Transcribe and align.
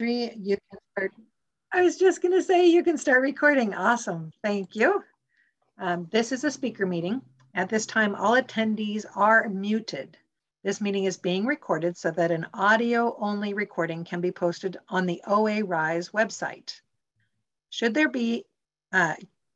you 0.00 0.56
can 0.56 0.78
start. 0.92 1.12
I 1.72 1.82
was 1.82 1.96
just 1.96 2.22
going 2.22 2.34
to 2.34 2.42
say 2.42 2.66
you 2.66 2.82
can 2.82 2.98
start 2.98 3.22
recording. 3.22 3.74
Awesome. 3.74 4.32
Thank 4.42 4.76
you. 4.76 5.02
Um, 5.78 6.08
this 6.10 6.32
is 6.32 6.44
a 6.44 6.50
speaker 6.50 6.86
meeting. 6.86 7.22
At 7.54 7.68
this 7.68 7.86
time, 7.86 8.14
all 8.14 8.40
attendees 8.40 9.06
are 9.14 9.48
muted. 9.48 10.16
This 10.62 10.80
meeting 10.80 11.04
is 11.04 11.16
being 11.16 11.46
recorded 11.46 11.96
so 11.96 12.10
that 12.10 12.30
an 12.30 12.46
audio 12.52 13.16
only 13.18 13.54
recording 13.54 14.04
can 14.04 14.20
be 14.20 14.32
posted 14.32 14.76
on 14.88 15.06
the 15.06 15.22
OA 15.26 15.64
Rise 15.64 16.10
website. 16.10 16.80
Should 17.70 17.94
there 17.94 18.08
be 18.08 18.44
uh, 18.92 19.14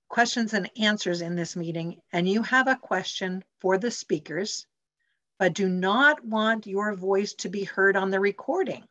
questions 0.09 0.55
and 0.55 0.71
answers 0.79 1.21
in 1.21 1.37
this 1.37 1.57
meeting 1.57 2.01
and 2.13 2.29
you 2.29 2.43
have 2.43 2.69
a 2.69 2.77
question 2.77 3.45
for 3.61 3.77
the 3.77 3.91
speakers, 3.91 4.67
but 5.39 5.55
do 5.55 5.69
not 5.69 6.25
want 6.25 6.67
your 6.67 6.95
voice 6.95 7.35
to 7.35 7.49
be 7.49 7.65
heard 7.65 7.97
on 7.97 8.11
the 8.11 8.21
recording, 8.21 8.85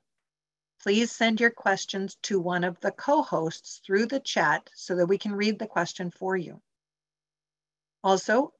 please 0.81 1.11
send 1.11 1.41
your 1.41 1.49
questions 1.49 2.17
to 2.23 2.39
one 2.39 2.63
of 2.63 2.79
the 2.79 2.91
co-hosts 2.91 3.81
through 3.85 4.05
the 4.05 4.19
chat 4.19 4.69
so 4.73 4.95
that 4.95 5.07
we 5.07 5.17
can 5.17 5.33
read 5.33 5.59
the 5.59 5.67
question 5.67 6.09
for 6.09 6.37
you. 6.37 6.61
Also, 8.03 8.53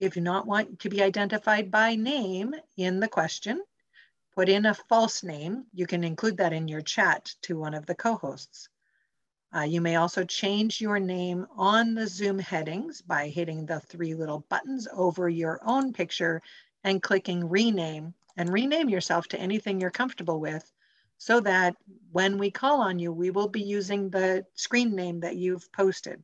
if 0.00 0.14
you 0.14 0.22
not 0.22 0.46
want 0.46 0.80
to 0.80 0.88
be 0.88 1.02
identified 1.02 1.70
by 1.70 1.96
name 1.96 2.54
in 2.76 3.00
the 3.00 3.08
question, 3.08 3.62
put 4.34 4.48
in 4.48 4.66
a 4.66 4.74
false 4.74 5.22
name. 5.22 5.64
You 5.72 5.86
can 5.86 6.04
include 6.04 6.36
that 6.36 6.52
in 6.52 6.68
your 6.68 6.82
chat 6.82 7.34
to 7.42 7.58
one 7.58 7.74
of 7.74 7.86
the 7.86 7.94
co-hosts. 7.94 8.68
Uh, 9.54 9.62
you 9.62 9.80
may 9.80 9.96
also 9.96 10.24
change 10.24 10.80
your 10.80 10.98
name 10.98 11.46
on 11.56 11.94
the 11.94 12.06
Zoom 12.06 12.38
headings 12.38 13.02
by 13.02 13.28
hitting 13.28 13.66
the 13.66 13.80
three 13.80 14.14
little 14.14 14.40
buttons 14.48 14.88
over 14.92 15.28
your 15.28 15.60
own 15.64 15.92
picture 15.92 16.42
and 16.82 17.02
clicking 17.02 17.48
rename 17.48 18.14
and 18.36 18.52
rename 18.52 18.88
yourself 18.88 19.28
to 19.28 19.38
anything 19.38 19.80
you're 19.80 19.90
comfortable 19.90 20.40
with 20.40 20.72
so 21.24 21.40
that 21.40 21.74
when 22.12 22.36
we 22.36 22.50
call 22.50 22.82
on 22.82 22.98
you, 22.98 23.10
we 23.10 23.30
will 23.30 23.48
be 23.48 23.62
using 23.62 24.10
the 24.10 24.44
screen 24.52 24.94
name 24.94 25.20
that 25.20 25.36
you've 25.36 25.72
posted. 25.72 26.22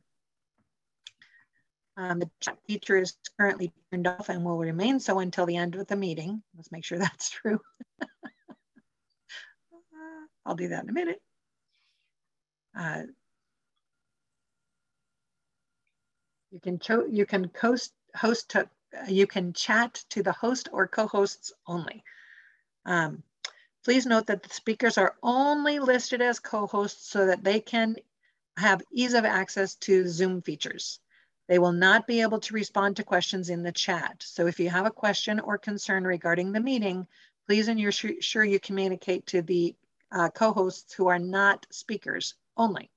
Um, 1.97 2.19
the 2.19 2.29
chat 2.39 2.59
feature 2.67 2.97
is 2.97 3.15
currently 3.39 3.73
turned 3.91 4.05
off 4.05 4.29
and 4.29 4.45
will 4.45 4.59
remain 4.59 4.99
so 4.99 5.17
until 5.17 5.47
the 5.47 5.57
end 5.57 5.73
of 5.73 5.87
the 5.87 5.95
meeting. 5.95 6.43
Let's 6.55 6.71
make 6.71 6.85
sure 6.85 6.99
that's 6.99 7.31
true. 7.31 7.59
I'll 10.45 10.53
do 10.53 10.67
that 10.67 10.83
in 10.83 10.89
a 10.91 10.93
minute. 10.93 11.19
Uh, 12.77 13.01
you 16.51 16.59
can 16.59 16.79
you 17.11 17.25
can 17.25 17.49
host 17.59 17.91
host 18.15 18.49
to 18.51 18.69
you 19.07 19.25
can 19.25 19.53
chat 19.53 19.95
to 20.11 20.21
the 20.21 20.31
host 20.31 20.69
or 20.71 20.85
co-hosts 20.87 21.53
only. 21.65 22.03
Um, 22.85 23.23
please 23.83 24.05
note 24.05 24.27
that 24.27 24.43
the 24.43 24.49
speakers 24.49 24.97
are 24.97 25.15
only 25.23 25.79
listed 25.79 26.21
as 26.21 26.39
co-hosts 26.39 27.09
so 27.09 27.25
that 27.25 27.43
they 27.43 27.59
can 27.59 27.95
have 28.57 28.83
ease 28.91 29.13
of 29.13 29.25
access 29.25 29.75
to 29.75 30.07
Zoom 30.07 30.41
features. 30.41 30.99
They 31.47 31.57
will 31.59 31.71
not 31.71 32.07
be 32.07 32.21
able 32.21 32.39
to 32.41 32.53
respond 32.53 32.97
to 32.97 33.03
questions 33.03 33.49
in 33.49 33.63
the 33.63 33.71
chat. 33.71 34.17
So 34.19 34.47
if 34.47 34.59
you 34.59 34.69
have 34.69 34.85
a 34.85 34.91
question 34.91 35.39
or 35.39 35.57
concern 35.57 36.03
regarding 36.03 36.51
the 36.51 36.59
meeting, 36.59 37.07
please 37.47 37.67
ensure 37.67 38.43
you 38.43 38.59
communicate 38.59 39.25
to 39.27 39.41
the 39.41 39.75
uh, 40.11 40.29
co-hosts 40.29 40.93
who 40.93 41.07
are 41.07 41.19
not 41.19 41.65
speakers 41.71 42.35
only. 42.55 42.90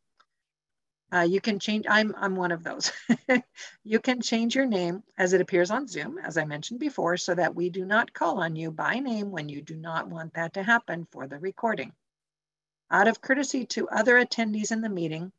Uh, 1.14 1.20
you 1.20 1.40
can 1.40 1.60
change, 1.60 1.86
I'm, 1.88 2.12
I'm 2.18 2.34
one 2.34 2.50
of 2.50 2.64
those. 2.64 2.90
you 3.84 4.00
can 4.00 4.20
change 4.20 4.56
your 4.56 4.66
name 4.66 5.04
as 5.16 5.32
it 5.32 5.40
appears 5.40 5.70
on 5.70 5.86
Zoom, 5.86 6.18
as 6.18 6.36
I 6.36 6.44
mentioned 6.44 6.80
before, 6.80 7.16
so 7.16 7.36
that 7.36 7.54
we 7.54 7.70
do 7.70 7.84
not 7.84 8.12
call 8.12 8.42
on 8.42 8.56
you 8.56 8.72
by 8.72 8.98
name 8.98 9.30
when 9.30 9.48
you 9.48 9.62
do 9.62 9.76
not 9.76 10.08
want 10.08 10.34
that 10.34 10.54
to 10.54 10.64
happen 10.64 11.06
for 11.12 11.28
the 11.28 11.38
recording. 11.38 11.92
Out 12.90 13.06
of 13.06 13.20
courtesy 13.20 13.64
to 13.66 13.88
other 13.88 14.16
attendees 14.16 14.72
in 14.72 14.80
the 14.80 14.88
meeting, 14.88 15.30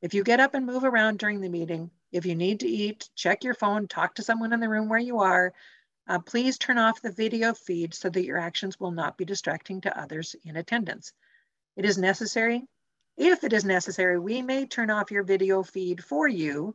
if 0.00 0.14
you 0.14 0.24
get 0.24 0.40
up 0.40 0.54
and 0.54 0.64
move 0.64 0.84
around 0.84 1.18
during 1.18 1.42
the 1.42 1.50
meeting, 1.50 1.90
if 2.10 2.24
you 2.24 2.34
need 2.34 2.60
to 2.60 2.68
eat, 2.68 3.10
check 3.14 3.44
your 3.44 3.54
phone, 3.54 3.86
talk 3.86 4.14
to 4.14 4.22
someone 4.22 4.54
in 4.54 4.60
the 4.60 4.68
room 4.68 4.88
where 4.88 4.98
you 4.98 5.18
are, 5.18 5.52
uh, 6.06 6.20
please 6.20 6.56
turn 6.56 6.78
off 6.78 7.02
the 7.02 7.12
video 7.12 7.52
feed 7.52 7.92
so 7.92 8.08
that 8.08 8.24
your 8.24 8.38
actions 8.38 8.80
will 8.80 8.92
not 8.92 9.18
be 9.18 9.26
distracting 9.26 9.82
to 9.82 10.00
others 10.00 10.34
in 10.44 10.56
attendance. 10.56 11.12
It 11.76 11.84
is 11.84 11.98
necessary 11.98 12.66
if 13.18 13.42
it 13.42 13.52
is 13.52 13.64
necessary, 13.64 14.18
we 14.18 14.42
may 14.42 14.64
turn 14.64 14.90
off 14.90 15.10
your 15.10 15.24
video 15.24 15.64
feed 15.64 16.02
for 16.02 16.28
you 16.28 16.74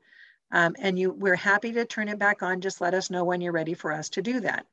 um, 0.52 0.76
and 0.78 1.00
you, 1.00 1.12
we're 1.12 1.36
happy 1.36 1.72
to 1.72 1.86
turn 1.86 2.10
it 2.10 2.20
back 2.20 2.44
on. 2.44 2.62
Just 2.62 2.82
let 2.82 2.94
us 2.94 3.10
know 3.10 3.24
when 3.24 3.40
you're 3.40 3.54
ready 3.54 3.74
for 3.74 3.94
us 3.94 4.10
to 4.10 4.22
do 4.22 4.42
that. 4.42 4.66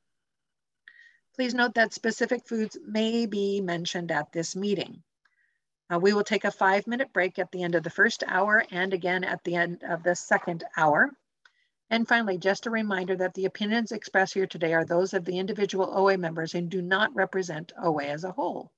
Please 1.37 1.55
note 1.55 1.75
that 1.75 1.95
specific 1.95 2.45
foods 2.47 2.77
may 2.85 3.25
be 3.25 3.61
mentioned 3.61 4.11
at 4.11 4.33
this 4.33 4.57
meeting. 4.57 5.03
Uh, 5.93 5.99
we 5.99 6.13
will 6.13 6.25
take 6.25 6.45
a 6.45 6.51
five 6.51 6.87
minute 6.89 7.13
break 7.13 7.39
at 7.39 7.51
the 7.53 7.63
end 7.63 7.77
of 7.77 7.85
the 7.85 7.91
first 7.91 8.25
hour 8.27 8.65
and 8.73 8.93
again 8.93 9.23
at 9.23 9.43
the 9.45 9.55
end 9.55 9.83
of 9.85 10.03
the 10.03 10.15
second 10.15 10.65
hour. 10.77 11.11
And 11.89 12.07
finally, 12.07 12.37
just 12.37 12.67
a 12.67 12.71
reminder 12.71 13.17
that 13.17 13.35
the 13.35 13.47
opinions 13.47 13.93
expressed 13.93 14.35
here 14.35 14.47
today 14.47 14.75
are 14.75 14.85
those 14.85 15.15
of 15.15 15.25
the 15.25 15.39
individual 15.39 15.91
OA 15.97 16.19
members 16.19 16.55
and 16.55 16.69
do 16.69 16.83
not 16.83 17.15
represent 17.15 17.73
OA 17.81 18.05
as 18.05 18.25
a 18.25 18.33
whole. 18.33 18.71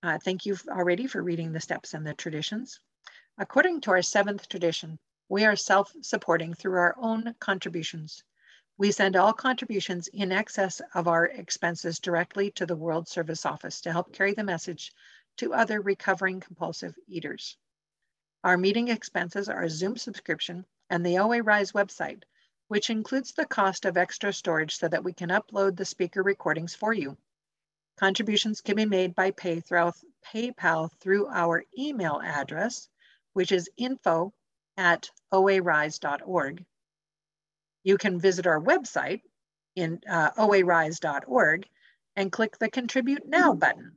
Uh, 0.00 0.16
thank 0.16 0.46
you 0.46 0.56
already 0.68 1.08
for 1.08 1.20
reading 1.20 1.50
the 1.50 1.60
steps 1.60 1.92
and 1.92 2.06
the 2.06 2.14
traditions. 2.14 2.78
According 3.36 3.80
to 3.80 3.90
our 3.90 4.02
seventh 4.02 4.48
tradition, 4.48 4.96
we 5.28 5.44
are 5.44 5.56
self-supporting 5.56 6.54
through 6.54 6.78
our 6.78 6.94
own 6.98 7.34
contributions. 7.40 8.22
We 8.76 8.92
send 8.92 9.16
all 9.16 9.32
contributions 9.32 10.06
in 10.06 10.30
excess 10.30 10.80
of 10.94 11.08
our 11.08 11.26
expenses 11.26 11.98
directly 11.98 12.52
to 12.52 12.64
the 12.64 12.76
World 12.76 13.08
Service 13.08 13.44
Office 13.44 13.80
to 13.80 13.92
help 13.92 14.12
carry 14.12 14.34
the 14.34 14.44
message 14.44 14.92
to 15.38 15.52
other 15.52 15.80
recovering 15.80 16.38
compulsive 16.38 16.96
eaters. 17.08 17.56
Our 18.44 18.56
meeting 18.56 18.86
expenses 18.86 19.48
are 19.48 19.64
a 19.64 19.70
Zoom 19.70 19.96
subscription 19.96 20.64
and 20.90 21.04
the 21.04 21.18
OA 21.18 21.42
Rise 21.42 21.72
website, 21.72 22.22
which 22.68 22.88
includes 22.88 23.32
the 23.32 23.46
cost 23.46 23.84
of 23.84 23.96
extra 23.96 24.32
storage 24.32 24.76
so 24.76 24.86
that 24.86 25.02
we 25.02 25.12
can 25.12 25.30
upload 25.30 25.76
the 25.76 25.84
speaker 25.84 26.22
recordings 26.22 26.72
for 26.72 26.92
you. 26.92 27.16
Contributions 27.98 28.60
can 28.60 28.76
be 28.76 28.84
made 28.84 29.16
by 29.16 29.32
pay 29.32 29.58
through 29.58 29.92
PayPal 30.24 30.90
through 31.00 31.26
our 31.28 31.64
email 31.76 32.20
address, 32.22 32.88
which 33.32 33.50
is 33.50 33.68
info 33.76 34.32
at 34.76 35.10
oarise.org. 35.32 36.64
You 37.82 37.98
can 37.98 38.20
visit 38.20 38.46
our 38.46 38.60
website 38.60 39.22
in 39.74 40.00
uh, 40.08 40.30
oarise.org 40.32 41.68
and 42.14 42.30
click 42.30 42.58
the 42.58 42.70
Contribute 42.70 43.26
Now 43.26 43.54
button. 43.54 43.96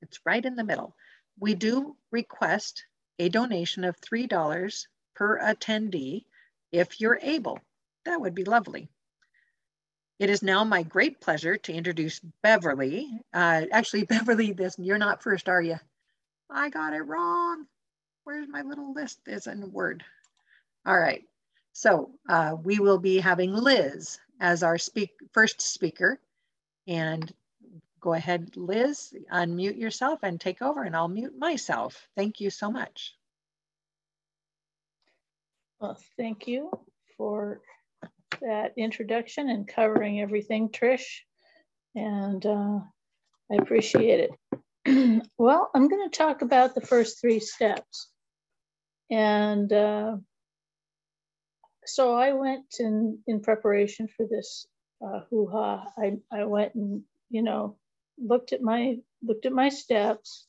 It's 0.00 0.20
right 0.24 0.44
in 0.44 0.56
the 0.56 0.64
middle. 0.64 0.96
We 1.38 1.54
do 1.54 1.96
request 2.10 2.84
a 3.18 3.28
donation 3.28 3.84
of 3.84 4.00
$3 4.00 4.86
per 5.14 5.38
attendee 5.38 6.24
if 6.72 6.98
you're 6.98 7.18
able. 7.20 7.58
That 8.06 8.22
would 8.22 8.34
be 8.34 8.44
lovely. 8.44 8.88
It 10.20 10.28
is 10.28 10.42
now 10.42 10.64
my 10.64 10.82
great 10.82 11.18
pleasure 11.18 11.56
to 11.56 11.72
introduce 11.72 12.20
Beverly. 12.42 13.08
Uh, 13.32 13.62
actually, 13.72 14.04
Beverly, 14.08 14.52
this 14.52 14.76
you're 14.78 14.98
not 14.98 15.22
first, 15.22 15.48
are 15.48 15.62
you? 15.62 15.76
I 16.50 16.68
got 16.68 16.92
it 16.92 17.00
wrong. 17.00 17.64
Where's 18.24 18.46
my 18.46 18.60
little 18.60 18.92
list? 18.92 19.20
Is 19.26 19.46
in 19.46 19.72
Word. 19.72 20.04
All 20.84 20.98
right. 20.98 21.24
So 21.72 22.10
uh, 22.28 22.56
we 22.62 22.80
will 22.80 22.98
be 22.98 23.18
having 23.18 23.54
Liz 23.54 24.18
as 24.40 24.62
our 24.62 24.76
speak 24.76 25.10
first 25.32 25.62
speaker. 25.62 26.20
And 26.86 27.32
go 28.02 28.12
ahead, 28.12 28.54
Liz, 28.58 29.14
unmute 29.32 29.78
yourself 29.78 30.20
and 30.22 30.38
take 30.38 30.60
over, 30.60 30.82
and 30.82 30.94
I'll 30.94 31.08
mute 31.08 31.38
myself. 31.38 32.06
Thank 32.14 32.40
you 32.40 32.50
so 32.50 32.70
much. 32.70 33.14
Well, 35.80 35.98
thank 36.18 36.46
you 36.46 36.70
for 37.16 37.62
that 38.40 38.72
introduction 38.76 39.48
and 39.48 39.66
covering 39.66 40.20
everything, 40.20 40.70
Trish. 40.70 41.20
And 41.94 42.44
uh, 42.44 42.80
I 43.50 43.54
appreciate 43.56 44.30
it. 44.86 45.22
well, 45.38 45.70
I'm 45.74 45.88
going 45.88 46.08
to 46.08 46.16
talk 46.16 46.42
about 46.42 46.74
the 46.74 46.80
first 46.80 47.20
three 47.20 47.40
steps. 47.40 48.08
And 49.10 49.72
uh, 49.72 50.16
so 51.84 52.14
I 52.14 52.32
went 52.32 52.76
in, 52.78 53.18
in 53.26 53.40
preparation 53.40 54.08
for 54.16 54.26
this 54.26 54.66
uh, 55.04 55.20
hoo-ha. 55.30 55.84
I, 55.98 56.18
I 56.32 56.44
went 56.44 56.74
and, 56.74 57.02
you 57.28 57.42
know, 57.42 57.76
looked 58.18 58.52
at 58.52 58.62
my 58.62 58.96
looked 59.22 59.46
at 59.46 59.52
my 59.52 59.68
steps 59.68 60.46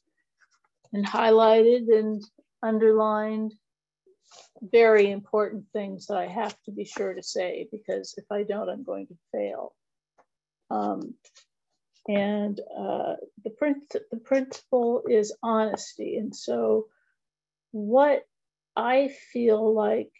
and 0.93 1.05
highlighted 1.05 1.87
and 1.89 2.23
underlined 2.61 3.53
very 4.61 5.09
important 5.09 5.65
things 5.73 6.07
that 6.07 6.17
I 6.17 6.27
have 6.27 6.55
to 6.65 6.71
be 6.71 6.85
sure 6.85 7.13
to 7.13 7.23
say 7.23 7.67
because 7.71 8.13
if 8.17 8.25
I 8.31 8.43
don't, 8.43 8.69
I'm 8.69 8.83
going 8.83 9.07
to 9.07 9.17
fail. 9.31 9.73
Um, 10.69 11.15
and 12.07 12.59
uh, 12.59 13.15
the, 13.43 13.49
prin- 13.51 13.83
the 14.11 14.17
principle 14.17 15.03
is 15.07 15.35
honesty. 15.43 16.17
And 16.17 16.35
so, 16.35 16.87
what 17.71 18.23
I 18.75 19.09
feel 19.31 19.73
like 19.73 20.11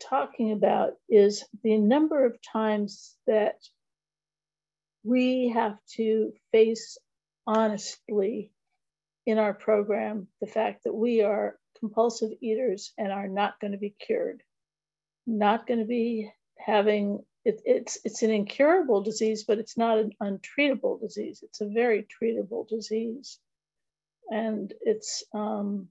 talking 0.00 0.52
about 0.52 0.92
is 1.08 1.44
the 1.62 1.78
number 1.78 2.24
of 2.24 2.36
times 2.42 3.14
that 3.26 3.56
we 5.04 5.50
have 5.50 5.76
to 5.96 6.32
face 6.50 6.98
honestly 7.46 8.50
in 9.26 9.38
our 9.38 9.54
program 9.54 10.28
the 10.40 10.46
fact 10.46 10.84
that 10.84 10.94
we 10.94 11.22
are 11.22 11.58
compulsive 11.78 12.30
eaters 12.40 12.92
and 12.98 13.12
are 13.12 13.28
not 13.28 13.60
going 13.60 13.72
to 13.72 13.78
be 13.78 13.94
cured, 13.98 14.42
not 15.26 15.66
going 15.66 15.80
to 15.80 15.86
be 15.86 16.30
having 16.58 17.24
it, 17.44 17.60
it's 17.64 17.98
it's 18.04 18.22
an 18.22 18.30
incurable 18.30 19.02
disease, 19.02 19.44
but 19.44 19.58
it's 19.58 19.76
not 19.76 19.98
an 19.98 20.12
untreatable 20.22 21.00
disease. 21.00 21.40
It's 21.42 21.60
a 21.60 21.68
very 21.68 22.06
treatable 22.22 22.66
disease, 22.66 23.38
and 24.30 24.72
it's 24.80 25.24
um, 25.34 25.88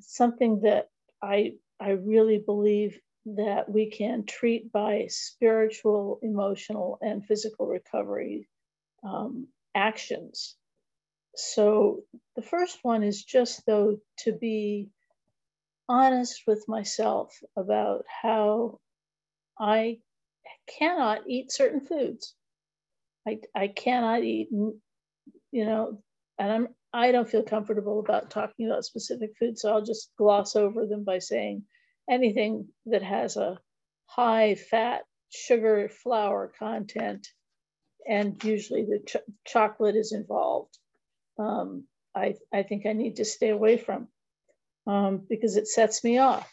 something 0.00 0.60
that 0.62 0.88
I 1.22 1.54
I 1.80 1.90
really 1.90 2.38
believe 2.38 3.00
that 3.24 3.70
we 3.70 3.90
can 3.90 4.24
treat 4.24 4.72
by 4.72 5.06
spiritual, 5.08 6.18
emotional, 6.22 6.98
and 7.00 7.24
physical 7.24 7.66
recovery 7.66 8.48
um, 9.04 9.46
actions. 9.74 10.56
So 11.34 12.04
the 12.36 12.42
first 12.42 12.78
one 12.82 13.02
is 13.02 13.24
just 13.24 13.64
though 13.66 13.98
to 14.20 14.32
be 14.32 14.90
honest 15.88 16.42
with 16.46 16.64
myself 16.68 17.36
about 17.56 18.04
how 18.22 18.78
I 19.58 20.00
cannot 20.66 21.22
eat 21.28 21.52
certain 21.52 21.80
foods. 21.80 22.34
I, 23.26 23.40
I 23.54 23.68
cannot 23.68 24.24
eat, 24.24 24.48
you 24.50 24.74
know, 25.52 26.02
and 26.38 26.52
I'm 26.52 26.68
I 26.92 27.10
don't 27.12 27.28
feel 27.28 27.42
comfortable 27.42 28.00
about 28.00 28.30
talking 28.30 28.66
about 28.66 28.84
specific 28.84 29.30
foods, 29.38 29.62
so 29.62 29.72
I'll 29.72 29.84
just 29.84 30.10
gloss 30.18 30.56
over 30.56 30.86
them 30.86 31.04
by 31.04 31.20
saying 31.20 31.64
anything 32.10 32.68
that 32.86 33.02
has 33.02 33.36
a 33.36 33.58
high 34.06 34.56
fat, 34.56 35.02
sugar, 35.30 35.88
flour 35.88 36.52
content, 36.58 37.28
and 38.06 38.42
usually 38.44 38.84
the 38.84 39.00
ch 39.06 39.16
chocolate 39.46 39.96
is 39.96 40.12
involved. 40.12 40.78
Um, 41.38 41.84
I, 42.14 42.34
I 42.52 42.62
think 42.62 42.86
I 42.86 42.92
need 42.92 43.16
to 43.16 43.24
stay 43.24 43.50
away 43.50 43.78
from 43.78 44.08
um, 44.86 45.22
because 45.28 45.56
it 45.56 45.68
sets 45.68 46.04
me 46.04 46.18
off. 46.18 46.50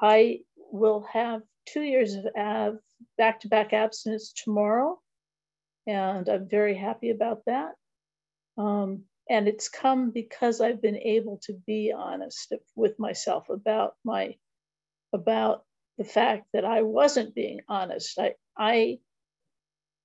I 0.00 0.40
will 0.56 1.06
have 1.12 1.42
two 1.66 1.82
years 1.82 2.16
of 2.36 2.78
back-to-back 3.18 3.72
abstinence 3.72 4.32
tomorrow, 4.32 5.00
and 5.86 6.28
I'm 6.28 6.48
very 6.48 6.74
happy 6.74 7.10
about 7.10 7.42
that. 7.46 7.72
Um, 8.58 9.04
and 9.28 9.48
it's 9.48 9.68
come 9.68 10.10
because 10.10 10.60
I've 10.60 10.80
been 10.80 10.98
able 10.98 11.40
to 11.44 11.52
be 11.66 11.92
honest 11.96 12.54
with 12.74 12.98
myself 12.98 13.48
about 13.50 13.94
my 14.04 14.36
about 15.12 15.64
the 15.98 16.04
fact 16.04 16.46
that 16.52 16.64
I 16.64 16.82
wasn't 16.82 17.34
being 17.34 17.60
honest. 17.68 18.18
I 18.18 18.34
I 18.56 18.98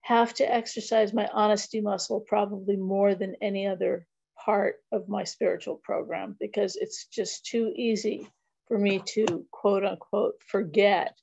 have 0.01 0.33
to 0.33 0.51
exercise 0.51 1.13
my 1.13 1.27
honesty 1.33 1.81
muscle 1.81 2.21
probably 2.21 2.75
more 2.75 3.15
than 3.15 3.36
any 3.42 3.68
other 3.68 4.07
part 4.44 4.77
of 4.92 5.07
my 5.07 5.24
spiritual 5.24 5.75
program 5.83 6.36
because 6.39 6.75
it's 6.75 7.06
just 7.06 7.45
too 7.45 7.71
easy 7.75 8.27
for 8.68 8.77
me 8.77 9.01
to 9.06 9.45
quote 9.51 9.86
unquote 9.86 10.36
forget 10.48 11.18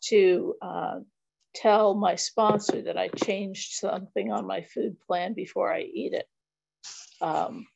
to 0.00 0.54
uh, 0.62 1.00
tell 1.54 1.94
my 1.94 2.14
sponsor 2.14 2.82
that 2.82 2.98
I 2.98 3.08
changed 3.08 3.72
something 3.72 4.30
on 4.30 4.46
my 4.46 4.62
food 4.62 4.96
plan 5.00 5.34
before 5.34 5.72
I 5.72 5.80
eat 5.80 6.12
it. 6.12 6.26
Um, 7.20 7.66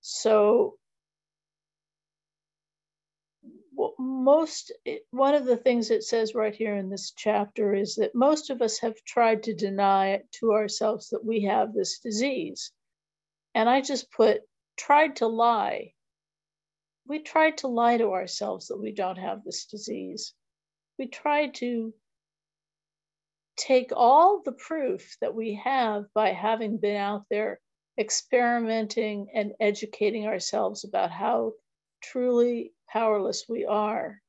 so 0.00 0.74
most 3.98 4.72
eh, 4.86 4.98
one 5.10 5.34
of 5.34 5.44
the 5.44 5.56
things 5.56 5.90
it 5.90 6.02
says 6.02 6.34
right 6.34 6.54
here 6.54 6.76
in 6.76 6.90
this 6.90 7.12
chapter 7.16 7.74
is 7.74 7.96
that 7.96 8.14
most 8.14 8.50
of 8.50 8.62
us 8.62 8.78
have 8.80 8.96
tried 9.04 9.44
to 9.44 9.54
deny 9.54 10.10
it 10.10 10.30
to 10.32 10.52
ourselves 10.52 11.10
that 11.10 11.24
we 11.24 11.44
have 11.44 11.72
this 11.72 11.98
disease. 12.00 12.72
And 13.54 13.68
i 13.68 13.80
just 13.80 14.10
put 14.12 14.42
tried 14.76 15.16
to 15.16 15.26
lie. 15.26 15.92
We 17.06 17.20
tried 17.20 17.58
to 17.58 17.68
lie 17.68 17.96
to 17.98 18.12
ourselves 18.12 18.68
that 18.68 18.80
we 18.80 18.92
don't 18.92 19.18
have 19.18 19.42
this 19.44 19.66
disease. 19.66 20.34
We 20.98 21.06
tried 21.06 21.54
to 21.54 21.92
take 23.56 23.92
all 23.94 24.42
the 24.44 24.52
proof 24.52 25.16
that 25.20 25.34
we 25.34 25.54
have 25.64 26.04
by 26.14 26.30
having 26.30 26.78
been 26.78 26.96
out 26.96 27.24
there 27.28 27.60
experimenting 27.98 29.28
and 29.34 29.52
educating 29.58 30.26
ourselves 30.26 30.84
about 30.84 31.10
how 31.10 31.52
truly 32.00 32.72
powerless 32.92 33.44
we 33.48 33.64
are 33.64 34.20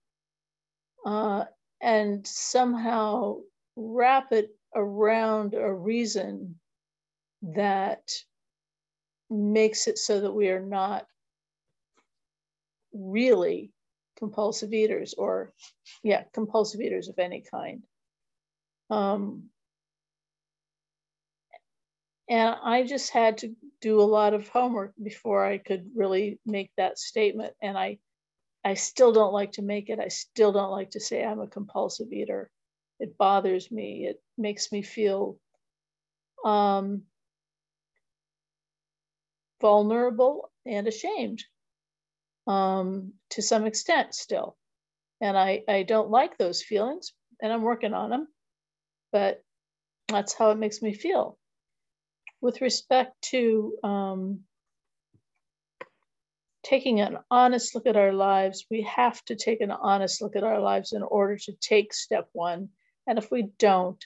uh, 1.05 1.45
and 1.81 2.25
somehow 2.27 3.37
wrap 3.75 4.31
it 4.31 4.49
around 4.75 5.53
a 5.53 5.73
reason 5.73 6.59
that 7.41 8.11
makes 9.29 9.87
it 9.87 9.97
so 9.97 10.21
that 10.21 10.31
we 10.31 10.49
are 10.49 10.59
not 10.59 11.05
really 12.93 13.71
compulsive 14.17 14.73
eaters 14.73 15.13
or 15.17 15.53
yeah 16.03 16.23
compulsive 16.33 16.81
eaters 16.81 17.07
of 17.07 17.17
any 17.19 17.41
kind. 17.49 17.83
Um, 18.89 19.49
and 22.29 22.55
i 22.63 22.83
just 22.83 23.11
had 23.11 23.39
to 23.39 23.55
do 23.81 23.99
a 23.99 24.03
lot 24.03 24.33
of 24.33 24.47
homework 24.49 24.93
before 25.01 25.45
i 25.45 25.57
could 25.57 25.89
really 25.95 26.39
make 26.45 26.71
that 26.77 26.97
statement 26.97 27.53
and 27.61 27.77
i 27.77 27.97
i 28.65 28.73
still 28.73 29.11
don't 29.11 29.33
like 29.33 29.53
to 29.53 29.61
make 29.61 29.89
it 29.89 29.99
i 29.99 30.07
still 30.07 30.51
don't 30.51 30.71
like 30.71 30.91
to 30.91 30.99
say 30.99 31.23
i'm 31.23 31.39
a 31.39 31.47
compulsive 31.47 32.11
eater 32.11 32.49
it 32.99 33.17
bothers 33.17 33.71
me 33.71 34.05
it 34.07 34.21
makes 34.37 34.71
me 34.71 34.81
feel 34.81 35.37
um, 36.43 37.03
vulnerable 39.61 40.51
and 40.65 40.87
ashamed 40.87 41.43
um, 42.47 43.13
to 43.31 43.41
some 43.41 43.65
extent 43.65 44.13
still. 44.15 44.57
And 45.21 45.37
I, 45.37 45.63
I 45.67 45.83
don't 45.83 46.09
like 46.09 46.37
those 46.37 46.63
feelings 46.63 47.13
and 47.41 47.51
I'm 47.51 47.61
working 47.61 47.93
on 47.93 48.09
them, 48.09 48.27
but 49.11 49.43
that's 50.07 50.33
how 50.33 50.51
it 50.51 50.57
makes 50.57 50.81
me 50.81 50.93
feel. 50.93 51.37
With 52.41 52.61
respect 52.61 53.21
to 53.31 53.73
um, 53.83 54.39
taking 56.63 57.01
an 57.01 57.17
honest 57.31 57.73
look 57.73 57.85
at 57.85 57.95
our 57.95 58.13
lives, 58.13 58.65
we 58.69 58.81
have 58.83 59.23
to 59.25 59.35
take 59.35 59.61
an 59.61 59.71
honest 59.71 60.21
look 60.21 60.35
at 60.35 60.43
our 60.43 60.59
lives 60.59 60.93
in 60.93 61.03
order 61.03 61.37
to 61.37 61.53
take 61.53 61.93
step 61.93 62.27
one. 62.33 62.69
And 63.07 63.17
if 63.17 63.31
we 63.31 63.49
don't, 63.57 64.03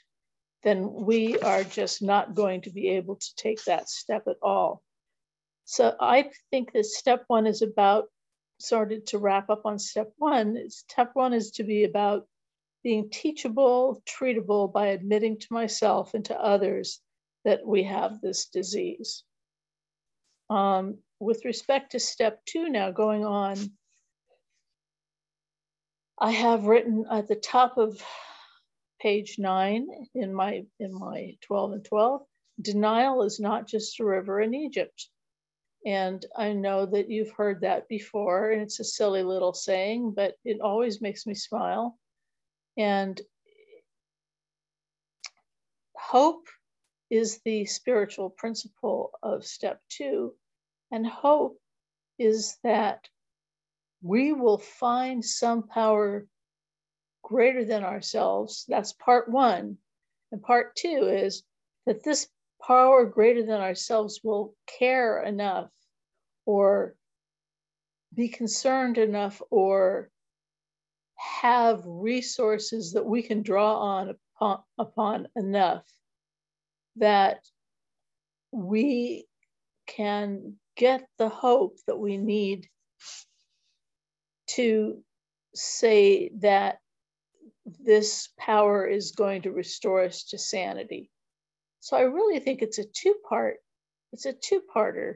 then 0.63 0.91
we 0.91 1.37
are 1.39 1.63
just 1.63 2.01
not 2.01 2.35
going 2.35 2.61
to 2.61 2.71
be 2.71 2.89
able 2.89 3.15
to 3.17 3.35
take 3.35 3.63
that 3.65 3.89
step 3.89 4.27
at 4.27 4.37
all. 4.41 4.81
So 5.65 5.95
I 5.99 6.29
think 6.51 6.73
that 6.73 6.85
step 6.85 7.23
one 7.27 7.47
is 7.47 7.61
about 7.61 8.05
started 8.59 9.07
to 9.07 9.17
wrap 9.17 9.49
up 9.49 9.65
on 9.65 9.77
step 9.79 10.11
one, 10.17 10.69
step 10.69 11.11
one 11.13 11.33
is 11.33 11.51
to 11.51 11.63
be 11.63 11.83
about 11.83 12.27
being 12.83 13.09
teachable, 13.09 14.01
treatable 14.05 14.71
by 14.71 14.87
admitting 14.87 15.39
to 15.39 15.47
myself 15.51 16.13
and 16.13 16.25
to 16.25 16.39
others 16.39 17.01
that 17.45 17.65
we 17.65 17.83
have 17.83 18.21
this 18.21 18.47
disease. 18.47 19.23
Um, 20.49 20.99
with 21.19 21.45
respect 21.45 21.91
to 21.91 21.99
step 21.99 22.43
two 22.45 22.69
now 22.69 22.91
going 22.91 23.25
on, 23.25 23.57
I 26.19 26.31
have 26.31 26.65
written 26.65 27.05
at 27.09 27.27
the 27.27 27.35
top 27.35 27.77
of 27.77 28.01
page 28.99 29.37
nine 29.39 29.87
in 30.15 30.33
my 30.33 30.65
in 30.79 30.93
my 30.93 31.35
12 31.41 31.71
and 31.73 31.85
12, 31.85 32.21
denial 32.61 33.23
is 33.23 33.39
not 33.39 33.67
just 33.67 33.99
a 33.99 34.05
river 34.05 34.41
in 34.41 34.53
Egypt. 34.53 35.09
And 35.85 36.25
I 36.37 36.53
know 36.53 36.85
that 36.85 37.09
you've 37.09 37.31
heard 37.31 37.61
that 37.61 37.89
before, 37.89 38.51
and 38.51 38.61
it's 38.61 38.79
a 38.79 38.85
silly 38.85 39.21
little 39.21 39.53
saying, 39.53 40.13
but 40.15 40.35
it 40.45 40.61
always 40.61 41.01
makes 41.01 41.25
me 41.25 41.33
smile. 41.33 41.99
And 42.77 43.19
hope 45.93 46.47
is 47.13 47.39
the 47.45 47.63
spiritual 47.65 48.31
principle 48.31 49.11
of 49.21 49.45
step 49.45 49.79
two. 49.87 50.33
And 50.91 51.05
hope 51.05 51.59
is 52.17 52.57
that 52.63 53.07
we 54.01 54.33
will 54.33 54.57
find 54.57 55.23
some 55.23 55.67
power 55.67 56.25
greater 57.23 57.65
than 57.65 57.83
ourselves. 57.83 58.65
That's 58.67 58.93
part 58.93 59.29
one. 59.29 59.77
And 60.31 60.41
part 60.41 60.75
two 60.75 61.07
is 61.07 61.43
that 61.85 62.03
this 62.03 62.27
power 62.65 63.05
greater 63.05 63.45
than 63.45 63.61
ourselves 63.61 64.21
will 64.23 64.55
care 64.65 65.21
enough 65.21 65.71
or 66.47 66.95
be 68.15 68.27
concerned 68.27 68.97
enough 68.97 69.39
or 69.51 70.09
have 71.15 71.83
resources 71.85 72.93
that 72.93 73.05
we 73.05 73.21
can 73.21 73.43
draw 73.43 73.77
on 73.77 74.15
upon, 74.35 74.63
upon 74.79 75.27
enough 75.35 75.85
that 76.97 77.39
we 78.51 79.25
can 79.87 80.55
get 80.75 81.07
the 81.17 81.29
hope 81.29 81.77
that 81.87 81.97
we 81.97 82.17
need 82.17 82.67
to 84.47 85.03
say 85.55 86.29
that 86.39 86.79
this 87.79 88.29
power 88.39 88.85
is 88.85 89.11
going 89.11 89.43
to 89.43 89.51
restore 89.51 90.03
us 90.03 90.23
to 90.25 90.37
sanity. 90.37 91.09
So 91.79 91.97
I 91.97 92.01
really 92.01 92.39
think 92.39 92.61
it's 92.61 92.79
a 92.79 92.85
two 92.85 93.15
part, 93.27 93.57
it's 94.11 94.25
a 94.25 94.33
two 94.33 94.61
parter. 94.73 95.15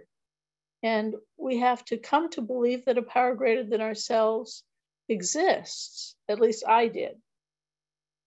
And 0.83 1.15
we 1.37 1.59
have 1.59 1.83
to 1.85 1.97
come 1.97 2.29
to 2.31 2.41
believe 2.41 2.85
that 2.85 2.97
a 2.97 3.01
power 3.01 3.35
greater 3.35 3.63
than 3.63 3.81
ourselves 3.81 4.63
exists. 5.09 6.15
At 6.29 6.39
least 6.39 6.63
I 6.67 6.87
did, 6.87 7.15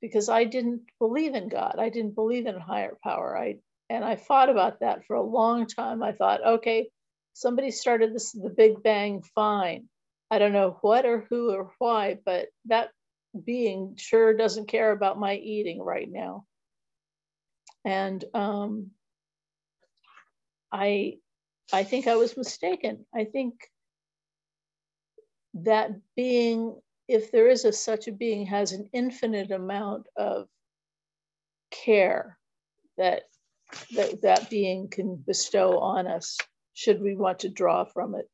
because 0.00 0.28
I 0.28 0.44
didn't 0.44 0.82
believe 0.98 1.34
in 1.34 1.48
God. 1.48 1.76
I 1.78 1.88
didn't 1.88 2.14
believe 2.14 2.46
in 2.46 2.54
a 2.54 2.60
higher 2.60 2.96
power. 3.02 3.36
I 3.36 3.56
and 3.88 4.04
I 4.04 4.16
thought 4.16 4.48
about 4.48 4.80
that 4.80 5.04
for 5.04 5.16
a 5.16 5.22
long 5.22 5.66
time. 5.66 6.02
I 6.02 6.12
thought, 6.12 6.46
okay, 6.46 6.90
somebody 7.32 7.70
started 7.70 8.14
this 8.14 8.32
the 8.32 8.50
Big 8.50 8.82
Bang, 8.82 9.22
fine. 9.34 9.88
I 10.30 10.38
don't 10.38 10.52
know 10.52 10.78
what 10.82 11.06
or 11.06 11.26
who 11.28 11.50
or 11.50 11.72
why, 11.78 12.18
but 12.24 12.48
that 12.66 12.90
being 13.44 13.96
sure 13.96 14.36
doesn't 14.36 14.68
care 14.68 14.92
about 14.92 15.18
my 15.18 15.34
eating 15.34 15.80
right 15.80 16.08
now. 16.10 16.44
And 17.84 18.24
um, 18.34 18.90
I, 20.72 21.18
I 21.72 21.84
think 21.84 22.06
I 22.06 22.16
was 22.16 22.36
mistaken. 22.36 23.06
I 23.14 23.24
think 23.24 23.54
that 25.54 25.90
being, 26.16 26.80
if 27.10 27.32
there 27.32 27.48
is 27.48 27.64
a 27.64 27.72
such 27.72 28.06
a 28.06 28.12
being, 28.12 28.46
has 28.46 28.70
an 28.70 28.88
infinite 28.92 29.50
amount 29.50 30.06
of 30.16 30.46
care 31.72 32.38
that 32.96 33.24
that, 33.96 34.22
that 34.22 34.48
being 34.48 34.88
can 34.88 35.16
bestow 35.16 35.80
on 35.80 36.06
us 36.06 36.38
should 36.72 37.02
we 37.02 37.16
want 37.16 37.40
to 37.40 37.48
draw 37.48 37.84
from 37.84 38.14
it. 38.14 38.28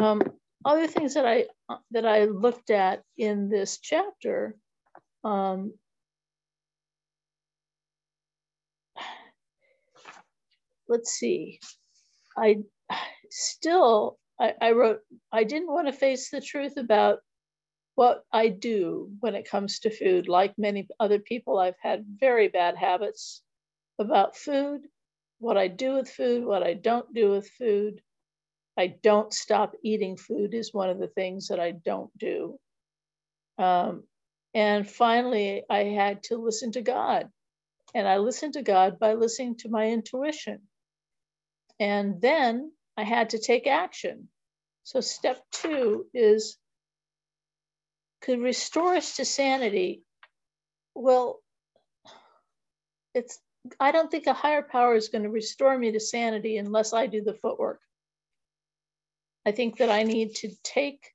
Um, 0.00 0.22
other 0.64 0.86
things 0.86 1.14
that 1.14 1.26
I 1.26 1.46
that 1.90 2.04
I 2.04 2.24
looked 2.26 2.68
at 2.70 3.02
in 3.16 3.48
this 3.48 3.78
chapter, 3.78 4.54
um, 5.24 5.72
let's 10.86 11.12
see, 11.12 11.60
I 12.36 12.58
still 13.30 14.18
I, 14.60 14.72
wrote 14.72 15.00
I 15.30 15.44
didn't 15.44 15.72
want 15.72 15.86
to 15.86 15.92
face 15.92 16.30
the 16.30 16.40
truth 16.40 16.76
about 16.76 17.20
what 17.94 18.24
I 18.32 18.48
do 18.48 19.10
when 19.20 19.34
it 19.34 19.48
comes 19.48 19.80
to 19.80 19.90
food. 19.90 20.28
Like 20.28 20.58
many 20.58 20.88
other 20.98 21.18
people, 21.18 21.58
I've 21.58 21.78
had 21.80 22.04
very 22.18 22.48
bad 22.48 22.76
habits 22.76 23.42
about 23.98 24.36
food, 24.36 24.82
what 25.38 25.56
I 25.56 25.68
do 25.68 25.94
with 25.94 26.10
food, 26.10 26.44
what 26.44 26.62
I 26.62 26.74
don't 26.74 27.12
do 27.14 27.30
with 27.30 27.48
food. 27.50 28.00
I 28.78 28.86
don't 29.02 29.32
stop 29.32 29.74
eating 29.82 30.16
food 30.16 30.54
is 30.54 30.72
one 30.72 30.88
of 30.88 30.98
the 30.98 31.08
things 31.08 31.48
that 31.48 31.60
I 31.60 31.72
don't 31.72 32.16
do. 32.18 32.58
Um, 33.58 34.04
and 34.54 34.88
finally, 34.88 35.64
I 35.68 35.84
had 35.84 36.22
to 36.24 36.36
listen 36.36 36.72
to 36.72 36.82
God. 36.82 37.28
And 37.94 38.08
I 38.08 38.18
listened 38.18 38.54
to 38.54 38.62
God 38.62 38.98
by 38.98 39.14
listening 39.14 39.56
to 39.58 39.68
my 39.68 39.88
intuition. 39.88 40.60
And 41.78 42.20
then 42.20 42.72
I 42.96 43.04
had 43.04 43.30
to 43.30 43.38
take 43.38 43.66
action. 43.66 44.28
So, 44.84 45.00
step 45.00 45.42
two 45.50 46.06
is 46.12 46.58
could 48.22 48.40
restore 48.40 48.94
us 48.94 49.16
to 49.16 49.24
sanity. 49.24 50.02
Well, 50.94 51.40
it's 53.14 53.40
I 53.78 53.92
don't 53.92 54.10
think 54.10 54.26
a 54.26 54.32
higher 54.32 54.62
power 54.62 54.94
is 54.94 55.08
going 55.08 55.22
to 55.22 55.30
restore 55.30 55.76
me 55.76 55.92
to 55.92 56.00
sanity 56.00 56.56
unless 56.56 56.92
I 56.92 57.06
do 57.06 57.22
the 57.22 57.34
footwork. 57.34 57.80
I 59.46 59.52
think 59.52 59.78
that 59.78 59.90
I 59.90 60.02
need 60.02 60.34
to 60.36 60.50
take, 60.62 61.12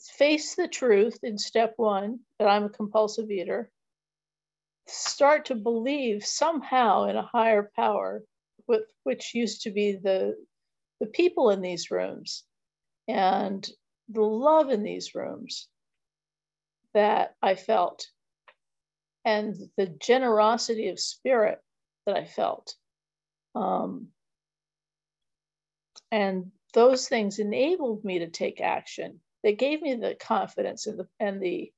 face 0.00 0.54
the 0.54 0.68
truth 0.68 1.18
in 1.22 1.38
step 1.38 1.74
one 1.76 2.20
that 2.38 2.48
I'm 2.48 2.64
a 2.64 2.70
compulsive 2.70 3.30
eater, 3.30 3.70
start 4.86 5.46
to 5.46 5.54
believe 5.54 6.24
somehow 6.24 7.04
in 7.04 7.16
a 7.16 7.26
higher 7.26 7.70
power, 7.76 8.22
with, 8.66 8.82
which 9.04 9.34
used 9.34 9.62
to 9.62 9.70
be 9.70 9.96
the, 9.96 10.36
the 11.02 11.08
people 11.08 11.50
in 11.50 11.60
these 11.60 11.90
rooms 11.90 12.44
and 13.08 13.68
the 14.08 14.22
love 14.22 14.70
in 14.70 14.84
these 14.84 15.16
rooms 15.16 15.66
that 16.94 17.34
I 17.42 17.56
felt 17.56 18.06
and 19.24 19.56
the 19.76 19.86
generosity 19.86 20.90
of 20.90 21.00
spirit 21.00 21.58
that 22.06 22.16
I 22.16 22.24
felt. 22.24 22.76
Um, 23.56 24.10
and 26.12 26.52
those 26.72 27.08
things 27.08 27.40
enabled 27.40 28.04
me 28.04 28.20
to 28.20 28.30
take 28.30 28.60
action. 28.60 29.18
They 29.42 29.56
gave 29.56 29.82
me 29.82 29.96
the 29.96 30.14
confidence 30.14 30.86
and 30.86 31.00
the, 31.00 31.08
and 31.18 31.42
the, 31.42 31.72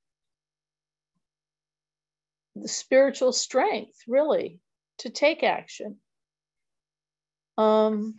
the 2.55 2.67
spiritual 2.67 3.33
strength, 3.33 3.97
really, 4.07 4.59
to 4.99 5.09
take 5.09 5.41
action. 5.41 5.97
Um, 7.57 8.13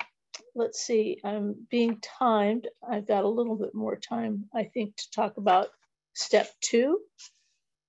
let's 0.55 0.81
see, 0.81 1.21
I'm 1.25 1.67
being 1.71 2.01
timed. 2.01 2.69
I've 2.89 3.07
got 3.07 3.25
a 3.25 3.29
little 3.29 3.57
bit 3.57 3.75
more 3.75 3.97
time, 3.97 4.47
I 4.55 4.65
think, 4.65 4.97
to 4.97 5.11
talk 5.11 5.37
about 5.37 5.69
step 6.15 6.49
two. 6.61 7.01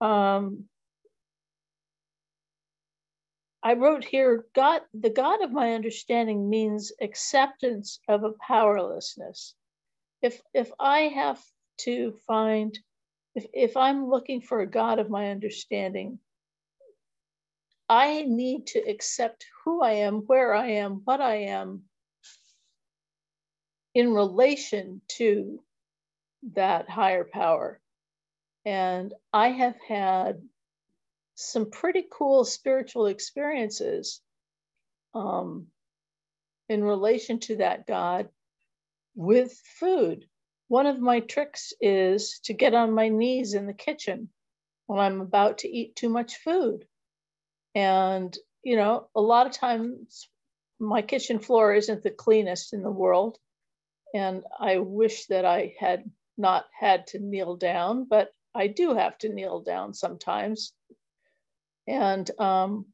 Um, 0.01 0.65
I 3.63 3.73
wrote 3.73 4.05
here, 4.05 4.45
God, 4.55 4.81
the 4.93 5.09
God 5.09 5.43
of 5.43 5.51
my 5.51 5.73
understanding 5.73 6.49
means 6.49 6.91
acceptance 7.01 7.99
of 8.07 8.23
a 8.23 8.33
powerlessness. 8.47 9.55
If 10.21 10.41
if 10.53 10.71
I 10.79 10.99
have 11.01 11.43
to 11.79 12.13
find, 12.27 12.77
if, 13.35 13.45
if 13.53 13.77
I'm 13.77 14.09
looking 14.09 14.41
for 14.41 14.61
a 14.61 14.69
God 14.69 14.99
of 14.99 15.09
my 15.09 15.31
understanding, 15.31 16.19
I 17.89 18.23
need 18.27 18.67
to 18.67 18.79
accept 18.79 19.45
who 19.63 19.81
I 19.81 19.93
am, 19.93 20.21
where 20.27 20.53
I 20.53 20.67
am, 20.71 21.01
what 21.05 21.21
I 21.21 21.35
am 21.43 21.83
in 23.97 24.13
relation 24.13 25.01
to 25.07 25.59
that 26.53 26.87
higher 26.87 27.23
power. 27.23 27.81
And 28.63 29.11
I 29.33 29.47
have 29.47 29.73
had 29.87 30.39
some 31.33 31.71
pretty 31.71 32.05
cool 32.11 32.45
spiritual 32.45 33.07
experiences 33.07 34.21
um, 35.15 35.65
in 36.69 36.83
relation 36.83 37.39
to 37.39 37.55
that 37.55 37.87
God 37.87 38.29
with 39.15 39.59
food. 39.79 40.25
One 40.67 40.85
of 40.85 40.99
my 40.99 41.21
tricks 41.21 41.73
is 41.81 42.39
to 42.43 42.53
get 42.53 42.75
on 42.75 42.93
my 42.93 43.09
knees 43.09 43.55
in 43.55 43.65
the 43.65 43.73
kitchen 43.73 44.29
when 44.85 44.99
I'm 44.99 45.21
about 45.21 45.57
to 45.59 45.67
eat 45.67 45.95
too 45.95 46.09
much 46.09 46.35
food. 46.35 46.85
And, 47.73 48.37
you 48.61 48.75
know, 48.75 49.07
a 49.15 49.21
lot 49.21 49.47
of 49.47 49.53
times 49.53 50.29
my 50.79 51.01
kitchen 51.01 51.39
floor 51.39 51.73
isn't 51.73 52.03
the 52.03 52.11
cleanest 52.11 52.73
in 52.73 52.83
the 52.83 52.91
world. 52.91 53.39
And 54.13 54.43
I 54.59 54.79
wish 54.79 55.25
that 55.27 55.45
I 55.45 55.75
had 55.79 56.09
not 56.37 56.65
had 56.77 57.07
to 57.07 57.19
kneel 57.19 57.55
down, 57.55 58.05
but 58.09 58.29
I 58.55 58.67
do 58.67 58.93
have 58.93 59.17
to 59.19 59.29
kneel 59.29 59.61
down 59.61 59.93
sometimes 59.93 60.73
and 61.87 62.29
um, 62.39 62.85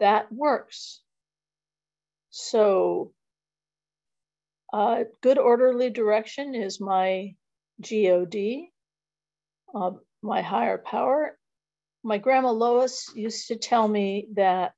that 0.00 0.32
works. 0.32 1.00
So 2.30 3.12
uh, 4.72 5.04
good 5.22 5.38
orderly 5.38 5.90
direction 5.90 6.54
is 6.54 6.80
my 6.80 7.34
GOD, 7.80 8.68
uh, 9.74 9.92
my 10.22 10.42
higher 10.42 10.78
power. 10.78 11.38
My 12.02 12.18
grandma 12.18 12.52
Lois 12.52 13.10
used 13.14 13.48
to 13.48 13.56
tell 13.56 13.86
me 13.86 14.28
that 14.34 14.74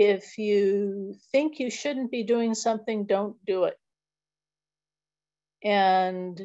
if 0.00 0.38
you 0.38 1.16
think 1.32 1.58
you 1.58 1.72
shouldn't 1.72 2.12
be 2.12 2.22
doing 2.22 2.54
something, 2.54 3.04
don't 3.04 3.34
do 3.44 3.64
it. 3.64 3.76
And 5.64 6.40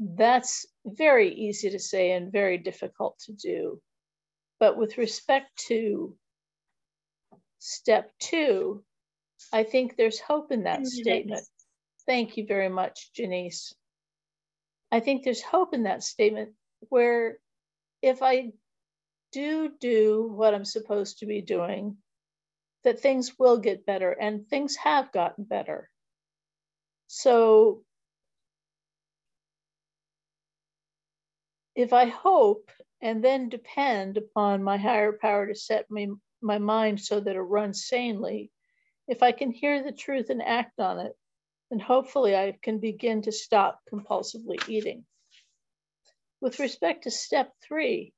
that's 0.00 0.66
very 0.84 1.32
easy 1.32 1.70
to 1.70 1.78
say 1.78 2.10
and 2.10 2.32
very 2.32 2.58
difficult 2.58 3.16
to 3.26 3.32
do. 3.32 3.80
But 4.58 4.76
with 4.76 4.98
respect 4.98 5.56
to 5.68 6.16
step 7.60 8.10
two, 8.18 8.82
I 9.52 9.62
think 9.62 9.96
there's 9.96 10.18
hope 10.18 10.50
in 10.50 10.64
that 10.64 10.84
statement. 10.84 11.46
Thank 12.06 12.36
you 12.36 12.44
very 12.44 12.68
much, 12.68 13.12
Janice. 13.14 13.72
I 14.90 14.98
think 14.98 15.22
there's 15.22 15.42
hope 15.42 15.74
in 15.74 15.84
that 15.84 16.02
statement 16.02 16.54
where 16.88 17.38
if 18.02 18.20
I 18.20 18.50
do 19.30 19.70
do 19.78 20.28
what 20.28 20.54
I'm 20.54 20.64
supposed 20.64 21.20
to 21.20 21.26
be 21.26 21.40
doing, 21.40 21.98
that 22.84 23.00
things 23.00 23.38
will 23.38 23.58
get 23.58 23.86
better 23.86 24.10
and 24.12 24.46
things 24.46 24.76
have 24.76 25.10
gotten 25.12 25.44
better. 25.44 25.90
So 27.06 27.82
if 31.74 31.92
I 31.92 32.06
hope 32.06 32.70
and 33.00 33.22
then 33.22 33.48
depend 33.48 34.16
upon 34.16 34.62
my 34.62 34.76
higher 34.76 35.12
power 35.12 35.46
to 35.46 35.54
set 35.54 35.90
me, 35.90 36.08
my 36.40 36.58
mind 36.58 37.00
so 37.00 37.20
that 37.20 37.36
it 37.36 37.40
runs 37.40 37.86
sanely, 37.86 38.50
if 39.08 39.22
I 39.22 39.32
can 39.32 39.50
hear 39.50 39.82
the 39.82 39.92
truth 39.92 40.30
and 40.30 40.42
act 40.42 40.78
on 40.78 40.98
it, 40.98 41.12
then 41.70 41.80
hopefully 41.80 42.36
I 42.36 42.56
can 42.62 42.78
begin 42.78 43.22
to 43.22 43.32
stop 43.32 43.80
compulsively 43.92 44.58
eating. 44.68 45.04
With 46.40 46.58
respect 46.58 47.04
to 47.04 47.10
step 47.10 47.52
three, 47.66 48.12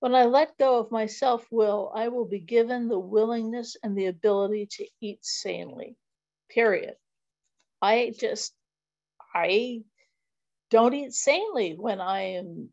When 0.00 0.14
I 0.14 0.24
let 0.24 0.58
go 0.58 0.78
of 0.78 0.90
my 0.90 1.06
self 1.06 1.46
will, 1.50 1.92
I 1.94 2.08
will 2.08 2.26
be 2.26 2.40
given 2.40 2.88
the 2.88 2.98
willingness 2.98 3.76
and 3.82 3.96
the 3.96 4.06
ability 4.06 4.66
to 4.72 4.86
eat 5.00 5.24
sanely, 5.24 5.96
period. 6.50 6.96
I 7.82 8.12
just, 8.18 8.54
I 9.34 9.82
don't 10.70 10.94
eat 10.94 11.14
sanely 11.14 11.74
when 11.74 12.00
I 12.00 12.22
am 12.38 12.70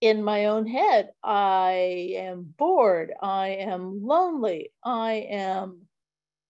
in 0.00 0.22
my 0.22 0.46
own 0.46 0.66
head. 0.66 1.10
I 1.22 2.12
am 2.16 2.54
bored. 2.56 3.12
I 3.20 3.48
am 3.48 4.04
lonely. 4.06 4.72
I 4.84 5.26
am 5.30 5.88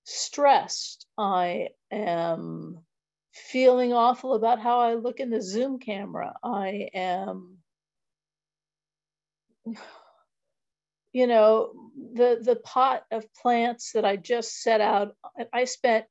stressed. 0.05 1.07
I 1.17 1.71
am 1.91 2.85
feeling 3.33 3.93
awful 3.93 4.35
about 4.35 4.61
how 4.61 4.81
I 4.81 4.95
look 4.95 5.21
in 5.21 5.31
the 5.31 5.43
Zoom 5.43 5.79
camera. 5.79 6.35
I 6.43 6.91
am, 6.95 7.59
you 11.13 11.27
know, 11.27 11.73
the 12.15 12.39
the 12.43 12.57
pot 12.57 13.05
of 13.11 13.33
plants 13.35 13.93
that 13.93 14.05
I 14.05 14.17
just 14.17 14.63
set 14.63 14.81
out. 14.81 15.17
I 15.53 15.65
spent 15.65 16.07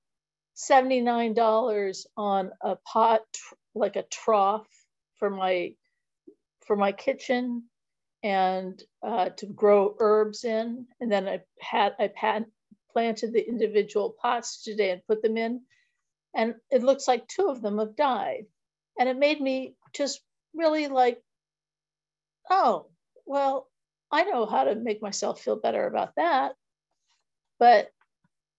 seventy 0.54 1.02
nine 1.02 1.34
dollars 1.34 2.08
on 2.18 2.52
a 2.62 2.78
pot 2.78 3.22
like 3.76 3.96
a 3.96 4.04
trough 4.04 4.68
for 5.20 5.30
my 5.30 5.76
for 6.66 6.76
my 6.76 6.92
kitchen 6.92 7.64
and 8.24 8.82
uh, 9.06 9.30
to 9.30 9.46
grow 9.46 9.96
herbs 10.00 10.44
in. 10.46 10.88
And 11.00 11.12
then 11.12 11.28
I 11.28 11.42
had 11.60 11.94
I 12.00 12.12
had 12.16 12.46
planted 12.92 13.34
the 13.34 13.48
individual 13.48 14.16
pots 14.22 14.64
today 14.64 14.92
and 14.92 15.06
put 15.08 15.22
them 15.22 15.38
in. 15.38 15.62
And 16.36 16.56
it 16.72 16.84
looks 16.84 17.08
like 17.08 17.28
two 17.28 17.48
of 17.50 17.62
them 17.62 17.80
have 17.80 17.96
died. 17.96 18.46
And 18.98 19.10
it 19.10 19.18
made 19.18 19.42
me 19.42 19.76
just 19.94 20.22
really 20.56 20.88
like, 20.88 21.22
oh, 22.50 22.88
well, 23.26 23.68
I 24.12 24.24
know 24.24 24.46
how 24.46 24.66
to 24.66 24.76
make 24.76 25.02
myself 25.02 25.42
feel 25.42 25.56
better 25.56 25.88
about 25.88 26.16
that. 26.18 26.54
But 27.60 27.90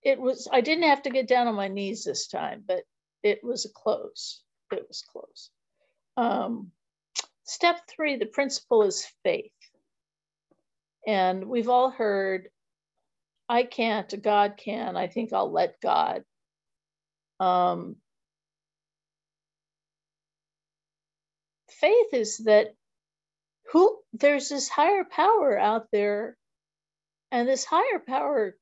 it 0.03 0.21
was, 0.21 0.49
I 0.51 0.61
didn't 0.61 0.85
have 0.89 1.03
to 1.03 1.11
get 1.11 1.29
down 1.29 1.47
on 1.47 1.55
my 1.55 1.69
knees 1.69 2.05
this 2.05 2.27
time, 2.29 2.65
but 2.67 2.83
it 3.23 3.43
was 3.43 3.65
a 3.65 3.73
close. 3.73 4.43
It 4.73 4.85
was 4.89 5.05
close. 5.11 5.51
Um, 6.17 6.71
step 7.45 7.81
three, 7.89 8.17
the 8.17 8.27
principle 8.27 8.83
is 8.83 9.07
faith. 9.23 9.51
And 11.07 11.47
we've 11.47 11.69
all 11.69 11.91
heard 11.91 12.49
I 13.49 13.65
can't, 13.65 14.23
God 14.23 14.55
can. 14.57 14.97
I 14.97 15.07
think 15.07 15.33
I'll 15.33 15.53
let 15.53 15.81
God. 15.81 16.25
Um, 17.41 17.97
faith 21.69 22.13
is 22.13 22.39
that 22.39 22.75
who 23.75 23.99
there's 24.13 24.49
this 24.49 24.69
higher 24.69 25.05
power 25.05 25.59
out 25.59 25.89
there, 25.91 26.37
and 27.33 27.49
this 27.49 27.65
higher 27.65 27.99
power 27.99 28.57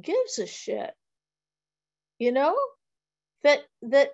gives 0.00 0.38
a 0.38 0.46
shit. 0.46 0.94
You 2.20 2.30
know 2.30 2.56
that 3.42 3.64
that 3.82 4.10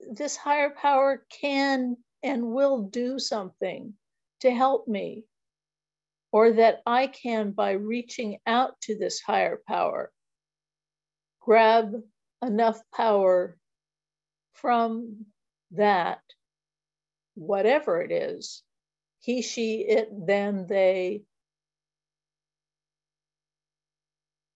this 0.00 0.36
higher 0.36 0.70
power 0.70 1.24
can 1.30 1.96
and 2.24 2.48
will 2.48 2.82
do 2.82 3.20
something 3.20 3.94
to 4.40 4.50
help 4.50 4.88
me 4.88 5.24
or 6.32 6.52
that 6.52 6.82
I 6.84 7.06
can, 7.06 7.52
by 7.52 7.72
reaching 7.72 8.38
out 8.46 8.80
to 8.82 8.98
this 8.98 9.20
higher 9.20 9.60
power, 9.68 10.10
grab 11.40 11.94
enough 12.42 12.80
power 12.94 13.56
from 14.54 15.26
that, 15.70 16.20
whatever 17.34 18.02
it 18.02 18.10
is, 18.10 18.64
he, 19.28 19.42
she, 19.42 19.80
it, 19.80 20.08
them, 20.26 20.66
they, 20.66 21.20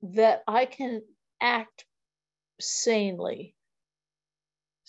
that 0.01 0.43
I 0.49 0.65
can 0.65 1.03
act 1.43 1.85
sanely. 2.59 3.55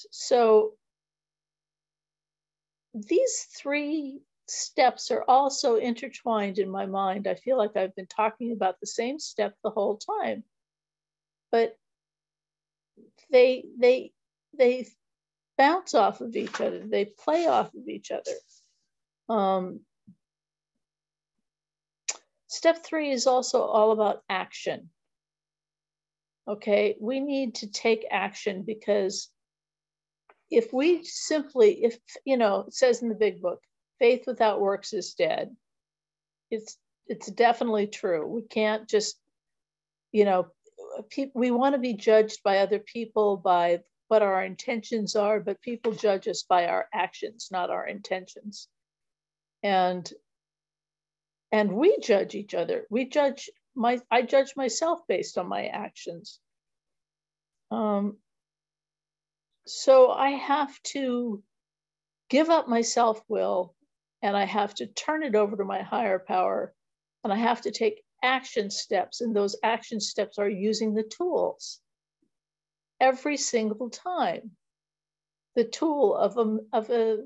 So 0.09 0.75
these 2.93 3.45
three 3.57 4.21
steps 4.47 5.11
are 5.11 5.25
also 5.27 5.75
intertwined 5.75 6.59
in 6.59 6.69
my 6.69 6.85
mind. 6.85 7.27
I 7.27 7.35
feel 7.35 7.57
like 7.57 7.75
I've 7.75 7.93
been 7.93 8.07
talking 8.07 8.53
about 8.53 8.79
the 8.79 8.87
same 8.87 9.19
step 9.19 9.53
the 9.65 9.69
whole 9.69 9.97
time, 9.97 10.45
but 11.51 11.75
they 13.29 13.65
they 13.77 14.13
they 14.57 14.87
bounce 15.57 15.93
off 15.93 16.21
of 16.21 16.37
each 16.37 16.61
other. 16.61 16.79
They 16.79 17.03
play 17.03 17.47
off 17.47 17.73
of 17.73 17.89
each 17.89 18.11
other. 18.11 18.31
Um, 19.29 19.81
step 22.47 22.83
three 22.83 23.11
is 23.11 23.27
also 23.27 23.61
all 23.61 23.91
about 23.91 24.23
action. 24.29 24.89
Okay, 26.47 26.97
we 26.99 27.19
need 27.19 27.55
to 27.55 27.71
take 27.71 28.05
action 28.11 28.63
because 28.63 29.29
if 30.51 30.73
we 30.73 31.03
simply, 31.03 31.83
if 31.83 31.97
you 32.25 32.37
know, 32.37 32.65
it 32.67 32.73
says 32.73 33.01
in 33.01 33.09
the 33.09 33.15
big 33.15 33.41
book, 33.41 33.59
faith 33.99 34.25
without 34.27 34.59
works 34.59 34.93
is 34.93 35.13
dead. 35.13 35.55
It's 36.51 36.77
it's 37.07 37.29
definitely 37.31 37.87
true. 37.87 38.27
We 38.27 38.43
can't 38.43 38.87
just, 38.87 39.17
you 40.11 40.25
know, 40.25 40.47
we 41.33 41.51
want 41.51 41.75
to 41.75 41.79
be 41.79 41.93
judged 41.93 42.43
by 42.43 42.59
other 42.59 42.79
people 42.79 43.37
by 43.37 43.79
what 44.07 44.21
our 44.21 44.43
intentions 44.43 45.15
are, 45.15 45.39
but 45.39 45.61
people 45.61 45.91
judge 45.91 46.27
us 46.27 46.43
by 46.43 46.67
our 46.67 46.87
actions, 46.93 47.49
not 47.51 47.69
our 47.69 47.87
intentions. 47.87 48.67
And 49.63 50.11
and 51.51 51.71
we 51.71 51.97
judge 51.99 52.35
each 52.35 52.53
other. 52.53 52.85
We 52.89 53.05
judge 53.05 53.49
my 53.75 53.99
I 54.11 54.21
judge 54.21 54.55
myself 54.55 54.99
based 55.07 55.37
on 55.37 55.47
my 55.47 55.67
actions. 55.67 56.39
Um, 57.71 58.17
so 59.65 60.11
I 60.11 60.31
have 60.31 60.81
to 60.83 61.41
give 62.29 62.49
up 62.49 62.67
my 62.67 62.81
self 62.81 63.23
will 63.27 63.73
and 64.21 64.35
I 64.35 64.45
have 64.45 64.73
to 64.75 64.87
turn 64.87 65.23
it 65.23 65.35
over 65.35 65.55
to 65.55 65.63
my 65.63 65.81
higher 65.81 66.19
power 66.19 66.73
and 67.23 67.31
I 67.31 67.37
have 67.37 67.61
to 67.61 67.71
take 67.71 68.03
action 68.23 68.69
steps. 68.69 69.21
And 69.21 69.35
those 69.35 69.55
action 69.63 69.99
steps 69.99 70.37
are 70.39 70.49
using 70.49 70.93
the 70.93 71.03
tools 71.03 71.79
every 72.99 73.37
single 73.37 73.89
time. 73.89 74.51
The 75.55 75.65
tool 75.65 76.15
of 76.15 76.37
a, 76.37 76.57
of 76.75 76.89
a, 76.89 77.19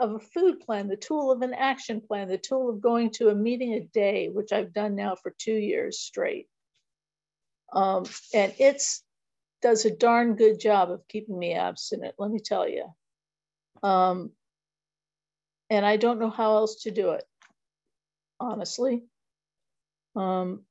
of 0.00 0.12
a 0.12 0.18
food 0.18 0.60
plan, 0.60 0.88
the 0.88 0.96
tool 0.96 1.30
of 1.30 1.42
an 1.42 1.54
action 1.54 2.00
plan, 2.00 2.28
the 2.28 2.38
tool 2.38 2.70
of 2.70 2.80
going 2.80 3.10
to 3.12 3.28
a 3.28 3.34
meeting 3.34 3.74
a 3.74 3.80
day, 3.80 4.28
which 4.28 4.52
I've 4.52 4.72
done 4.72 4.94
now 4.94 5.14
for 5.14 5.34
two 5.36 5.54
years 5.54 5.98
straight. 5.98 6.48
Um, 7.72 8.04
and 8.32 8.54
it's 8.58 9.02
does 9.62 9.86
a 9.86 9.90
darn 9.90 10.36
good 10.36 10.60
job 10.60 10.90
of 10.90 11.08
keeping 11.08 11.38
me 11.38 11.54
abstinent, 11.54 12.14
let 12.18 12.30
me 12.30 12.38
tell 12.38 12.68
you. 12.68 12.84
Um, 13.82 14.32
and 15.70 15.86
I 15.86 15.96
don't 15.96 16.20
know 16.20 16.28
how 16.28 16.56
else 16.56 16.82
to 16.82 16.90
do 16.90 17.12
it, 17.12 17.24
honestly. 18.38 19.04
Um, 20.14 20.64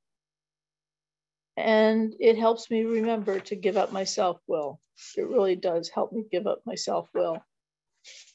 and 1.57 2.15
it 2.19 2.37
helps 2.37 2.69
me 2.69 2.83
remember 2.83 3.39
to 3.39 3.55
give 3.55 3.77
up 3.77 3.91
my 3.91 4.03
self 4.03 4.39
will. 4.47 4.79
It 5.17 5.27
really 5.27 5.55
does 5.55 5.89
help 5.89 6.11
me 6.11 6.23
give 6.31 6.45
up 6.45 6.61
my 6.65 6.75
self 6.75 7.09
will. 7.13 7.43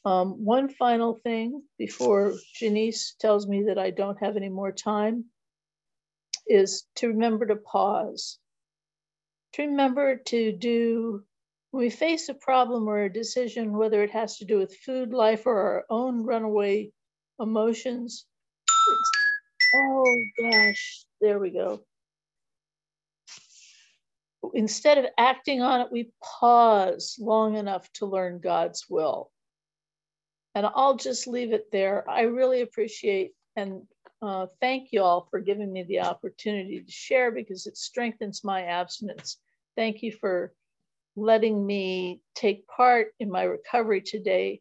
Um, 0.08 0.42
one 0.42 0.70
final 0.70 1.20
thing 1.22 1.62
before 1.76 2.32
Janice 2.54 3.14
tells 3.20 3.46
me 3.46 3.64
that 3.64 3.78
I 3.78 3.90
don't 3.90 4.18
have 4.20 4.38
any 4.38 4.48
more 4.48 4.72
time 4.72 5.26
is 6.46 6.86
to 6.96 7.08
remember 7.08 7.44
to 7.44 7.56
pause. 7.56 8.38
To 9.52 9.66
remember 9.66 10.16
to 10.16 10.52
do 10.52 11.24
when 11.72 11.84
we 11.84 11.90
face 11.90 12.30
a 12.30 12.34
problem 12.34 12.88
or 12.88 13.02
a 13.02 13.12
decision, 13.12 13.76
whether 13.76 14.02
it 14.02 14.10
has 14.12 14.38
to 14.38 14.46
do 14.46 14.56
with 14.56 14.78
food, 14.78 15.12
life, 15.12 15.44
or 15.44 15.60
our 15.60 15.84
own 15.90 16.24
runaway 16.24 16.90
emotions, 17.38 18.24
oh 19.74 20.16
gosh, 20.40 21.04
there 21.20 21.38
we 21.38 21.50
go. 21.50 21.82
Instead 24.54 24.96
of 24.96 25.04
acting 25.18 25.60
on 25.60 25.82
it, 25.82 25.92
we 25.92 26.10
pause 26.22 27.18
long 27.20 27.56
enough 27.56 27.92
to 27.92 28.06
learn 28.06 28.40
God's 28.40 28.86
will. 28.88 29.30
And 30.58 30.66
I'll 30.74 30.96
just 30.96 31.28
leave 31.28 31.52
it 31.52 31.70
there. 31.70 32.04
I 32.10 32.22
really 32.22 32.62
appreciate 32.62 33.30
and 33.54 33.82
uh, 34.20 34.46
thank 34.60 34.88
you 34.90 35.04
all 35.04 35.28
for 35.30 35.38
giving 35.38 35.72
me 35.72 35.84
the 35.84 36.00
opportunity 36.00 36.80
to 36.80 36.90
share 36.90 37.30
because 37.30 37.68
it 37.68 37.76
strengthens 37.76 38.42
my 38.42 38.64
abstinence. 38.64 39.38
Thank 39.76 40.02
you 40.02 40.10
for 40.10 40.52
letting 41.14 41.64
me 41.64 42.22
take 42.34 42.66
part 42.66 43.14
in 43.20 43.30
my 43.30 43.44
recovery 43.44 44.00
today. 44.00 44.60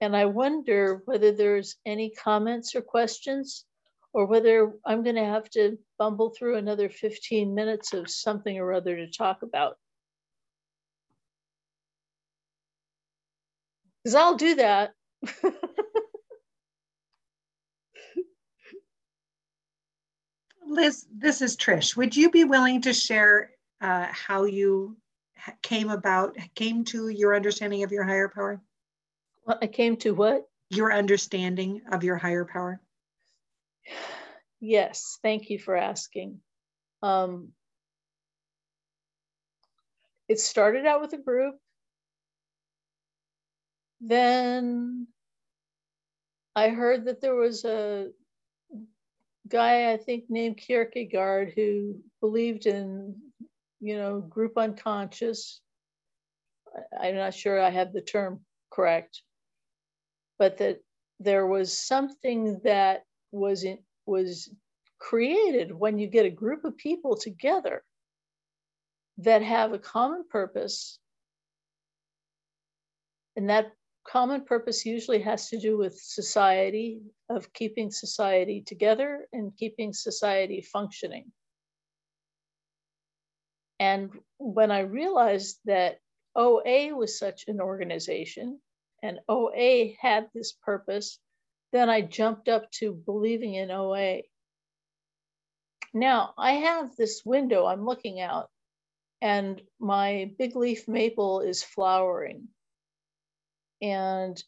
And 0.00 0.16
I 0.16 0.26
wonder 0.26 1.02
whether 1.06 1.32
there's 1.32 1.74
any 1.84 2.10
comments 2.10 2.76
or 2.76 2.80
questions, 2.80 3.64
or 4.12 4.26
whether 4.26 4.72
I'm 4.86 5.02
going 5.02 5.16
to 5.16 5.24
have 5.24 5.50
to 5.50 5.76
bumble 5.98 6.30
through 6.30 6.56
another 6.56 6.88
15 6.88 7.52
minutes 7.52 7.92
of 7.94 8.08
something 8.08 8.56
or 8.60 8.72
other 8.72 8.94
to 8.94 9.10
talk 9.10 9.42
about. 9.42 9.76
Because 14.04 14.14
I'll 14.14 14.36
do 14.36 14.54
that. 14.54 14.92
Liz, 20.66 21.06
this 21.14 21.42
is 21.42 21.56
Trish. 21.56 21.96
Would 21.96 22.16
you 22.16 22.30
be 22.30 22.44
willing 22.44 22.82
to 22.82 22.92
share 22.92 23.50
uh, 23.80 24.06
how 24.10 24.44
you 24.44 24.96
came 25.62 25.90
about, 25.90 26.36
came 26.54 26.84
to 26.86 27.08
your 27.08 27.34
understanding 27.34 27.82
of 27.84 27.92
your 27.92 28.04
higher 28.04 28.28
power? 28.28 28.60
Well, 29.46 29.58
I 29.60 29.66
came 29.66 29.96
to 29.98 30.14
what? 30.14 30.48
Your 30.70 30.92
understanding 30.92 31.82
of 31.90 32.04
your 32.04 32.16
higher 32.16 32.44
power. 32.44 32.80
Yes, 34.60 35.18
thank 35.22 35.50
you 35.50 35.58
for 35.58 35.76
asking. 35.76 36.40
Um, 37.02 37.48
it 40.28 40.38
started 40.38 40.86
out 40.86 41.00
with 41.00 41.12
a 41.12 41.18
group. 41.18 41.56
Then 44.04 45.06
I 46.56 46.70
heard 46.70 47.04
that 47.06 47.20
there 47.20 47.36
was 47.36 47.64
a 47.64 48.08
guy, 49.48 49.92
I 49.92 49.96
think 49.96 50.24
named 50.28 50.56
Kierkegaard, 50.56 51.52
who 51.54 52.00
believed 52.20 52.66
in, 52.66 53.14
you 53.80 53.96
know, 53.96 54.20
group 54.20 54.58
unconscious. 54.58 55.60
I'm 57.00 57.14
not 57.14 57.34
sure 57.34 57.60
I 57.60 57.70
have 57.70 57.92
the 57.92 58.00
term 58.00 58.40
correct, 58.70 59.22
but 60.38 60.58
that 60.58 60.80
there 61.20 61.46
was 61.46 61.76
something 61.76 62.60
that 62.64 63.04
was 63.30 63.62
in, 63.62 63.78
was 64.04 64.50
created 64.98 65.72
when 65.72 65.98
you 65.98 66.08
get 66.08 66.26
a 66.26 66.30
group 66.30 66.64
of 66.64 66.76
people 66.76 67.16
together 67.16 67.84
that 69.18 69.42
have 69.42 69.72
a 69.72 69.78
common 69.78 70.24
purpose. 70.28 70.98
And 73.36 73.48
that 73.50 73.72
common 74.04 74.44
purpose 74.44 74.84
usually 74.84 75.20
has 75.22 75.48
to 75.50 75.58
do 75.58 75.76
with 75.78 75.94
society, 75.98 77.02
of 77.28 77.52
keeping 77.52 77.90
society 77.90 78.62
together 78.62 79.26
and 79.32 79.56
keeping 79.56 79.92
society 79.92 80.60
functioning. 80.60 81.32
And 83.78 84.10
when 84.38 84.70
I 84.70 84.80
realized 84.80 85.58
that 85.64 85.98
OA 86.36 86.94
was 86.94 87.18
such 87.18 87.44
an 87.48 87.60
organization 87.60 88.60
and 89.02 89.18
OA 89.28 89.94
had 90.00 90.28
this 90.34 90.52
purpose, 90.52 91.18
then 91.72 91.90
I 91.90 92.02
jumped 92.02 92.48
up 92.48 92.70
to 92.72 92.92
believing 92.92 93.54
in 93.54 93.70
OA. 93.70 94.22
Now 95.94 96.34
I 96.38 96.52
have 96.52 96.94
this 96.96 97.22
window 97.24 97.66
I'm 97.66 97.84
looking 97.84 98.20
out 98.20 98.50
and 99.20 99.60
my 99.78 100.32
big 100.38 100.56
leaf 100.56 100.88
maple 100.88 101.40
is 101.40 101.62
flowering. 101.62 102.48
And 103.82 104.42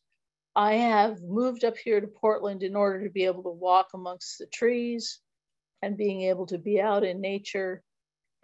I 0.57 0.75
have 0.75 1.21
moved 1.21 1.65
up 1.65 1.77
here 1.77 2.01
to 2.01 2.07
Portland 2.07 2.63
in 2.63 2.77
order 2.77 3.03
to 3.05 3.11
be 3.11 3.25
able 3.25 3.43
to 3.43 3.51
walk 3.51 3.89
amongst 3.93 4.39
the 4.39 4.47
trees 4.47 5.21
and 5.83 5.97
being 5.97 6.23
able 6.23 6.47
to 6.47 6.59
be 6.59 6.81
out 6.81 7.05
in 7.05 7.21
nature. 7.21 7.83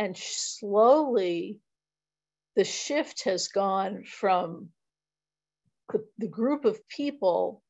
And 0.00 0.16
slowly, 0.16 1.60
the 2.56 2.64
shift 2.64 3.24
has 3.24 3.48
gone 3.48 4.02
from 4.04 4.70
the, 5.92 6.04
the 6.18 6.28
group 6.28 6.64
of 6.64 6.86
people 6.88 7.62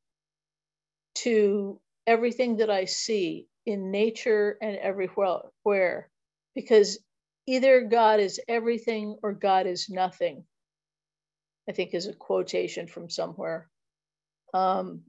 to 1.17 1.81
everything 2.07 2.57
that 2.57 2.71
I 2.71 2.87
see 2.87 3.47
in 3.67 3.91
nature 3.91 4.57
and 4.63 4.77
everywhere. 4.77 6.11
Because 6.55 6.99
either 7.47 7.83
God 7.83 8.21
is 8.21 8.41
everything 8.49 9.17
or 9.23 9.33
God 9.33 9.67
is 9.67 9.91
nothing. 9.91 10.45
I 11.71 11.73
think 11.73 11.95
is 11.95 12.09
a 12.09 12.13
quotation 12.13 12.89
from 12.89 13.09
somewhere. 13.09 13.71
Um, 14.53 15.03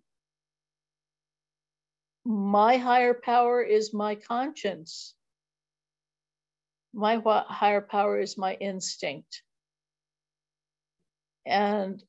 my 2.24 2.78
higher 2.78 3.16
power 3.16 3.64
is 3.64 3.96
my 3.96 4.14
conscience. 4.14 5.16
My 6.94 7.20
higher 7.26 7.82
power 7.82 8.20
is 8.20 8.38
my 8.38 8.54
instinct. 8.54 9.42
And 11.48 12.04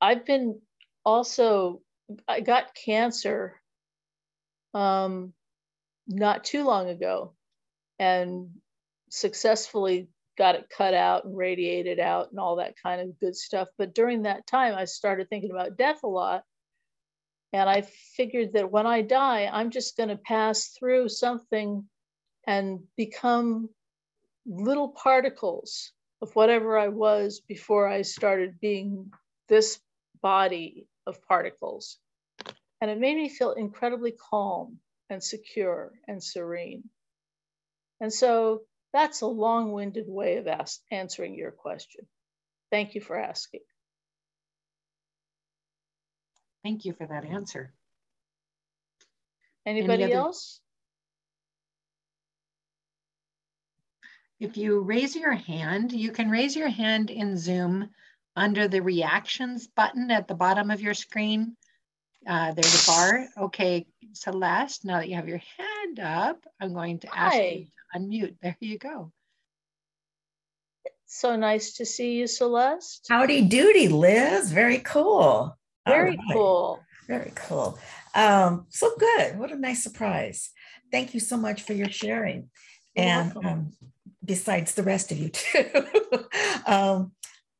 I've 0.00 0.24
been 0.24 0.62
also, 1.04 1.82
I 2.26 2.40
got 2.40 2.74
cancer 2.74 3.60
um, 4.72 5.34
not 6.06 6.44
too 6.44 6.64
long 6.64 6.88
ago 6.88 7.34
and 7.98 8.48
successfully 9.10 10.08
got 10.38 10.54
it 10.54 10.70
cut 10.70 10.94
out 10.94 11.24
and 11.24 11.36
radiated 11.36 11.98
out 11.98 12.30
and 12.30 12.38
all 12.38 12.56
that 12.56 12.74
kind 12.80 13.00
of 13.00 13.18
good 13.18 13.36
stuff. 13.36 13.68
But 13.76 13.94
during 13.94 14.22
that 14.22 14.46
time, 14.46 14.74
I 14.74 14.84
started 14.84 15.28
thinking 15.28 15.50
about 15.50 15.76
death 15.76 16.04
a 16.04 16.08
lot. 16.08 16.44
And 17.52 17.68
I 17.68 17.82
figured 18.16 18.52
that 18.52 18.70
when 18.70 18.86
I 18.86 19.02
die, 19.02 19.50
I'm 19.52 19.70
just 19.70 19.96
going 19.96 20.10
to 20.10 20.16
pass 20.16 20.68
through 20.78 21.08
something 21.08 21.84
and 22.46 22.80
become 22.96 23.68
little 24.46 24.88
particles 24.88 25.92
of 26.22 26.34
whatever 26.36 26.78
I 26.78 26.88
was 26.88 27.40
before 27.40 27.88
I 27.88 28.02
started 28.02 28.60
being 28.60 29.10
this 29.48 29.80
body 30.22 30.86
of 31.06 31.22
particles. 31.26 31.98
And 32.80 32.90
it 32.90 32.98
made 32.98 33.16
me 33.16 33.28
feel 33.28 33.52
incredibly 33.52 34.12
calm 34.30 34.78
and 35.10 35.22
secure 35.22 35.92
and 36.06 36.22
serene. 36.22 36.84
And 38.00 38.12
so 38.12 38.62
that's 38.92 39.20
a 39.20 39.26
long-winded 39.26 40.06
way 40.08 40.38
of 40.38 40.46
ask, 40.46 40.80
answering 40.90 41.34
your 41.34 41.50
question. 41.50 42.06
Thank 42.70 42.94
you 42.94 43.00
for 43.00 43.18
asking. 43.18 43.60
Thank 46.62 46.84
you 46.84 46.92
for 46.92 47.06
that 47.06 47.24
answer. 47.24 47.72
Anybody 49.64 50.04
Any 50.04 50.12
else? 50.12 50.60
If 54.40 54.56
you 54.56 54.80
raise 54.80 55.16
your 55.16 55.32
hand, 55.32 55.92
you 55.92 56.12
can 56.12 56.30
raise 56.30 56.54
your 56.54 56.68
hand 56.68 57.10
in 57.10 57.36
Zoom 57.36 57.90
under 58.36 58.68
the 58.68 58.80
reactions 58.80 59.66
button 59.66 60.10
at 60.10 60.28
the 60.28 60.34
bottom 60.34 60.70
of 60.70 60.80
your 60.80 60.94
screen. 60.94 61.56
Uh, 62.26 62.52
there's 62.52 62.84
a 62.84 62.86
bar. 62.86 63.26
Okay, 63.36 63.86
Celeste, 64.12 64.84
now 64.84 64.98
that 64.98 65.08
you 65.08 65.16
have 65.16 65.28
your 65.28 65.42
hand 65.58 66.00
up, 66.00 66.44
I'm 66.60 66.72
going 66.72 67.00
to 67.00 67.08
ask 67.08 67.36
Hi. 67.36 67.42
you 67.42 67.66
unmute. 67.94 68.36
There 68.42 68.56
you 68.60 68.78
go. 68.78 69.12
So 71.06 71.36
nice 71.36 71.74
to 71.74 71.86
see 71.86 72.14
you, 72.14 72.26
Celeste. 72.26 73.06
Howdy 73.08 73.48
doody, 73.48 73.88
Liz. 73.88 74.52
Very 74.52 74.78
cool. 74.78 75.56
Very 75.86 76.10
right. 76.10 76.18
cool. 76.32 76.80
Very 77.06 77.32
cool. 77.34 77.78
Um, 78.14 78.66
so 78.68 78.94
good. 78.98 79.38
What 79.38 79.50
a 79.50 79.56
nice 79.56 79.82
surprise. 79.82 80.50
Thank 80.92 81.14
you 81.14 81.20
so 81.20 81.38
much 81.38 81.62
for 81.62 81.72
your 81.72 81.88
sharing. 81.88 82.50
You're 82.94 83.06
and 83.06 83.36
um, 83.38 83.72
besides 84.22 84.74
the 84.74 84.82
rest 84.82 85.10
of 85.10 85.18
you 85.18 85.28
too. 85.32 85.64
um, 86.66 87.12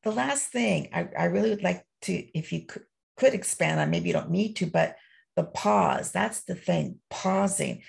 the 0.03 0.11
last 0.11 0.51
thing 0.51 0.89
I, 0.93 1.07
I, 1.17 1.25
really 1.25 1.49
would 1.49 1.63
like 1.63 1.83
to, 2.03 2.13
if 2.37 2.53
you 2.53 2.65
could, 2.65 2.83
could 3.17 3.33
expand 3.33 3.79
on, 3.79 3.89
maybe 3.89 4.07
you 4.07 4.13
don't 4.13 4.29
need 4.29 4.55
to, 4.57 4.67
but 4.67 4.95
the 5.35 5.43
pause, 5.43 6.11
that's 6.11 6.41
the 6.41 6.55
thing, 6.55 6.99
pausing 7.09 7.81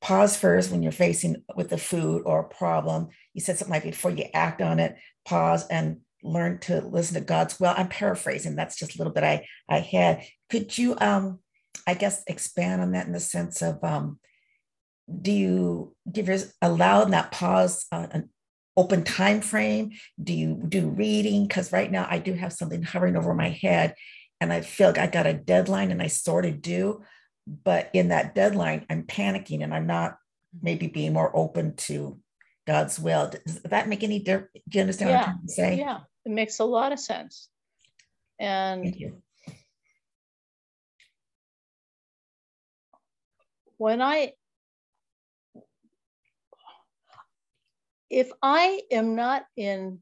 pause 0.00 0.36
first 0.36 0.70
when 0.70 0.82
you're 0.82 0.92
facing 0.92 1.42
with 1.54 1.68
the 1.68 1.78
food 1.78 2.22
or 2.24 2.40
a 2.40 2.54
problem. 2.54 3.08
You 3.34 3.40
said 3.40 3.58
something 3.58 3.72
like 3.72 3.84
before 3.84 4.10
you 4.10 4.24
act 4.32 4.62
on 4.62 4.78
it, 4.78 4.96
pause 5.24 5.66
and 5.68 5.98
learn 6.22 6.58
to 6.60 6.80
listen 6.80 7.14
to 7.14 7.20
God's 7.20 7.58
will. 7.58 7.74
I'm 7.76 7.88
paraphrasing. 7.88 8.56
That's 8.56 8.76
just 8.76 8.94
a 8.94 8.98
little 8.98 9.12
bit 9.12 9.24
I 9.24 9.46
I 9.68 9.80
had. 9.80 10.24
Could 10.48 10.76
you 10.76 10.96
um 11.00 11.40
I 11.86 11.94
guess 11.94 12.22
expand 12.26 12.82
on 12.82 12.92
that 12.92 13.06
in 13.06 13.12
the 13.12 13.20
sense 13.20 13.62
of 13.62 13.82
um 13.82 14.18
do 15.20 15.32
you 15.32 15.96
give 16.10 16.28
your 16.28 16.38
allow 16.62 17.04
that 17.04 17.32
pause 17.32 17.86
uh, 17.90 18.06
an 18.12 18.30
open 18.76 19.04
time 19.04 19.40
frame? 19.40 19.92
Do 20.22 20.32
you 20.32 20.62
do 20.68 20.88
reading? 20.88 21.46
Because 21.46 21.72
right 21.72 21.90
now 21.90 22.06
I 22.08 22.18
do 22.18 22.32
have 22.34 22.52
something 22.52 22.82
hovering 22.82 23.16
over 23.16 23.34
my 23.34 23.50
head 23.50 23.94
and 24.40 24.52
I 24.52 24.62
feel 24.62 24.88
like 24.88 24.98
I 24.98 25.06
got 25.06 25.26
a 25.26 25.34
deadline 25.34 25.90
and 25.90 26.00
I 26.00 26.06
sort 26.06 26.46
of 26.46 26.62
do 26.62 27.02
but 27.64 27.90
in 27.92 28.08
that 28.08 28.34
deadline 28.34 28.86
i'm 28.90 29.02
panicking 29.02 29.62
and 29.62 29.74
i'm 29.74 29.86
not 29.86 30.12
mm-hmm. 30.12 30.58
maybe 30.62 30.86
being 30.86 31.12
more 31.12 31.34
open 31.34 31.74
to 31.76 32.18
god's 32.66 32.98
will. 33.00 33.30
Does 33.30 33.62
that 33.62 33.88
make 33.88 34.02
any 34.02 34.20
difference 34.20 34.50
do 34.68 34.78
you 34.78 34.82
understand 34.82 35.10
yeah. 35.10 35.16
what 35.16 35.26
i'm 35.26 35.34
trying 35.34 35.46
to 35.46 35.52
say? 35.52 35.78
Yeah. 35.78 35.98
It 36.26 36.32
makes 36.32 36.58
a 36.58 36.64
lot 36.64 36.92
of 36.92 37.00
sense. 37.00 37.48
And 38.38 38.94
when 43.80 44.02
i 44.02 44.32
if 48.10 48.30
i 48.42 48.82
am 48.90 49.14
not 49.14 49.46
in 49.56 49.98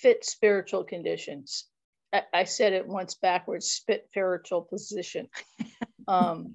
fit 0.00 0.24
spiritual 0.24 0.82
conditions 0.82 1.66
I, 2.12 2.22
I 2.34 2.44
said 2.44 2.72
it 2.72 2.88
once 2.88 3.14
backwards 3.14 3.80
fit 3.86 4.06
spiritual 4.10 4.62
position 4.62 5.28
um, 6.08 6.54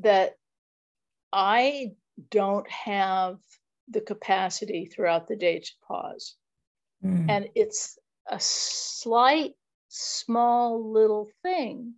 that 0.00 0.36
I 1.32 1.92
don't 2.30 2.68
have 2.70 3.38
the 3.88 4.00
capacity 4.00 4.86
throughout 4.86 5.28
the 5.28 5.36
day 5.36 5.60
to 5.60 5.72
pause. 5.86 6.34
Mm. 7.04 7.26
And 7.28 7.48
it's 7.54 7.98
a 8.28 8.38
slight, 8.40 9.52
small 9.88 10.92
little 10.92 11.28
thing, 11.42 11.94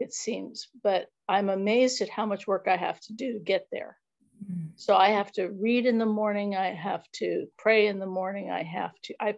it 0.00 0.12
seems, 0.12 0.68
but 0.82 1.06
I'm 1.28 1.48
amazed 1.48 2.00
at 2.02 2.08
how 2.08 2.26
much 2.26 2.46
work 2.46 2.66
I 2.68 2.76
have 2.76 3.00
to 3.02 3.12
do 3.12 3.34
to 3.34 3.38
get 3.38 3.66
there. 3.70 3.96
Mm-hmm. 4.44 4.68
So 4.76 4.96
I 4.96 5.10
have 5.10 5.32
to 5.32 5.48
read 5.48 5.86
in 5.86 5.98
the 5.98 6.06
morning, 6.06 6.56
I 6.56 6.74
have 6.74 7.04
to 7.14 7.46
pray 7.56 7.86
in 7.86 7.98
the 7.98 8.06
morning, 8.06 8.50
I 8.50 8.62
have 8.62 8.92
to 9.04 9.14
I 9.20 9.36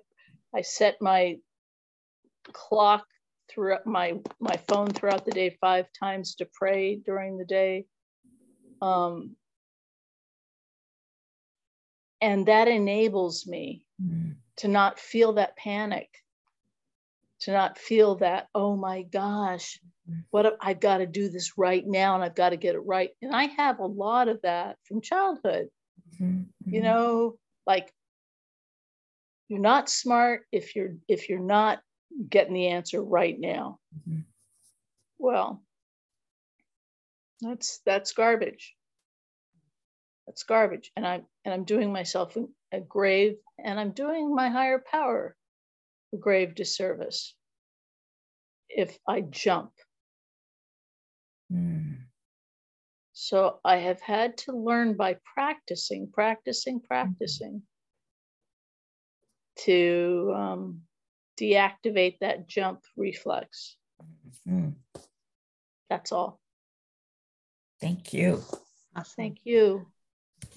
I 0.55 0.63
set 0.63 1.01
my 1.01 1.39
clock 2.53 3.07
throughout 3.51 3.87
my 3.87 4.19
my 4.41 4.57
phone 4.69 4.89
throughout 4.89 5.25
the 5.25 5.33
day 5.33 5.57
five 5.61 5.87
times 5.99 6.35
to 6.37 6.49
pray 6.53 6.97
during 6.97 7.39
the 7.39 7.45
day. 7.45 7.87
Um, 8.81 9.37
and 12.21 12.47
that 12.47 12.69
enables 12.69 13.47
me 13.47 13.85
mm. 14.03 14.35
to 14.57 14.69
not 14.69 14.99
feel 14.99 15.35
that 15.35 15.57
panic 15.57 16.09
to 17.41 17.53
not 17.53 17.79
feel 17.79 18.17
that 18.17 18.49
oh 18.55 18.77
my 18.77 19.03
gosh 19.03 19.79
mm. 20.11 20.23
what 20.31 20.57
i've 20.61 20.81
got 20.81 20.99
to 20.99 21.07
do 21.07 21.29
this 21.29 21.53
right 21.57 21.85
now 21.87 22.15
and 22.15 22.25
i've 22.25 22.35
got 22.35 22.51
to 22.51 22.57
get 22.57 22.75
it 22.75 22.81
right 22.81 23.11
and 23.23 23.35
i 23.35 23.45
have 23.45 23.79
a 23.79 23.87
lot 23.87 24.29
of 24.29 24.41
that 24.43 24.77
from 24.85 25.01
childhood 25.01 25.69
mm-hmm. 26.21 26.43
you 26.67 26.81
know 26.81 27.37
like 27.67 27.93
you're 29.49 29.61
not 29.61 29.89
smart 29.89 30.43
if 30.53 30.75
you're 30.75 30.95
if 31.09 31.29
you're 31.29 31.39
not 31.39 31.81
getting 32.29 32.55
the 32.55 32.69
answer 32.69 33.03
right 33.03 33.39
now 33.39 33.79
mm-hmm. 33.97 34.21
well 35.19 35.63
that's 37.41 37.81
that's 37.87 38.13
garbage 38.13 38.75
that's 40.27 40.43
garbage 40.43 40.91
and 40.97 41.07
i'm 41.07 41.25
and 41.45 41.55
i'm 41.55 41.65
doing 41.65 41.93
myself 41.93 42.37
a 42.73 42.81
grave 42.81 43.37
and 43.63 43.79
i'm 43.79 43.93
doing 43.93 44.35
my 44.35 44.49
higher 44.49 44.83
power 44.91 45.37
a 46.13 46.17
grave 46.17 46.55
disservice 46.55 47.35
if 48.69 48.99
i 49.07 49.21
jump 49.21 49.71
mm. 51.53 51.97
so 53.13 53.61
i 53.65 53.77
have 53.77 54.01
had 54.01 54.37
to 54.37 54.53
learn 54.53 54.95
by 54.95 55.17
practicing 55.35 56.11
practicing 56.13 56.81
practicing 56.81 57.55
mm-hmm. 57.55 59.65
to 59.65 60.35
um, 60.37 60.81
deactivate 61.39 62.19
that 62.21 62.49
jump 62.49 62.81
reflex 62.97 63.77
mm. 64.49 64.75
that's 65.89 66.13
all 66.13 66.41
thank 67.81 68.13
you 68.13 68.43
awesome. 68.97 69.15
thank 69.17 69.39
you 69.45 69.87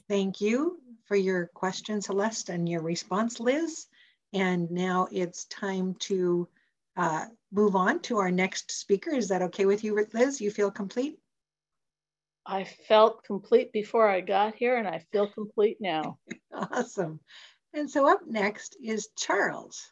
Thank 0.07 0.41
you 0.41 0.79
for 1.05 1.15
your 1.15 1.47
question, 1.53 2.01
Celeste, 2.01 2.49
and 2.49 2.67
your 2.67 2.81
response, 2.81 3.39
Liz. 3.39 3.87
And 4.33 4.69
now 4.71 5.07
it's 5.11 5.45
time 5.45 5.95
to 5.99 6.47
uh, 6.97 7.25
move 7.51 7.75
on 7.75 8.01
to 8.01 8.17
our 8.17 8.31
next 8.31 8.71
speaker. 8.71 9.11
Is 9.11 9.29
that 9.29 9.41
okay 9.43 9.65
with 9.65 9.83
you, 9.83 10.05
Liz? 10.13 10.41
You 10.41 10.51
feel 10.51 10.71
complete? 10.71 11.17
I 12.45 12.63
felt 12.63 13.23
complete 13.23 13.71
before 13.71 14.09
I 14.09 14.21
got 14.21 14.55
here 14.55 14.77
and 14.77 14.87
I 14.87 15.05
feel 15.11 15.29
complete 15.29 15.77
now. 15.79 16.17
awesome. 16.53 17.19
And 17.73 17.89
so 17.89 18.09
up 18.09 18.21
next 18.27 18.75
is 18.83 19.09
Charles. 19.17 19.91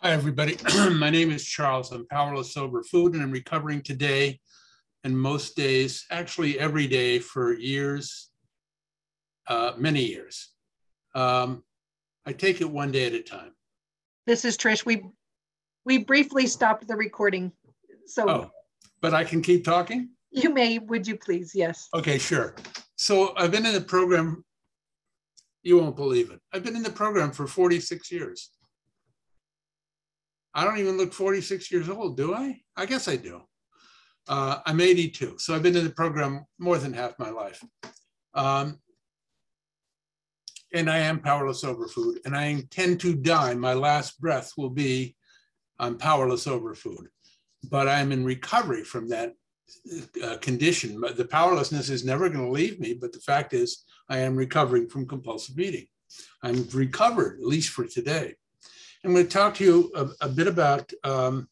Hi, 0.00 0.12
everybody. 0.12 0.56
My 0.92 1.10
name 1.10 1.32
is 1.32 1.44
Charles. 1.44 1.90
I'm 1.90 2.06
powerless 2.06 2.56
over 2.56 2.84
food 2.84 3.14
and 3.14 3.22
I'm 3.22 3.32
recovering 3.32 3.82
today 3.82 4.38
and 5.02 5.18
most 5.18 5.56
days, 5.56 6.06
actually 6.12 6.56
every 6.56 6.86
day 6.86 7.18
for 7.18 7.52
years, 7.52 8.30
uh, 9.48 9.72
many 9.76 10.04
years. 10.04 10.50
Um, 11.16 11.64
I 12.24 12.32
take 12.32 12.60
it 12.60 12.70
one 12.70 12.92
day 12.92 13.06
at 13.06 13.12
a 13.12 13.22
time. 13.22 13.50
This 14.24 14.44
is 14.44 14.56
Trish. 14.56 14.86
We 14.86 15.02
we 15.84 15.98
briefly 15.98 16.46
stopped 16.46 16.86
the 16.86 16.94
recording, 16.94 17.50
so. 18.06 18.30
Oh, 18.30 18.50
but 19.00 19.14
I 19.14 19.24
can 19.24 19.42
keep 19.42 19.64
talking. 19.64 20.10
You 20.30 20.54
may. 20.54 20.78
Would 20.78 21.08
you 21.08 21.16
please? 21.16 21.56
Yes. 21.56 21.88
Okay, 21.92 22.18
sure. 22.18 22.54
So 22.94 23.34
I've 23.36 23.50
been 23.50 23.66
in 23.66 23.72
the 23.72 23.80
program. 23.80 24.44
You 25.64 25.78
won't 25.78 25.96
believe 25.96 26.30
it. 26.30 26.38
I've 26.52 26.62
been 26.62 26.76
in 26.76 26.84
the 26.84 26.90
program 26.90 27.32
for 27.32 27.48
46 27.48 28.12
years. 28.12 28.52
I 30.58 30.64
don't 30.64 30.78
even 30.78 30.96
look 30.96 31.12
46 31.12 31.70
years 31.70 31.88
old, 31.88 32.16
do 32.16 32.34
I? 32.34 32.60
I 32.76 32.84
guess 32.84 33.06
I 33.06 33.14
do. 33.14 33.42
Uh, 34.26 34.58
I'm 34.66 34.80
82, 34.80 35.36
so 35.38 35.54
I've 35.54 35.62
been 35.62 35.76
in 35.76 35.84
the 35.84 35.90
program 35.90 36.44
more 36.58 36.78
than 36.78 36.92
half 36.92 37.16
my 37.16 37.30
life. 37.30 37.62
Um, 38.34 38.80
and 40.74 40.90
I 40.90 40.98
am 40.98 41.20
powerless 41.20 41.62
over 41.62 41.86
food, 41.86 42.18
and 42.24 42.36
I 42.36 42.46
intend 42.46 42.98
to 43.02 43.14
die. 43.14 43.54
My 43.54 43.74
last 43.74 44.20
breath 44.20 44.52
will 44.56 44.70
be 44.70 45.14
I'm 45.78 45.96
powerless 45.96 46.48
over 46.48 46.74
food, 46.74 47.06
but 47.70 47.86
I'm 47.86 48.10
in 48.10 48.24
recovery 48.24 48.82
from 48.82 49.08
that 49.10 49.34
uh, 50.24 50.38
condition. 50.38 51.00
The 51.00 51.28
powerlessness 51.30 51.88
is 51.88 52.04
never 52.04 52.28
going 52.28 52.44
to 52.44 52.50
leave 52.50 52.80
me, 52.80 52.94
but 52.94 53.12
the 53.12 53.20
fact 53.20 53.54
is, 53.54 53.84
I 54.08 54.18
am 54.18 54.34
recovering 54.34 54.88
from 54.88 55.06
compulsive 55.06 55.60
eating. 55.60 55.86
I'm 56.42 56.66
recovered, 56.70 57.38
at 57.38 57.46
least 57.46 57.70
for 57.70 57.84
today. 57.86 58.34
I'm 59.04 59.12
going 59.12 59.26
to 59.26 59.30
talk 59.30 59.54
to 59.56 59.64
you 59.64 59.92
a, 59.94 60.26
a 60.26 60.28
bit 60.28 60.48
about 60.48 60.90
um, 61.04 61.48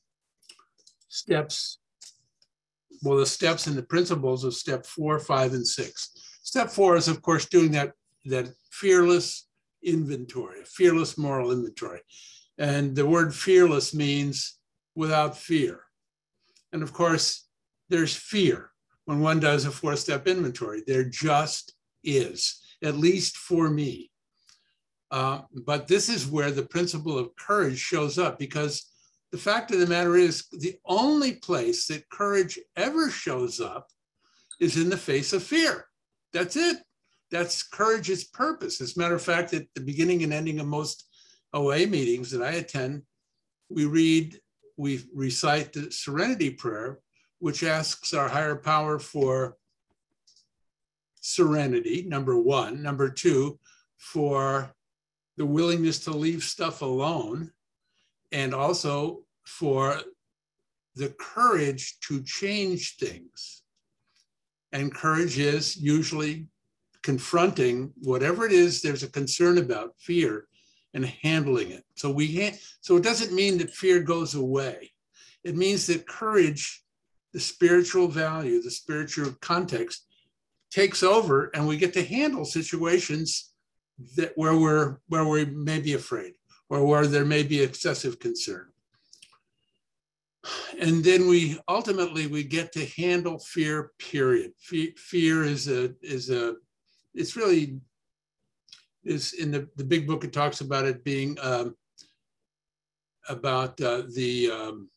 steps 1.09 1.79
well, 3.03 3.19
the 3.19 3.27
steps 3.27 3.67
and 3.67 3.77
the 3.77 3.83
principles 3.83 4.45
of 4.45 4.55
step 4.55 4.87
four, 4.87 5.19
five, 5.19 5.53
and 5.53 5.67
six. 5.67 6.11
Step 6.43 6.71
four 6.71 6.97
is, 6.97 7.09
of 7.09 7.23
course, 7.23 7.47
doing 7.47 7.71
that, 7.73 7.93
that 8.25 8.49
fearless 8.71 9.49
inventory, 9.83 10.63
a 10.63 10.65
fearless 10.65 11.19
moral 11.19 11.53
inventory. 11.53 12.01
And 12.59 12.97
the 12.97 13.07
word 13.07 13.35
fearless 13.35 13.95
means 13.95 14.59
without 14.95 15.37
fear. 15.37 15.83
And 16.73 16.83
of 16.83 16.93
course, 16.93 17.47
there's 17.89 18.15
fear 18.15 18.71
when 19.05 19.21
one 19.21 19.41
does 19.41 19.65
a 19.65 19.71
four 19.71 19.97
step 19.97 20.27
inventory. 20.27 20.83
There 20.87 21.05
just 21.05 21.75
is, 22.03 22.61
at 22.83 22.97
least 22.97 23.37
for 23.37 23.71
me. 23.71 24.11
Uh, 25.11 25.43
but 25.65 25.87
this 25.87 26.09
is 26.09 26.27
where 26.27 26.51
the 26.51 26.65
principle 26.65 27.19
of 27.19 27.35
courage 27.37 27.79
shows 27.79 28.19
up 28.19 28.39
because 28.39 28.91
the 29.33 29.39
fact 29.39 29.71
of 29.71 29.81
the 29.81 29.87
matter 29.87 30.17
is, 30.17 30.47
the 30.53 30.77
only 30.85 31.35
place 31.35 31.87
that 31.87 32.09
courage 32.11 32.59
ever 32.77 33.11
shows 33.11 33.61
up 33.61 33.89
is 34.61 34.77
in 34.77 34.89
the 34.89 34.97
face 34.97 35.33
of 35.33 35.43
fear. 35.43 35.87
That's 36.33 36.57
it. 36.57 36.79
That's 37.31 37.63
courage's 37.63 38.25
purpose. 38.25 38.81
As 38.81 38.97
a 38.97 39.01
matter 39.01 39.15
of 39.15 39.23
fact, 39.23 39.53
at 39.53 39.67
the 39.75 39.81
beginning 39.81 40.23
and 40.23 40.33
ending 40.33 40.61
of 40.61 40.67
most 40.67 41.09
OA 41.53 41.87
meetings 41.87 42.31
that 42.31 42.43
I 42.43 42.53
attend, 42.53 43.03
we 43.69 43.85
read, 43.85 44.41
we 44.77 45.03
recite 45.15 45.73
the 45.73 45.91
serenity 45.91 46.51
prayer, 46.51 47.01
which 47.39 47.65
asks 47.65 48.15
our 48.15 48.29
higher 48.29 48.57
power 48.57 48.99
for 48.99 49.57
serenity, 51.21 52.05
number 52.07 52.41
one. 52.41 52.83
Number 52.83 53.11
two, 53.11 53.59
for 53.99 54.73
the 55.37 55.47
willingness 55.47 55.99
to 56.01 56.11
leave 56.11 56.43
stuff 56.43 56.83
alone 56.83 57.51
and 58.33 58.55
also 58.55 59.23
for 59.45 60.01
the 60.95 61.11
courage 61.19 61.99
to 62.01 62.23
change 62.23 62.97
things. 62.97 63.63
And 64.73 64.95
courage 64.95 65.39
is 65.39 65.77
usually 65.77 66.49
confronting 67.03 67.93
whatever 68.03 68.47
it 68.47 68.53
is 68.53 68.83
there's 68.83 69.03
a 69.03 69.11
concern 69.11 69.59
about, 69.59 69.95
fear, 69.99 70.49
and 70.95 71.05
handling 71.05 71.71
it. 71.71 71.85
So 71.95 72.11
we 72.11 72.27
ha- 72.37 72.59
so 72.81 72.97
it 72.97 73.05
doesn't 73.05 73.35
mean 73.35 73.59
that 73.59 73.71
fear 73.71 74.01
goes 74.01 74.35
away. 74.35 74.93
It 75.45 75.55
means 75.55 75.87
that 75.87 76.09
courage, 76.09 76.83
the 77.33 77.41
spiritual 77.41 78.09
value, 78.09 78.63
the 78.63 78.71
spiritual 78.71 79.33
context, 79.41 80.07
takes 80.71 81.03
over, 81.03 81.51
and 81.55 81.69
we 81.69 81.77
get 81.77 81.93
to 81.95 82.05
handle 82.05 82.45
situations 82.45 83.53
that 84.17 84.33
where 84.37 84.57
we're 84.57 84.99
where 85.09 85.25
we 85.25 85.45
may 85.45 85.81
be 85.81 85.95
afraid 85.95 86.35
or 86.69 86.85
where 86.85 87.07
there 87.07 87.25
may 87.25 87.43
be 87.43 87.63
excessive 87.63 88.19
concern. 88.19 88.67
And 90.81 91.03
then 91.03 91.29
we 91.29 91.59
ultimately 91.69 92.27
we 92.27 92.45
get 92.45 92.73
to 92.73 92.87
handle 92.87 93.39
fear. 93.39 93.93
Period. 93.99 94.53
Fear 94.61 95.45
is 95.45 95.69
a 95.69 95.95
is 96.03 96.31
a 96.31 96.57
it's 97.15 97.37
really 97.37 97.81
is 99.05 99.33
in 99.33 99.51
the 99.51 99.69
the 99.77 99.85
big 99.85 100.07
book. 100.07 100.25
It 100.25 100.33
talks 100.33 100.61
about 100.61 100.85
it 100.85 101.03
being 101.05 101.37
um, 101.43 101.77
about 103.29 103.81
uh, 103.81 104.03
the. 104.15 104.51
Um, 104.51 104.91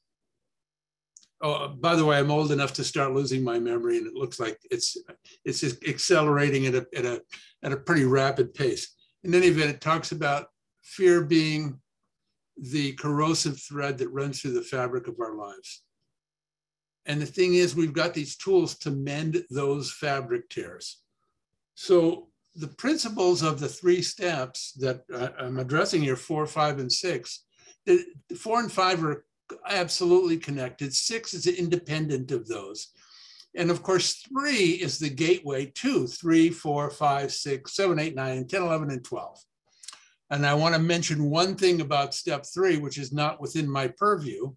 oh, 1.42 1.54
uh, 1.54 1.68
by 1.70 1.96
the 1.96 2.06
way, 2.06 2.18
I'm 2.18 2.32
old 2.32 2.52
enough 2.52 2.74
to 2.74 2.84
start 2.84 3.14
losing 3.14 3.44
my 3.44 3.60
memory, 3.60 3.98
and 3.98 4.08
it 4.08 4.14
looks 4.14 4.40
like 4.40 4.60
it's 4.72 4.98
it's 5.46 5.64
accelerating 5.88 6.66
at 6.68 6.76
a 6.76 6.88
at 6.96 7.06
a 7.06 7.22
at 7.64 7.72
a 7.72 7.78
pretty 7.78 8.06
rapid 8.06 8.54
pace. 8.54 8.96
In 9.24 9.34
any 9.34 9.48
event, 9.48 9.72
it 9.72 9.82
talks 9.82 10.12
about 10.12 10.48
fear 10.84 11.24
being 11.24 11.80
the 12.58 12.94
corrosive 12.94 13.60
thread 13.60 13.98
that 13.98 14.10
runs 14.10 14.42
through 14.42 14.54
the 14.54 14.62
fabric 14.62 15.08
of 15.08 15.20
our 15.20 15.36
lives. 15.36 15.84
And 17.06 17.22
the 17.22 17.26
thing 17.26 17.56
is, 17.56 17.76
we've 17.76 17.94
got 17.94 18.14
these 18.14 18.36
tools 18.36 18.78
to 18.80 18.92
mend 18.92 19.44
those 19.50 19.92
fabric 19.92 20.50
tears. 20.50 21.02
So 21.76 22.28
the 22.56 22.68
principles 22.68 23.42
of 23.42 23.60
the 23.60 23.70
three 23.70 24.02
steps 24.02 24.74
that 24.74 25.02
uh, 25.14 25.30
I'm 25.40 25.60
addressing 25.60 26.02
here, 26.02 26.18
four, 26.18 26.46
five, 26.46 26.80
and 26.80 26.92
six, 26.92 27.46
the 27.86 28.06
four 28.38 28.60
and 28.60 28.72
five 28.72 29.04
are 29.04 29.26
absolutely 29.68 30.38
connected. 30.38 30.94
Six 30.94 31.34
is 31.34 31.48
independent 31.48 32.32
of 32.32 32.48
those. 32.48 32.88
And 33.56 33.72
of 33.72 33.82
course, 33.82 34.14
three 34.14 34.74
is 34.74 35.00
the 35.00 35.10
gateway 35.10 35.68
to 35.76 36.06
three, 36.08 36.50
four, 36.50 36.90
five, 36.90 37.32
six, 37.32 37.74
seven, 37.74 38.00
eight, 38.00 38.16
nine, 38.16 38.48
10, 38.48 38.62
11, 38.62 38.92
and 38.92 39.04
12. 39.04 39.40
And 40.30 40.46
I 40.46 40.54
want 40.54 40.76
to 40.76 40.82
mention 40.82 41.30
one 41.30 41.56
thing 41.56 41.82
about 41.82 42.14
step 42.14 42.46
three, 42.46 42.78
which 42.78 43.00
is 43.00 43.12
not 43.12 43.42
within 43.42 43.70
my 43.70 43.88
purview, 43.88 44.54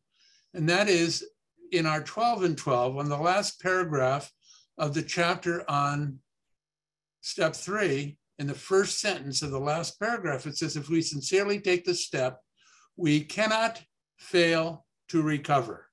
and 0.53 0.69
that 0.69 0.89
is 0.89 1.27
in 1.71 1.87
our 1.87 2.03
12 2.03 2.43
and 2.43 2.59
12, 2.59 2.99
on 2.99 3.09
the 3.09 3.17
last 3.17 3.61
paragraph 3.61 4.31
of 4.77 4.93
the 4.93 5.03
chapter 5.03 5.69
on 5.71 6.19
step 7.23 7.55
three, 7.55 8.19
in 8.39 8.47
the 8.47 8.55
first 8.55 9.01
sentence 9.01 9.41
of 9.43 9.51
the 9.51 9.61
last 9.61 9.99
paragraph, 9.99 10.47
it 10.47 10.57
says, 10.57 10.77
if 10.77 10.89
we 10.89 11.01
sincerely 11.01 11.61
take 11.61 11.85
the 11.85 11.95
step, 11.95 12.41
we 12.97 13.21
cannot 13.21 13.81
fail 14.23 14.87
to 15.09 15.21
recover. 15.23 15.89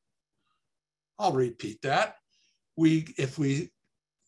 I'll 1.17 1.33
repeat 1.33 1.81
that. 1.81 2.15
We, 2.77 3.13
if 3.17 3.37
we, 3.37 3.71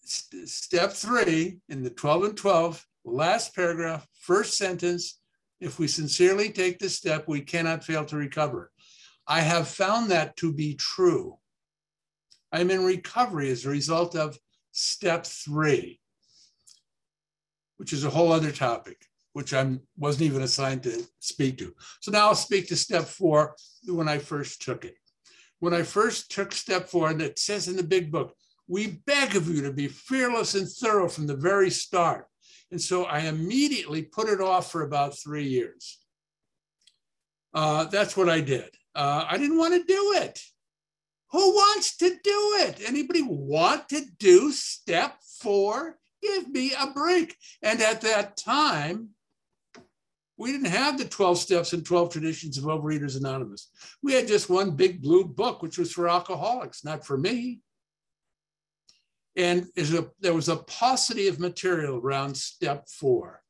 st 0.03 0.49
step 0.49 0.91
three 0.91 1.59
in 1.69 1.83
the 1.83 1.89
12 1.89 2.23
and 2.23 2.37
12, 2.37 2.85
last 3.05 3.55
paragraph, 3.55 4.05
first 4.13 4.57
sentence, 4.57 5.19
if 5.59 5.79
we 5.79 5.87
sincerely 5.87 6.49
take 6.49 6.79
this 6.79 6.97
step, 6.97 7.27
we 7.27 7.41
cannot 7.41 7.83
fail 7.83 8.03
to 8.05 8.17
recover. 8.17 8.71
I 9.27 9.41
have 9.41 9.67
found 9.67 10.11
that 10.11 10.35
to 10.37 10.51
be 10.51 10.75
true. 10.75 11.37
I'm 12.51 12.71
in 12.71 12.83
recovery 12.83 13.49
as 13.51 13.65
a 13.65 13.69
result 13.69 14.15
of 14.15 14.37
step 14.71 15.25
three, 15.25 16.01
which 17.77 17.93
is 17.93 18.03
a 18.03 18.09
whole 18.09 18.31
other 18.31 18.51
topic, 18.51 19.05
which 19.33 19.53
I 19.53 19.77
wasn't 19.97 20.23
even 20.23 20.41
assigned 20.41 20.83
to 20.83 21.03
speak 21.19 21.57
to. 21.59 21.73
So 22.01 22.11
now 22.11 22.27
I'll 22.27 22.35
speak 22.35 22.67
to 22.67 22.75
step 22.75 23.03
four 23.03 23.55
when 23.85 24.09
I 24.09 24.17
first 24.17 24.61
took 24.61 24.85
it. 24.85 24.95
When 25.59 25.73
I 25.73 25.83
first 25.83 26.31
took 26.31 26.51
step 26.51 26.89
four, 26.89 27.09
and 27.09 27.21
it 27.21 27.39
says 27.39 27.67
in 27.67 27.75
the 27.75 27.83
big 27.83 28.11
book, 28.11 28.35
we 28.67 29.01
beg 29.05 29.35
of 29.35 29.47
you 29.47 29.61
to 29.63 29.71
be 29.71 29.87
fearless 29.87 30.55
and 30.55 30.67
thorough 30.67 31.09
from 31.09 31.27
the 31.27 31.35
very 31.35 31.69
start. 31.69 32.25
And 32.71 32.81
so 32.81 33.03
I 33.03 33.19
immediately 33.21 34.01
put 34.01 34.29
it 34.29 34.41
off 34.41 34.71
for 34.71 34.83
about 34.83 35.17
three 35.17 35.47
years. 35.47 35.99
Uh, 37.53 37.83
that's 37.85 38.15
what 38.15 38.29
I 38.29 38.39
did. 38.39 38.69
Uh, 38.95 39.25
I 39.29 39.37
didn't 39.37 39.57
want 39.57 39.73
to 39.73 39.83
do 39.83 40.13
it. 40.21 40.41
Who 41.31 41.51
wants 41.51 41.97
to 41.97 42.09
do 42.09 42.55
it? 42.59 42.81
Anybody 42.85 43.21
want 43.21 43.89
to 43.89 44.03
do 44.19 44.51
step 44.51 45.17
four? 45.39 45.97
Give 46.21 46.49
me 46.49 46.73
a 46.79 46.87
break. 46.87 47.35
And 47.61 47.81
at 47.81 48.01
that 48.01 48.37
time, 48.37 49.09
we 50.41 50.51
didn't 50.51 50.67
have 50.67 50.97
the 50.97 51.05
12 51.05 51.37
steps 51.37 51.73
and 51.73 51.85
12 51.85 52.11
traditions 52.11 52.57
of 52.57 52.63
Overeaters 52.63 53.15
Anonymous. 53.15 53.69
We 54.01 54.13
had 54.13 54.27
just 54.27 54.49
one 54.49 54.71
big 54.71 55.01
blue 55.01 55.23
book, 55.23 55.61
which 55.61 55.77
was 55.77 55.91
for 55.91 56.09
alcoholics, 56.09 56.83
not 56.83 57.05
for 57.05 57.15
me. 57.15 57.59
And 59.35 59.67
there 59.75 60.33
was 60.33 60.49
a 60.49 60.57
paucity 60.57 61.27
of 61.27 61.39
material 61.39 61.97
around 61.97 62.35
step 62.35 62.89
four. 62.89 63.43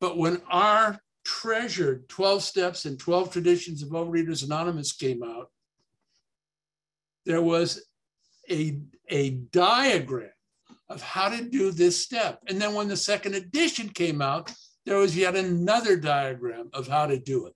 But 0.00 0.18
when 0.18 0.42
our 0.50 0.98
treasured 1.24 2.08
12 2.08 2.42
steps 2.42 2.84
and 2.84 2.98
12 2.98 3.32
traditions 3.32 3.82
of 3.84 3.90
Overeaters 3.90 4.44
Anonymous 4.44 4.92
came 4.92 5.22
out, 5.22 5.50
there 7.26 7.42
was 7.42 7.86
a, 8.50 8.80
a 9.08 9.30
diagram 9.30 10.30
of 10.88 11.00
how 11.00 11.28
to 11.28 11.44
do 11.44 11.70
this 11.70 12.02
step. 12.02 12.40
And 12.48 12.60
then 12.60 12.74
when 12.74 12.88
the 12.88 12.96
second 12.96 13.34
edition 13.36 13.88
came 13.90 14.20
out, 14.20 14.52
there 14.88 14.98
was 14.98 15.16
yet 15.16 15.36
another 15.36 15.96
diagram 15.96 16.70
of 16.72 16.88
how 16.88 17.06
to 17.06 17.18
do 17.18 17.46
it. 17.46 17.54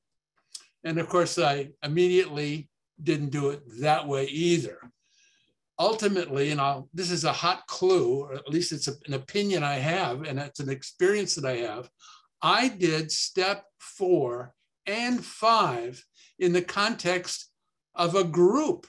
And 0.85 0.99
of 0.99 1.09
course, 1.09 1.39
I 1.39 1.71
immediately 1.83 2.69
didn't 3.03 3.31
do 3.31 3.51
it 3.51 3.63
that 3.81 4.07
way 4.07 4.27
either 4.27 4.79
ultimately, 5.79 6.51
and 6.51 6.61
I'll, 6.61 6.89
this 6.95 7.11
is 7.11 7.25
a 7.25 7.33
hot 7.33 7.67
clue, 7.67 8.21
or 8.21 8.35
at 8.35 8.49
least 8.49 8.71
it's 8.71 8.87
a, 8.87 8.93
an 9.07 9.15
opinion 9.15 9.65
I 9.65 9.75
have, 9.75 10.23
and 10.23 10.39
it's 10.39 10.61
an 10.61 10.71
experience 10.71 11.35
that 11.35 11.45
I 11.45 11.57
have. 11.57 11.89
I 12.41 12.69
did 12.69 13.11
step 13.11 13.65
four 13.79 14.55
and 14.87 15.25
five 15.25 16.05
in 16.39 16.53
the 16.53 16.63
context 16.63 17.51
of 17.95 18.15
a 18.15 18.23
group. 18.23 18.87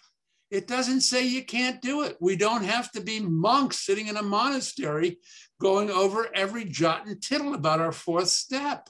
It 0.52 0.68
doesn't 0.68 1.02
say 1.02 1.26
you 1.26 1.44
can't 1.44 1.82
do 1.82 2.04
it. 2.04 2.18
We 2.20 2.36
don't 2.36 2.64
have 2.64 2.92
to 2.92 3.02
be 3.02 3.20
monks 3.20 3.80
sitting 3.80 4.08
in 4.08 4.18
a 4.18 4.24
monastery 4.24 5.18
going 5.64 5.90
over 5.90 6.28
every 6.36 6.66
jot 6.66 7.08
and 7.08 7.22
tittle 7.22 7.54
about 7.54 7.80
our 7.80 7.94
fourth 7.94 8.28
step. 8.28 8.90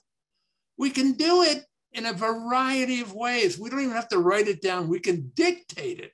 We 0.75 0.89
can 0.89 1.11
do 1.11 1.43
it 1.43 1.63
in 1.93 2.07
a 2.07 2.13
variety 2.13 2.99
of 2.99 3.13
ways. 3.13 3.59
We 3.59 3.69
don't 3.69 3.81
even 3.81 3.95
have 3.95 4.09
to 4.09 4.17
write 4.17 4.47
it 4.47 4.61
down. 4.61 4.89
We 4.89 4.99
can 4.99 5.31
dictate 5.35 5.99
it 5.99 6.11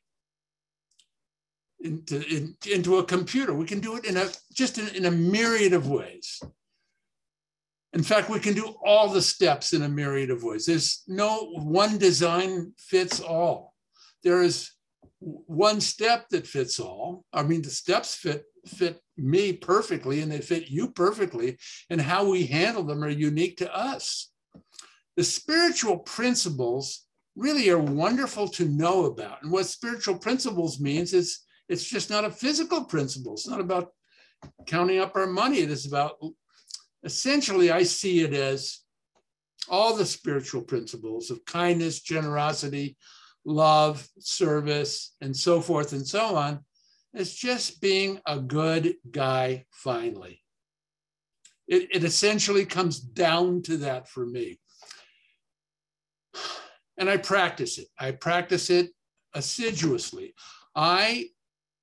into, 1.80 2.22
in, 2.28 2.58
into 2.70 2.98
a 2.98 3.06
computer. 3.06 3.54
We 3.54 3.66
can 3.66 3.80
do 3.80 3.96
it 3.96 4.04
in 4.04 4.18
a 4.18 4.28
just 4.54 4.78
in, 4.78 4.90
in 4.90 5.06
a 5.06 5.12
myriad 5.12 5.72
of 5.72 5.88
ways. 5.88 6.42
In 7.94 8.04
fact, 8.04 8.30
we 8.30 8.40
can 8.40 8.54
do 8.54 8.76
all 8.86 9.08
the 9.08 9.22
steps 9.22 9.72
in 9.72 9.82
a 9.84 9.90
myriad 9.90 10.30
of 10.30 10.44
ways. 10.44 10.66
There's 10.66 11.04
no 11.08 11.52
one 11.54 11.98
design 11.98 12.74
fits 12.78 13.22
all. 13.22 13.74
There 14.26 14.44
is 14.44 14.72
one 15.20 15.80
step 15.80 16.28
that 16.30 16.46
fits 16.46 16.82
all. 16.82 17.24
I 17.32 17.44
mean, 17.44 17.62
the 17.62 17.70
steps 17.70 18.14
fit 18.16 18.44
fit 18.70 19.02
me 19.18 19.54
perfectly 19.54 20.22
and 20.22 20.32
they 20.32 20.40
fit 20.40 20.70
you 20.70 20.92
perfectly, 20.92 21.58
and 21.90 22.00
how 22.00 22.30
we 22.30 22.46
handle 22.46 22.84
them 22.84 23.04
are 23.04 23.10
unique 23.10 23.58
to 23.58 23.76
us. 23.76 24.32
The 25.18 25.24
spiritual 25.24 26.00
principles 26.00 27.06
really 27.36 27.70
are 27.70 27.80
wonderful 27.80 28.48
to 28.48 28.66
know 28.66 29.06
about. 29.06 29.42
And 29.44 29.52
what 29.52 29.66
spiritual 29.66 30.18
principles 30.18 30.80
means 30.80 31.14
is 31.14 31.40
it's 31.68 31.84
just 31.84 32.10
not 32.10 32.26
a 32.26 32.32
physical 32.32 32.84
principle. 32.84 33.34
It's 33.34 33.48
not 33.48 33.60
about 33.60 33.92
counting 34.66 35.00
up 35.00 35.16
our 35.16 35.28
money. 35.28 35.60
It 35.60 35.72
is 35.72 35.86
about 35.86 36.18
essentially, 37.04 37.72
I 37.72 37.84
see 37.84 38.22
it 38.22 38.34
as 38.34 38.80
all 39.70 39.96
the 39.96 40.06
spiritual 40.06 40.62
principles 40.62 41.30
of 41.30 41.46
kindness, 41.46 42.02
generosity, 42.02 42.98
love, 43.46 44.08
service, 44.20 45.16
and 45.22 45.36
so 45.36 45.62
forth 45.62 45.94
and 45.94 46.06
so 46.06 46.36
on. 46.36 46.60
It's 47.14 47.34
just 47.34 47.82
being 47.82 48.22
a 48.26 48.40
good 48.40 48.96
guy 49.10 49.66
finally. 49.72 50.44
It, 51.68 51.88
it 51.92 52.04
essentially 52.04 52.66
comes 52.66 53.00
down 53.00 53.62
to 53.64 53.78
that 53.78 54.08
for 54.08 54.26
me. 54.26 54.60
And 56.98 57.10
I 57.10 57.18
practice 57.18 57.78
it. 57.78 57.88
I 57.98 58.12
practice 58.12 58.70
it 58.70 58.92
assiduously. 59.34 60.34
I 60.76 61.30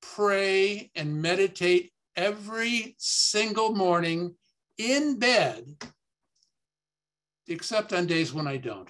pray 0.00 0.90
and 0.94 1.20
meditate 1.20 1.92
every 2.16 2.94
single 2.98 3.74
morning 3.74 4.34
in 4.78 5.18
bed, 5.18 5.76
except 7.48 7.92
on 7.92 8.06
days 8.06 8.32
when 8.32 8.46
I 8.46 8.56
don't. 8.56 8.88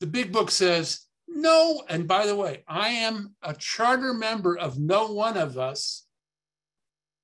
The 0.00 0.06
big 0.06 0.32
book 0.32 0.50
says, 0.50 1.06
no, 1.30 1.82
and 1.88 2.08
by 2.08 2.26
the 2.26 2.34
way, 2.34 2.64
I 2.66 2.88
am 2.88 3.34
a 3.42 3.54
charter 3.54 4.12
member 4.12 4.58
of 4.58 4.78
no 4.78 5.12
one 5.12 5.36
of 5.36 5.56
us. 5.56 6.06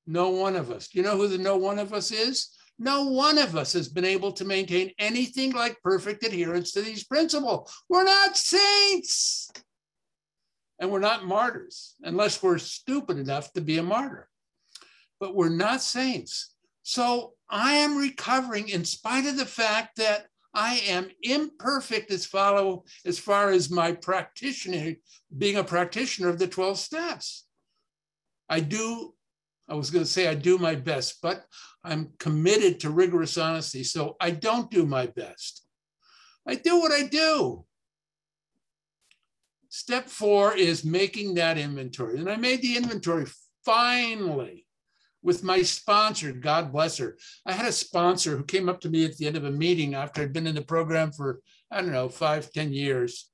No 0.06 0.30
one 0.30 0.54
of 0.54 0.70
us. 0.70 0.88
Do 0.88 0.98
you 0.98 1.04
know 1.04 1.16
who 1.16 1.26
the 1.26 1.38
no 1.38 1.56
one 1.56 1.80
of 1.80 1.92
us 1.92 2.12
is? 2.12 2.56
No 2.78 3.04
one 3.04 3.38
of 3.38 3.56
us 3.56 3.72
has 3.72 3.88
been 3.88 4.04
able 4.04 4.32
to 4.32 4.44
maintain 4.44 4.92
anything 4.98 5.52
like 5.52 5.82
perfect 5.82 6.24
adherence 6.24 6.72
to 6.72 6.82
these 6.82 7.04
principles. 7.04 7.74
We're 7.88 8.04
not 8.04 8.36
saints 8.36 9.50
and 10.78 10.90
we're 10.90 11.00
not 11.00 11.24
martyrs 11.24 11.94
unless 12.02 12.42
we're 12.42 12.58
stupid 12.58 13.18
enough 13.18 13.52
to 13.54 13.60
be 13.60 13.78
a 13.78 13.82
martyr. 13.82 14.28
But 15.18 15.34
we're 15.34 15.48
not 15.48 15.82
saints. 15.82 16.54
So 16.82 17.32
I 17.48 17.72
am 17.72 17.96
recovering 17.96 18.68
in 18.68 18.84
spite 18.84 19.26
of 19.26 19.38
the 19.38 19.46
fact 19.46 19.96
that 19.96 20.26
I 20.56 20.76
am 20.88 21.10
imperfect 21.22 22.10
as 22.10 22.24
follow 22.24 22.84
as 23.04 23.18
far 23.18 23.50
as 23.50 23.70
my 23.70 23.92
practitioner 23.92 24.94
being 25.36 25.56
a 25.56 25.64
practitioner 25.64 26.30
of 26.30 26.38
the 26.38 26.48
12 26.48 26.78
steps. 26.78 27.46
I 28.48 28.60
do, 28.60 29.12
I 29.68 29.74
was 29.74 29.90
going 29.90 30.04
to 30.04 30.10
say 30.10 30.26
I 30.26 30.34
do 30.34 30.56
my 30.56 30.74
best, 30.74 31.18
but 31.20 31.44
I'm 31.84 32.14
committed 32.18 32.80
to 32.80 32.90
rigorous 32.90 33.36
honesty. 33.36 33.84
So 33.84 34.16
I 34.18 34.30
don't 34.30 34.70
do 34.70 34.86
my 34.86 35.06
best. 35.06 35.62
I 36.48 36.54
do 36.54 36.80
what 36.80 36.90
I 36.90 37.02
do. 37.02 37.66
Step 39.68 40.08
four 40.08 40.56
is 40.56 40.86
making 40.86 41.34
that 41.34 41.58
inventory. 41.58 42.18
And 42.18 42.30
I 42.30 42.36
made 42.36 42.62
the 42.62 42.78
inventory 42.78 43.26
finally 43.62 44.65
with 45.22 45.42
my 45.42 45.62
sponsor, 45.62 46.32
God 46.32 46.72
bless 46.72 46.98
her. 46.98 47.16
I 47.44 47.52
had 47.52 47.66
a 47.66 47.72
sponsor 47.72 48.36
who 48.36 48.44
came 48.44 48.68
up 48.68 48.80
to 48.82 48.88
me 48.88 49.04
at 49.04 49.16
the 49.16 49.26
end 49.26 49.36
of 49.36 49.44
a 49.44 49.50
meeting 49.50 49.94
after 49.94 50.22
I'd 50.22 50.32
been 50.32 50.46
in 50.46 50.54
the 50.54 50.62
program 50.62 51.12
for, 51.12 51.40
I 51.70 51.80
don't 51.80 51.92
know, 51.92 52.08
five, 52.08 52.52
ten 52.52 52.72
years. 52.72 53.30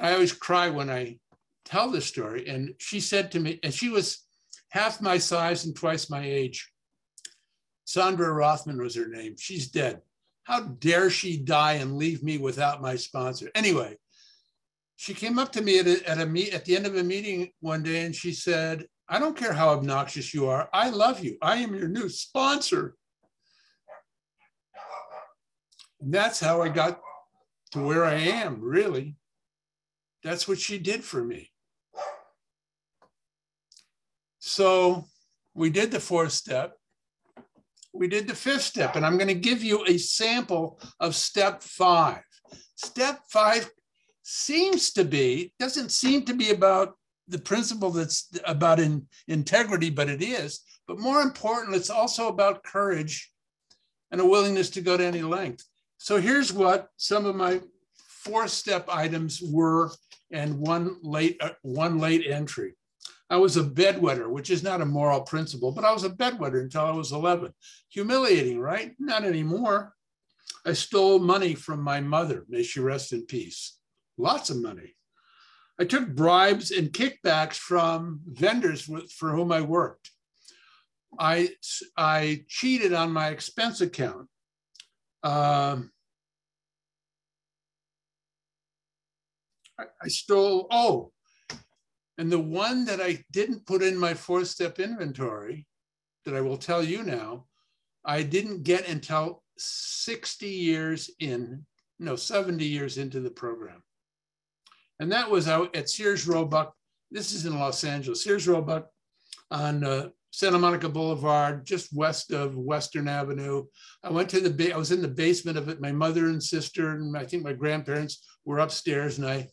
I 0.00 0.12
always 0.12 0.32
cry 0.32 0.68
when 0.70 0.90
I 0.90 1.18
tell 1.64 1.90
this 1.90 2.06
story. 2.06 2.48
And 2.48 2.74
she 2.78 3.00
said 3.00 3.32
to 3.32 3.40
me, 3.40 3.60
and 3.62 3.72
she 3.72 3.88
was 3.88 4.24
half 4.70 5.00
my 5.00 5.18
size 5.18 5.64
and 5.64 5.74
twice 5.74 6.10
my 6.10 6.22
age. 6.24 6.70
Sandra 7.84 8.32
Rothman 8.32 8.78
was 8.78 8.96
her 8.96 9.08
name. 9.08 9.36
She's 9.38 9.70
dead. 9.70 10.02
How 10.44 10.60
dare 10.60 11.10
she 11.10 11.38
die 11.38 11.74
and 11.74 11.96
leave 11.96 12.22
me 12.22 12.38
without 12.38 12.82
my 12.82 12.96
sponsor? 12.96 13.50
Anyway, 13.54 13.96
she 14.96 15.14
came 15.14 15.38
up 15.38 15.52
to 15.52 15.62
me 15.62 15.78
at 15.78 15.86
a, 15.86 16.08
at 16.08 16.20
a 16.20 16.26
meet 16.26 16.52
at 16.52 16.64
the 16.64 16.76
end 16.76 16.86
of 16.86 16.96
a 16.96 17.02
meeting 17.02 17.50
one 17.60 17.82
day 17.82 18.04
and 18.04 18.14
she 18.14 18.32
said, 18.32 18.86
I 19.08 19.18
don't 19.18 19.36
care 19.36 19.52
how 19.52 19.70
obnoxious 19.70 20.32
you 20.32 20.48
are. 20.48 20.68
I 20.72 20.88
love 20.88 21.22
you. 21.22 21.36
I 21.42 21.56
am 21.56 21.74
your 21.74 21.88
new 21.88 22.08
sponsor. 22.08 22.96
And 26.00 26.12
that's 26.12 26.40
how 26.40 26.62
I 26.62 26.68
got 26.68 27.00
to 27.72 27.82
where 27.82 28.04
I 28.04 28.14
am, 28.14 28.60
really. 28.60 29.16
That's 30.22 30.48
what 30.48 30.58
she 30.58 30.78
did 30.78 31.04
for 31.04 31.22
me. 31.22 31.50
So 34.38 35.04
we 35.54 35.70
did 35.70 35.90
the 35.90 36.00
fourth 36.00 36.32
step. 36.32 36.76
We 37.92 38.08
did 38.08 38.26
the 38.26 38.34
fifth 38.34 38.62
step, 38.62 38.96
and 38.96 39.06
I'm 39.06 39.16
going 39.16 39.28
to 39.28 39.34
give 39.34 39.62
you 39.62 39.84
a 39.86 39.98
sample 39.98 40.80
of 40.98 41.14
step 41.14 41.62
five. 41.62 42.22
Step 42.74 43.20
five 43.30 43.70
seems 44.22 44.92
to 44.94 45.04
be, 45.04 45.52
doesn't 45.60 45.92
seem 45.92 46.24
to 46.24 46.34
be 46.34 46.50
about 46.50 46.94
the 47.28 47.38
principle 47.38 47.90
that's 47.90 48.28
about 48.44 48.80
in, 48.80 49.06
integrity, 49.28 49.90
but 49.90 50.08
it 50.08 50.22
is. 50.22 50.60
But 50.86 50.98
more 50.98 51.22
important, 51.22 51.76
it's 51.76 51.90
also 51.90 52.28
about 52.28 52.64
courage 52.64 53.30
and 54.10 54.20
a 54.20 54.26
willingness 54.26 54.70
to 54.70 54.80
go 54.80 54.96
to 54.96 55.04
any 55.04 55.22
length. 55.22 55.64
So 55.98 56.20
here's 56.20 56.52
what 56.52 56.88
some 56.96 57.24
of 57.24 57.36
my 57.36 57.60
four 57.96 58.48
step 58.48 58.88
items 58.88 59.40
were 59.40 59.90
and 60.30 60.58
one 60.58 60.96
late, 61.02 61.36
uh, 61.40 61.50
one 61.62 61.98
late 61.98 62.26
entry. 62.26 62.74
I 63.30 63.36
was 63.36 63.56
a 63.56 63.62
bedwetter, 63.62 64.28
which 64.28 64.50
is 64.50 64.62
not 64.62 64.82
a 64.82 64.86
moral 64.86 65.22
principle, 65.22 65.72
but 65.72 65.84
I 65.84 65.92
was 65.92 66.04
a 66.04 66.10
bedwetter 66.10 66.60
until 66.60 66.82
I 66.82 66.90
was 66.90 67.12
11. 67.12 67.52
Humiliating, 67.90 68.60
right? 68.60 68.94
Not 68.98 69.24
anymore. 69.24 69.94
I 70.66 70.74
stole 70.74 71.18
money 71.18 71.54
from 71.54 71.80
my 71.80 72.00
mother, 72.00 72.44
may 72.48 72.62
she 72.62 72.80
rest 72.80 73.12
in 73.12 73.24
peace 73.24 73.78
lots 74.18 74.50
of 74.50 74.60
money. 74.60 74.94
I 75.78 75.84
took 75.84 76.08
bribes 76.08 76.70
and 76.70 76.92
kickbacks 76.92 77.56
from 77.56 78.20
vendors 78.26 78.88
for 79.12 79.32
whom 79.32 79.50
I 79.50 79.60
worked. 79.60 80.10
I, 81.18 81.50
I 81.96 82.44
cheated 82.48 82.92
on 82.92 83.12
my 83.12 83.28
expense 83.28 83.80
account. 83.80 84.28
Um, 85.22 85.90
I, 89.78 89.84
I 90.02 90.08
stole, 90.08 90.66
oh, 90.70 91.12
and 92.18 92.30
the 92.30 92.38
one 92.38 92.84
that 92.84 93.00
I 93.00 93.24
didn't 93.32 93.66
put 93.66 93.82
in 93.82 93.96
my 93.96 94.14
four 94.14 94.44
step 94.44 94.78
inventory 94.78 95.66
that 96.24 96.36
I 96.36 96.40
will 96.40 96.56
tell 96.56 96.82
you 96.82 97.02
now, 97.02 97.46
I 98.04 98.22
didn't 98.22 98.62
get 98.62 98.88
until 98.88 99.42
60 99.58 100.46
years 100.46 101.10
in, 101.18 101.64
no, 101.98 102.16
70 102.16 102.64
years 102.64 102.98
into 102.98 103.20
the 103.20 103.30
program. 103.30 103.82
And 105.00 105.10
that 105.12 105.30
was 105.30 105.48
out 105.48 105.74
at 105.74 105.90
Sears 105.90 106.26
Roebuck. 106.26 106.74
This 107.10 107.32
is 107.32 107.46
in 107.46 107.58
Los 107.58 107.84
Angeles, 107.84 108.24
Sears 108.24 108.46
Roebuck 108.46 108.88
on 109.50 109.84
uh, 109.84 110.08
Santa 110.30 110.58
Monica 110.58 110.88
Boulevard, 110.88 111.64
just 111.64 111.94
west 111.94 112.32
of 112.32 112.56
Western 112.56 113.06
Avenue. 113.06 113.64
I 114.02 114.10
went 114.10 114.28
to 114.30 114.40
the, 114.40 114.72
I 114.72 114.76
was 114.76 114.90
in 114.90 115.02
the 115.02 115.08
basement 115.08 115.56
of 115.56 115.68
it. 115.68 115.80
My 115.80 115.92
mother 115.92 116.26
and 116.26 116.42
sister, 116.42 116.90
and 116.90 117.16
I 117.16 117.24
think 117.24 117.44
my 117.44 117.52
grandparents 117.52 118.26
were 118.44 118.58
upstairs, 118.58 119.18
and 119.18 119.26
I 119.26 119.48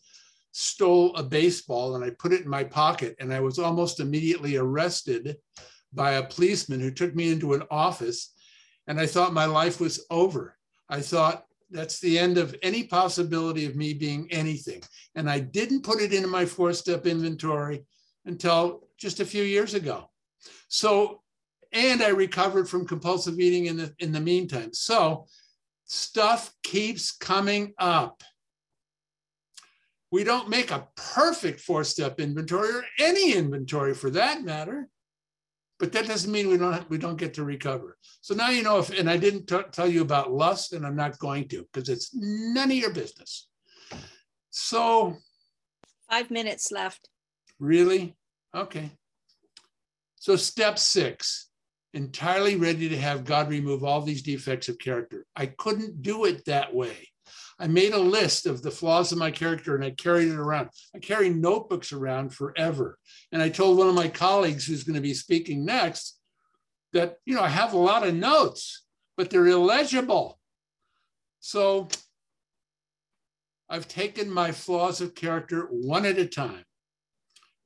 stole 0.53 1.15
a 1.15 1.23
baseball 1.23 1.95
and 1.95 2.03
I 2.03 2.09
put 2.11 2.33
it 2.33 2.41
in 2.41 2.49
my 2.49 2.63
pocket. 2.63 3.15
And 3.19 3.33
I 3.33 3.39
was 3.39 3.59
almost 3.59 3.99
immediately 3.99 4.57
arrested 4.57 5.37
by 5.93 6.13
a 6.13 6.25
policeman 6.25 6.79
who 6.79 6.91
took 6.91 7.15
me 7.15 7.31
into 7.31 7.53
an 7.53 7.63
office. 7.69 8.33
And 8.87 8.99
I 8.99 9.05
thought 9.05 9.33
my 9.33 9.45
life 9.45 9.79
was 9.79 10.05
over. 10.09 10.57
I 10.89 11.01
thought 11.01 11.45
that's 11.71 11.99
the 11.99 12.19
end 12.19 12.37
of 12.37 12.55
any 12.61 12.83
possibility 12.83 13.65
of 13.65 13.75
me 13.75 13.93
being 13.93 14.27
anything. 14.31 14.81
And 15.15 15.29
I 15.29 15.39
didn't 15.39 15.83
put 15.83 16.01
it 16.01 16.13
into 16.13 16.27
my 16.27 16.45
four 16.45 16.73
step 16.73 17.05
inventory 17.05 17.85
until 18.25 18.87
just 18.97 19.19
a 19.19 19.25
few 19.25 19.43
years 19.43 19.73
ago. 19.73 20.09
So, 20.67 21.21
and 21.71 22.01
I 22.01 22.09
recovered 22.09 22.67
from 22.67 22.87
compulsive 22.87 23.39
eating 23.39 23.65
in 23.65 23.77
the, 23.77 23.93
in 23.99 24.11
the 24.11 24.19
meantime. 24.19 24.73
So, 24.73 25.25
stuff 25.85 26.53
keeps 26.63 27.11
coming 27.11 27.73
up. 27.77 28.23
We 30.11 30.25
don't 30.25 30.49
make 30.49 30.71
a 30.71 30.87
perfect 30.95 31.61
four 31.61 31.85
step 31.85 32.19
inventory 32.19 32.69
or 32.69 32.83
any 32.99 33.33
inventory 33.33 33.93
for 33.93 34.09
that 34.11 34.43
matter 34.43 34.89
but 35.81 35.91
that 35.93 36.07
doesn't 36.07 36.31
mean 36.31 36.47
we 36.47 36.57
don't 36.57 36.87
we 36.91 36.99
don't 36.99 37.17
get 37.17 37.33
to 37.33 37.43
recover. 37.43 37.97
So 38.21 38.35
now 38.35 38.49
you 38.51 38.61
know 38.61 38.77
if, 38.77 38.91
and 38.91 39.09
I 39.09 39.17
didn't 39.17 39.47
t- 39.47 39.71
tell 39.71 39.89
you 39.89 40.03
about 40.03 40.31
lust, 40.31 40.73
and 40.73 40.85
I'm 40.85 40.95
not 40.95 41.17
going 41.17 41.47
to 41.47 41.65
because 41.73 41.89
it's 41.89 42.11
none 42.13 42.69
of 42.69 42.77
your 42.77 42.93
business. 42.93 43.47
So, 44.51 45.17
five 46.07 46.29
minutes 46.29 46.71
left. 46.71 47.09
Really? 47.59 48.15
Okay. 48.55 48.91
So 50.17 50.35
step 50.35 50.77
six, 50.77 51.49
entirely 51.95 52.57
ready 52.57 52.87
to 52.87 52.97
have 52.99 53.25
God 53.25 53.49
remove 53.49 53.83
all 53.83 54.01
these 54.01 54.21
defects 54.21 54.69
of 54.69 54.77
character. 54.77 55.25
I 55.35 55.47
couldn't 55.47 56.03
do 56.03 56.25
it 56.25 56.45
that 56.45 56.75
way. 56.75 57.09
I 57.61 57.67
made 57.67 57.93
a 57.93 57.99
list 57.99 58.47
of 58.47 58.63
the 58.63 58.71
flaws 58.71 59.11
of 59.11 59.19
my 59.19 59.29
character 59.29 59.75
and 59.75 59.85
I 59.85 59.91
carried 59.91 60.29
it 60.29 60.35
around. 60.35 60.69
I 60.95 60.99
carry 60.99 61.29
notebooks 61.29 61.93
around 61.93 62.33
forever. 62.33 62.97
And 63.31 63.39
I 63.39 63.49
told 63.49 63.77
one 63.77 63.87
of 63.87 63.93
my 63.93 64.07
colleagues 64.07 64.65
who's 64.65 64.83
going 64.83 64.95
to 64.95 65.01
be 65.01 65.13
speaking 65.13 65.63
next 65.63 66.19
that, 66.93 67.17
you 67.23 67.35
know, 67.35 67.43
I 67.43 67.49
have 67.49 67.73
a 67.73 67.77
lot 67.77 68.05
of 68.05 68.15
notes, 68.15 68.83
but 69.15 69.29
they're 69.29 69.45
illegible. 69.45 70.39
So 71.39 71.87
I've 73.69 73.87
taken 73.87 74.33
my 74.33 74.51
flaws 74.51 74.99
of 74.99 75.13
character 75.13 75.67
one 75.69 76.07
at 76.07 76.17
a 76.17 76.25
time. 76.25 76.65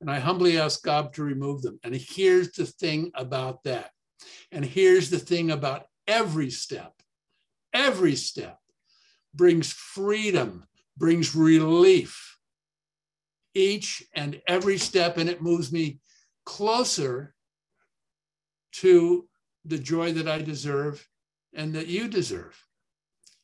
And 0.02 0.10
I 0.10 0.18
humbly 0.18 0.58
ask 0.58 0.82
God 0.82 1.14
to 1.14 1.24
remove 1.24 1.62
them. 1.62 1.80
And 1.82 1.96
here's 1.96 2.52
the 2.52 2.66
thing 2.66 3.12
about 3.14 3.64
that. 3.64 3.92
And 4.52 4.62
here's 4.62 5.08
the 5.08 5.18
thing 5.18 5.50
about 5.50 5.86
every 6.06 6.50
step, 6.50 6.92
every 7.72 8.14
step 8.14 8.58
brings 9.36 9.72
freedom, 9.72 10.64
brings 10.96 11.34
relief. 11.34 12.36
Each 13.54 14.02
and 14.14 14.40
every 14.46 14.78
step, 14.78 15.16
and 15.16 15.28
it 15.28 15.42
moves 15.42 15.72
me 15.72 16.00
closer 16.44 17.34
to 18.72 19.26
the 19.64 19.78
joy 19.78 20.12
that 20.12 20.28
I 20.28 20.42
deserve 20.42 21.06
and 21.54 21.74
that 21.74 21.86
you 21.86 22.08
deserve. 22.08 22.58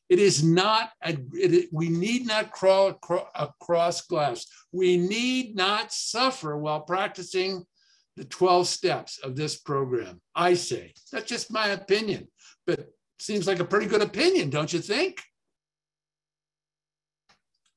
It 0.08 0.18
is 0.18 0.44
not, 0.44 0.90
a, 1.02 1.16
it, 1.32 1.70
we 1.72 1.88
need 1.88 2.26
not 2.26 2.52
crawl 2.52 2.98
across 3.34 4.02
glass. 4.02 4.46
We 4.70 4.98
need 4.98 5.56
not 5.56 5.90
suffer 5.90 6.58
while 6.58 6.80
practicing 6.80 7.64
the 8.16 8.24
12 8.24 8.68
steps 8.68 9.18
of 9.18 9.36
this 9.36 9.56
program. 9.56 10.20
I 10.34 10.52
say, 10.52 10.92
that's 11.10 11.28
just 11.28 11.50
my 11.50 11.68
opinion, 11.68 12.28
but 12.66 12.90
seems 13.18 13.46
like 13.46 13.60
a 13.60 13.64
pretty 13.64 13.86
good 13.86 14.02
opinion, 14.02 14.50
don't 14.50 14.72
you 14.72 14.80
think? 14.80 15.22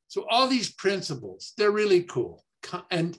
So 0.07 0.25
all 0.29 0.47
these 0.47 0.71
principles, 0.71 1.53
they're 1.57 1.71
really 1.71 2.03
cool. 2.03 2.43
And 2.89 3.17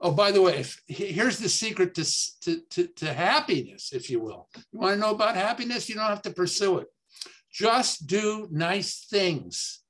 oh, 0.00 0.12
by 0.12 0.32
the 0.32 0.42
way, 0.42 0.58
if, 0.58 0.80
here's 0.86 1.38
the 1.38 1.48
secret 1.48 1.94
to, 1.94 2.04
to, 2.42 2.60
to, 2.70 2.86
to 2.88 3.12
happiness, 3.12 3.92
if 3.92 4.10
you 4.10 4.20
will. 4.20 4.48
You 4.72 4.80
want 4.80 4.94
to 4.94 5.00
know 5.00 5.14
about 5.14 5.36
happiness? 5.36 5.88
You 5.88 5.94
don't 5.94 6.04
have 6.04 6.22
to 6.22 6.30
pursue 6.30 6.78
it. 6.78 6.88
Just 7.52 8.06
do 8.06 8.48
nice 8.50 9.06
things. 9.10 9.80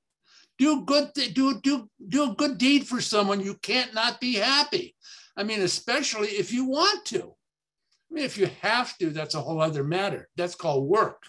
Do 0.59 0.85
good, 0.85 1.11
do, 1.15 1.61
do, 1.61 1.89
do 2.09 2.31
a 2.31 2.35
good 2.35 2.59
deed 2.59 2.87
for 2.87 3.01
someone. 3.01 3.41
You 3.41 3.55
can't 3.63 3.95
not 3.95 4.21
be 4.21 4.35
happy. 4.35 4.95
I 5.37 5.45
mean, 5.45 5.63
especially 5.63 6.29
if 6.29 6.53
you 6.53 6.67
want 6.67 7.05
to. 7.07 7.23
I 7.23 8.15
mean, 8.15 8.25
if 8.25 8.37
you 8.37 8.51
have 8.61 8.97
to, 8.99 9.11
that's 9.11 9.35
a 9.35 9.41
whole 9.41 9.61
other 9.61 9.83
matter. 9.83 10.29
That's 10.37 10.55
called 10.55 10.87
work. 10.87 11.23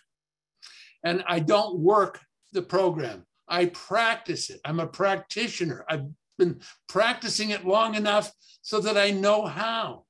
And 1.04 1.24
I 1.28 1.40
don't 1.40 1.80
work 1.80 2.20
the 2.52 2.62
program. 2.62 3.26
I 3.54 3.68
practice 3.68 4.50
it. 4.50 4.60
I'm 4.66 4.80
a 4.80 4.88
practitioner. 4.88 5.86
I've 5.88 6.08
been 6.40 6.60
practicing 6.90 7.52
it 7.52 7.68
long 7.68 7.94
enough 7.94 8.34
so 8.64 8.80
that 8.80 8.98
I 8.98 9.12
know 9.12 9.46
how. 9.46 10.06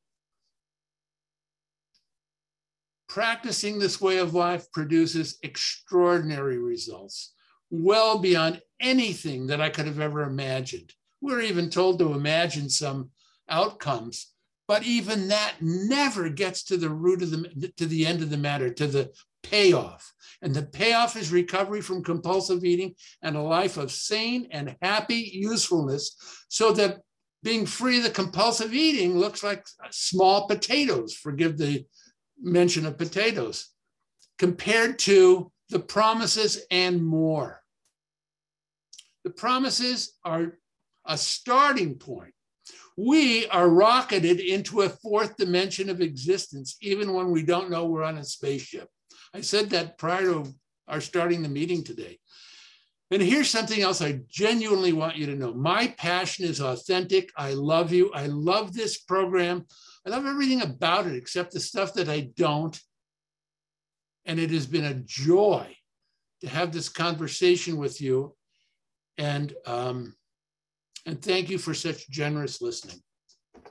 Practicing 3.10 3.80
this 3.80 4.00
way 4.00 4.20
of 4.20 4.34
life 4.34 4.72
produces 4.72 5.40
extraordinary 5.44 6.58
results, 6.58 7.34
well 7.70 8.18
beyond 8.18 8.62
anything 8.80 9.48
that 9.48 9.60
I 9.60 9.70
could 9.70 9.88
have 9.88 10.00
ever 10.00 10.24
imagined. 10.24 10.94
We're 11.20 11.42
even 11.42 11.70
told 11.70 12.00
to 12.00 12.14
imagine 12.14 12.70
some 12.70 13.10
outcomes, 13.50 14.32
but 14.70 14.84
even 14.84 15.28
that 15.28 15.56
never 15.60 16.30
gets 16.30 16.64
to 16.64 16.78
the 16.78 16.90
root 16.90 17.22
of 17.22 17.32
the 17.32 17.74
to 17.76 17.88
the 17.88 18.06
end 18.06 18.22
of 18.22 18.30
the 18.30 18.38
matter, 18.38 18.70
to 18.70 18.88
the 18.88 19.12
payoff. 19.44 20.12
And 20.42 20.54
the 20.54 20.64
payoff 20.64 21.16
is 21.16 21.32
recovery 21.32 21.82
from 21.82 22.04
compulsive 22.04 22.66
eating 22.66 22.96
and 23.22 23.36
a 23.36 23.42
life 23.42 23.78
of 23.78 23.92
sane 23.92 24.48
and 24.52 24.76
happy 24.82 25.32
usefulness 25.34 26.18
so 26.50 26.74
that 26.74 27.00
being 27.44 27.66
free 27.66 27.98
of 27.98 28.04
the 28.04 28.10
compulsive 28.10 28.74
eating 28.74 29.18
looks 29.18 29.44
like 29.44 29.66
small 29.92 30.48
potatoes, 30.48 31.14
forgive 31.14 31.58
the 31.58 31.86
mention 32.42 32.86
of 32.86 32.98
potatoes, 32.98 33.70
compared 34.38 34.98
to 35.00 35.52
the 35.70 35.80
promises, 35.80 36.66
and 36.72 37.04
more. 37.04 37.62
The 39.24 39.30
promises 39.30 40.18
are 40.24 40.58
a 41.06 41.18
starting 41.18 41.96
point. 41.96 42.34
We 42.98 43.48
are 43.48 43.68
rocketed 43.68 44.40
into 44.40 44.82
a 44.82 44.90
fourth 44.90 45.36
dimension 45.36 45.90
of 45.90 46.02
existence, 46.02 46.78
even 46.82 47.14
when 47.14 47.32
we 47.32 47.44
don't 47.44 47.72
know 47.72 47.86
we're 47.86 48.04
on 48.04 48.18
a 48.18 48.24
spaceship. 48.24 48.88
I 49.34 49.42
said 49.42 49.70
that 49.72 49.98
prior 49.98 50.22
to 50.22 50.54
our 50.88 51.02
starting 51.02 51.42
the 51.42 51.50
meeting 51.50 51.84
today. 51.84 52.20
And 53.12 53.22
here's 53.22 53.50
something 53.50 53.82
else 53.82 54.02
I 54.02 54.22
genuinely 54.28 54.94
want 54.94 55.18
you 55.18 55.28
to 55.28 55.36
know. 55.36 55.54
My 55.54 55.94
passion 55.98 56.46
is 56.46 56.62
authentic. 56.62 57.32
I 57.38 57.54
love 57.54 57.92
you. 57.92 58.12
I 58.14 58.28
love 58.28 58.74
this 58.74 58.98
program. 58.98 59.66
I 60.06 60.10
love 60.10 60.26
everything 60.26 60.62
about 60.62 61.08
it 61.08 61.16
except 61.16 61.54
the 61.54 61.60
stuff 61.60 61.94
that 61.94 62.10
I 62.10 62.32
don't. 62.36 62.80
And 64.26 64.40
it 64.40 64.52
has 64.52 64.66
been 64.66 64.86
a 64.86 64.96
joy 64.96 65.76
to 66.42 66.50
have 66.50 66.72
this 66.72 66.90
conversation 66.90 67.78
with 67.78 68.02
you. 68.02 68.36
And, 69.18 69.54
um, 69.66 70.16
and 71.06 71.22
thank 71.22 71.50
you 71.50 71.58
for 71.58 71.74
such 71.74 72.10
generous 72.10 72.62
listening. 72.62 73.02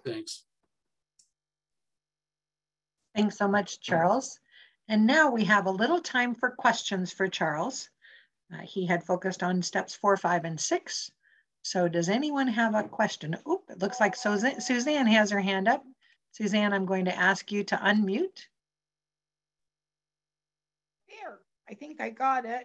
Thanks. 0.05 0.45
Thanks 3.15 3.37
so 3.37 3.49
much, 3.49 3.81
Charles. 3.81 4.39
And 4.89 5.07
now 5.07 5.31
we 5.31 5.45
have 5.45 5.67
a 5.67 5.71
little 5.71 6.01
time 6.01 6.35
for 6.35 6.51
questions 6.51 7.13
for 7.13 7.29
Charles. 7.29 7.89
Uh, 8.53 8.59
he 8.59 8.87
had 8.87 9.05
focused 9.05 9.43
on 9.43 9.63
steps 9.63 9.95
four, 9.95 10.17
five, 10.17 10.45
and 10.45 10.61
six. 10.61 11.11
So 11.63 11.89
does 11.89 12.09
anyone 12.09 12.49
have 12.49 12.75
a 12.75 12.83
question? 12.83 13.37
Oh, 13.47 13.63
it 13.71 13.79
looks 13.79 14.01
like 14.01 14.17
Suzanne 14.17 15.07
has 15.07 15.31
her 15.31 15.41
hand 15.41 15.69
up. 15.69 15.85
Suzanne, 16.33 16.73
I'm 16.73 16.87
going 16.87 17.05
to 17.05 17.17
ask 17.17 17.53
you 17.53 17.63
to 17.65 17.77
unmute. 17.77 18.47
There, 21.09 21.39
I 21.69 21.75
think 21.75 22.01
I 22.01 22.11
got 22.11 22.45
it. 22.45 22.65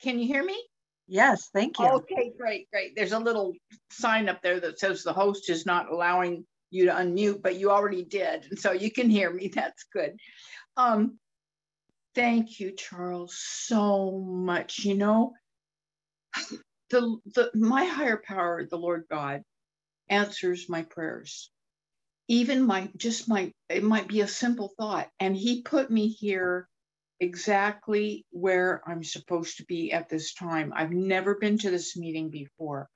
Can 0.00 0.18
you 0.18 0.26
hear 0.26 0.42
me? 0.42 0.60
Yes, 1.06 1.50
thank 1.52 1.78
you. 1.78 1.86
Okay, 1.86 2.32
great, 2.38 2.70
great. 2.70 2.94
There's 2.94 3.12
a 3.12 3.18
little 3.18 3.54
sign 3.90 4.28
up 4.28 4.42
there 4.42 4.60
that 4.60 4.78
says 4.78 5.02
the 5.02 5.12
host 5.12 5.50
is 5.50 5.66
not 5.66 5.90
allowing 5.90 6.44
you 6.70 6.86
to 6.86 6.92
unmute, 6.92 7.42
but 7.42 7.56
you 7.56 7.70
already 7.70 8.04
did. 8.04 8.46
And 8.50 8.58
so 8.58 8.72
you 8.72 8.90
can 8.90 9.08
hear 9.08 9.30
me. 9.32 9.48
That's 9.54 9.84
good. 9.92 10.16
Um, 10.78 11.18
thank 12.14 12.60
you, 12.60 12.72
Charles, 12.76 13.36
so 13.38 14.12
much. 14.12 14.84
You 14.84 14.94
know, 14.94 15.32
the, 16.90 17.18
the 17.34 17.50
my 17.54 17.84
higher 17.84 18.22
power, 18.24 18.64
the 18.64 18.78
Lord 18.78 19.04
God, 19.10 19.42
answers 20.08 20.68
my 20.68 20.82
prayers. 20.82 21.50
Even 22.28 22.64
my 22.66 22.90
just 22.96 23.28
my 23.28 23.52
it 23.68 23.82
might 23.82 24.08
be 24.08 24.20
a 24.20 24.28
simple 24.28 24.72
thought. 24.78 25.08
And 25.18 25.36
he 25.36 25.62
put 25.62 25.90
me 25.90 26.08
here 26.08 26.68
exactly 27.20 28.24
where 28.30 28.80
I'm 28.86 29.02
supposed 29.02 29.56
to 29.56 29.64
be 29.64 29.92
at 29.92 30.08
this 30.08 30.34
time. 30.34 30.72
I've 30.76 30.92
never 30.92 31.34
been 31.34 31.58
to 31.58 31.70
this 31.70 31.96
meeting 31.96 32.30
before, 32.30 32.88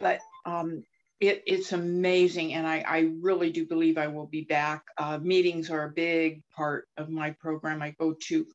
but 0.00 0.20
um, 0.44 0.84
it, 1.20 1.42
it's 1.46 1.72
amazing. 1.72 2.54
And 2.54 2.66
I, 2.66 2.84
I, 2.86 3.10
really 3.20 3.50
do 3.50 3.66
believe 3.66 3.96
I 3.96 4.08
will 4.08 4.26
be 4.26 4.42
back. 4.42 4.82
Uh, 4.98 5.18
meetings 5.18 5.70
are 5.70 5.84
a 5.84 5.92
big 5.92 6.42
part 6.54 6.88
of 6.98 7.08
my 7.08 7.30
program. 7.30 7.80
I 7.80 7.94
go 7.98 8.14
to 8.24 8.46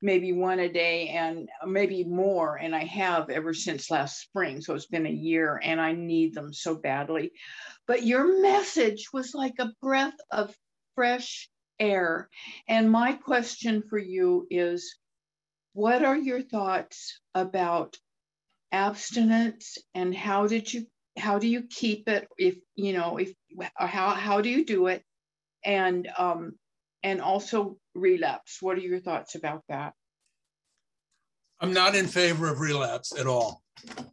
maybe 0.00 0.32
one 0.32 0.60
a 0.60 0.68
day 0.68 1.08
and 1.08 1.48
maybe 1.66 2.04
more. 2.04 2.56
And 2.56 2.74
I 2.74 2.84
have 2.84 3.30
ever 3.30 3.52
since 3.52 3.90
last 3.90 4.20
spring. 4.20 4.60
So 4.60 4.74
it's 4.74 4.86
been 4.86 5.06
a 5.06 5.10
year 5.10 5.60
and 5.62 5.80
I 5.80 5.92
need 5.92 6.34
them 6.34 6.52
so 6.52 6.74
badly. 6.76 7.32
But 7.88 8.04
your 8.04 8.40
message 8.42 9.08
was 9.12 9.34
like 9.34 9.54
a 9.58 9.72
breath 9.82 10.16
of 10.30 10.54
fresh 10.94 11.48
air. 11.80 12.28
And 12.68 12.90
my 12.90 13.14
question 13.14 13.82
for 13.88 13.98
you 13.98 14.46
is 14.50 14.96
what 15.72 16.04
are 16.04 16.16
your 16.16 16.42
thoughts 16.42 17.20
about 17.34 17.96
abstinence 18.70 19.78
and 19.94 20.14
how 20.14 20.46
did 20.46 20.72
you 20.72 20.86
how 21.16 21.38
do 21.38 21.46
you 21.46 21.62
keep 21.62 22.08
it 22.08 22.28
if 22.38 22.56
you 22.74 22.92
know 22.92 23.18
if 23.18 23.32
how 23.76 24.10
how 24.10 24.40
do 24.40 24.48
you 24.48 24.64
do 24.64 24.88
it? 24.88 25.02
And 25.64 26.08
um 26.18 26.52
and 27.02 27.20
also 27.20 27.76
relapse. 27.94 28.58
What 28.60 28.78
are 28.78 28.82
your 28.82 29.00
thoughts 29.00 29.34
about 29.34 29.62
that? 29.68 29.94
I'm 31.60 31.72
not 31.72 31.94
in 31.94 32.06
favor 32.06 32.50
of 32.50 32.60
relapse 32.60 33.18
at 33.18 33.26
all. 33.26 33.62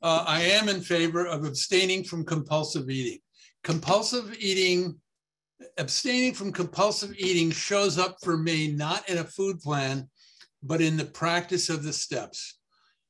Uh, 0.01 0.25
i 0.27 0.41
am 0.41 0.69
in 0.69 0.81
favor 0.81 1.25
of 1.25 1.45
abstaining 1.45 2.03
from 2.03 2.25
compulsive 2.25 2.89
eating. 2.89 3.19
Compulsive 3.63 4.35
eating 4.39 4.99
abstaining 5.77 6.33
from 6.33 6.51
compulsive 6.51 7.13
eating 7.17 7.51
shows 7.51 7.97
up 7.97 8.17
for 8.23 8.37
me 8.37 8.71
not 8.71 9.07
in 9.09 9.19
a 9.19 9.23
food 9.23 9.59
plan, 9.59 10.09
but 10.63 10.81
in 10.81 10.97
the 10.97 11.05
practice 11.05 11.69
of 11.69 11.83
the 11.83 11.93
steps. 11.93 12.59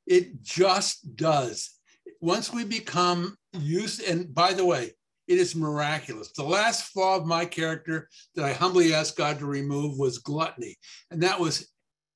It 0.06 0.42
just 0.42 1.16
does. 1.16 1.78
Once 2.22 2.54
we 2.54 2.64
become 2.64 3.36
used, 3.54 4.02
and 4.04 4.34
by 4.34 4.54
the 4.54 4.64
way, 4.64 4.92
it 5.28 5.38
is 5.38 5.56
miraculous. 5.56 6.32
The 6.32 6.44
last 6.44 6.92
flaw 6.92 7.18
of 7.18 7.26
my 7.26 7.46
character 7.46 8.10
that 8.36 8.46
I 8.46 8.54
humbly 8.54 8.94
asked 8.94 9.18
God 9.18 9.40
to 9.40 9.46
remove 9.46 9.98
was 9.98 10.20
gluttony. 10.20 10.78
And 11.10 11.24
that 11.24 11.40
was 11.40 11.68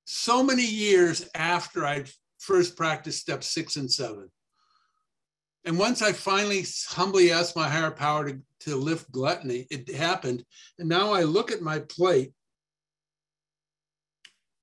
so 0.05 0.43
many 0.43 0.65
years 0.65 1.27
after 1.33 1.85
I 1.85 2.05
first 2.39 2.77
practiced 2.77 3.21
steps 3.21 3.49
six 3.49 3.75
and 3.77 3.91
seven. 3.91 4.29
And 5.65 5.79
once 5.79 6.03
I 6.03 6.11
finally 6.11 6.63
humbly 6.89 7.31
asked 7.31 7.55
my 7.55 7.67
higher 7.67 7.89
power 7.89 8.29
to, 8.29 8.39
to 8.61 8.75
lift 8.75 9.11
gluttony, 9.11 9.65
it 9.71 9.89
happened. 9.95 10.43
And 10.77 10.87
now 10.87 11.11
I 11.11 11.23
look 11.23 11.51
at 11.51 11.61
my 11.61 11.79
plate 11.79 12.33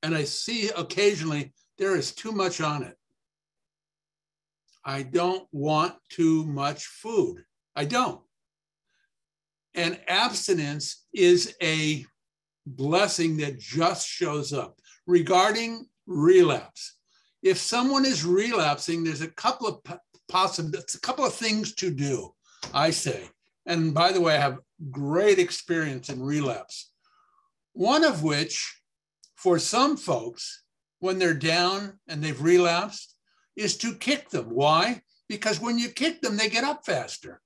and 0.04 0.14
I 0.14 0.24
see 0.24 0.68
occasionally 0.68 1.52
there 1.78 1.96
is 1.96 2.12
too 2.12 2.30
much 2.30 2.60
on 2.60 2.84
it. 2.84 2.96
I 4.84 5.02
don't 5.02 5.46
want 5.52 5.94
too 6.08 6.44
much 6.44 6.86
food. 6.86 7.44
I 7.76 7.84
don't. 7.84 8.20
And 9.74 9.98
abstinence 10.08 11.06
is 11.12 11.54
a 11.62 12.04
blessing 12.66 13.38
that 13.38 13.58
just 13.58 14.06
shows 14.06 14.52
up. 14.52 14.78
Regarding 15.06 15.86
relapse, 16.06 16.96
if 17.42 17.58
someone 17.58 18.04
is 18.04 18.24
relapsing, 18.24 19.02
there's 19.02 19.22
a 19.22 19.28
couple 19.28 19.66
of 19.66 19.98
possible, 20.28 20.78
a 20.78 20.98
couple 21.00 21.24
of 21.24 21.34
things 21.34 21.74
to 21.76 21.90
do, 21.90 22.34
I 22.72 22.90
say. 22.90 23.28
And 23.66 23.94
by 23.94 24.12
the 24.12 24.20
way, 24.20 24.34
I 24.34 24.40
have 24.40 24.58
great 24.90 25.38
experience 25.38 26.08
in 26.08 26.22
relapse. 26.22 26.90
One 27.72 28.04
of 28.04 28.22
which, 28.22 28.80
for 29.36 29.58
some 29.58 29.96
folks, 29.96 30.64
when 30.98 31.18
they're 31.18 31.34
down 31.34 31.98
and 32.08 32.22
they've 32.22 32.40
relapsed, 32.40 33.11
is 33.56 33.76
to 33.78 33.94
kick 33.94 34.30
them. 34.30 34.46
Why? 34.50 35.02
Because 35.28 35.60
when 35.60 35.78
you 35.78 35.88
kick 35.88 36.20
them, 36.20 36.36
they 36.36 36.48
get 36.48 36.64
up 36.64 36.84
faster. 36.84 37.40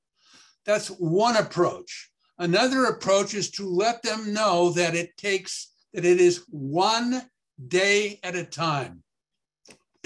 That's 0.65 0.89
one 0.89 1.37
approach. 1.37 2.11
Another 2.39 2.87
approach 2.87 3.35
is 3.35 3.51
to 3.53 3.69
let 3.69 4.03
them 4.03 4.33
know 4.33 4.71
that 4.71 4.95
it 4.95 5.17
takes, 5.17 5.73
that 5.95 6.05
it 6.05 6.21
is 6.21 6.45
one 6.51 7.23
day 7.69 8.21
at 8.23 8.35
a 8.35 8.45
time 8.45 9.03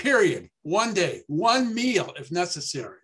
period, 0.01 0.49
one 0.63 0.95
day, 0.95 1.23
one 1.27 1.75
meal 1.75 2.13
if 2.19 2.33
necessary. 2.33 2.99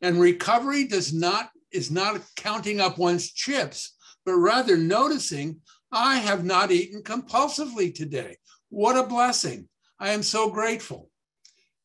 And 0.00 0.20
recovery 0.20 0.86
does 0.86 1.12
not 1.12 1.50
is 1.72 1.90
not 1.90 2.20
counting 2.36 2.80
up 2.80 2.98
one's 2.98 3.32
chips, 3.32 3.96
but 4.24 4.34
rather 4.34 4.76
noticing 4.76 5.60
I 5.92 6.18
have 6.18 6.44
not 6.44 6.70
eaten 6.70 7.02
compulsively 7.02 7.94
today. 7.94 8.36
What 8.68 8.96
a 8.96 9.06
blessing. 9.06 9.68
I 9.98 10.10
am 10.10 10.22
so 10.22 10.50
grateful. 10.50 11.09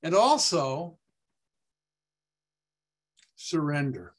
And 0.06 0.14
also 0.14 1.00
surrender. 3.36 4.14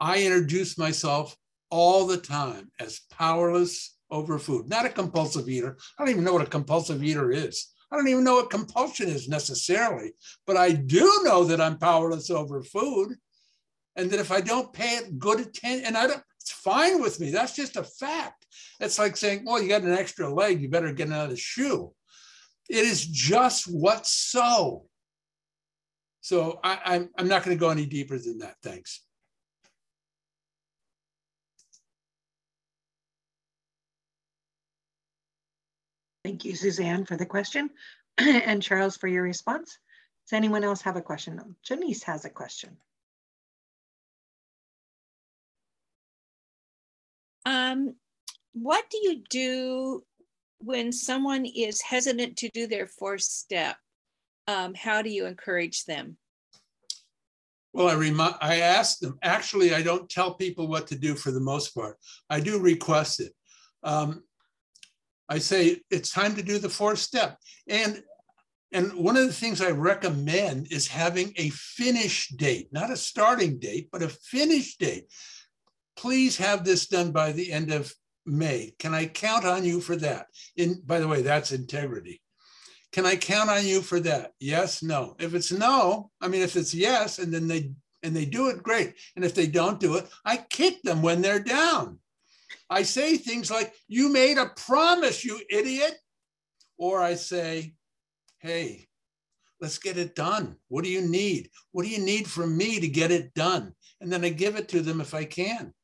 I 0.00 0.24
introduce 0.24 0.76
myself 0.76 1.36
all 1.70 2.04
the 2.04 2.16
time 2.16 2.72
as 2.80 3.02
powerless 3.12 3.96
over 4.10 4.40
food, 4.40 4.68
not 4.68 4.86
a 4.86 4.88
compulsive 4.88 5.48
eater. 5.48 5.78
I 5.96 6.02
don't 6.02 6.10
even 6.10 6.24
know 6.24 6.32
what 6.32 6.42
a 6.42 6.50
compulsive 6.50 7.04
eater 7.04 7.30
is. 7.30 7.68
I 7.92 7.96
don't 7.96 8.08
even 8.08 8.24
know 8.24 8.34
what 8.34 8.50
compulsion 8.50 9.08
is 9.08 9.28
necessarily, 9.28 10.14
but 10.48 10.56
I 10.56 10.72
do 10.72 11.20
know 11.22 11.44
that 11.44 11.60
I'm 11.60 11.78
powerless 11.78 12.28
over 12.28 12.60
food. 12.64 13.14
And 13.94 14.10
that 14.10 14.18
if 14.18 14.32
I 14.32 14.40
don't 14.40 14.72
pay 14.72 14.96
it 14.96 15.20
good 15.20 15.38
attention, 15.38 15.84
and 15.84 15.96
I 15.96 16.08
don't, 16.08 16.22
it's 16.40 16.50
fine 16.50 17.00
with 17.00 17.20
me. 17.20 17.30
That's 17.30 17.54
just 17.54 17.76
a 17.76 17.84
fact. 17.84 18.46
It's 18.80 18.98
like 18.98 19.16
saying, 19.16 19.44
well, 19.44 19.62
you 19.62 19.68
got 19.68 19.82
an 19.82 19.92
extra 19.92 20.28
leg, 20.28 20.60
you 20.60 20.68
better 20.68 20.92
get 20.92 21.06
another 21.06 21.36
shoe. 21.36 21.92
It 22.68 22.84
is 22.84 23.06
just 23.06 23.66
what's 23.66 24.12
so. 24.12 24.84
So 26.20 26.60
I, 26.62 26.78
I'm, 26.84 27.10
I'm 27.16 27.28
not 27.28 27.42
going 27.42 27.56
to 27.56 27.60
go 27.60 27.70
any 27.70 27.86
deeper 27.86 28.18
than 28.18 28.38
that. 28.38 28.56
Thanks. 28.62 29.02
Thank 36.24 36.44
you, 36.44 36.54
Suzanne, 36.54 37.06
for 37.06 37.16
the 37.16 37.24
question 37.24 37.70
and 38.18 38.62
Charles 38.62 38.98
for 38.98 39.08
your 39.08 39.22
response. 39.22 39.78
Does 40.28 40.36
anyone 40.36 40.62
else 40.62 40.82
have 40.82 40.96
a 40.96 41.00
question? 41.00 41.40
Janice 41.66 42.02
has 42.02 42.26
a 42.26 42.30
question. 42.30 42.76
Um, 47.46 47.94
what 48.52 48.84
do 48.90 48.98
you 49.02 49.22
do 49.30 50.02
when 50.58 50.92
someone 50.92 51.46
is 51.46 51.80
hesitant 51.82 52.36
to 52.36 52.48
do 52.50 52.66
their 52.66 52.86
fourth 52.86 53.22
step, 53.22 53.76
um, 54.46 54.74
how 54.74 55.02
do 55.02 55.10
you 55.10 55.26
encourage 55.26 55.84
them? 55.84 56.16
Well, 57.72 57.88
I 57.88 57.94
remind, 57.94 58.34
I 58.40 58.56
ask 58.56 58.98
them, 58.98 59.18
actually, 59.22 59.74
I 59.74 59.82
don't 59.82 60.08
tell 60.08 60.34
people 60.34 60.66
what 60.66 60.86
to 60.88 60.96
do 60.96 61.14
for 61.14 61.30
the 61.30 61.40
most 61.40 61.74
part. 61.74 61.98
I 62.30 62.40
do 62.40 62.58
request 62.58 63.20
it. 63.20 63.32
Um, 63.82 64.24
I 65.28 65.38
say, 65.38 65.82
it's 65.90 66.10
time 66.10 66.34
to 66.36 66.42
do 66.42 66.58
the 66.58 66.70
fourth 66.70 66.98
step. 66.98 67.36
And, 67.68 68.02
and 68.72 68.92
one 68.94 69.16
of 69.16 69.26
the 69.26 69.32
things 69.32 69.60
I 69.60 69.70
recommend 69.70 70.72
is 70.72 70.88
having 70.88 71.34
a 71.36 71.50
finish 71.50 72.28
date, 72.28 72.68
not 72.72 72.90
a 72.90 72.96
starting 72.96 73.58
date, 73.58 73.90
but 73.92 74.02
a 74.02 74.08
finish 74.08 74.76
date. 74.78 75.04
Please 75.96 76.38
have 76.38 76.64
this 76.64 76.86
done 76.86 77.12
by 77.12 77.32
the 77.32 77.52
end 77.52 77.70
of 77.70 77.92
May. 78.28 78.74
Can 78.78 78.94
I 78.94 79.06
count 79.06 79.44
on 79.44 79.64
you 79.64 79.80
for 79.80 79.96
that? 79.96 80.26
In, 80.56 80.82
by 80.84 81.00
the 81.00 81.08
way, 81.08 81.22
that's 81.22 81.52
integrity. 81.52 82.20
Can 82.92 83.04
I 83.04 83.16
count 83.16 83.50
on 83.50 83.66
you 83.66 83.82
for 83.82 84.00
that? 84.00 84.32
Yes, 84.40 84.82
no. 84.82 85.14
If 85.18 85.34
it's 85.34 85.52
no, 85.52 86.10
I 86.20 86.28
mean, 86.28 86.42
if 86.42 86.56
it's 86.56 86.74
yes, 86.74 87.18
and 87.18 87.32
then 87.32 87.48
they 87.48 87.72
and 88.02 88.14
they 88.14 88.24
do 88.24 88.48
it, 88.48 88.62
great. 88.62 88.94
And 89.16 89.24
if 89.24 89.34
they 89.34 89.46
don't 89.46 89.80
do 89.80 89.96
it, 89.96 90.08
I 90.24 90.36
kick 90.36 90.82
them 90.82 91.02
when 91.02 91.20
they're 91.20 91.40
down. 91.40 91.98
I 92.70 92.82
say 92.82 93.16
things 93.16 93.50
like, 93.50 93.74
"You 93.88 94.08
made 94.10 94.38
a 94.38 94.52
promise, 94.56 95.24
you 95.24 95.40
idiot," 95.50 95.98
or 96.78 97.00
I 97.00 97.14
say, 97.14 97.74
"Hey, 98.38 98.88
let's 99.60 99.78
get 99.78 99.98
it 99.98 100.14
done. 100.14 100.56
What 100.68 100.84
do 100.84 100.90
you 100.90 101.02
need? 101.02 101.50
What 101.72 101.84
do 101.84 101.90
you 101.90 101.98
need 101.98 102.30
from 102.30 102.56
me 102.56 102.80
to 102.80 102.88
get 102.88 103.10
it 103.10 103.34
done?" 103.34 103.74
And 104.00 104.12
then 104.12 104.24
I 104.24 104.30
give 104.30 104.56
it 104.56 104.68
to 104.68 104.80
them 104.80 105.00
if 105.00 105.12
I 105.12 105.24
can. 105.24 105.74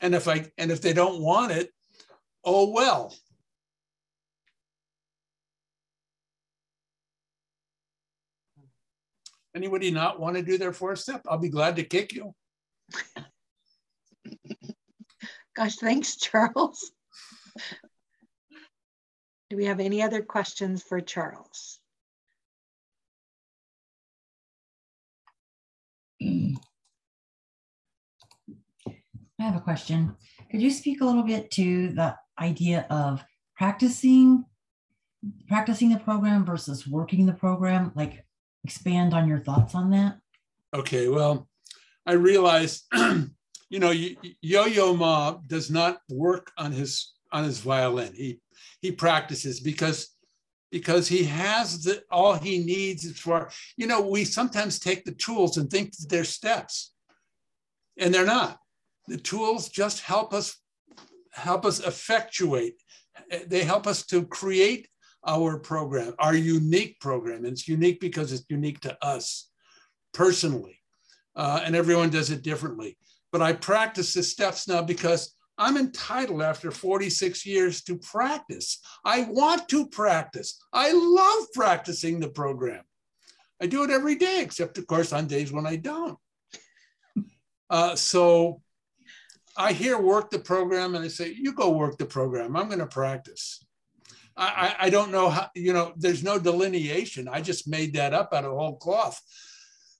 And 0.00 0.14
if 0.14 0.28
I 0.28 0.50
and 0.58 0.70
if 0.70 0.80
they 0.80 0.92
don't 0.92 1.20
want 1.20 1.52
it, 1.52 1.70
oh 2.44 2.72
well, 2.72 3.12
Anybody 9.58 9.90
not 9.90 10.20
want 10.20 10.36
to 10.36 10.42
do 10.42 10.56
their 10.56 10.72
fourth 10.72 11.00
step? 11.00 11.22
I'll 11.28 11.36
be 11.36 11.48
glad 11.48 11.74
to 11.76 11.82
kick 11.82 12.12
you. 12.12 12.32
Gosh, 15.56 15.74
thanks, 15.74 16.16
Charles. 16.16 16.92
Do 19.50 19.56
we 19.56 19.64
have 19.64 19.80
any 19.80 20.00
other 20.00 20.22
questions 20.22 20.84
for 20.84 21.00
Charles? 21.00 21.80
Hmm. 26.22 26.54
I 29.40 29.44
have 29.44 29.56
a 29.56 29.60
question. 29.60 30.16
Could 30.50 30.60
you 30.60 30.70
speak 30.70 31.00
a 31.00 31.04
little 31.04 31.22
bit 31.22 31.50
to 31.52 31.90
the 31.90 32.16
idea 32.40 32.86
of 32.90 33.24
practicing 33.56 34.44
practicing 35.48 35.90
the 35.90 35.98
program 35.98 36.44
versus 36.44 36.86
working 36.86 37.26
the 37.26 37.32
program? 37.32 37.92
Like 37.94 38.24
expand 38.64 39.14
on 39.14 39.28
your 39.28 39.40
thoughts 39.40 39.74
on 39.74 39.90
that? 39.90 40.18
Okay, 40.74 41.08
well, 41.08 41.48
I 42.04 42.12
realize, 42.12 42.82
you 42.94 43.78
know, 43.78 43.90
Yo-Yo 44.40 44.94
Ma 44.94 45.38
does 45.46 45.70
not 45.70 45.98
work 46.10 46.50
on 46.58 46.72
his 46.72 47.12
on 47.30 47.44
his 47.44 47.60
violin. 47.60 48.12
He 48.14 48.40
he 48.80 48.90
practices 48.90 49.60
because 49.60 50.16
because 50.70 51.06
he 51.08 51.24
has 51.24 51.84
the 51.84 52.02
all 52.10 52.34
he 52.34 52.58
needs 52.58 53.18
for 53.18 53.50
you 53.76 53.86
know 53.86 54.00
we 54.00 54.24
sometimes 54.24 54.78
take 54.78 55.04
the 55.04 55.12
tools 55.12 55.56
and 55.56 55.70
think 55.70 55.96
that 55.96 56.08
they're 56.08 56.24
steps 56.24 56.92
and 57.98 58.12
they're 58.12 58.26
not 58.26 58.58
the 59.08 59.16
tools 59.16 59.68
just 59.68 60.00
help 60.00 60.32
us 60.32 60.56
help 61.32 61.64
us 61.64 61.80
effectuate 61.80 62.74
they 63.46 63.64
help 63.64 63.86
us 63.86 64.04
to 64.06 64.24
create 64.26 64.88
our 65.26 65.58
program, 65.58 66.14
our 66.18 66.34
unique 66.34 67.00
program. 67.00 67.44
And 67.44 67.52
it's 67.52 67.68
unique 67.68 68.00
because 68.00 68.32
it's 68.32 68.44
unique 68.48 68.80
to 68.80 68.96
us 69.04 69.50
personally. 70.14 70.80
Uh, 71.36 71.60
and 71.64 71.76
everyone 71.76 72.10
does 72.10 72.30
it 72.30 72.42
differently. 72.42 72.96
But 73.30 73.42
I 73.42 73.52
practice 73.52 74.14
the 74.14 74.22
steps 74.22 74.66
now 74.66 74.82
because 74.82 75.34
I'm 75.58 75.76
entitled 75.76 76.42
after 76.42 76.70
46 76.70 77.44
years 77.44 77.82
to 77.82 77.98
practice. 77.98 78.80
I 79.04 79.22
want 79.24 79.68
to 79.68 79.88
practice. 79.88 80.58
I 80.72 80.92
love 80.92 81.46
practicing 81.52 82.20
the 82.20 82.28
program. 82.28 82.82
I 83.60 83.66
do 83.66 83.82
it 83.82 83.90
every 83.90 84.14
day, 84.14 84.40
except 84.40 84.78
of 84.78 84.86
course 84.86 85.12
on 85.12 85.26
days 85.26 85.52
when 85.52 85.66
I 85.66 85.76
don't. 85.76 86.16
Uh, 87.68 87.96
so 87.96 88.62
I 89.58 89.72
hear 89.72 89.98
work 89.98 90.30
the 90.30 90.38
program 90.38 90.94
and 90.94 91.04
I 91.04 91.08
say, 91.08 91.34
you 91.36 91.52
go 91.52 91.70
work 91.70 91.98
the 91.98 92.06
program. 92.06 92.56
I'm 92.56 92.68
going 92.68 92.78
to 92.78 92.86
practice. 92.86 93.64
I, 94.36 94.76
I 94.78 94.90
don't 94.90 95.10
know 95.10 95.30
how, 95.30 95.50
you 95.56 95.72
know, 95.72 95.92
there's 95.96 96.22
no 96.22 96.38
delineation. 96.38 97.26
I 97.26 97.40
just 97.40 97.66
made 97.66 97.94
that 97.94 98.14
up 98.14 98.32
out 98.32 98.44
of 98.44 98.52
whole 98.52 98.76
cloth. 98.76 99.20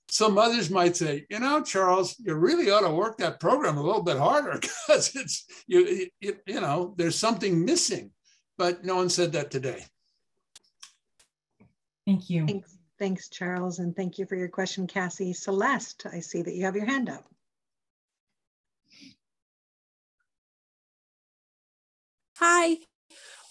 Some 0.09 0.37
others 0.37 0.69
might 0.69 0.95
say, 0.95 1.25
you 1.29 1.39
know, 1.39 1.61
Charles, 1.61 2.15
you 2.19 2.33
really 2.35 2.71
ought 2.71 2.87
to 2.87 2.93
work 2.93 3.17
that 3.17 3.41
program 3.41 3.77
a 3.77 3.83
little 3.83 4.01
bit 4.01 4.17
harder 4.17 4.57
because 4.61 5.13
it's, 5.13 5.45
you, 5.67 6.07
you, 6.21 6.37
you 6.47 6.61
know, 6.61 6.95
there's 6.97 7.17
something 7.17 7.65
missing. 7.65 8.11
But 8.57 8.85
no 8.85 8.95
one 8.95 9.09
said 9.09 9.33
that 9.33 9.51
today. 9.51 9.83
Thank 12.07 12.29
you. 12.29 12.47
Thanks, 12.47 12.77
thanks, 12.97 13.29
Charles. 13.29 13.79
And 13.79 13.93
thank 13.93 14.17
you 14.17 14.25
for 14.25 14.35
your 14.35 14.47
question, 14.47 14.87
Cassie. 14.87 15.33
Celeste, 15.33 16.05
I 16.11 16.21
see 16.21 16.41
that 16.43 16.55
you 16.55 16.63
have 16.63 16.75
your 16.77 16.85
hand 16.85 17.09
up. 17.09 17.25
Hi, 22.41 22.77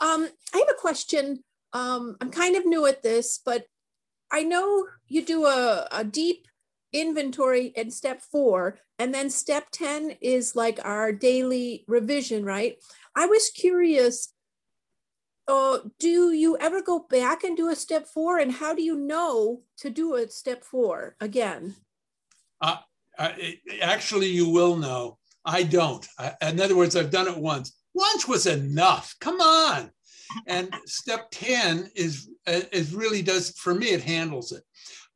um, 0.01 0.31
I 0.55 0.59
have 0.59 0.71
a 0.71 0.81
question. 0.81 1.45
Um, 1.75 2.17
I'm 2.23 2.31
kind 2.31 2.57
of 2.57 2.65
new 2.65 2.87
at 2.87 3.03
this, 3.03 3.39
but 3.45 3.67
I 4.33 4.45
know 4.45 4.87
you 5.07 5.23
do 5.23 5.45
a, 5.45 5.87
a 5.93 6.05
deep 6.05 6.47
inventory 6.95 7.67
in 7.77 7.91
step 7.91 8.23
four, 8.23 8.79
and 8.99 9.13
then 9.13 9.29
step 9.29 9.67
10 9.73 10.13
is 10.23 10.57
like 10.57 10.81
our 10.83 11.13
daily 11.13 11.85
revision, 11.87 12.47
right? 12.47 12.77
I 13.15 13.27
was 13.27 13.51
curious, 13.51 14.33
uh, 15.47 15.81
do 15.99 16.33
you 16.33 16.57
ever 16.59 16.81
go 16.81 17.01
back 17.11 17.45
and 17.45 17.59
do 17.59 17.69
a 17.69 17.77
step 17.77 18.07
four? 18.07 18.39
And 18.39 18.53
how 18.53 18.75
do 18.75 18.83
you 18.83 18.97
know 18.97 19.65
to 19.79 19.91
do 19.91 20.15
a 20.15 20.31
step 20.31 20.65
four 20.65 21.15
again? 21.21 21.77
Uh, 22.63 22.79
uh, 23.19 23.33
actually, 23.83 24.29
you 24.29 24.49
will 24.49 24.77
know. 24.77 25.19
I 25.45 25.65
don't. 25.65 26.07
I, 26.19 26.33
in 26.41 26.59
other 26.59 26.77
words, 26.77 26.97
I've 26.97 27.11
done 27.11 27.29
it 27.29 27.37
once. 27.37 27.78
Once 27.95 28.29
was 28.29 28.47
enough. 28.47 29.15
Come 29.21 29.41
on. 29.41 29.91
And 30.47 30.75
step 30.87 31.29
10 31.31 31.91
is, 31.95 32.29
is 32.47 32.95
really 32.95 33.23
does, 33.23 33.51
for 33.59 33.75
me, 33.75 33.89
it 33.89 34.03
handles 34.03 34.53
it. 34.53 34.63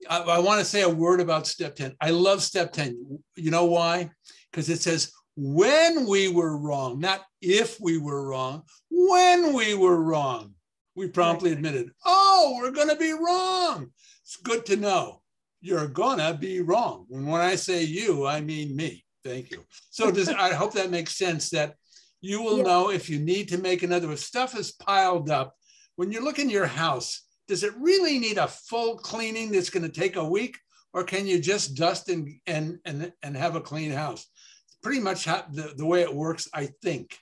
I, 0.09 0.21
I 0.21 0.39
want 0.39 0.59
to 0.59 0.65
say 0.65 0.83
a 0.83 0.89
word 0.89 1.21
about 1.21 1.47
step 1.47 1.77
10. 1.77 1.95
I 2.01 2.11
love 2.11 2.43
step 2.43 2.73
10. 2.73 3.21
You 3.37 3.51
know 3.51 3.67
why? 3.67 4.11
Because 4.51 4.69
it 4.69 4.81
says, 4.81 5.13
when 5.37 6.07
we 6.07 6.29
were 6.29 6.57
wrong, 6.57 6.99
not 7.01 7.23
if 7.41 7.79
we 7.81 7.99
were 7.99 8.29
wrong, 8.29 8.63
when 8.91 9.55
we 9.55 9.75
were 9.75 10.03
wrong, 10.03 10.55
we 10.95 11.09
promptly 11.09 11.53
admitted, 11.53 11.91
oh, 12.05 12.59
we're 12.61 12.71
going 12.71 12.91
to 12.91 12.97
be 12.97 13.13
wrong. 13.13 13.89
It's 14.23 14.37
good 14.37 14.67
to 14.67 14.77
know 14.77 15.23
you're 15.63 15.89
going 15.89 16.19
to 16.19 16.35
be 16.35 16.61
wrong. 16.61 17.07
And 17.11 17.27
when 17.27 17.41
I 17.41 17.55
say 17.55 17.83
you, 17.85 18.27
I 18.27 18.41
mean 18.41 18.77
me. 18.77 19.05
Thank 19.25 19.53
you. 19.53 19.65
So 19.91 20.11
does 20.11 20.29
I 20.29 20.53
hope 20.53 20.73
that 20.75 20.91
makes 20.91 21.17
sense 21.17 21.51
that 21.51 21.77
you 22.23 22.41
will 22.41 22.59
yeah. 22.59 22.63
know 22.63 22.91
if 22.91 23.11
you 23.11 23.19
need 23.19 23.49
to 23.49 23.59
make 23.59 23.83
another. 23.83 24.11
If 24.13 24.21
stuff 24.21 24.57
is 24.57 24.71
piled 24.73 25.29
up, 25.29 25.55
when 25.97 26.13
you 26.13 26.25
look 26.25 26.39
in 26.39 26.49
your 26.49 26.67
house, 26.67 27.27
does 27.49 27.65
it 27.65 27.75
really 27.77 28.19
need 28.19 28.39
a 28.39 28.47
full 28.47 28.97
cleaning 28.97 29.51
that's 29.51 29.71
going 29.71 29.83
to 29.83 30.01
take 30.01 30.17
a 30.17 30.25
week, 30.25 30.57
or 30.95 31.03
can 31.03 31.27
you 31.27 31.41
just 31.41 31.75
dust 31.75 32.09
and 32.09 32.29
and 32.47 32.79
and, 32.87 33.13
and 33.23 33.37
have 33.37 33.57
a 33.57 33.61
clean 33.61 33.91
house? 33.91 34.25
It's 34.67 34.77
pretty 34.77 35.01
much 35.01 35.25
how, 35.25 35.45
the, 35.51 35.75
the 35.77 35.85
way 35.85 36.03
it 36.03 36.15
works, 36.15 36.49
I 36.55 36.69
think. 36.81 37.19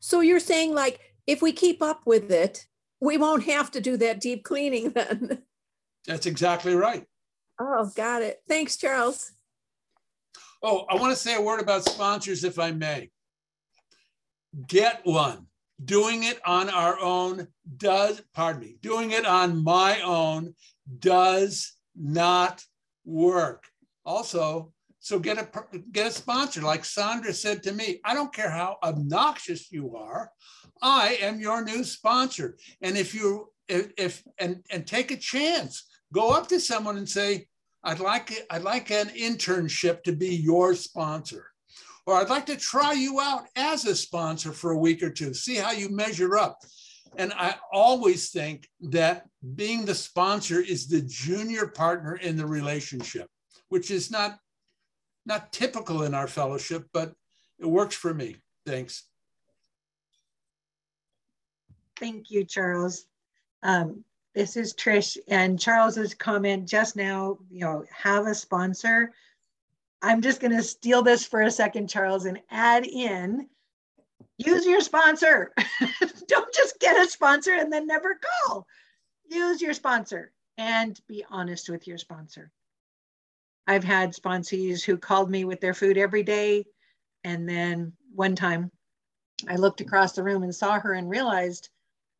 So 0.00 0.20
you're 0.20 0.40
saying 0.40 0.74
like 0.74 0.98
if 1.26 1.42
we 1.42 1.52
keep 1.52 1.82
up 1.82 2.00
with 2.06 2.32
it, 2.32 2.64
we 2.98 3.18
won't 3.18 3.44
have 3.44 3.70
to 3.72 3.80
do 3.80 3.98
that 3.98 4.20
deep 4.20 4.42
cleaning 4.42 4.90
then. 4.94 5.42
That's 6.06 6.24
exactly 6.24 6.74
right. 6.74 7.04
Oh, 7.60 7.90
got 7.94 8.22
it. 8.22 8.40
Thanks, 8.48 8.78
Charles. 8.78 9.32
Oh, 10.62 10.86
I 10.88 10.94
want 10.94 11.12
to 11.12 11.22
say 11.22 11.36
a 11.36 11.42
word 11.42 11.60
about 11.60 11.84
sponsors, 11.84 12.42
if 12.42 12.58
I 12.58 12.70
may 12.70 13.10
get 14.66 15.00
one. 15.04 15.46
Doing 15.82 16.24
it 16.24 16.38
on 16.44 16.68
our 16.68 16.98
own 17.00 17.48
does, 17.78 18.20
pardon 18.34 18.60
me, 18.60 18.76
doing 18.82 19.12
it 19.12 19.24
on 19.24 19.64
my 19.64 20.02
own 20.02 20.54
does 20.98 21.72
not 21.96 22.62
work. 23.04 23.64
Also, 24.04 24.72
so 24.98 25.18
get 25.18 25.38
a 25.38 25.48
get 25.90 26.06
a 26.06 26.10
sponsor. 26.10 26.60
Like 26.60 26.84
Sandra 26.84 27.32
said 27.32 27.62
to 27.62 27.72
me, 27.72 28.00
I 28.04 28.12
don't 28.12 28.34
care 28.34 28.50
how 28.50 28.76
obnoxious 28.82 29.72
you 29.72 29.96
are, 29.96 30.30
I 30.82 31.18
am 31.22 31.40
your 31.40 31.64
new 31.64 31.84
sponsor. 31.84 32.58
And 32.82 32.98
if 32.98 33.14
you 33.14 33.50
if, 33.66 33.92
if 33.96 34.22
and 34.38 34.62
and 34.70 34.86
take 34.86 35.10
a 35.10 35.16
chance, 35.16 35.86
go 36.12 36.32
up 36.32 36.48
to 36.48 36.60
someone 36.60 36.98
and 36.98 37.08
say, 37.08 37.46
I'd 37.82 38.00
like 38.00 38.46
I'd 38.50 38.62
like 38.62 38.90
an 38.90 39.08
internship 39.08 40.02
to 40.02 40.12
be 40.12 40.36
your 40.36 40.74
sponsor 40.74 41.49
or 42.10 42.16
I'd 42.16 42.28
like 42.28 42.46
to 42.46 42.56
try 42.56 42.92
you 42.92 43.20
out 43.20 43.44
as 43.54 43.84
a 43.84 43.94
sponsor 43.94 44.50
for 44.50 44.72
a 44.72 44.78
week 44.78 45.00
or 45.00 45.10
two, 45.10 45.32
see 45.32 45.54
how 45.54 45.70
you 45.70 45.88
measure 45.88 46.36
up. 46.36 46.58
And 47.16 47.32
I 47.34 47.54
always 47.72 48.30
think 48.30 48.68
that 48.80 49.26
being 49.54 49.84
the 49.84 49.94
sponsor 49.94 50.60
is 50.60 50.88
the 50.88 51.02
junior 51.02 51.68
partner 51.68 52.16
in 52.16 52.36
the 52.36 52.46
relationship, 52.46 53.28
which 53.68 53.92
is 53.92 54.10
not, 54.10 54.38
not 55.24 55.52
typical 55.52 56.02
in 56.02 56.12
our 56.12 56.26
fellowship, 56.26 56.88
but 56.92 57.12
it 57.60 57.66
works 57.66 57.94
for 57.94 58.12
me. 58.12 58.36
Thanks. 58.66 59.04
Thank 61.96 62.30
you, 62.30 62.44
Charles. 62.44 63.04
Um, 63.62 64.04
this 64.34 64.56
is 64.56 64.74
Trish 64.74 65.16
and 65.28 65.60
Charles's 65.60 66.14
comment 66.14 66.68
just 66.68 66.96
now, 66.96 67.38
you 67.50 67.60
know, 67.60 67.84
have 67.92 68.26
a 68.26 68.34
sponsor. 68.34 69.12
I'm 70.02 70.22
just 70.22 70.40
going 70.40 70.56
to 70.56 70.62
steal 70.62 71.02
this 71.02 71.26
for 71.26 71.42
a 71.42 71.50
second, 71.50 71.88
Charles, 71.88 72.24
and 72.24 72.40
add 72.50 72.86
in 72.86 73.48
use 74.38 74.64
your 74.64 74.80
sponsor. 74.80 75.52
Don't 76.26 76.54
just 76.54 76.80
get 76.80 77.04
a 77.04 77.08
sponsor 77.08 77.52
and 77.52 77.72
then 77.72 77.86
never 77.86 78.18
call. 78.46 78.66
Use 79.28 79.60
your 79.60 79.74
sponsor 79.74 80.32
and 80.56 80.98
be 81.06 81.24
honest 81.30 81.68
with 81.68 81.86
your 81.86 81.98
sponsor. 81.98 82.50
I've 83.66 83.84
had 83.84 84.14
sponsees 84.14 84.82
who 84.82 84.96
called 84.96 85.30
me 85.30 85.44
with 85.44 85.60
their 85.60 85.74
food 85.74 85.98
every 85.98 86.22
day. 86.22 86.64
And 87.22 87.48
then 87.48 87.92
one 88.14 88.34
time 88.34 88.70
I 89.46 89.56
looked 89.56 89.80
across 89.80 90.12
the 90.12 90.22
room 90.22 90.42
and 90.42 90.54
saw 90.54 90.80
her 90.80 90.94
and 90.94 91.08
realized 91.08 91.68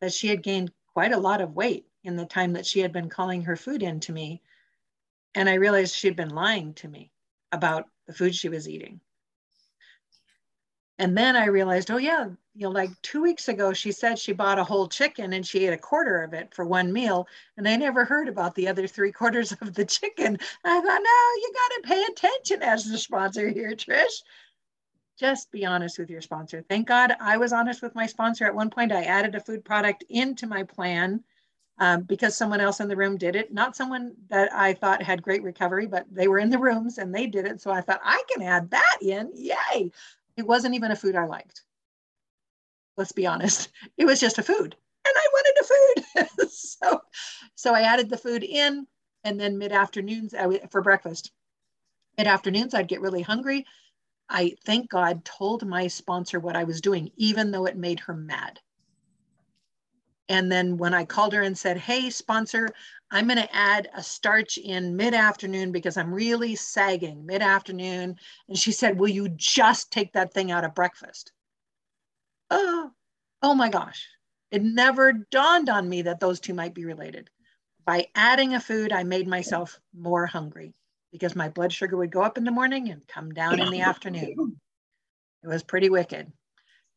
that 0.01 0.13
she 0.13 0.29
had 0.29 0.43
gained 0.43 0.71
quite 0.93 1.13
a 1.13 1.19
lot 1.19 1.41
of 1.41 1.55
weight 1.57 1.87
in 2.05 2.17
the 2.17 2.27
time 2.27 2.53
that 2.53 2.67
she 2.67 2.81
had 2.81 2.93
been 2.93 3.09
calling 3.09 3.43
her 3.43 3.57
food 3.57 3.83
in 3.83 4.01
to 4.01 4.13
me. 4.13 4.43
And 5.35 5.49
I 5.49 5.55
realized 5.55 5.95
she'd 5.95 6.17
been 6.17 6.35
lying 6.35 6.75
to 6.75 6.89
me 6.89 7.11
about 7.53 7.87
the 8.07 8.13
food 8.13 8.35
she 8.35 8.49
was 8.49 8.69
eating. 8.69 9.01
And 10.99 11.17
then 11.17 11.35
I 11.35 11.47
realized, 11.47 11.91
oh 11.91 11.97
yeah, 11.97 12.27
you 12.55 12.67
know, 12.67 12.71
like 12.71 12.91
two 13.01 13.23
weeks 13.23 13.49
ago, 13.49 13.73
she 13.73 13.91
said 13.91 14.19
she 14.19 14.35
bought 14.35 14.59
a 14.59 14.65
whole 14.65 14.87
chicken 14.87 15.33
and 15.33 15.47
she 15.47 15.67
ate 15.67 15.73
a 15.73 15.79
quarter 15.79 16.23
of 16.23 16.35
it 16.35 16.53
for 16.53 16.67
one 16.67 16.93
meal. 16.93 17.27
And 17.57 17.67
I 17.67 17.77
never 17.77 18.05
heard 18.05 18.29
about 18.29 18.55
the 18.55 18.69
other 18.69 18.87
three 18.87 19.11
quarters 19.11 19.53
of 19.53 19.73
the 19.73 19.87
chicken. 19.87 20.37
I 20.63 20.81
thought, 20.81 20.85
no, 20.85 21.41
you 21.41 21.53
got 21.55 21.83
to 21.83 21.89
pay 21.89 22.05
attention 22.05 22.63
as 22.63 22.85
the 22.85 22.99
sponsor 22.99 23.49
here, 23.49 23.71
Trish. 23.71 24.23
Just 25.19 25.51
be 25.51 25.65
honest 25.65 25.99
with 25.99 26.11
your 26.11 26.21
sponsor. 26.21 26.63
Thank 26.69 26.89
God 26.89 27.15
I 27.19 27.39
was 27.39 27.55
honest 27.55 27.81
with 27.81 27.95
my 27.95 28.07
sponsor. 28.07 28.45
At 28.45 28.55
one 28.55 28.69
point, 28.69 28.93
I 28.93 29.05
added 29.05 29.35
a 29.35 29.41
food 29.41 29.65
product 29.65 30.05
into 30.11 30.47
my 30.47 30.65
plan 30.65 31.25
um, 31.81 32.03
because 32.03 32.37
someone 32.37 32.61
else 32.61 32.81
in 32.81 32.89
the 32.89 32.97
room 32.97 33.17
did 33.17 33.35
it. 33.35 33.53
Not 33.53 33.75
someone 33.75 34.15
that 34.29 34.53
I 34.53 34.75
thought 34.75 35.03
had 35.03 35.23
great 35.23 35.43
recovery, 35.43 35.87
but 35.87 36.07
they 36.13 36.29
were 36.29 36.39
in 36.39 36.51
the 36.51 36.59
rooms 36.59 36.99
and 36.99 37.13
they 37.13 37.27
did 37.27 37.47
it. 37.47 37.61
So 37.61 37.71
I 37.71 37.81
thought, 37.81 38.03
I 38.05 38.23
can 38.31 38.43
add 38.43 38.71
that 38.71 38.99
in. 39.01 39.31
Yay. 39.35 39.91
It 40.37 40.47
wasn't 40.47 40.75
even 40.75 40.91
a 40.91 40.97
food 40.97 41.17
I 41.17 41.25
liked. 41.25 41.63
Let's 42.99 43.13
be 43.13 43.27
honest. 43.27 43.71
It 43.97 44.05
was 44.05 44.21
just 44.21 44.39
a 44.39 44.43
food. 44.43 44.77
And 45.07 45.15
I 45.17 45.27
wanted 45.33 45.55
a 45.61 46.27
food. 46.29 46.51
so, 46.51 47.01
so 47.55 47.75
I 47.75 47.83
added 47.83 48.11
the 48.11 48.19
food 48.19 48.45
in 48.45 48.87
and 49.25 49.41
then 49.41 49.57
mid-afternoons 49.57 50.35
for 50.71 50.83
breakfast. 50.83 51.33
Mid-afternoons, 52.19 52.75
I'd 52.75 52.89
get 52.89 53.01
really 53.01 53.23
hungry. 53.23 53.65
I, 54.29 54.55
thank 54.67 54.91
God, 54.91 55.25
told 55.25 55.67
my 55.67 55.87
sponsor 55.87 56.41
what 56.41 56.57
I 56.57 56.65
was 56.65 56.83
doing, 56.83 57.11
even 57.17 57.51
though 57.51 57.65
it 57.65 57.77
made 57.77 58.01
her 58.01 58.15
mad. 58.15 58.61
And 60.31 60.51
then 60.51 60.77
when 60.77 60.95
I 60.95 61.05
called 61.05 61.33
her 61.33 61.43
and 61.43 61.59
said, 61.59 61.77
hey, 61.77 62.09
sponsor, 62.09 62.69
I'm 63.11 63.27
going 63.27 63.37
to 63.39 63.55
add 63.55 63.89
a 63.97 64.03
starch 64.03 64.59
in 64.59 64.95
mid 64.95 65.13
afternoon 65.13 65.73
because 65.73 65.97
I'm 65.97 66.15
really 66.15 66.55
sagging 66.55 67.27
mid 67.27 67.43
afternoon. 67.43 68.17
And 68.49 68.57
she 68.57 68.71
said, 68.71 68.97
Will 68.97 69.09
you 69.09 69.29
just 69.31 69.91
take 69.91 70.13
that 70.13 70.33
thing 70.33 70.53
out 70.53 70.65
of 70.65 70.77
breakfast? 70.77 71.33
Oh, 72.49 72.93
oh 73.43 73.55
my 73.55 73.69
gosh. 73.71 74.07
It 74.53 74.63
never 74.63 75.13
dawned 75.13 75.69
on 75.69 75.89
me 75.89 76.03
that 76.03 76.21
those 76.21 76.39
two 76.39 76.55
might 76.55 76.75
be 76.75 76.85
related. 76.85 77.29
By 77.85 78.07
adding 78.15 78.55
a 78.55 78.61
food, 78.61 78.93
I 78.93 79.03
made 79.03 79.27
myself 79.27 79.81
more 79.93 80.27
hungry 80.27 80.75
because 81.11 81.35
my 81.35 81.49
blood 81.49 81.73
sugar 81.73 81.97
would 81.97 82.13
go 82.13 82.23
up 82.23 82.39
in 82.39 82.45
the 82.45 82.53
morning 82.53 82.91
and 82.91 83.07
come 83.09 83.33
down 83.33 83.59
in 83.59 83.71
the 83.71 83.81
afternoon. 83.81 84.61
It 85.43 85.49
was 85.49 85.65
pretty 85.65 85.91
wicked. 85.91 86.33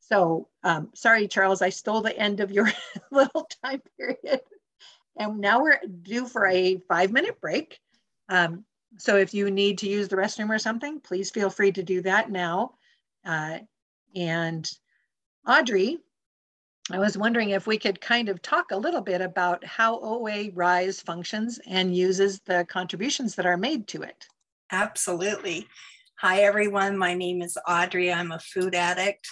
So 0.09 0.47
um, 0.63 0.89
sorry, 0.93 1.27
Charles, 1.27 1.61
I 1.61 1.69
stole 1.69 2.01
the 2.01 2.17
end 2.17 2.39
of 2.39 2.51
your 2.51 2.69
little 3.11 3.49
time 3.63 3.81
period. 3.97 4.41
And 5.17 5.39
now 5.39 5.61
we're 5.61 5.79
due 6.01 6.25
for 6.25 6.47
a 6.47 6.77
five 6.87 7.11
minute 7.11 7.39
break. 7.39 7.79
Um, 8.29 8.65
so 8.97 9.17
if 9.17 9.33
you 9.33 9.49
need 9.49 9.79
to 9.79 9.89
use 9.89 10.07
the 10.07 10.15
restroom 10.15 10.49
or 10.49 10.59
something, 10.59 10.99
please 10.99 11.31
feel 11.31 11.49
free 11.49 11.71
to 11.71 11.83
do 11.83 12.01
that 12.01 12.31
now. 12.31 12.75
Uh, 13.25 13.59
and 14.15 14.69
Audrey, 15.47 15.99
I 16.91 16.99
was 16.99 17.17
wondering 17.17 17.51
if 17.51 17.65
we 17.65 17.77
could 17.77 18.01
kind 18.01 18.29
of 18.29 18.41
talk 18.41 18.71
a 18.71 18.77
little 18.77 19.01
bit 19.01 19.21
about 19.21 19.63
how 19.63 19.99
OA 19.99 20.51
Rise 20.53 20.99
functions 20.99 21.59
and 21.65 21.95
uses 21.95 22.41
the 22.41 22.65
contributions 22.69 23.35
that 23.35 23.45
are 23.45 23.57
made 23.57 23.87
to 23.89 24.03
it. 24.03 24.27
Absolutely. 24.71 25.67
Hi, 26.19 26.41
everyone. 26.41 26.97
My 26.97 27.13
name 27.13 27.41
is 27.41 27.57
Audrey. 27.67 28.11
I'm 28.11 28.31
a 28.31 28.39
food 28.39 28.75
addict. 28.75 29.27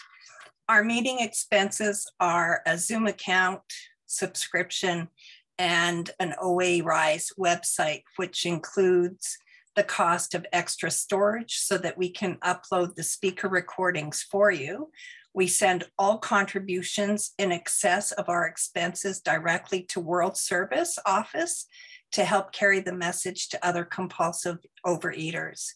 Our 0.72 0.86
meeting 0.86 1.20
expenses 1.20 2.10
are 2.22 2.62
a 2.66 2.78
Zoom 2.78 3.06
account, 3.06 3.60
subscription, 4.06 5.10
and 5.60 6.10
an 6.18 6.34
OA 6.42 6.82
Rise 6.82 7.30
website, 7.38 8.04
which 8.16 8.46
includes 8.46 9.38
the 9.76 9.84
cost 9.84 10.34
of 10.34 10.46
extra 10.54 10.90
storage 10.90 11.58
so 11.58 11.78
that 11.80 11.98
we 11.98 12.10
can 12.10 12.38
upload 12.38 12.96
the 12.96 13.04
speaker 13.04 13.50
recordings 13.50 14.22
for 14.22 14.50
you. 14.50 14.92
We 15.34 15.46
send 15.48 15.90
all 16.00 16.20
contributions 16.20 17.34
in 17.38 17.52
excess 17.52 18.14
of 18.14 18.30
our 18.30 18.48
expenses 18.48 19.20
directly 19.20 19.84
to 19.90 20.00
World 20.00 20.38
Service 20.38 20.98
Office 21.06 21.66
to 22.14 22.24
help 22.24 22.54
carry 22.54 22.80
the 22.80 22.94
message 22.94 23.50
to 23.50 23.68
other 23.68 23.84
compulsive 23.84 24.60
overeaters. 24.86 25.74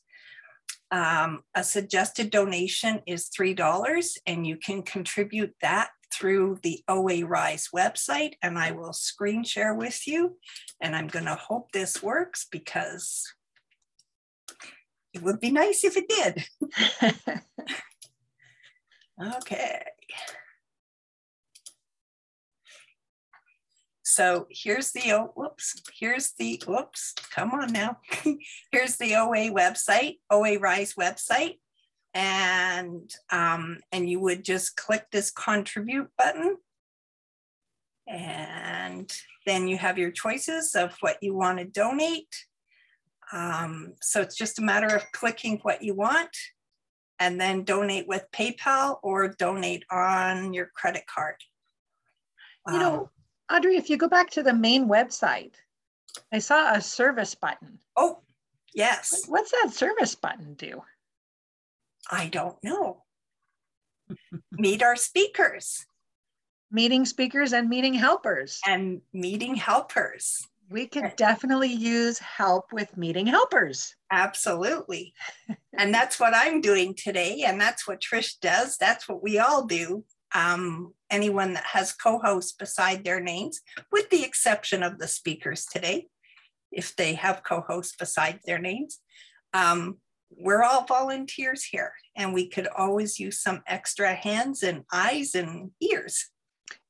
Um, 0.91 1.41
a 1.55 1.63
suggested 1.63 2.29
donation 2.29 3.01
is 3.07 3.29
$3 3.29 4.17
and 4.27 4.45
you 4.45 4.57
can 4.57 4.83
contribute 4.83 5.53
that 5.61 5.89
through 6.13 6.59
the 6.63 6.81
OA 6.87 7.25
Rise 7.25 7.69
website 7.75 8.33
and 8.41 8.57
I 8.57 8.71
will 8.71 8.93
screen 8.93 9.43
share 9.43 9.73
with 9.73 10.07
you. 10.07 10.37
And 10.81 10.95
I'm 10.95 11.07
gonna 11.07 11.35
hope 11.35 11.71
this 11.71 12.01
works 12.01 12.45
because 12.49 13.33
it 15.13 15.21
would 15.21 15.39
be 15.39 15.51
nice 15.51 15.83
if 15.83 15.97
it 15.97 16.07
did. 16.07 17.41
okay. 19.37 19.81
So 24.15 24.47
here's 24.49 24.93
the, 24.93 25.11
oh, 25.11 25.33
whoops, 25.35 25.81
here's 25.99 26.31
the, 26.39 26.63
whoops, 26.65 27.13
come 27.31 27.51
on 27.51 27.73
now. 27.73 27.97
here's 28.71 28.95
the 28.95 29.13
OA 29.15 29.51
website, 29.51 30.19
OA 30.31 30.57
Rise 30.57 30.93
website. 30.93 31.59
And, 32.13 33.13
um, 33.29 33.79
and 33.91 34.09
you 34.09 34.21
would 34.21 34.45
just 34.45 34.77
click 34.77 35.07
this 35.11 35.31
contribute 35.31 36.11
button. 36.17 36.55
And 38.07 39.13
then 39.45 39.67
you 39.67 39.77
have 39.77 39.97
your 39.97 40.11
choices 40.11 40.75
of 40.75 40.95
what 41.01 41.17
you 41.21 41.35
want 41.35 41.57
to 41.57 41.65
donate. 41.65 42.45
Um, 43.33 43.95
so 44.01 44.21
it's 44.21 44.37
just 44.37 44.59
a 44.59 44.63
matter 44.63 44.95
of 44.95 45.03
clicking 45.11 45.59
what 45.63 45.83
you 45.83 45.93
want 45.93 46.37
and 47.19 47.41
then 47.41 47.65
donate 47.65 48.07
with 48.07 48.31
PayPal 48.33 48.97
or 49.03 49.27
donate 49.27 49.83
on 49.91 50.53
your 50.53 50.71
credit 50.73 51.03
card. 51.05 51.35
You 52.67 52.79
know, 52.79 53.09
Audrey, 53.51 53.77
if 53.77 53.89
you 53.89 53.97
go 53.97 54.07
back 54.07 54.31
to 54.31 54.43
the 54.43 54.53
main 54.53 54.87
website, 54.87 55.53
I 56.31 56.39
saw 56.39 56.73
a 56.73 56.81
service 56.81 57.35
button. 57.35 57.79
Oh, 57.95 58.19
yes. 58.73 59.23
What's 59.27 59.51
that 59.51 59.71
service 59.73 60.15
button 60.15 60.55
do? 60.55 60.81
I 62.09 62.27
don't 62.27 62.57
know. 62.63 63.03
Meet 64.51 64.83
our 64.83 64.95
speakers. 64.95 65.85
Meeting 66.71 67.05
speakers 67.05 67.53
and 67.53 67.69
meeting 67.69 67.93
helpers. 67.93 68.59
And 68.67 69.01
meeting 69.13 69.55
helpers. 69.55 70.47
We 70.69 70.87
could 70.87 71.15
definitely 71.15 71.71
use 71.71 72.17
help 72.17 72.73
with 72.73 72.97
meeting 72.97 73.27
helpers. 73.27 73.95
Absolutely. 74.11 75.13
and 75.77 75.93
that's 75.93 76.19
what 76.19 76.33
I'm 76.35 76.59
doing 76.59 76.95
today. 76.95 77.43
And 77.45 77.61
that's 77.61 77.87
what 77.87 78.01
Trish 78.01 78.39
does. 78.41 78.77
That's 78.77 79.07
what 79.07 79.21
we 79.21 79.37
all 79.37 79.67
do 79.67 80.03
um, 80.35 80.93
anyone 81.09 81.53
that 81.53 81.65
has 81.65 81.93
co-hosts 81.93 82.51
beside 82.51 83.03
their 83.03 83.21
names, 83.21 83.61
with 83.91 84.09
the 84.09 84.23
exception 84.23 84.83
of 84.83 84.99
the 84.99 85.07
speakers 85.07 85.65
today, 85.65 86.07
if 86.71 86.95
they 86.95 87.13
have 87.13 87.43
co-hosts 87.43 87.95
beside 87.97 88.39
their 88.45 88.59
names. 88.59 88.99
Um, 89.53 89.97
we're 90.37 90.63
all 90.63 90.85
volunteers 90.85 91.63
here 91.63 91.93
and 92.15 92.33
we 92.33 92.49
could 92.49 92.67
always 92.67 93.19
use 93.19 93.41
some 93.41 93.61
extra 93.67 94.13
hands 94.13 94.63
and 94.63 94.83
eyes 94.91 95.33
and 95.35 95.71
ears. 95.81 96.29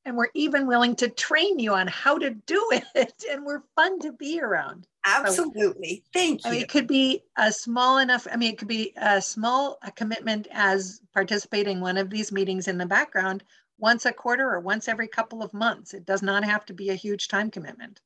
And 0.05 0.15
we're 0.15 0.29
even 0.33 0.65
willing 0.65 0.95
to 0.97 1.09
train 1.09 1.59
you 1.59 1.73
on 1.73 1.87
how 1.87 2.17
to 2.17 2.31
do 2.31 2.69
it. 2.95 3.13
And 3.29 3.45
we're 3.45 3.63
fun 3.75 3.99
to 3.99 4.11
be 4.13 4.41
around. 4.41 4.87
Absolutely. 5.05 6.03
Thank 6.13 6.43
you. 6.43 6.49
I 6.49 6.53
mean, 6.53 6.61
it 6.61 6.69
could 6.69 6.87
be 6.87 7.23
a 7.37 7.51
small 7.51 7.99
enough, 7.99 8.25
I 8.31 8.37
mean, 8.37 8.53
it 8.53 8.57
could 8.57 8.67
be 8.67 8.93
a 8.97 9.21
small 9.21 9.77
a 9.83 9.91
commitment 9.91 10.47
as 10.51 11.01
participating 11.13 11.79
one 11.79 11.97
of 11.97 12.09
these 12.09 12.31
meetings 12.31 12.67
in 12.67 12.77
the 12.77 12.85
background 12.85 13.43
once 13.77 14.05
a 14.05 14.13
quarter 14.13 14.49
or 14.49 14.59
once 14.59 14.87
every 14.87 15.07
couple 15.07 15.43
of 15.43 15.53
months. 15.53 15.93
It 15.93 16.05
does 16.05 16.23
not 16.23 16.43
have 16.43 16.65
to 16.65 16.73
be 16.73 16.89
a 16.89 16.95
huge 16.95 17.27
time 17.27 17.51
commitment. 17.51 18.01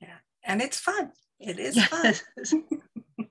Yeah, 0.00 0.18
and 0.42 0.60
it's 0.60 0.78
fun. 0.78 1.12
It 1.38 1.58
is 1.58 1.76
yes. 1.76 2.22
fun. 2.42 2.64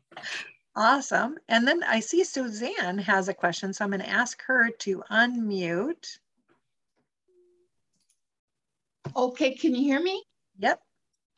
awesome. 0.76 1.38
And 1.50 1.68
then 1.68 1.84
I 1.84 2.00
see 2.00 2.24
Suzanne 2.24 2.98
has 3.00 3.28
a 3.28 3.34
question, 3.34 3.74
so 3.74 3.84
I'm 3.84 3.92
going 3.92 4.02
to 4.02 4.10
ask 4.10 4.42
her 4.44 4.70
to 4.70 5.04
unmute. 5.12 6.18
Okay, 9.16 9.56
can 9.56 9.76
you 9.76 9.82
hear 9.82 10.02
me? 10.02 10.24
Yep. 10.60 10.82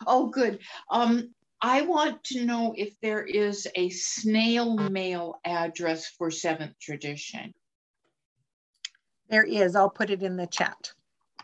Oh, 0.06 0.28
good. 0.28 0.60
Um, 0.89 1.34
I 1.62 1.82
want 1.84 2.24
to 2.26 2.45
know 2.45 2.74
if 2.76 2.99
there 3.02 3.24
is 3.24 3.68
a 3.76 3.89
snail 3.89 4.76
mail 4.78 5.39
address 5.45 6.08
for 6.08 6.32
Seventh 6.32 6.80
Tradition. 6.80 7.54
There 9.30 9.43
is. 9.43 9.76
I'll 9.76 9.89
put 9.89 10.10
it 10.10 10.24
in 10.24 10.36
the 10.36 10.47
chat. 10.47 10.91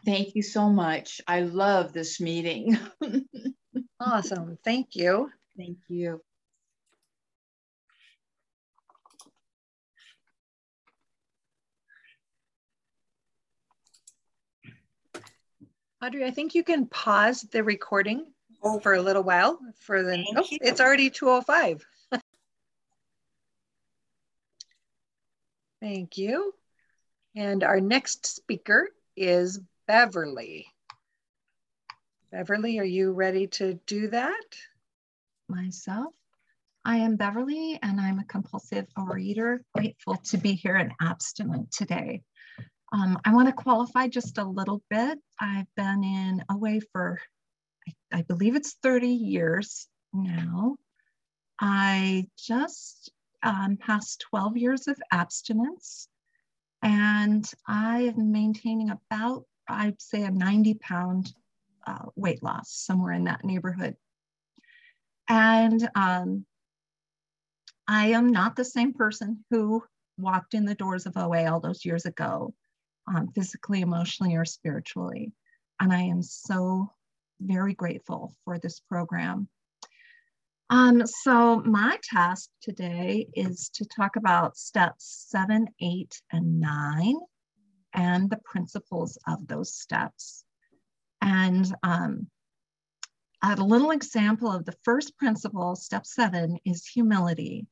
Thank 0.06 0.36
you 0.36 0.42
so 0.42 0.70
much. 0.70 1.22
I 1.28 1.42
love 1.42 1.94
this 1.94 2.20
meeting. 2.20 2.78
awesome. 4.00 4.58
Thank 4.64 4.96
you. 4.96 5.30
Thank 5.56 5.78
you. 5.88 6.22
Audrey, 16.04 16.26
I 16.26 16.32
think 16.32 16.54
you 16.54 16.64
can 16.64 16.86
pause 16.88 17.42
the 17.42 17.64
recording. 17.64 18.28
For 18.82 18.94
a 18.94 19.02
little 19.02 19.24
while 19.24 19.60
for 19.80 20.04
the, 20.04 20.24
oh, 20.36 20.46
it's 20.52 20.82
already 20.82 21.10
205. 21.10 21.86
Thank 25.82 26.18
you. 26.18 26.54
And 27.36 27.64
our 27.64 27.80
next 27.80 28.26
speaker 28.26 28.90
is 29.16 29.60
Beverly. 29.88 30.68
Beverly, 32.32 32.80
are 32.80 32.84
you 32.84 33.12
ready 33.14 33.48
to 33.48 33.76
do 33.86 34.10
that? 34.10 34.58
Myself. 35.48 36.14
I 36.84 36.98
am 36.98 37.16
Beverly 37.16 37.80
and 37.82 38.00
I'm 38.00 38.20
a 38.20 38.26
compulsive 38.26 38.88
overeater. 38.98 39.60
Grateful 39.76 40.16
to 40.26 40.38
be 40.38 40.54
here 40.54 40.76
and 40.76 40.94
abstinent 41.02 41.72
today. 41.72 42.24
Um, 42.94 43.20
I 43.26 43.34
want 43.34 43.50
to 43.50 43.54
qualify 43.54 44.08
just 44.08 44.38
a 44.38 44.46
little 44.46 44.82
bit. 44.90 45.20
I've 45.40 45.68
been 45.76 46.04
in 46.04 46.44
OA 46.50 46.80
for, 46.94 47.20
I, 48.12 48.22
believe 48.22 48.56
it's 48.56 48.76
30 48.82 49.08
years 49.08 49.88
now. 50.14 50.78
I 51.60 52.28
just 52.38 53.12
um, 53.44 53.78
passed 53.78 54.26
12 54.30 54.58
years 54.58 54.88
of 54.88 54.98
abstinence 55.12 56.08
and 56.82 57.50
I 57.68 58.14
am 58.16 58.32
maintaining 58.32 58.92
about, 58.92 59.46
I'd 59.68 60.02
say, 60.02 60.24
a 60.24 60.32
90 60.32 60.76
pound 60.76 61.34
uh, 61.86 62.06
weight 62.16 62.44
loss, 62.44 62.72
somewhere 62.72 63.14
in 63.14 63.26
that 63.26 63.44
neighborhood. 63.44 63.96
And 65.28 65.90
um, 65.96 66.46
I 67.88 68.08
am 68.08 68.32
not 68.32 68.56
the 68.56 68.66
same 68.66 68.94
person 68.94 69.44
who 69.50 69.84
walked 70.18 70.54
in 70.54 70.66
the 70.66 70.76
doors 70.76 71.06
of 71.06 71.18
OA 71.18 71.52
all 71.52 71.60
those 71.60 71.86
years 71.86 72.06
ago 72.06 72.54
um, 73.08 73.30
physically, 73.30 73.82
emotionally, 73.82 74.36
or 74.36 74.46
spiritually. 74.46 75.32
And 75.80 75.94
I 75.94 76.02
am 76.02 76.22
so 76.22 76.92
very 77.40 77.74
grateful 77.74 78.34
for 78.44 78.60
this 78.60 78.80
program. 78.80 79.48
Um, 80.70 81.06
so 81.06 81.62
my 81.62 81.98
task 82.04 82.50
today 82.62 83.28
is 83.34 83.70
to 83.76 83.86
talk 83.86 84.18
about 84.18 84.58
steps 84.58 85.26
seven, 85.30 85.68
eight, 85.80 86.22
and 86.32 86.60
nine, 86.60 87.16
and 87.94 88.30
the 88.30 88.40
principles 88.44 89.18
of 89.28 89.48
those 89.48 89.74
steps. 89.74 90.44
And 91.22 91.74
um, 91.84 92.28
a 93.42 93.56
little 93.56 93.92
example 93.92 94.52
of 94.52 94.66
the 94.66 94.76
first 94.84 95.18
principle, 95.18 95.76
step 95.76 96.06
seven, 96.06 96.58
is 96.66 96.86
humility. 96.86 97.68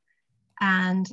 And 0.61 1.05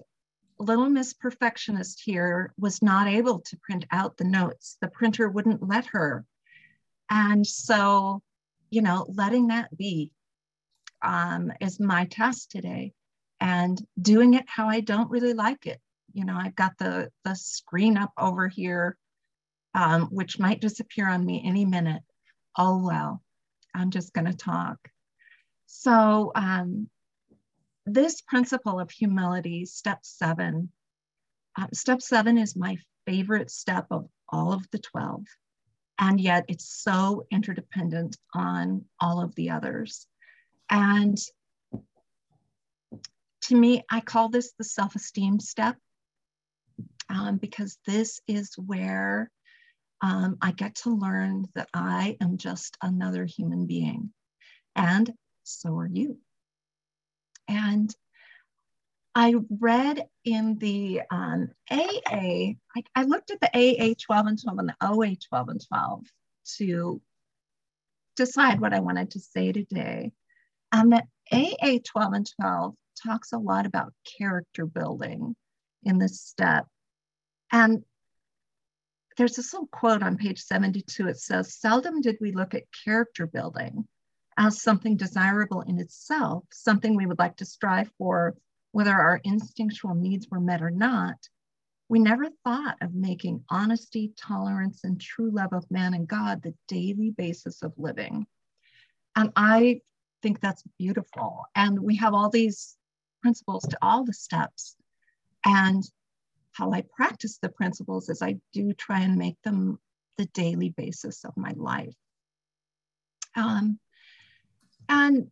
little 0.59 0.89
Miss 0.89 1.13
Perfectionist 1.15 2.01
here 2.05 2.55
was 2.57 2.83
not 2.83 3.09
able 3.09 3.41
to 3.41 3.57
print 3.57 3.85
out 3.91 4.17
the 4.17 4.25
notes. 4.25 4.77
The 4.81 4.89
printer 4.89 5.29
wouldn't 5.29 5.67
let 5.67 5.87
her. 5.87 6.25
And 7.11 7.47
so, 7.47 8.23
you 8.73 8.81
know, 8.81 9.05
letting 9.07 9.49
that 9.49 9.77
be 9.77 10.11
um, 11.03 11.53
is 11.61 11.79
my 11.79 12.07
task 12.07 12.49
today 12.49 12.95
and 13.39 13.79
doing 14.01 14.33
it 14.33 14.45
how 14.49 14.67
I 14.67 14.81
don't 14.81 15.11
really 15.11 15.35
like 15.35 15.67
it. 15.67 15.79
You 16.15 16.25
know, 16.25 16.35
I've 16.35 16.57
got 16.57 16.79
the, 16.79 17.11
the 17.23 17.35
screen 17.35 17.99
up 17.99 18.13
over 18.19 18.49
here, 18.49 18.97
um, 19.75 20.07
which 20.07 20.39
might 20.39 20.63
disappear 20.63 21.07
on 21.07 21.23
me 21.25 21.43
any 21.45 21.67
minute. 21.67 22.03
Oh, 22.57 22.83
well, 22.83 23.23
I'm 23.75 23.91
just 23.91 24.15
going 24.15 24.27
to 24.27 24.37
talk. 24.37 24.79
So, 25.67 26.33
um, 26.35 26.89
this 27.85 28.23
principle 28.23 28.81
of 28.81 28.91
humility, 28.91 29.67
step 29.67 29.99
seven, 30.01 30.71
uh, 31.59 31.67
step 31.75 32.01
seven 32.01 32.39
is 32.39 32.57
my 32.57 32.79
favorite 33.07 33.51
step 33.51 33.89
of 33.91 34.09
all 34.31 34.55
of 34.55 34.65
the 34.71 34.79
12. 34.79 35.25
And 35.99 36.21
yet 36.21 36.45
it's 36.49 36.69
so 36.69 37.27
interdependent 37.31 38.17
on 38.35 38.85
all 39.01 39.23
of 39.23 39.35
the 39.35 39.51
others. 39.51 40.07
And 40.71 41.19
to 43.43 43.57
me, 43.57 43.83
I 43.91 44.01
call 44.01 44.29
this 44.29 44.53
the 44.59 44.65
self 44.65 44.95
esteem 44.95 45.39
step 45.41 45.77
um, 47.09 47.37
because 47.37 47.79
this 47.87 48.21
is 48.27 48.55
where 48.57 49.31
um, 50.01 50.37
I 50.41 50.53
get 50.53 50.75
to 50.77 50.91
learn 50.91 51.47
that 51.55 51.69
I 51.73 52.17
am 52.21 52.37
just 52.37 52.77
another 52.83 53.25
human 53.25 53.67
being. 53.67 54.13
And 54.75 55.13
so 55.45 55.77
are 55.79 55.89
you. 55.89 56.19
And 57.49 57.95
I 59.15 59.35
read 59.61 60.07
in 60.25 60.57
the 60.59 61.03
um, 61.11 61.51
AA, 61.71 61.77
I, 62.11 62.83
I, 62.95 63.03
looked 63.05 63.31
at 63.31 63.41
the 63.41 63.51
AA 63.55 63.95
12 64.01 64.27
and 64.27 64.43
12 64.43 64.59
and 64.59 64.69
the 64.69 64.77
OA 64.81 65.17
12 65.17 65.49
and 65.51 65.69
12 65.69 66.05
to 66.57 67.03
decide 68.17 68.61
what 68.61 68.73
I 68.73 68.81
wanted 68.81 69.11
to 69.11 69.21
say 69.21 69.53
today. 69.53 70.13
And 70.73 70.93
the 70.93 71.03
AA 71.31 71.79
12 71.85 72.13
and 72.15 72.31
12 72.41 72.75
talks 73.05 73.33
a 73.33 73.39
lot 73.39 73.67
about 73.67 73.93
character 74.19 74.65
building 74.65 75.37
in 75.83 75.99
this 75.99 76.23
step. 76.23 76.67
And 77.51 77.85
there's 79.19 79.37
this 79.37 79.53
little 79.53 79.69
quote 79.69 80.03
on 80.03 80.17
page 80.17 80.41
72. 80.41 81.09
It 81.09 81.19
says, 81.19 81.55
Seldom 81.55 82.01
did 82.01 82.17
we 82.21 82.33
look 82.33 82.55
at 82.55 82.63
character 82.85 83.27
building 83.27 83.87
as 84.39 84.63
something 84.63 84.97
desirable 84.97 85.61
in 85.61 85.79
itself, 85.79 86.45
something 86.51 86.97
we 86.97 87.05
would 87.05 87.19
like 87.19 87.37
to 87.37 87.45
strive 87.45 87.91
for, 87.99 88.35
whether 88.73 88.93
our 88.93 89.21
instinctual 89.23 89.95
needs 89.95 90.27
were 90.29 90.41
met 90.41 90.63
or 90.63 90.71
not, 90.71 91.17
we 91.89 91.99
never 91.99 92.29
thought 92.43 92.79
of 92.81 92.95
making 92.95 93.45
honesty, 93.51 94.13
tolerance, 94.17 94.81
and 94.85 95.01
true 95.01 95.31
love 95.31 95.53
of 95.53 95.71
man 95.71 95.95
and 95.95 96.09
God 96.09 96.43
the 96.43 96.55
daily 96.67 97.11
basis 97.11 97.63
of 97.63 97.73
living. 97.77 98.27
And 99.15 99.31
I 99.37 99.83
think 100.23 100.41
that's 100.41 100.65
beautiful. 100.79 101.45
And 101.55 101.79
we 101.79 101.97
have 101.97 102.15
all 102.15 102.31
these 102.31 102.77
principles 103.21 103.65
to 103.65 103.79
all 103.83 104.05
the 104.05 104.15
steps. 104.15 104.77
And 105.45 105.83
how 106.53 106.73
I 106.73 106.85
practice 106.97 107.39
the 107.39 107.49
principles 107.49 108.09
is 108.09 108.23
I 108.23 108.37
do 108.53 108.73
try 108.73 109.01
and 109.01 109.17
make 109.17 109.37
them 109.43 109.79
the 110.17 110.27
daily 110.27 110.71
basis 110.71 111.25
of 111.25 111.37
my 111.37 111.53
life. 111.57 111.95
Um, 113.35 113.79
and 114.89 115.31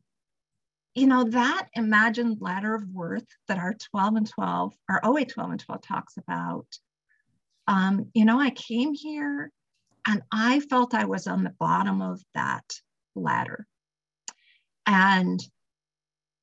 you 0.95 1.07
know, 1.07 1.24
that 1.24 1.68
imagined 1.74 2.38
ladder 2.41 2.74
of 2.74 2.88
worth 2.88 3.26
that 3.49 3.59
our 3.59 3.74
12 3.74 4.16
and 4.16 4.28
12, 4.28 4.74
our 4.88 5.01
OA 5.05 5.24
12 5.24 5.51
and 5.51 5.61
12 5.61 5.82
talks 5.82 6.16
about, 6.16 6.66
um, 7.66 8.11
you 8.14 8.24
know, 8.24 8.41
I 8.41 8.51
came 8.51 8.95
here 8.95 9.53
and 10.07 10.22
I 10.32 10.61
felt 10.61 10.95
I 10.95 11.05
was 11.05 11.26
on 11.26 11.45
the 11.45 11.55
bottom 11.61 12.03
of 12.03 12.20
that 12.34 12.64
ladder. 13.14 13.66
And 14.86 15.41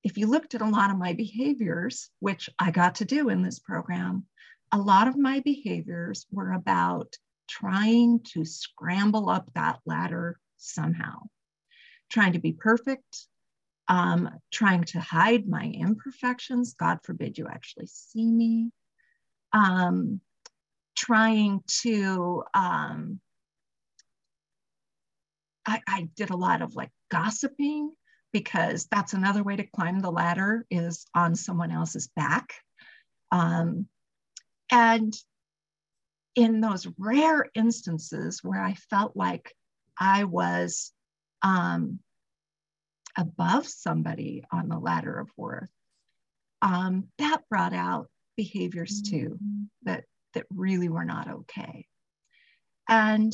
if 0.03 0.17
you 0.17 0.27
looked 0.27 0.55
at 0.55 0.61
a 0.61 0.69
lot 0.69 0.91
of 0.91 0.97
my 0.97 1.13
behaviors, 1.13 2.09
which 2.19 2.49
I 2.57 2.71
got 2.71 2.95
to 2.95 3.05
do 3.05 3.29
in 3.29 3.41
this 3.41 3.59
program, 3.59 4.25
a 4.71 4.77
lot 4.77 5.07
of 5.07 5.17
my 5.17 5.41
behaviors 5.41 6.25
were 6.31 6.53
about 6.53 7.13
trying 7.49 8.21
to 8.33 8.45
scramble 8.45 9.29
up 9.29 9.49
that 9.55 9.79
ladder 9.85 10.39
somehow 10.57 11.23
trying 12.09 12.33
to 12.33 12.39
be 12.39 12.53
perfect, 12.53 13.27
um, 13.87 14.29
trying 14.51 14.83
to 14.85 14.99
hide 14.99 15.47
my 15.47 15.63
imperfections. 15.63 16.73
God 16.73 16.99
forbid 17.03 17.37
you 17.37 17.47
actually 17.47 17.87
see 17.87 18.25
me. 18.25 18.71
Um, 19.53 20.21
trying 20.95 21.63
to, 21.83 22.43
um, 22.53 23.19
I, 25.65 25.81
I 25.87 26.09
did 26.15 26.31
a 26.31 26.37
lot 26.37 26.61
of 26.61 26.75
like 26.75 26.91
gossiping 27.09 27.91
because 28.33 28.87
that's 28.91 29.13
another 29.13 29.43
way 29.43 29.55
to 29.55 29.63
climb 29.63 29.99
the 29.99 30.11
ladder 30.11 30.65
is 30.69 31.05
on 31.13 31.35
someone 31.35 31.71
else's 31.71 32.09
back. 32.15 32.53
Um, 33.31 33.87
and 34.71 35.15
in 36.35 36.61
those 36.61 36.87
rare 36.97 37.45
instances 37.55 38.43
where 38.43 38.61
I 38.61 38.73
felt 38.73 39.15
like 39.15 39.55
I 39.99 40.25
was 40.25 40.91
um, 41.41 41.99
above 43.17 43.67
somebody 43.67 44.43
on 44.51 44.69
the 44.69 44.79
ladder 44.79 45.19
of 45.19 45.29
worth, 45.35 45.71
um, 46.61 47.07
that 47.17 47.41
brought 47.49 47.73
out 47.73 48.09
behaviors 48.35 49.01
too 49.01 49.39
that 49.83 50.03
that 50.33 50.45
really 50.53 50.89
were 50.89 51.05
not 51.05 51.27
okay. 51.27 51.87
And 52.87 53.33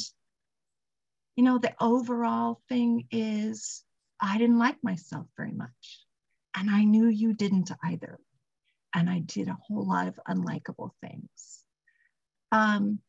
you 1.36 1.44
know, 1.44 1.58
the 1.58 1.74
overall 1.80 2.62
thing 2.70 3.08
is 3.12 3.84
I 4.20 4.38
didn't 4.38 4.60
like 4.60 4.78
myself 4.84 5.28
very 5.36 5.52
much. 5.52 6.06
And 6.56 6.70
I 6.70 6.84
knew 6.84 7.08
you 7.08 7.34
didn't 7.34 7.72
either. 7.84 8.20
And 8.96 9.10
I 9.10 9.20
did 9.20 9.48
a 9.48 9.58
whole 9.68 9.88
lot 9.88 10.08
of 10.08 10.20
unlikable 10.28 10.92
things. 11.02 11.64
Um, 12.52 13.00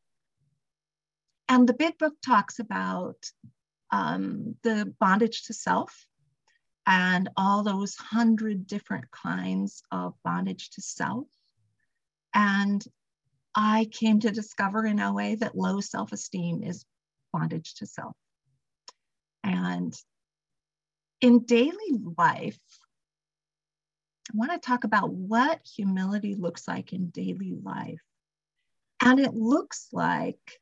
and 1.49 1.69
the 1.69 1.75
big 1.75 1.99
book 1.99 2.15
talks 2.25 2.59
about 2.59 3.17
um, 3.91 4.57
the 4.63 4.93
bondage 4.99 5.45
to 5.45 5.53
self 5.53 6.07
and 6.87 7.29
all 7.37 7.63
those 7.63 7.95
hundred 7.97 8.67
different 8.67 9.11
kinds 9.11 9.83
of 9.91 10.15
bondage 10.23 10.71
to 10.71 10.83
self. 10.83 11.27
And 12.35 12.85
I 13.55 13.89
came 13.91 14.21
to 14.21 14.31
discover 14.31 14.85
in 14.85 15.01
OA 15.01 15.37
that 15.37 15.57
low 15.57 15.81
self 15.81 16.13
esteem 16.13 16.63
is 16.63 16.85
bondage 17.33 17.75
to 17.77 17.87
self. 17.87 18.17
And 19.43 19.95
in 21.21 21.45
daily 21.45 21.99
life, 22.19 22.59
I 24.31 24.37
want 24.37 24.53
to 24.53 24.59
talk 24.59 24.85
about 24.85 25.13
what 25.13 25.61
humility 25.77 26.35
looks 26.35 26.67
like 26.67 26.93
in 26.93 27.11
daily 27.11 27.55
life. 27.63 28.01
And 29.03 29.21
it 29.21 29.35
looks 29.35 29.89
like 29.93 30.61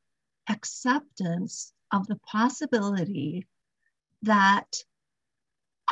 acceptance 0.48 1.72
of 1.92 2.06
the 2.06 2.18
possibility 2.26 3.46
that 4.22 4.66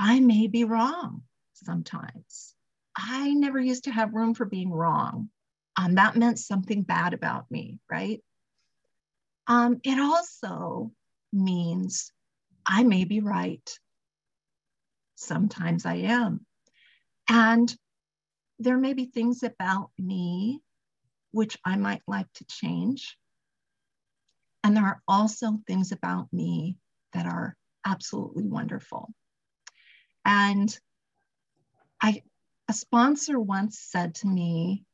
I 0.02 0.18
may 0.18 0.46
be 0.46 0.64
wrong 0.64 1.24
sometimes. 1.52 2.54
I 2.96 3.34
never 3.34 3.60
used 3.60 3.84
to 3.84 3.90
have 3.90 4.14
room 4.14 4.32
for 4.32 4.46
being 4.46 4.72
wrong. 4.72 5.28
Um, 5.76 5.96
that 5.96 6.16
meant 6.16 6.38
something 6.38 6.82
bad 6.82 7.12
about 7.12 7.50
me, 7.50 7.80
right? 7.90 8.24
Um, 9.46 9.78
it 9.84 10.00
also 10.00 10.90
means 11.34 12.12
I 12.66 12.82
may 12.82 13.04
be 13.04 13.20
right. 13.20 13.78
Sometimes 15.16 15.84
I 15.84 15.96
am. 15.96 16.46
And 17.28 17.76
there 18.58 18.78
may 18.78 18.94
be 18.94 19.04
things 19.04 19.42
about 19.42 19.90
me 19.98 20.62
which 21.32 21.58
I 21.62 21.76
might 21.76 22.02
like 22.08 22.32
to 22.36 22.46
change. 22.46 23.18
And 24.64 24.74
there 24.74 24.84
are 24.84 25.02
also 25.06 25.60
things 25.66 25.92
about 25.92 26.32
me 26.32 26.78
that 27.12 27.26
are 27.26 27.54
absolutely 27.84 28.44
wonderful. 28.44 29.12
And 30.24 30.78
I, 32.00 32.22
a 32.68 32.72
sponsor 32.72 33.38
once 33.38 33.78
said 33.78 34.14
to 34.16 34.26
me, 34.26 34.84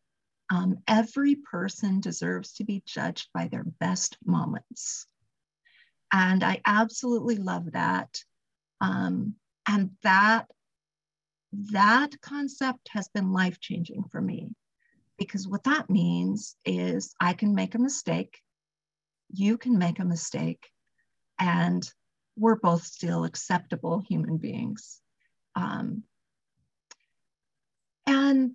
um, 0.51 0.79
every 0.87 1.35
person 1.35 2.01
deserves 2.01 2.53
to 2.55 2.65
be 2.65 2.83
judged 2.87 3.29
by 3.35 3.49
their 3.49 3.65
best 3.65 4.17
moments. 4.25 5.07
And 6.13 6.45
I 6.45 6.61
absolutely 6.65 7.37
love 7.37 7.73
that. 7.73 8.23
Um, 8.81 9.35
and 9.69 9.91
that 10.03 10.47
that 11.73 12.21
concept 12.21 12.89
has 12.91 13.09
been 13.09 13.33
life 13.33 13.61
changing 13.61 14.05
for 14.11 14.21
me 14.21 14.55
because 15.19 15.49
what 15.49 15.65
that 15.65 15.89
means 15.89 16.57
is 16.65 17.15
I 17.21 17.33
can 17.33 17.55
make 17.55 17.75
a 17.75 17.79
mistake, 17.79 18.41
you 19.33 19.57
can 19.57 19.79
make 19.79 19.99
a 19.99 20.05
mistake, 20.05 20.71
and 21.39 21.89
we're 22.37 22.57
both 22.57 22.83
still 22.83 23.25
acceptable 23.25 24.01
human 24.01 24.37
beings. 24.37 25.01
Um, 25.57 26.03
and 28.07 28.55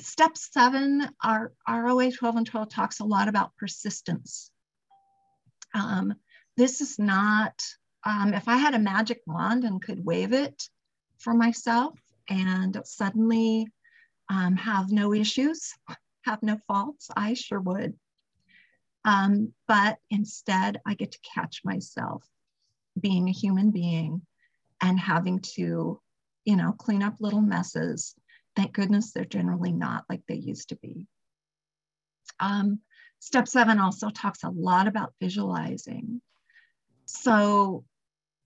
step 0.00 0.36
seven, 0.36 1.08
our 1.22 1.52
ROA 1.68 2.12
12 2.12 2.36
and 2.36 2.46
12 2.46 2.68
talks 2.68 3.00
a 3.00 3.04
lot 3.04 3.28
about 3.28 3.56
persistence. 3.56 4.50
Um, 5.74 6.14
this 6.56 6.80
is 6.80 6.98
not, 6.98 7.62
um, 8.04 8.32
if 8.32 8.48
I 8.48 8.56
had 8.56 8.74
a 8.74 8.78
magic 8.78 9.20
wand 9.26 9.64
and 9.64 9.82
could 9.82 10.04
wave 10.04 10.32
it 10.32 10.68
for 11.18 11.34
myself 11.34 11.98
and 12.28 12.80
suddenly 12.84 13.66
um, 14.30 14.56
have 14.56 14.92
no 14.92 15.12
issues, 15.12 15.72
have 16.22 16.42
no 16.42 16.58
faults, 16.68 17.10
I 17.16 17.34
sure 17.34 17.60
would. 17.60 17.94
Um, 19.04 19.52
but 19.68 19.98
instead, 20.10 20.80
I 20.86 20.94
get 20.94 21.12
to 21.12 21.18
catch 21.34 21.60
myself 21.64 22.24
being 22.98 23.28
a 23.28 23.32
human 23.32 23.70
being 23.70 24.22
and 24.80 24.98
having 24.98 25.40
to, 25.40 26.00
you 26.44 26.56
know, 26.56 26.72
clean 26.72 27.02
up 27.02 27.16
little 27.20 27.40
messes. 27.40 28.14
Thank 28.56 28.72
goodness 28.72 29.12
they're 29.12 29.24
generally 29.24 29.72
not 29.72 30.04
like 30.08 30.22
they 30.26 30.36
used 30.36 30.68
to 30.70 30.76
be. 30.76 31.06
Um, 32.40 32.80
Step 33.24 33.48
seven 33.48 33.78
also 33.78 34.10
talks 34.10 34.44
a 34.44 34.50
lot 34.50 34.86
about 34.86 35.14
visualizing. 35.18 36.20
So, 37.06 37.86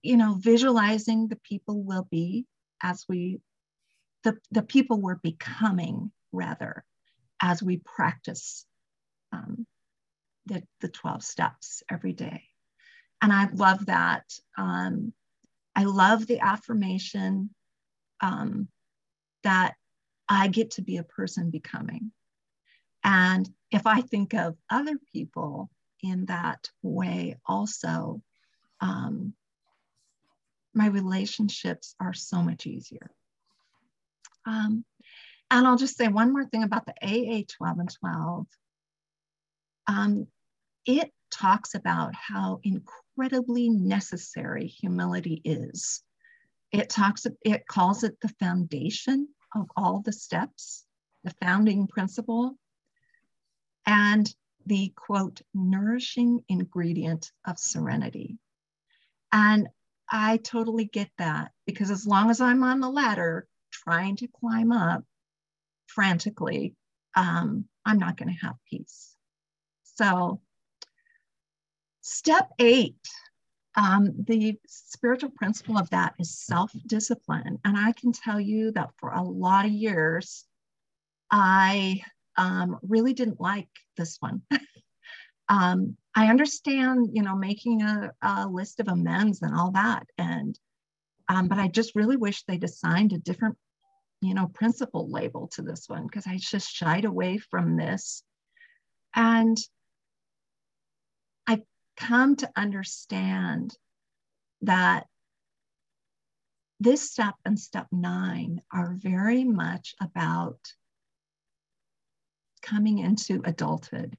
you 0.01 0.15
know, 0.15 0.35
visualizing 0.39 1.27
the 1.27 1.35
people 1.35 1.83
will 1.83 2.07
be 2.09 2.45
as 2.81 3.03
we, 3.09 3.41
the, 4.23 4.37
the 4.51 4.61
people 4.61 5.01
we're 5.01 5.15
becoming 5.15 6.13
rather, 6.31 6.85
as 7.41 7.61
we 7.61 7.81
practice 7.83 8.65
um, 9.33 9.67
the, 10.45 10.63
the 10.79 10.87
12 10.87 11.23
steps 11.23 11.83
every 11.91 12.13
day. 12.13 12.43
And 13.21 13.33
I 13.33 13.49
love 13.53 13.87
that. 13.87 14.23
Um, 14.57 15.11
I 15.79 15.83
love 15.83 16.27
the 16.27 16.41
affirmation 16.41 17.51
um, 18.19 18.67
that 19.43 19.75
I 20.27 20.49
get 20.49 20.71
to 20.71 20.81
be 20.81 20.97
a 20.97 21.03
person 21.03 21.51
becoming. 21.51 22.11
And 23.01 23.49
if 23.71 23.87
I 23.87 24.01
think 24.01 24.33
of 24.33 24.57
other 24.69 24.95
people 25.13 25.69
in 26.03 26.25
that 26.25 26.67
way 26.81 27.37
also, 27.45 28.21
um, 28.81 29.33
my 30.73 30.87
relationships 30.87 31.95
are 31.97 32.13
so 32.13 32.41
much 32.41 32.67
easier. 32.67 33.09
Um, 34.45 34.83
and 35.49 35.65
I'll 35.65 35.77
just 35.77 35.95
say 35.95 36.09
one 36.09 36.33
more 36.33 36.45
thing 36.45 36.63
about 36.63 36.87
the 36.87 36.93
AA 37.01 37.43
12 37.57 37.79
and 37.79 37.95
12. 38.01 38.47
Um, 39.87 40.27
it 40.85 41.13
talks 41.31 41.73
about 41.73 42.13
how 42.15 42.59
incredibly 43.19 43.69
necessary 43.69 44.65
humility 44.65 45.41
is. 45.43 46.01
It 46.71 46.89
talks, 46.89 47.27
it 47.43 47.67
calls 47.67 48.03
it 48.05 48.15
the 48.21 48.33
foundation 48.39 49.27
of 49.53 49.67
all 49.75 50.01
the 50.01 50.13
steps, 50.13 50.85
the 51.25 51.33
founding 51.41 51.87
principle 51.87 52.55
and 53.85 54.33
the 54.65 54.93
quote, 54.95 55.41
nourishing 55.53 56.43
ingredient 56.47 57.31
of 57.45 57.59
serenity. 57.59 58.37
And 59.33 59.67
I 60.09 60.37
totally 60.37 60.85
get 60.85 61.09
that 61.17 61.51
because 61.65 61.91
as 61.91 62.07
long 62.07 62.29
as 62.29 62.39
I'm 62.39 62.63
on 62.63 62.79
the 62.79 62.89
ladder 62.89 63.47
trying 63.71 64.15
to 64.17 64.27
climb 64.27 64.71
up 64.71 65.03
frantically, 65.87 66.73
um, 67.17 67.65
I'm 67.85 67.99
not 67.99 68.15
going 68.15 68.29
to 68.29 68.45
have 68.45 68.55
peace. 68.69 69.13
So, 69.83 70.39
step 72.01 72.49
eight, 72.59 72.95
um, 73.75 74.13
the 74.27 74.57
spiritual 74.67 75.29
principle 75.29 75.77
of 75.77 75.89
that 75.91 76.13
is 76.19 76.37
self 76.37 76.71
discipline. 76.85 77.59
And 77.63 77.77
I 77.77 77.93
can 77.93 78.11
tell 78.11 78.39
you 78.39 78.71
that 78.71 78.91
for 78.99 79.11
a 79.11 79.23
lot 79.23 79.65
of 79.65 79.71
years, 79.71 80.45
I 81.31 82.01
um, 82.37 82.79
really 82.81 83.13
didn't 83.13 83.39
like 83.39 83.69
this 83.97 84.17
one. 84.19 84.41
um, 85.49 85.95
I 86.15 86.27
understand, 86.27 87.09
you 87.13 87.21
know, 87.21 87.35
making 87.35 87.81
a, 87.81 88.11
a, 88.21 88.47
list 88.47 88.79
of 88.79 88.87
amends 88.87 89.41
and 89.41 89.55
all 89.55 89.71
that, 89.71 90.07
and 90.17 90.57
um, 91.27 91.47
but 91.47 91.59
I 91.59 91.67
just 91.67 91.95
really 91.95 92.17
wish 92.17 92.43
they'd 92.43 92.63
assigned 92.63 93.13
a 93.13 93.19
different, 93.19 93.55
you 94.21 94.33
know, 94.33 94.47
principle 94.47 95.09
label 95.11 95.47
to 95.53 95.61
this 95.61 95.87
one 95.87 96.07
because 96.07 96.25
I 96.25 96.37
just 96.37 96.71
shied 96.71 97.05
away 97.05 97.37
from 97.37 97.77
this, 97.77 98.23
and 99.15 99.57
come 101.99 102.37
to 102.37 102.49
understand 102.55 103.77
that 104.61 105.05
this 106.79 107.11
step 107.11 107.35
and 107.45 107.59
step 107.59 107.87
nine 107.91 108.61
are 108.73 108.95
very 108.97 109.43
much 109.43 109.95
about 110.01 110.59
coming 112.61 112.99
into 112.99 113.41
adulthood, 113.43 114.17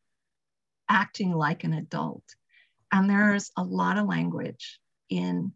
acting 0.89 1.33
like 1.33 1.65
an 1.65 1.73
adult. 1.73 2.25
And 2.93 3.09
there's 3.09 3.51
a 3.57 3.65
lot 3.65 3.99
of 3.99 4.07
language 4.07 4.79
in 5.09 5.53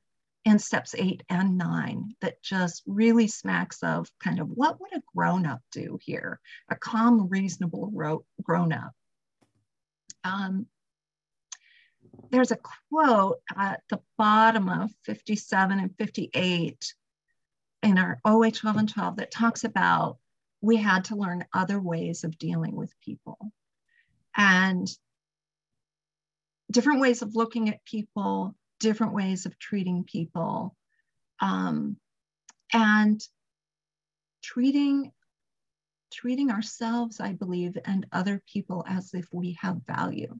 in 0.46 0.58
steps 0.58 0.94
eight 0.98 1.22
and 1.30 1.56
nine 1.56 2.14
that 2.20 2.42
just 2.42 2.82
really 2.86 3.26
smacks 3.26 3.82
of 3.82 4.06
kind 4.22 4.40
of 4.40 4.48
what 4.48 4.78
would 4.78 4.92
a 4.92 5.00
grown 5.16 5.46
up 5.46 5.62
do 5.72 5.98
here? 6.02 6.38
A 6.68 6.76
calm, 6.76 7.28
reasonable 7.28 7.90
grown 8.42 8.70
up. 8.70 8.92
Um, 10.22 10.66
there's 12.30 12.52
a 12.52 12.58
quote 12.90 13.40
at 13.56 13.82
the 13.90 14.00
bottom 14.18 14.68
of 14.68 14.90
57 15.04 15.78
and 15.78 15.96
58 15.96 16.94
in 17.82 17.98
our 17.98 18.20
OA 18.24 18.50
12 18.50 18.76
and 18.76 18.88
12 18.88 19.16
that 19.16 19.30
talks 19.30 19.64
about 19.64 20.18
we 20.60 20.76
had 20.76 21.04
to 21.04 21.16
learn 21.16 21.44
other 21.52 21.80
ways 21.80 22.24
of 22.24 22.38
dealing 22.38 22.74
with 22.74 22.92
people 23.04 23.38
and 24.36 24.88
different 26.70 27.00
ways 27.00 27.22
of 27.22 27.36
looking 27.36 27.68
at 27.68 27.84
people, 27.84 28.54
different 28.80 29.12
ways 29.12 29.46
of 29.46 29.58
treating 29.58 30.04
people, 30.04 30.74
um, 31.40 31.96
and 32.72 33.22
treating 34.42 35.12
treating 36.10 36.50
ourselves, 36.50 37.18
I 37.18 37.32
believe, 37.32 37.76
and 37.84 38.06
other 38.12 38.40
people 38.52 38.84
as 38.88 39.14
if 39.14 39.26
we 39.32 39.58
have 39.60 39.84
value 39.84 40.38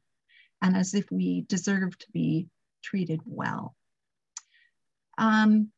and 0.63 0.77
as 0.77 0.95
if 0.95 1.11
we 1.11 1.43
deserve 1.43 1.97
to 1.99 2.07
be 2.13 2.49
treated 2.83 3.21
well. 3.25 3.75
Um, 5.19 5.71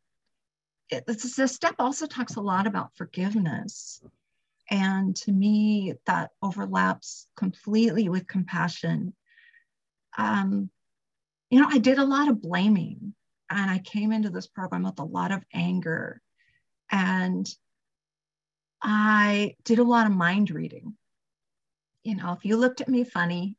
it, 0.89 1.07
this 1.07 1.55
step 1.55 1.75
also 1.79 2.07
talks 2.07 2.37
a 2.37 2.41
lot 2.41 2.67
about 2.67 2.97
forgiveness. 2.97 4.01
And 4.71 5.15
to 5.17 5.33
me, 5.33 5.95
that 6.07 6.31
overlaps 6.43 7.27
completely 7.37 8.09
with 8.09 8.27
compassion. 8.27 9.15
Um, 10.19 10.71
you 11.51 11.61
know, 11.61 11.69
I 11.71 11.79
did 11.79 11.99
a 11.99 12.05
lot 12.05 12.29
of 12.29 12.43
blaming 12.43 13.15
and 13.51 13.71
I 13.71 13.79
came 13.79 14.13
into 14.13 14.31
this 14.31 14.47
program 14.47 14.83
with 14.83 14.99
a 14.99 15.05
lot 15.05 15.31
of 15.31 15.45
anger. 15.53 16.21
And 16.91 17.49
I 18.83 19.57
did 19.65 19.79
a 19.79 19.85
lot 19.85 20.07
of 20.07 20.13
mind 20.13 20.51
reading. 20.51 20.97
You 22.03 22.17
know, 22.17 22.33
if 22.33 22.45
you 22.45 22.57
looked 22.57 22.81
at 22.81 22.89
me 22.89 23.05
funny, 23.05 23.57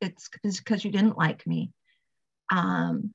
it's 0.00 0.30
because 0.58 0.84
you 0.84 0.90
didn't 0.90 1.18
like 1.18 1.46
me. 1.46 1.70
Um, 2.50 3.14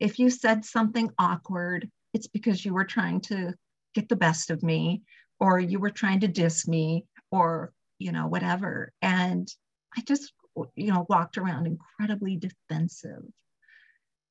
if 0.00 0.18
you 0.18 0.30
said 0.30 0.64
something 0.64 1.10
awkward, 1.18 1.90
it's 2.12 2.26
because 2.26 2.64
you 2.64 2.74
were 2.74 2.84
trying 2.84 3.20
to 3.22 3.54
get 3.94 4.08
the 4.08 4.16
best 4.16 4.50
of 4.50 4.62
me 4.62 5.02
or 5.38 5.60
you 5.60 5.78
were 5.78 5.90
trying 5.90 6.20
to 6.20 6.28
diss 6.28 6.66
me 6.66 7.04
or, 7.30 7.72
you 7.98 8.12
know, 8.12 8.26
whatever. 8.26 8.92
And 9.00 9.48
I 9.96 10.00
just, 10.02 10.32
you 10.74 10.92
know, 10.92 11.06
walked 11.08 11.38
around 11.38 11.66
incredibly 11.66 12.36
defensive. 12.36 13.22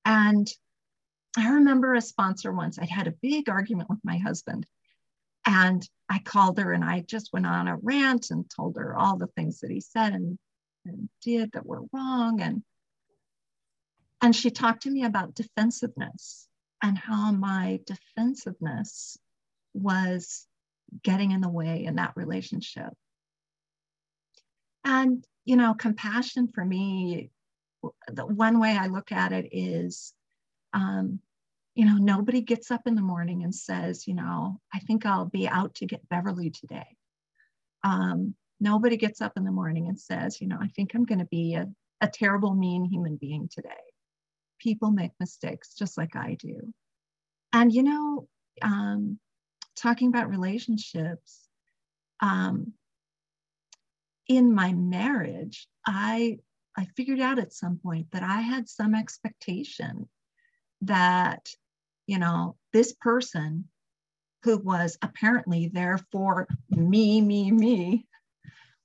And 0.04 0.52
I 1.38 1.50
remember 1.52 1.94
a 1.94 2.02
sponsor 2.02 2.52
once, 2.52 2.78
I'd 2.78 2.90
had 2.90 3.08
a 3.08 3.16
big 3.22 3.48
argument 3.50 3.90
with 3.90 4.00
my 4.04 4.18
husband 4.18 4.66
and 5.46 5.88
I 6.10 6.20
called 6.20 6.60
her 6.60 6.74
and 6.74 6.84
I 6.84 7.02
just 7.02 7.32
went 7.32 7.46
on 7.46 7.68
a 7.68 7.78
rant 7.78 8.32
and 8.32 8.50
told 8.50 8.76
her 8.78 8.96
all 8.96 9.18
the 9.18 9.28
things 9.28 9.60
that 9.62 9.72
he 9.72 9.80
said 9.80 10.14
and, 10.14 10.38
and 10.86 11.10
did 11.22 11.52
that 11.54 11.66
were 11.66 11.84
wrong. 11.94 12.42
And, 12.42 12.64
and 14.22 14.36
she 14.36 14.52
talked 14.52 14.84
to 14.84 14.90
me 14.90 15.04
about 15.04 15.36
defensiveness 15.36 16.48
and 16.82 16.98
how 16.98 17.32
my 17.32 17.80
defensiveness 17.86 19.18
was 19.74 20.48
getting 21.04 21.32
in 21.32 21.42
the 21.42 21.50
way 21.50 21.86
in 21.86 21.96
that 21.96 22.14
relationship. 22.16 22.94
And, 24.84 25.24
you 25.46 25.56
know, 25.56 25.74
compassion 25.74 26.48
for 26.48 26.66
me, 26.66 27.30
the 28.08 28.26
one 28.26 28.60
way 28.60 28.76
I 28.76 28.88
look 28.88 29.12
at 29.12 29.32
it 29.32 29.50
is 29.52 30.14
um, 30.74 31.20
you 31.76 31.86
know, 31.86 31.96
nobody 31.96 32.42
gets 32.42 32.70
up 32.70 32.82
in 32.86 32.96
the 32.96 33.02
morning 33.02 33.44
and 33.44 33.56
says, 33.56 34.08
you 34.08 34.14
know, 34.14 34.60
I 34.74 34.80
think 34.80 35.06
I'll 35.06 35.26
be 35.26 35.48
out 35.48 35.76
to 35.76 35.86
get 35.86 36.08
Beverly 36.10 36.50
today. 36.50 36.98
Um, 37.84 38.36
nobody 38.62 38.96
gets 38.96 39.22
up 39.22 39.34
in 39.36 39.44
the 39.44 39.52
morning 39.52 39.88
and 39.88 40.00
says, 40.00 40.40
you 40.40 40.48
know, 40.48 40.58
I 40.62 40.68
think 40.68 40.94
I'm 40.94 41.04
going 41.04 41.20
to 41.20 41.26
be 41.26 41.56
a, 41.56 41.68
a 42.00 42.08
terrible, 42.08 42.54
mean 42.54 42.86
human 42.86 43.18
being 43.18 43.50
today. 43.52 43.70
People 44.60 44.92
make 44.92 45.12
mistakes 45.20 45.74
just 45.74 45.98
like 45.98 46.16
I 46.16 46.36
do. 46.40 46.74
And, 47.52 47.74
you 47.74 47.84
know, 47.84 48.28
um, 48.62 49.20
talking 49.76 50.08
about 50.08 50.30
relationships, 50.30 51.40
um, 52.22 52.74
in 54.28 54.54
my 54.54 54.72
marriage, 54.72 55.68
I 55.86 56.38
I 56.78 56.86
figured 56.96 57.20
out 57.20 57.40
at 57.40 57.52
some 57.52 57.80
point 57.84 58.08
that 58.12 58.24
I 58.24 58.40
had 58.40 58.70
some 58.70 58.96
expectation 58.96 60.08
that 60.82 61.50
you 62.08 62.20
know, 62.20 62.58
this 62.74 62.94
person 62.94 63.70
who 64.44 64.58
was 64.58 64.98
apparently 65.02 65.70
there 65.74 65.98
for 66.12 66.48
me, 66.70 67.22
me, 67.22 67.52
me, 67.52 68.06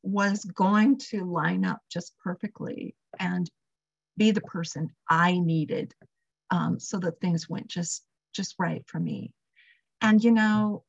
was 0.06 0.44
going 0.44 0.98
to 0.98 1.24
line 1.24 1.64
up 1.64 1.80
just 1.90 2.16
perfectly 2.22 2.94
and 3.18 3.50
be 4.16 4.30
the 4.30 4.40
person 4.40 4.88
I 5.10 5.38
needed 5.38 5.92
um, 6.50 6.78
so 6.78 6.98
that 7.00 7.20
things 7.20 7.48
went 7.48 7.68
just 7.68 8.04
just 8.32 8.54
right 8.58 8.82
for 8.86 9.00
me. 9.00 9.32
And 10.00 10.22
you 10.22 10.30
know, 10.30 10.84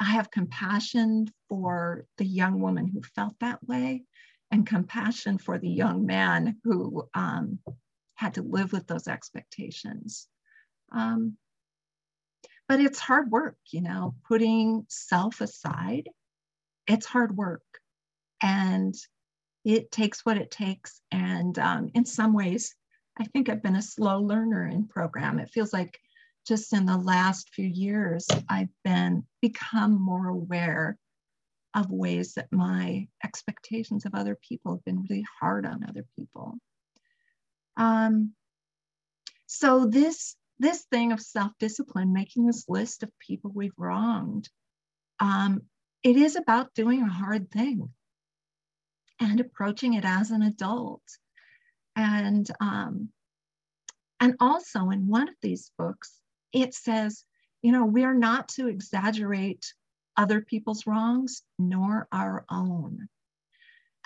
I 0.00 0.04
have 0.04 0.30
compassion 0.30 1.28
for 1.48 2.04
the 2.18 2.26
young 2.26 2.60
woman 2.60 2.86
who 2.86 3.02
felt 3.14 3.34
that 3.40 3.66
way, 3.66 4.04
and 4.50 4.66
compassion 4.66 5.38
for 5.38 5.58
the 5.58 5.68
young 5.68 6.04
man 6.04 6.58
who 6.64 7.08
um, 7.14 7.58
had 8.16 8.34
to 8.34 8.42
live 8.42 8.72
with 8.72 8.86
those 8.86 9.08
expectations. 9.08 10.28
Um, 10.92 11.36
but 12.68 12.80
it's 12.80 12.98
hard 12.98 13.30
work, 13.30 13.56
you 13.70 13.82
know, 13.82 14.14
putting 14.26 14.86
self 14.88 15.40
aside. 15.40 16.08
It's 16.86 17.06
hard 17.06 17.36
work. 17.36 17.62
And 18.42 18.94
it 19.64 19.90
takes 19.90 20.24
what 20.24 20.36
it 20.36 20.50
takes. 20.50 21.00
And 21.10 21.58
um, 21.58 21.90
in 21.94 22.04
some 22.04 22.34
ways, 22.34 22.74
I 23.18 23.24
think 23.24 23.48
I've 23.48 23.62
been 23.62 23.76
a 23.76 23.82
slow 23.82 24.20
learner 24.20 24.66
in 24.66 24.86
program. 24.86 25.38
It 25.38 25.50
feels 25.50 25.72
like 25.72 25.98
just 26.46 26.72
in 26.72 26.84
the 26.84 26.98
last 26.98 27.50
few 27.54 27.66
years, 27.66 28.26
I've 28.48 28.68
been 28.84 29.24
become 29.40 30.00
more 30.00 30.28
aware 30.28 30.98
of 31.74 31.90
ways 31.90 32.34
that 32.34 32.52
my 32.52 33.08
expectations 33.24 34.04
of 34.04 34.14
other 34.14 34.38
people 34.46 34.74
have 34.74 34.84
been 34.84 35.04
really 35.08 35.24
hard 35.40 35.66
on 35.66 35.84
other 35.88 36.04
people. 36.16 36.58
Um, 37.76 38.32
so 39.46 39.86
this 39.86 40.36
this 40.60 40.84
thing 40.90 41.10
of 41.10 41.20
self-discipline, 41.20 42.12
making 42.12 42.46
this 42.46 42.68
list 42.68 43.02
of 43.02 43.10
people 43.18 43.50
we've 43.52 43.72
wronged, 43.76 44.48
um, 45.18 45.62
it 46.04 46.16
is 46.16 46.36
about 46.36 46.74
doing 46.74 47.02
a 47.02 47.08
hard 47.08 47.50
thing 47.50 47.88
and 49.20 49.40
approaching 49.40 49.94
it 49.94 50.04
as 50.04 50.30
an 50.30 50.42
adult. 50.42 51.02
And 51.96 52.48
um, 52.60 53.10
and 54.20 54.34
also 54.40 54.90
in 54.90 55.06
one 55.06 55.28
of 55.28 55.34
these 55.42 55.70
books, 55.76 56.18
it 56.52 56.74
says, 56.74 57.24
you 57.62 57.72
know, 57.72 57.84
we 57.84 58.04
are 58.04 58.14
not 58.14 58.48
to 58.50 58.68
exaggerate 58.68 59.72
other 60.16 60.40
people's 60.40 60.86
wrongs 60.86 61.42
nor 61.58 62.08
our 62.12 62.44
own. 62.50 63.08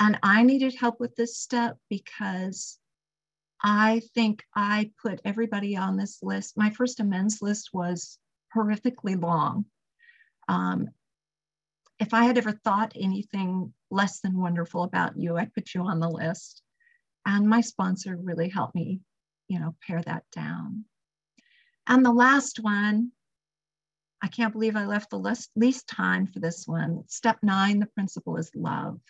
And 0.01 0.19
I 0.23 0.43
needed 0.43 0.75
help 0.75 1.01
with 1.01 1.17
this 1.17 1.37
step 1.37 1.77
because 1.91 2.79
I 3.63 4.03
think 4.15 4.45
I 4.55 4.93
put 5.03 5.21
everybody 5.25 5.77
on 5.77 5.97
this 5.97 6.23
list. 6.23 6.57
My 6.57 6.71
first 6.71 7.01
amends 7.01 7.43
list 7.43 7.71
was 7.73 8.19
horrifically 8.55 9.21
long. 9.21 9.65
Um, 10.49 10.89
if 11.99 12.15
I 12.15 12.25
had 12.25 12.39
ever 12.39 12.53
thought 12.53 12.93
anything 12.95 13.73
less 13.91 14.21
than 14.21 14.39
wonderful 14.39 14.85
about 14.85 15.17
you, 15.17 15.37
I 15.37 15.47
put 15.47 15.75
you 15.75 15.83
on 15.83 16.01
the 16.01 16.09
list. 16.09 16.63
And 17.27 17.49
my 17.49 17.61
sponsor 17.61 18.17
really 18.17 18.49
helped 18.49 18.75
me, 18.75 19.01
you 19.49 19.59
know, 19.59 19.75
pare 19.87 20.03
that 20.03 20.25
down. 20.33 20.85
And 21.87 22.05
the 22.05 22.13
last 22.13 22.61
one, 22.61 23.13
I 24.23 24.29
can't 24.29 24.53
believe 24.53 24.77
I 24.77 24.87
left 24.87 25.11
the 25.11 25.19
least, 25.19 25.51
least 25.57 25.89
time 25.89 26.27
for 26.27 26.41
this 26.41 26.67
one. 26.67 27.05
Step 27.09 27.39
nine, 27.43 27.79
the 27.81 27.87
principle 27.87 28.37
is 28.37 28.51
love. 28.55 29.01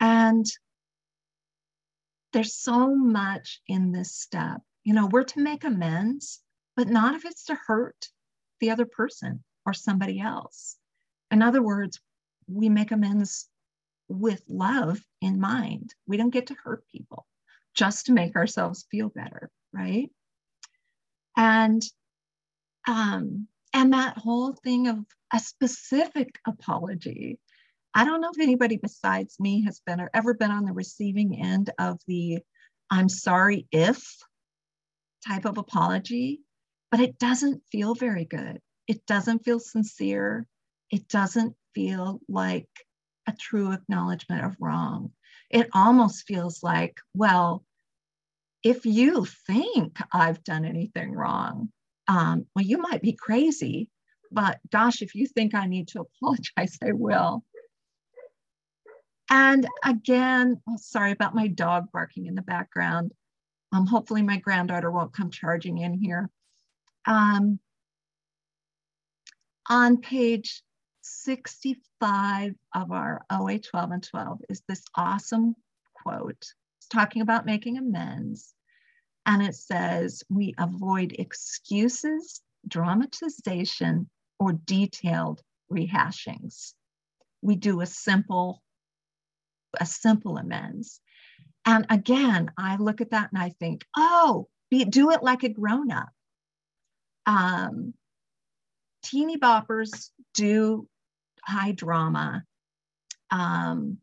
And 0.00 0.46
there's 2.32 2.54
so 2.54 2.94
much 2.94 3.60
in 3.66 3.92
this 3.92 4.14
step. 4.14 4.60
You 4.84 4.94
know, 4.94 5.06
we're 5.06 5.24
to 5.24 5.40
make 5.40 5.64
amends, 5.64 6.40
but 6.76 6.88
not 6.88 7.14
if 7.14 7.24
it's 7.24 7.44
to 7.46 7.54
hurt 7.54 8.08
the 8.60 8.70
other 8.70 8.86
person 8.86 9.44
or 9.66 9.72
somebody 9.72 10.20
else. 10.20 10.76
In 11.30 11.42
other 11.42 11.62
words, 11.62 12.00
we 12.48 12.68
make 12.68 12.90
amends 12.90 13.48
with 14.08 14.42
love 14.48 15.00
in 15.20 15.40
mind. 15.40 15.94
We 16.06 16.16
don't 16.16 16.30
get 16.30 16.48
to 16.48 16.56
hurt 16.62 16.84
people 16.90 17.26
just 17.74 18.06
to 18.06 18.12
make 18.12 18.36
ourselves 18.36 18.86
feel 18.90 19.08
better, 19.08 19.50
right? 19.72 20.10
And 21.36 21.82
um, 22.88 23.46
and 23.72 23.92
that 23.92 24.18
whole 24.18 24.52
thing 24.52 24.88
of 24.88 24.98
a 25.32 25.38
specific 25.38 26.40
apology 26.46 27.38
I 27.94 28.04
don't 28.04 28.20
know 28.20 28.30
if 28.32 28.40
anybody 28.40 28.76
besides 28.76 29.40
me 29.40 29.64
has 29.64 29.80
been 29.84 30.00
or 30.00 30.10
ever 30.14 30.34
been 30.34 30.50
on 30.50 30.64
the 30.64 30.72
receiving 30.72 31.40
end 31.40 31.70
of 31.78 31.98
the 32.06 32.38
I'm 32.90 33.08
sorry 33.08 33.66
if 33.72 34.04
type 35.26 35.44
of 35.44 35.58
apology. 35.58 36.40
but 36.90 37.00
it 37.00 37.18
doesn't 37.18 37.62
feel 37.70 37.94
very 37.94 38.24
good. 38.24 38.60
It 38.88 39.06
doesn't 39.06 39.44
feel 39.44 39.60
sincere. 39.60 40.46
It 40.90 41.08
doesn't 41.08 41.54
feel 41.74 42.20
like 42.28 42.68
a 43.26 43.32
true 43.32 43.72
acknowledgement 43.72 44.44
of 44.44 44.56
wrong. 44.60 45.12
It 45.50 45.68
almost 45.72 46.26
feels 46.26 46.62
like, 46.62 47.00
well, 47.14 47.64
if 48.62 48.84
you 48.84 49.24
think 49.46 49.98
I've 50.12 50.44
done 50.44 50.64
anything 50.64 51.12
wrong, 51.12 51.70
um, 52.08 52.46
well, 52.54 52.64
you 52.64 52.78
might 52.78 53.02
be 53.02 53.12
crazy, 53.12 53.88
but 54.32 54.58
gosh, 54.70 55.02
if 55.02 55.14
you 55.14 55.26
think 55.26 55.54
I 55.54 55.66
need 55.66 55.88
to 55.88 56.00
apologize, 56.22 56.78
I 56.82 56.92
will. 56.92 57.44
And 59.30 59.66
again, 59.84 60.60
oh, 60.68 60.76
sorry 60.76 61.12
about 61.12 61.36
my 61.36 61.46
dog 61.46 61.86
barking 61.92 62.26
in 62.26 62.34
the 62.34 62.42
background. 62.42 63.12
Um, 63.72 63.86
hopefully 63.86 64.22
my 64.22 64.38
granddaughter 64.38 64.90
won't 64.90 65.12
come 65.12 65.30
charging 65.30 65.78
in 65.78 65.94
here. 65.94 66.28
Um, 67.06 67.60
on 69.68 69.98
page 69.98 70.62
65 71.10 72.54
of 72.74 72.92
our 72.92 73.22
OA 73.30 73.58
12 73.58 73.90
and 73.90 74.02
12 74.02 74.40
is 74.48 74.62
this 74.68 74.82
awesome 74.94 75.54
quote. 75.94 76.44
It's 76.78 76.88
talking 76.88 77.22
about 77.22 77.46
making 77.46 77.78
amends. 77.78 78.54
And 79.26 79.42
it 79.42 79.54
says, 79.54 80.22
we 80.30 80.54
avoid 80.58 81.14
excuses, 81.18 82.40
dramatization, 82.66 84.08
or 84.38 84.52
detailed 84.52 85.42
rehashings. 85.70 86.72
We 87.42 87.56
do 87.56 87.80
a 87.80 87.86
simple 87.86 88.62
a 89.78 89.86
simple 89.86 90.36
amends. 90.36 91.00
And 91.64 91.86
again, 91.90 92.50
I 92.58 92.76
look 92.76 93.00
at 93.00 93.10
that 93.10 93.30
and 93.32 93.40
I 93.40 93.50
think, 93.60 93.84
oh, 93.96 94.48
be, 94.70 94.84
do 94.84 95.10
it 95.10 95.22
like 95.22 95.44
a 95.44 95.48
grown 95.48 95.92
up. 95.92 96.08
Um, 97.26 97.94
teeny 99.04 99.36
boppers 99.36 100.10
do 100.34 100.88
high 101.44 101.72
drama. 101.72 102.44
Um, 103.30 103.98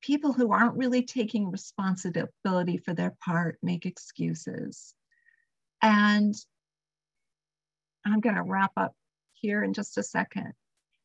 people 0.00 0.32
who 0.32 0.52
aren't 0.52 0.76
really 0.76 1.02
taking 1.02 1.50
responsibility 1.50 2.78
for 2.78 2.94
their 2.94 3.14
part 3.24 3.58
make 3.62 3.86
excuses. 3.86 4.94
And 5.82 6.34
I'm 8.04 8.20
going 8.20 8.36
to 8.36 8.42
wrap 8.42 8.72
up 8.76 8.94
here 9.34 9.62
in 9.62 9.72
just 9.72 9.98
a 9.98 10.02
second. 10.02 10.52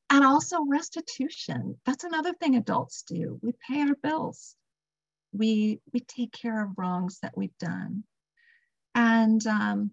And 0.10 0.23
also 0.23 0.64
restitution. 0.65 1.77
That's 1.86 2.03
another 2.03 2.34
thing 2.34 2.56
adults 2.56 3.03
do. 3.03 3.40
We 3.41 3.53
pay 3.68 3.82
our 3.82 3.95
bills. 3.95 4.56
We, 5.34 5.80
we 5.94 5.99
take 6.02 6.32
care 6.32 6.64
of 6.64 6.77
wrongs 6.77 7.19
that 7.22 7.36
we've 7.36 7.57
done. 7.60 8.03
And, 8.94 9.45
um, 9.48 9.91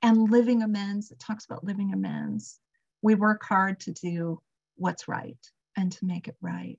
and 0.00 0.30
living 0.30 0.62
amends, 0.62 1.10
it 1.10 1.18
talks 1.18 1.44
about 1.44 1.64
living 1.64 1.92
amends. 1.92 2.58
We 3.02 3.14
work 3.14 3.44
hard 3.44 3.80
to 3.80 3.92
do 3.92 4.40
what's 4.76 5.08
right 5.08 5.36
and 5.76 5.92
to 5.92 6.04
make 6.06 6.28
it 6.28 6.36
right. 6.40 6.78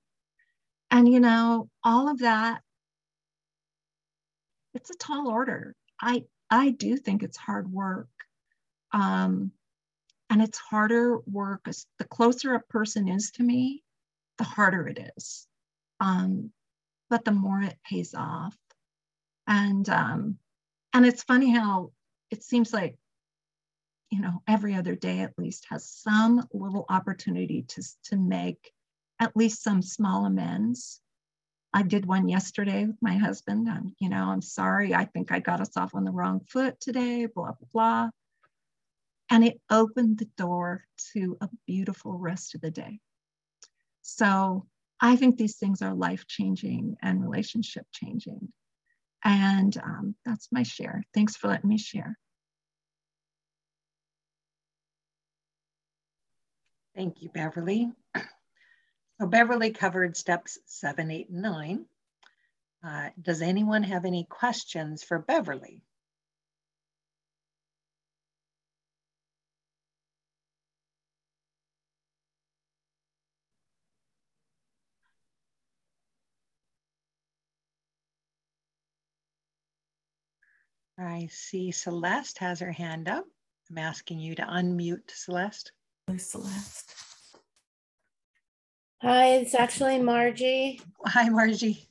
And, 0.90 1.08
you 1.08 1.20
know, 1.20 1.68
all 1.82 2.10
of 2.10 2.18
that, 2.20 2.62
it's 4.74 4.90
a 4.90 4.96
tall 4.96 5.28
order. 5.28 5.74
I, 6.00 6.24
I 6.50 6.70
do 6.70 6.96
think 6.96 7.22
it's 7.22 7.36
hard 7.36 7.70
work. 7.70 8.08
Um, 8.92 9.52
and 10.30 10.42
it's 10.42 10.58
harder 10.58 11.18
work. 11.26 11.68
The 11.98 12.04
closer 12.04 12.54
a 12.54 12.60
person 12.60 13.08
is 13.08 13.30
to 13.32 13.42
me, 13.42 13.82
the 14.38 14.44
harder 14.44 14.88
it 14.88 15.12
is. 15.16 15.46
Um, 16.00 16.50
but 17.10 17.24
the 17.24 17.32
more 17.32 17.60
it 17.60 17.76
pays 17.88 18.14
off. 18.14 18.56
And 19.46 19.88
um, 19.88 20.38
and 20.92 21.04
it's 21.04 21.22
funny 21.22 21.50
how 21.50 21.92
it 22.30 22.42
seems 22.42 22.72
like, 22.72 22.96
you 24.10 24.20
know, 24.20 24.42
every 24.46 24.74
other 24.74 24.94
day 24.94 25.20
at 25.20 25.38
least 25.38 25.66
has 25.70 25.88
some 25.88 26.46
little 26.52 26.86
opportunity 26.88 27.62
to, 27.68 27.82
to 28.04 28.16
make 28.16 28.72
at 29.20 29.36
least 29.36 29.62
some 29.62 29.82
small 29.82 30.24
amends. 30.26 31.00
I 31.72 31.82
did 31.82 32.06
one 32.06 32.28
yesterday 32.28 32.86
with 32.86 32.96
my 33.00 33.16
husband. 33.16 33.68
And, 33.68 33.92
you 33.98 34.08
know, 34.08 34.28
I'm 34.28 34.42
sorry. 34.42 34.94
I 34.94 35.06
think 35.06 35.32
I 35.32 35.40
got 35.40 35.60
us 35.60 35.76
off 35.76 35.94
on 35.94 36.04
the 36.04 36.12
wrong 36.12 36.40
foot 36.48 36.80
today, 36.80 37.26
blah, 37.26 37.52
blah, 37.52 37.68
blah. 37.72 38.10
And 39.30 39.44
it 39.44 39.60
opened 39.70 40.18
the 40.18 40.28
door 40.36 40.84
to 41.12 41.36
a 41.40 41.48
beautiful 41.66 42.16
rest 42.16 42.54
of 42.54 42.60
the 42.60 42.70
day. 42.70 43.00
So 44.02 44.66
I 45.00 45.16
think 45.16 45.36
these 45.36 45.56
things 45.56 45.82
are 45.82 45.94
life 45.94 46.26
changing 46.28 46.96
and 47.02 47.22
relationship 47.22 47.86
changing. 47.90 48.52
And 49.24 49.76
um, 49.78 50.14
that's 50.24 50.48
my 50.52 50.62
share. 50.62 51.02
Thanks 51.14 51.36
for 51.36 51.48
letting 51.48 51.70
me 51.70 51.78
share. 51.78 52.18
Thank 56.94 57.22
you, 57.22 57.28
Beverly. 57.28 57.92
So 59.20 59.28
Beverly 59.28 59.70
covered 59.70 60.16
steps 60.16 60.58
seven, 60.66 61.08
eight, 61.12 61.28
and 61.28 61.40
nine. 61.40 61.86
Uh, 62.84 63.10
does 63.22 63.42
anyone 63.42 63.84
have 63.84 64.04
any 64.04 64.24
questions 64.24 65.04
for 65.04 65.20
Beverly? 65.20 65.80
I 80.98 81.28
see 81.30 81.70
Celeste 81.70 82.38
has 82.38 82.60
her 82.60 82.72
hand 82.72 83.08
up. 83.08 83.24
I'm 83.70 83.78
asking 83.78 84.18
you 84.18 84.34
to 84.34 84.42
unmute 84.42 85.10
Celeste. 85.10 85.72
Celeste. 86.18 86.94
Hi, 89.02 89.34
it's 89.34 89.54
actually 89.54 89.98
Margie. 89.98 90.80
Hi, 91.06 91.28
Margie. 91.28 91.88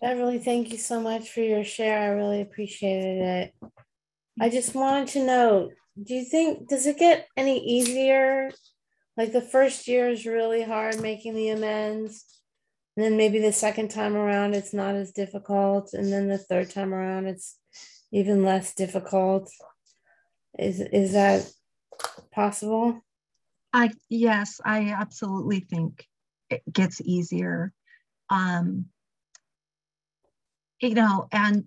Beverly, 0.00 0.38
thank 0.38 0.70
you 0.70 0.78
so 0.78 1.00
much 1.00 1.30
for 1.30 1.40
your 1.40 1.64
share. 1.64 1.98
I 1.98 2.06
really 2.08 2.40
appreciated 2.40 3.22
it. 3.22 3.54
I 4.40 4.48
just 4.48 4.74
wanted 4.74 5.08
to 5.08 5.24
know, 5.24 5.70
do 6.02 6.14
you 6.14 6.24
think, 6.24 6.68
does 6.68 6.86
it 6.86 6.98
get 6.98 7.26
any 7.36 7.58
easier? 7.64 8.50
Like 9.16 9.32
the 9.32 9.40
first 9.40 9.88
year 9.88 10.08
is 10.08 10.26
really 10.26 10.62
hard 10.62 11.00
making 11.00 11.34
the 11.34 11.50
amends. 11.50 12.24
And 12.96 13.04
then 13.04 13.16
maybe 13.16 13.38
the 13.38 13.52
second 13.52 13.90
time 13.90 14.14
around, 14.14 14.54
it's 14.54 14.74
not 14.74 14.94
as 14.94 15.12
difficult. 15.12 15.94
And 15.94 16.12
then 16.12 16.28
the 16.28 16.38
third 16.38 16.70
time 16.70 16.92
around, 16.92 17.26
it's 17.26 17.56
even 18.12 18.44
less 18.44 18.74
difficult. 18.74 19.50
Is 20.58 20.80
is 20.80 21.12
that 21.12 21.50
possible? 22.30 23.02
I 23.72 23.90
yes, 24.08 24.60
I 24.64 24.90
absolutely 24.90 25.60
think 25.60 26.06
it 26.50 26.62
gets 26.70 27.00
easier. 27.00 27.72
Um, 28.28 28.86
you 30.80 30.94
know, 30.94 31.28
and 31.32 31.64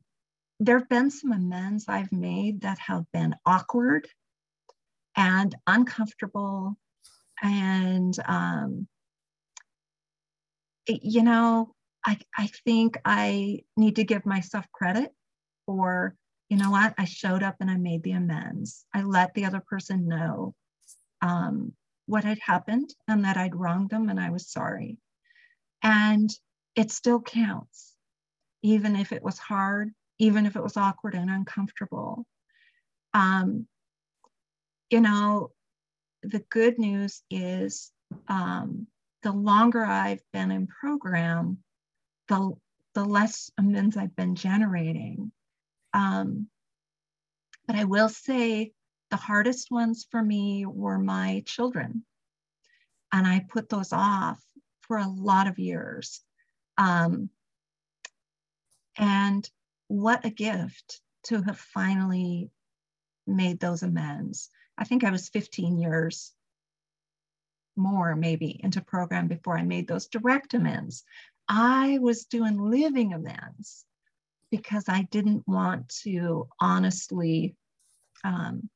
there 0.59 0.79
have 0.79 0.89
been 0.89 1.09
some 1.09 1.31
amends 1.31 1.85
I've 1.87 2.11
made 2.11 2.61
that 2.61 2.79
have 2.79 3.05
been 3.11 3.35
awkward 3.45 4.07
and 5.15 5.55
uncomfortable. 5.65 6.77
And, 7.41 8.17
um, 8.27 8.87
it, 10.85 11.01
you 11.03 11.23
know, 11.23 11.73
I, 12.05 12.17
I 12.37 12.47
think 12.65 12.97
I 13.03 13.59
need 13.75 13.95
to 13.97 14.03
give 14.03 14.25
myself 14.25 14.65
credit 14.71 15.11
for 15.65 16.15
you 16.49 16.57
know 16.57 16.69
what? 16.69 16.93
I 16.97 17.05
showed 17.05 17.41
up 17.41 17.55
and 17.59 17.71
I 17.71 17.77
made 17.77 18.03
the 18.03 18.11
amends. 18.11 18.85
I 18.93 19.01
let 19.01 19.33
the 19.33 19.45
other 19.45 19.63
person 19.67 20.07
know 20.07 20.53
um, 21.21 21.73
what 22.05 22.23
had 22.23 22.39
happened 22.39 22.93
and 23.07 23.25
that 23.25 23.37
I'd 23.37 23.55
wronged 23.55 23.89
them 23.89 24.09
and 24.09 24.19
I 24.19 24.29
was 24.29 24.47
sorry. 24.47 24.97
And 25.81 26.29
it 26.75 26.91
still 26.91 27.21
counts, 27.21 27.93
even 28.61 28.95
if 28.95 29.11
it 29.11 29.23
was 29.23 29.37
hard, 29.37 29.91
even 30.19 30.45
if 30.45 30.55
it 30.55 30.63
was 30.63 30.77
awkward 30.77 31.15
and 31.15 31.29
uncomfortable. 31.29 32.25
Um, 33.13 33.67
you 34.89 35.01
know, 35.01 35.51
the 36.21 36.43
good 36.49 36.77
news 36.77 37.21
is 37.29 37.91
um, 38.27 38.87
the 39.23 39.31
longer 39.31 39.83
I've 39.83 40.23
been 40.31 40.51
in 40.51 40.67
program, 40.67 41.59
the, 42.27 42.53
the 42.93 43.03
less 43.05 43.49
amends 43.57 43.97
I've 43.97 44.15
been 44.15 44.35
generating. 44.35 45.31
Um, 45.93 46.47
but 47.67 47.75
I 47.75 47.85
will 47.85 48.09
say 48.09 48.73
the 49.15 49.21
hardest 49.21 49.71
ones 49.71 50.05
for 50.11 50.21
me 50.21 50.65
were 50.65 50.99
my 50.99 51.41
children. 51.45 52.03
And 53.13 53.25
I 53.25 53.45
put 53.47 53.69
those 53.69 53.93
off 53.93 54.43
for 54.81 54.97
a 54.97 55.07
lot 55.07 55.47
of 55.47 55.57
years. 55.57 56.21
Um, 56.77 57.29
and 58.97 59.49
what 59.87 60.25
a 60.25 60.29
gift 60.29 60.99
to 61.27 61.41
have 61.43 61.57
finally 61.57 62.51
made 63.25 63.61
those 63.61 63.83
amends. 63.83 64.49
I 64.77 64.83
think 64.83 65.05
I 65.05 65.11
was 65.11 65.29
15 65.29 65.77
years 65.77 66.33
more 67.77 68.17
maybe 68.17 68.59
into 68.61 68.81
program 68.81 69.29
before 69.29 69.57
I 69.57 69.63
made 69.63 69.87
those 69.87 70.07
direct 70.07 70.55
amends. 70.55 71.05
I 71.47 71.99
was 72.01 72.25
doing 72.25 72.57
living 72.57 73.13
amends 73.13 73.85
because 74.51 74.89
I 74.89 75.03
didn't 75.03 75.47
want 75.47 75.87
to 76.03 76.49
honestly 76.59 77.55
um, 78.25 78.69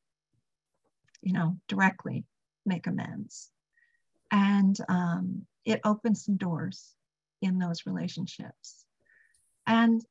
you 1.21 1.33
know, 1.33 1.57
directly 1.67 2.25
make 2.65 2.87
amends. 2.87 3.49
And 4.31 4.77
um, 4.87 5.45
it 5.65 5.81
opens 5.83 6.25
some 6.25 6.37
doors 6.37 6.93
in 7.41 7.59
those 7.59 7.85
relationships. 7.85 8.85
And, 9.65 10.01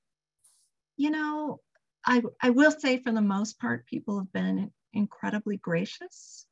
you 0.97 1.10
know, 1.10 1.60
I, 2.05 2.22
I 2.40 2.51
will 2.51 2.72
say 2.72 2.98
for 2.98 3.12
the 3.12 3.20
most 3.20 3.59
part, 3.59 3.86
people 3.86 4.18
have 4.18 4.32
been 4.32 4.70
incredibly 4.93 5.56
gracious. 5.56 6.47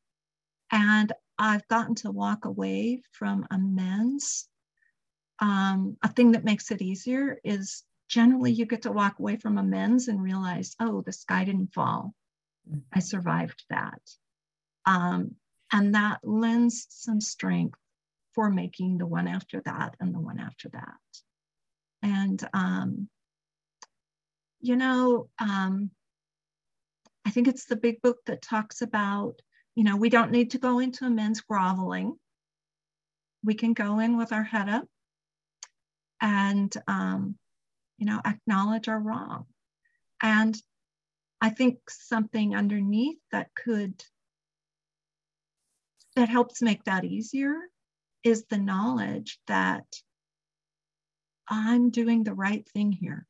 And 0.70 1.12
I've 1.38 1.66
gotten 1.68 1.94
to 1.96 2.10
walk 2.10 2.44
away 2.44 3.02
from 3.12 3.46
amends. 3.50 4.48
Um, 5.38 5.96
a 6.02 6.08
thing 6.08 6.32
that 6.32 6.44
makes 6.44 6.70
it 6.70 6.82
easier 6.82 7.38
is 7.44 7.84
generally 8.08 8.52
you 8.52 8.66
get 8.66 8.82
to 8.82 8.92
walk 8.92 9.18
away 9.18 9.36
from 9.36 9.58
amends 9.58 10.08
and 10.08 10.22
realize, 10.22 10.74
oh, 10.80 11.02
the 11.02 11.12
sky 11.12 11.44
didn't 11.44 11.74
fall. 11.74 12.14
I 12.92 13.00
survived 13.00 13.64
that. 13.70 14.00
Um, 14.86 15.34
and 15.72 15.94
that 15.94 16.20
lends 16.22 16.86
some 16.90 17.20
strength 17.20 17.78
for 18.34 18.50
making 18.50 18.98
the 18.98 19.06
one 19.06 19.26
after 19.26 19.60
that 19.64 19.96
and 19.98 20.14
the 20.14 20.20
one 20.20 20.38
after 20.38 20.68
that. 20.68 20.94
And, 22.02 22.48
um, 22.54 23.08
you 24.60 24.76
know, 24.76 25.28
um, 25.38 25.90
I 27.24 27.30
think 27.30 27.48
it's 27.48 27.64
the 27.64 27.76
big 27.76 28.00
book 28.02 28.18
that 28.26 28.42
talks 28.42 28.82
about, 28.82 29.40
you 29.74 29.82
know, 29.82 29.96
we 29.96 30.08
don't 30.08 30.30
need 30.30 30.52
to 30.52 30.58
go 30.58 30.78
into 30.78 31.04
amends 31.04 31.40
groveling. 31.40 32.16
We 33.42 33.54
can 33.54 33.72
go 33.72 33.98
in 33.98 34.16
with 34.16 34.32
our 34.32 34.44
head 34.44 34.68
up 34.68 34.86
and, 36.20 36.72
um, 36.86 37.36
you 37.98 38.06
know, 38.06 38.20
acknowledge 38.24 38.88
our 38.88 39.00
wrong. 39.00 39.46
And 40.22 40.56
I 41.40 41.50
think 41.50 41.90
something 41.90 42.54
underneath 42.54 43.18
that 43.32 43.48
could, 43.54 44.02
that 46.16 46.28
helps 46.28 46.62
make 46.62 46.82
that 46.84 47.04
easier 47.04 47.54
is 48.24 48.44
the 48.46 48.58
knowledge 48.58 49.38
that 49.46 49.84
I'm 51.48 51.90
doing 51.90 52.24
the 52.24 52.34
right 52.34 52.66
thing 52.70 52.90
here. 52.90 53.26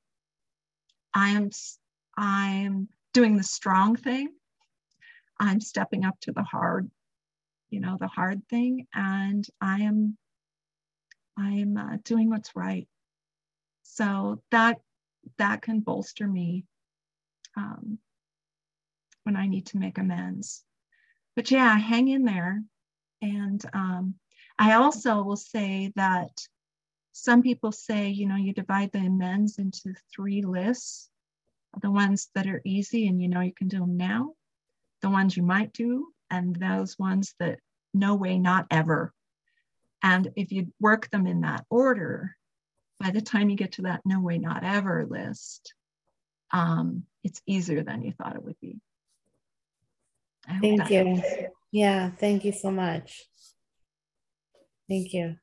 I 1.12 1.30
am 1.30 1.50
I'm 2.16 2.88
doing 3.12 3.36
the 3.36 3.42
strong 3.42 3.96
thing. 3.96 4.30
I'm 5.38 5.60
stepping 5.60 6.04
up 6.04 6.18
to 6.22 6.32
the 6.32 6.42
hard, 6.42 6.90
you 7.68 7.80
know, 7.80 7.98
the 8.00 8.06
hard 8.06 8.48
thing, 8.48 8.86
and 8.94 9.46
I 9.60 9.80
am 9.80 10.16
I 11.38 11.50
am 11.50 11.76
uh, 11.76 11.96
doing 12.04 12.30
what's 12.30 12.56
right. 12.56 12.88
So 13.82 14.40
that 14.50 14.78
that 15.38 15.60
can 15.60 15.80
bolster 15.80 16.26
me 16.26 16.64
um, 17.56 17.98
when 19.24 19.36
I 19.36 19.46
need 19.46 19.66
to 19.66 19.78
make 19.78 19.98
amends. 19.98 20.64
But 21.34 21.50
yeah, 21.50 21.76
hang 21.76 22.08
in 22.08 22.24
there, 22.24 22.62
and 23.22 23.64
um, 23.72 24.14
I 24.58 24.74
also 24.74 25.22
will 25.22 25.36
say 25.36 25.92
that 25.96 26.30
some 27.12 27.42
people 27.42 27.72
say, 27.72 28.08
you 28.08 28.26
know, 28.26 28.36
you 28.36 28.52
divide 28.52 28.92
the 28.92 28.98
amends 28.98 29.58
into 29.58 29.94
three 30.14 30.42
lists 30.42 31.08
the 31.82 31.90
ones 31.90 32.30
that 32.34 32.46
are 32.46 32.62
easy 32.64 33.06
and 33.06 33.20
you 33.20 33.28
know 33.28 33.40
you 33.40 33.52
can 33.52 33.68
do 33.68 33.80
them 33.80 33.96
now, 33.96 34.32
the 35.02 35.10
ones 35.10 35.36
you 35.36 35.42
might 35.42 35.72
do, 35.72 36.08
and 36.30 36.56
those 36.56 36.98
ones 36.98 37.34
that 37.38 37.58
no 37.94 38.14
way, 38.14 38.38
not 38.38 38.66
ever. 38.70 39.12
And 40.02 40.30
if 40.36 40.52
you 40.52 40.72
work 40.80 41.10
them 41.10 41.26
in 41.26 41.42
that 41.42 41.64
order, 41.70 42.36
by 42.98 43.10
the 43.10 43.20
time 43.20 43.50
you 43.50 43.56
get 43.56 43.72
to 43.72 43.82
that 43.82 44.02
no 44.04 44.20
way, 44.20 44.38
not 44.38 44.64
ever 44.64 45.06
list, 45.08 45.74
um, 46.52 47.04
it's 47.24 47.42
easier 47.46 47.82
than 47.82 48.02
you 48.02 48.12
thought 48.12 48.36
it 48.36 48.42
would 48.42 48.60
be. 48.60 48.76
Thank 50.60 50.90
you. 50.90 51.22
Yeah, 51.76 52.08
thank 52.08 52.46
you 52.46 52.52
so 52.52 52.70
much. 52.70 53.26
Thank 54.88 55.12
you. 55.12 55.36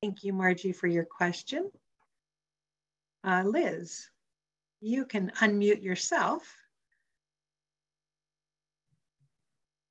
Thank 0.00 0.22
you, 0.22 0.32
Margie, 0.32 0.70
for 0.70 0.86
your 0.86 1.04
question. 1.04 1.72
Uh, 3.24 3.42
Liz, 3.44 4.06
you 4.80 5.06
can 5.06 5.32
unmute 5.40 5.82
yourself. 5.82 6.42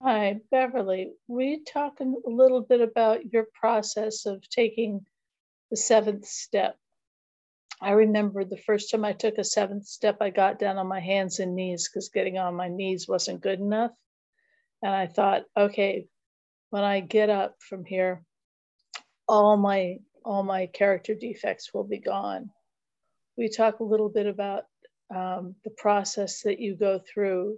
Hi, 0.01 0.39
Beverly. 0.49 1.11
We 1.27 1.65
talk 1.65 1.99
a 1.99 2.05
little 2.23 2.61
bit 2.61 2.79
about 2.79 3.33
your 3.33 3.47
process 3.53 4.25
of 4.25 4.47
taking 4.47 5.05
the 5.71 5.75
seventh 5.75 6.25
step. 6.25 6.77
I 7.83 7.91
remember 7.91 8.45
the 8.45 8.57
first 8.57 8.89
time 8.89 9.03
I 9.03 9.11
took 9.11 9.37
a 9.37 9.43
seventh 9.43 9.85
step, 9.85 10.17
I 10.21 10.29
got 10.29 10.57
down 10.57 10.77
on 10.77 10.87
my 10.87 11.01
hands 11.01 11.39
and 11.39 11.53
knees 11.53 11.89
because 11.89 12.09
getting 12.09 12.37
on 12.37 12.55
my 12.55 12.69
knees 12.69 13.07
wasn't 13.07 13.41
good 13.41 13.59
enough. 13.59 13.91
And 14.81 14.93
I 14.93 15.07
thought, 15.07 15.43
okay, 15.55 16.07
when 16.69 16.83
I 16.83 17.01
get 17.01 17.29
up 17.29 17.55
from 17.59 17.83
here, 17.83 18.23
all 19.27 19.57
my 19.57 19.97
all 20.25 20.43
my 20.43 20.67
character 20.67 21.13
defects 21.13 21.73
will 21.73 21.83
be 21.83 21.99
gone. 21.99 22.49
We 23.37 23.49
talk 23.49 23.79
a 23.79 23.83
little 23.83 24.09
bit 24.09 24.27
about 24.27 24.63
um, 25.13 25.55
the 25.65 25.71
process 25.71 26.41
that 26.43 26.59
you 26.59 26.75
go 26.75 26.99
through 26.99 27.57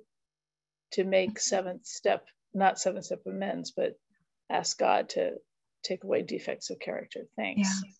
to 0.94 1.04
make 1.04 1.40
seventh 1.40 1.86
step, 1.86 2.26
not 2.54 2.80
seventh 2.80 3.06
step 3.06 3.22
amends, 3.28 3.72
but 3.72 4.00
ask 4.50 4.78
God 4.78 5.10
to 5.10 5.34
take 5.84 6.04
away 6.04 6.24
defects 6.24 6.72
of 6.72 6.80
character. 6.80 7.28
Thanks. 7.36 7.70
Yeah. 7.84 7.92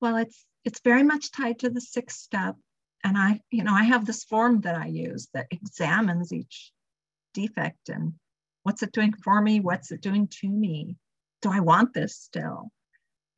Well, 0.00 0.16
it's 0.16 0.44
it's 0.64 0.80
very 0.80 1.02
much 1.02 1.30
tied 1.32 1.60
to 1.60 1.70
the 1.70 1.80
sixth 1.80 2.18
step. 2.18 2.56
And 3.02 3.18
I, 3.18 3.40
you 3.50 3.64
know, 3.64 3.74
I 3.74 3.84
have 3.84 4.06
this 4.06 4.24
form 4.24 4.62
that 4.62 4.76
I 4.76 4.86
use 4.86 5.28
that 5.34 5.46
examines 5.50 6.32
each 6.32 6.72
defect 7.34 7.88
and 7.88 8.14
What's 8.64 8.82
it 8.82 8.92
doing 8.92 9.12
for 9.12 9.40
me? 9.40 9.60
What's 9.60 9.92
it 9.92 10.00
doing 10.00 10.26
to 10.40 10.48
me? 10.48 10.96
Do 11.42 11.52
I 11.52 11.60
want 11.60 11.92
this 11.92 12.16
still? 12.16 12.70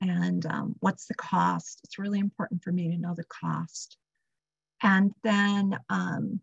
And 0.01 0.47
um, 0.47 0.77
what's 0.78 1.07
the 1.07 1.15
cost? 1.15 1.81
It's 1.82 1.98
really 1.98 2.20
important 2.20 2.62
for 2.62 2.70
me 2.70 2.90
to 2.90 2.97
know 2.97 3.15
the 3.15 3.24
cost. 3.24 3.97
And 4.82 5.12
then 5.24 5.77
um, 5.89 6.40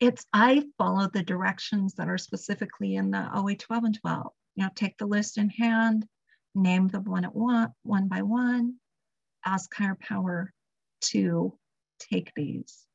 it's, 0.00 0.24
I 0.32 0.64
follow 0.78 1.10
the 1.12 1.22
directions 1.22 1.94
that 1.94 2.08
are 2.08 2.16
specifically 2.16 2.94
in 2.96 3.10
the 3.10 3.28
OA 3.34 3.54
12 3.54 3.84
and 3.84 4.00
12. 4.00 4.32
You 4.56 4.64
know, 4.64 4.70
take 4.74 4.96
the 4.96 5.06
list 5.06 5.36
in 5.36 5.50
hand, 5.50 6.06
name 6.54 6.88
them 6.88 7.04
one 7.04 7.26
at 7.26 7.34
one, 7.34 7.70
one 7.82 8.08
by 8.08 8.22
one, 8.22 8.76
ask 9.44 9.72
higher 9.74 9.98
power 10.00 10.52
to 11.02 11.56
take 11.98 12.32
these. 12.34 12.86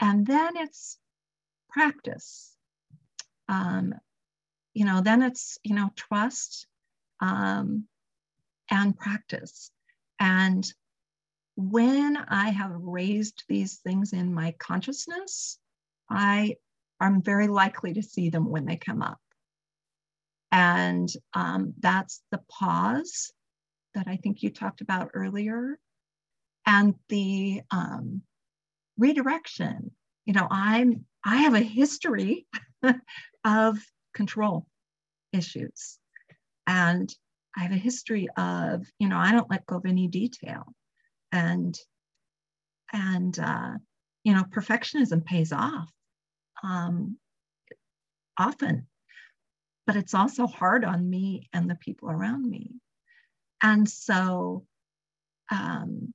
And 0.00 0.26
then 0.26 0.56
it's 0.56 0.98
practice 1.70 2.56
um, 3.48 3.94
you 4.74 4.84
know, 4.84 5.00
then 5.00 5.22
it's, 5.22 5.58
you 5.62 5.74
know, 5.74 5.90
trust 5.96 6.66
um, 7.20 7.84
and 8.70 8.96
practice. 8.96 9.70
And 10.20 10.66
when 11.56 12.16
I 12.16 12.50
have 12.50 12.72
raised 12.74 13.44
these 13.48 13.76
things 13.76 14.12
in 14.12 14.34
my 14.34 14.54
consciousness, 14.58 15.58
I 16.10 16.56
am 17.00 17.22
very 17.22 17.48
likely 17.48 17.94
to 17.94 18.02
see 18.02 18.30
them 18.30 18.50
when 18.50 18.66
they 18.66 18.76
come 18.76 19.02
up. 19.02 19.18
And 20.52 21.08
um, 21.34 21.74
that's 21.78 22.22
the 22.30 22.40
pause 22.50 23.32
that 23.96 24.06
I 24.06 24.16
think 24.16 24.42
you 24.42 24.50
talked 24.50 24.80
about 24.80 25.10
earlier, 25.14 25.78
and 26.66 26.94
the 27.08 27.62
um, 27.72 28.22
redirection. 28.96 29.90
You 30.24 30.34
know, 30.34 30.46
I'm 30.50 31.04
I 31.24 31.38
have 31.38 31.54
a 31.54 31.60
history 31.60 32.46
of 33.44 33.78
control 34.14 34.66
issues. 35.32 35.98
And 36.66 37.12
I 37.56 37.62
have 37.62 37.72
a 37.72 37.76
history 37.76 38.28
of, 38.36 38.86
you 38.98 39.08
know, 39.08 39.18
I 39.18 39.32
don't 39.32 39.50
let 39.50 39.66
go 39.66 39.76
of 39.76 39.86
any 39.86 40.08
detail. 40.08 40.64
And, 41.32 41.76
and, 42.92 43.38
uh, 43.38 43.72
you 44.24 44.34
know, 44.34 44.44
perfectionism 44.44 45.24
pays 45.24 45.52
off 45.52 45.90
um, 46.62 47.18
often, 48.38 48.86
but 49.86 49.96
it's 49.96 50.14
also 50.14 50.46
hard 50.46 50.84
on 50.84 51.08
me 51.08 51.48
and 51.52 51.70
the 51.70 51.76
people 51.76 52.10
around 52.10 52.48
me. 52.48 52.72
And 53.62 53.88
so, 53.88 54.66
um, 55.50 56.12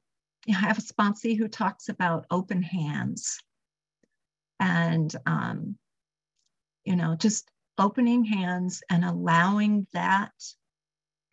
I 0.48 0.54
have 0.54 0.80
a 0.80 0.82
sponsee 0.82 1.38
who 1.38 1.48
talks 1.48 1.90
about 1.90 2.26
open 2.32 2.62
hands. 2.62 3.40
And 4.60 5.14
um, 5.26 5.78
you 6.84 6.96
know, 6.96 7.16
just 7.16 7.50
opening 7.78 8.24
hands 8.26 8.84
and 8.90 9.06
allowing 9.06 9.88
that 9.94 10.34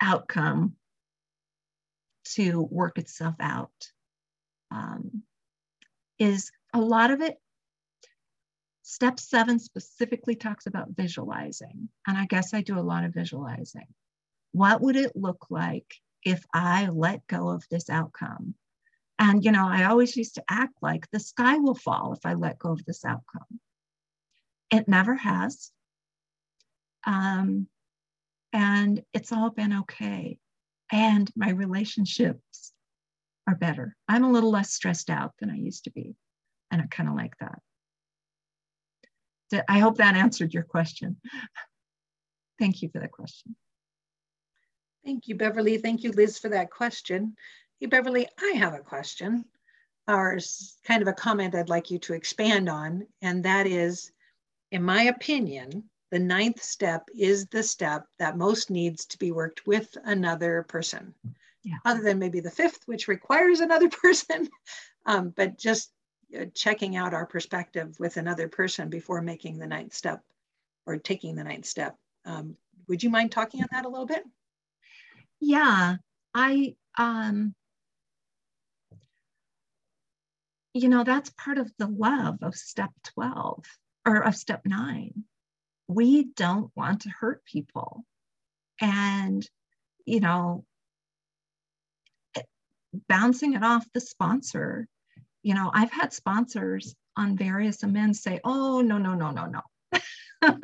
outcome 0.00 0.74
to 2.24 2.62
work 2.70 2.98
itself 2.98 3.34
out 3.40 3.90
um, 4.70 5.22
is 6.18 6.50
a 6.74 6.80
lot 6.80 7.10
of 7.10 7.20
it. 7.20 7.36
Step 8.82 9.20
seven 9.20 9.58
specifically 9.58 10.34
talks 10.34 10.66
about 10.66 10.88
visualizing. 10.90 11.88
And 12.06 12.16
I 12.16 12.26
guess 12.26 12.54
I 12.54 12.62
do 12.62 12.78
a 12.78 12.80
lot 12.80 13.04
of 13.04 13.12
visualizing. 13.12 13.86
What 14.52 14.80
would 14.80 14.96
it 14.96 15.14
look 15.14 15.46
like 15.50 15.94
if 16.24 16.44
I 16.52 16.88
let 16.88 17.26
go 17.26 17.48
of 17.50 17.64
this 17.70 17.90
outcome? 17.90 18.54
And, 19.18 19.44
you 19.44 19.50
know, 19.50 19.66
I 19.68 19.84
always 19.84 20.16
used 20.16 20.36
to 20.36 20.44
act 20.48 20.74
like 20.80 21.10
the 21.10 21.20
sky 21.20 21.56
will 21.58 21.74
fall 21.74 22.12
if 22.12 22.24
I 22.24 22.34
let 22.34 22.58
go 22.58 22.70
of 22.70 22.84
this 22.84 23.04
outcome. 23.04 23.60
It 24.70 24.86
never 24.86 25.14
has. 25.14 25.72
Um, 27.04 27.68
and 28.52 29.02
it's 29.12 29.32
all 29.32 29.50
been 29.50 29.72
okay. 29.80 30.38
And 30.92 31.30
my 31.36 31.50
relationships 31.50 32.72
are 33.46 33.54
better. 33.54 33.96
I'm 34.08 34.24
a 34.24 34.30
little 34.30 34.50
less 34.50 34.72
stressed 34.72 35.10
out 35.10 35.32
than 35.40 35.50
I 35.50 35.56
used 35.56 35.84
to 35.84 35.90
be. 35.90 36.14
And 36.70 36.80
I 36.80 36.86
kind 36.86 37.08
of 37.08 37.16
like 37.16 37.34
that. 37.40 37.60
I 39.68 39.78
hope 39.78 39.96
that 39.96 40.14
answered 40.14 40.52
your 40.52 40.62
question. 40.62 41.20
Thank 42.58 42.82
you 42.82 42.90
for 42.90 43.00
the 43.00 43.08
question. 43.08 43.56
Thank 45.04 45.28
you, 45.28 45.34
Beverly. 45.36 45.78
Thank 45.78 46.02
you, 46.02 46.12
Liz, 46.12 46.38
for 46.38 46.48
that 46.50 46.70
question. 46.70 47.36
Hey, 47.80 47.86
Beverly, 47.86 48.28
I 48.40 48.54
have 48.56 48.74
a 48.74 48.80
question, 48.80 49.44
or 50.06 50.38
kind 50.84 51.02
of 51.02 51.08
a 51.08 51.12
comment 51.12 51.54
I'd 51.54 51.68
like 51.68 51.90
you 51.90 51.98
to 52.00 52.14
expand 52.14 52.68
on, 52.68 53.06
and 53.22 53.44
that 53.44 53.66
is, 53.66 54.12
in 54.70 54.82
my 54.82 55.04
opinion, 55.04 55.88
the 56.10 56.18
ninth 56.18 56.62
step 56.62 57.08
is 57.16 57.46
the 57.46 57.62
step 57.62 58.06
that 58.18 58.38
most 58.38 58.70
needs 58.70 59.04
to 59.06 59.18
be 59.18 59.30
worked 59.30 59.66
with 59.66 59.96
another 60.04 60.64
person. 60.68 61.14
Yeah. 61.62 61.76
Other 61.84 62.02
than 62.02 62.18
maybe 62.18 62.40
the 62.40 62.50
fifth, 62.50 62.80
which 62.86 63.08
requires 63.08 63.60
another 63.60 63.88
person, 64.02 64.48
um, 65.06 65.32
but 65.36 65.58
just 65.58 65.92
uh, 66.38 66.46
checking 66.54 66.96
out 66.96 67.14
our 67.14 67.26
perspective 67.26 67.96
with 67.98 68.16
another 68.16 68.48
person 68.48 68.88
before 68.88 69.20
making 69.20 69.58
the 69.58 69.66
ninth 69.66 69.94
step 69.94 70.22
or 70.86 70.96
taking 70.96 71.34
the 71.34 71.44
ninth 71.44 71.66
step. 71.66 71.96
Um, 72.24 72.56
would 72.88 73.02
you 73.02 73.10
mind 73.10 73.30
talking 73.30 73.62
on 73.62 73.68
that 73.72 73.84
a 73.84 73.88
little 73.88 74.06
bit? 74.06 74.24
Yeah, 75.40 75.96
I, 76.34 76.76
um, 76.96 77.54
you 80.74 80.88
know, 80.88 81.04
that's 81.04 81.30
part 81.30 81.58
of 81.58 81.72
the 81.78 81.86
love 81.86 82.38
of 82.42 82.54
step 82.54 82.90
12 83.04 83.64
or 84.06 84.22
of 84.24 84.36
step 84.36 84.62
nine 84.64 85.24
we 85.88 86.24
don't 86.36 86.70
want 86.76 87.02
to 87.02 87.10
hurt 87.10 87.44
people. 87.44 88.04
And, 88.80 89.46
you 90.06 90.20
know, 90.20 90.64
bouncing 93.08 93.54
it 93.54 93.62
off 93.62 93.86
the 93.92 94.00
sponsor, 94.00 94.86
you 95.42 95.54
know, 95.54 95.70
I've 95.72 95.92
had 95.92 96.12
sponsors 96.12 96.94
on 97.16 97.36
various 97.36 97.82
amends 97.82 98.22
say, 98.22 98.40
oh, 98.44 98.80
no, 98.80 98.98
no, 98.98 99.14
no, 99.14 99.30
no, 99.30 99.46
no. 99.46 100.58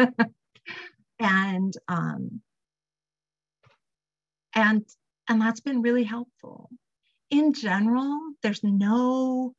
and, 1.20 1.74
um, 1.88 2.42
and, 4.54 4.84
and 5.28 5.40
that's 5.40 5.60
been 5.60 5.82
really 5.82 6.04
helpful. 6.04 6.70
In 7.30 7.52
general, 7.52 8.18
there's 8.42 8.62
no 8.62 9.54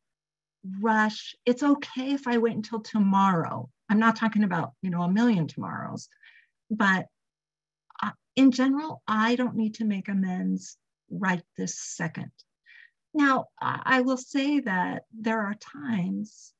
rush. 0.82 1.36
It's 1.46 1.64
okay 1.64 2.14
if 2.14 2.28
I 2.28 2.38
wait 2.38 2.56
until 2.56 2.80
tomorrow 2.80 3.70
I'm 3.90 4.00
not 4.00 4.16
talking 4.16 4.44
about, 4.44 4.74
you 4.82 4.90
know, 4.90 5.02
a 5.04 5.12
million 5.12 5.48
tomorrows, 5.48 6.10
but 6.72 7.06
uh, 8.02 8.12
in 8.36 8.52
general, 8.52 9.02
I 9.08 9.36
don't 9.36 9.56
need 9.56 9.76
to 9.76 9.86
make 9.86 10.08
amends 10.08 10.78
right 11.10 11.44
this 11.58 11.80
second. 11.80 12.32
Now, 13.14 13.46
I 13.62 14.02
will 14.02 14.18
say 14.18 14.60
that 14.62 15.04
there 15.18 15.40
are 15.42 15.56
times, 15.56 16.52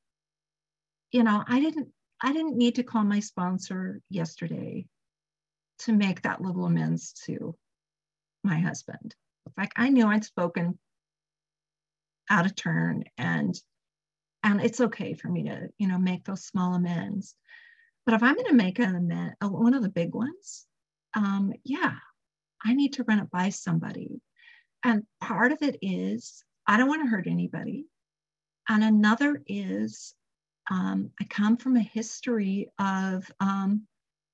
you 1.12 1.22
know, 1.22 1.44
I 1.46 1.60
didn't 1.60 1.88
I 2.22 2.32
didn't 2.32 2.56
need 2.56 2.76
to 2.76 2.82
call 2.82 3.04
my 3.04 3.20
sponsor 3.20 4.00
yesterday 4.08 4.86
to 5.80 5.92
make 5.92 6.22
that 6.22 6.40
little 6.40 6.64
amends 6.64 7.12
to 7.26 7.54
my 8.46 8.60
husband. 8.60 9.14
Like 9.58 9.72
I 9.76 9.90
knew 9.90 10.06
I'd 10.06 10.24
spoken 10.24 10.78
out 12.30 12.46
of 12.46 12.54
turn 12.56 13.04
and 13.18 13.54
and 14.42 14.60
it's 14.60 14.80
okay 14.80 15.14
for 15.14 15.28
me 15.28 15.44
to 15.44 15.68
you 15.78 15.88
know 15.88 15.98
make 15.98 16.24
those 16.24 16.44
small 16.44 16.74
amends. 16.74 17.34
But 18.04 18.14
if 18.14 18.22
i'm 18.22 18.34
going 18.36 18.46
to 18.46 18.54
make 18.54 18.78
an 18.78 18.94
amend 18.94 19.34
one 19.42 19.74
of 19.74 19.82
the 19.82 19.88
big 19.88 20.14
ones 20.14 20.66
um, 21.14 21.52
yeah 21.64 21.94
i 22.64 22.72
need 22.72 22.94
to 22.94 23.04
run 23.04 23.18
it 23.18 23.30
by 23.30 23.50
somebody. 23.50 24.20
And 24.84 25.02
part 25.20 25.52
of 25.52 25.62
it 25.62 25.78
is 25.82 26.44
i 26.66 26.76
don't 26.76 26.88
want 26.88 27.02
to 27.04 27.10
hurt 27.10 27.26
anybody. 27.26 27.86
And 28.68 28.82
another 28.82 29.42
is 29.46 30.14
um, 30.70 31.10
i 31.20 31.24
come 31.24 31.56
from 31.56 31.76
a 31.76 31.80
history 31.80 32.70
of 32.78 33.30
um, 33.40 33.86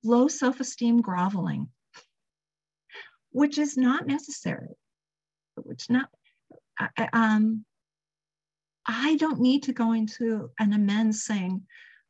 low 0.03 0.27
self-esteem 0.27 1.01
groveling 1.01 1.69
which 3.33 3.57
is 3.57 3.77
not 3.77 4.07
necessary 4.07 4.75
which 5.55 5.89
not 5.89 6.09
um, 7.11 7.65
I 8.85 9.15
don't 9.15 9.39
need 9.39 9.63
to 9.63 9.73
go 9.73 9.93
into 9.93 10.51
an 10.59 10.73
amends 10.73 11.23
saying, 11.23 11.65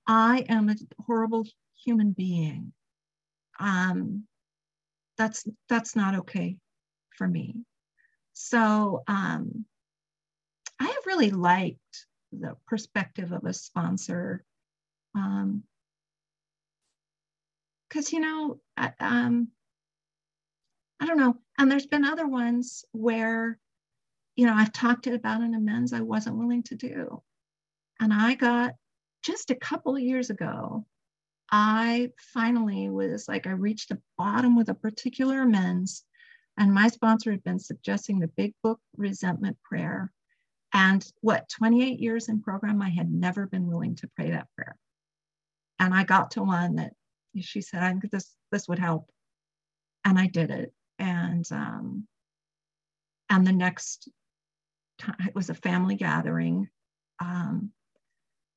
I 0.07 0.45
am 0.49 0.69
a 0.69 0.75
horrible 1.05 1.45
human 1.83 2.11
being. 2.11 2.73
Um, 3.59 4.23
that's 5.17 5.47
that's 5.69 5.95
not 5.95 6.15
okay 6.15 6.57
for 7.15 7.27
me. 7.27 7.55
So 8.33 9.03
um, 9.07 9.65
I 10.79 10.85
have 10.85 11.05
really 11.05 11.29
liked 11.29 12.07
the 12.31 12.55
perspective 12.67 13.31
of 13.31 13.45
a 13.45 13.53
sponsor. 13.53 14.43
Because, 15.13 15.23
um, 15.23 15.63
you 18.11 18.19
know, 18.19 18.59
I, 18.75 18.91
um, 18.99 19.49
I 21.03 21.05
don't 21.05 21.17
know. 21.17 21.35
And 21.57 21.69
there's 21.69 21.85
been 21.85 22.05
other 22.05 22.27
ones 22.27 22.85
where 22.93 23.59
you 24.35 24.45
know, 24.45 24.53
I've 24.53 24.73
talked 24.73 25.07
about 25.07 25.41
an 25.41 25.53
amends 25.53 25.93
I 25.93 26.01
wasn't 26.01 26.37
willing 26.37 26.63
to 26.63 26.75
do. 26.75 27.21
And 27.99 28.13
I 28.13 28.33
got 28.33 28.73
just 29.23 29.51
a 29.51 29.55
couple 29.55 29.95
of 29.95 30.01
years 30.01 30.29
ago, 30.29 30.85
I 31.51 32.09
finally 32.33 32.89
was 32.89 33.27
like, 33.27 33.45
I 33.45 33.51
reached 33.51 33.89
the 33.89 34.01
bottom 34.17 34.55
with 34.55 34.69
a 34.69 34.73
particular 34.73 35.41
amends. 35.41 36.03
And 36.57 36.73
my 36.73 36.87
sponsor 36.87 37.31
had 37.31 37.43
been 37.43 37.59
suggesting 37.59 38.19
the 38.19 38.27
big 38.27 38.53
book 38.63 38.79
resentment 38.97 39.57
prayer. 39.61 40.11
And 40.73 41.05
what, 41.21 41.49
28 41.49 41.99
years 41.99 42.29
in 42.29 42.41
program, 42.41 42.81
I 42.81 42.89
had 42.89 43.11
never 43.11 43.45
been 43.45 43.67
willing 43.67 43.95
to 43.97 44.09
pray 44.15 44.31
that 44.31 44.47
prayer. 44.55 44.75
And 45.79 45.93
I 45.93 46.03
got 46.03 46.31
to 46.31 46.41
one 46.41 46.75
that 46.75 46.93
she 47.39 47.61
said, 47.61 47.83
I 47.83 47.93
this, 48.11 48.35
this 48.51 48.67
would 48.67 48.79
help. 48.79 49.09
And 50.05 50.17
I 50.17 50.27
did 50.27 50.49
it. 50.49 50.73
And 50.99 51.45
um, 51.51 52.07
and 53.29 53.45
the 53.47 53.51
next 53.51 54.09
time 54.99 55.15
it 55.27 55.35
was 55.35 55.49
a 55.49 55.55
family 55.55 55.95
gathering. 55.95 56.69
Um, 57.19 57.71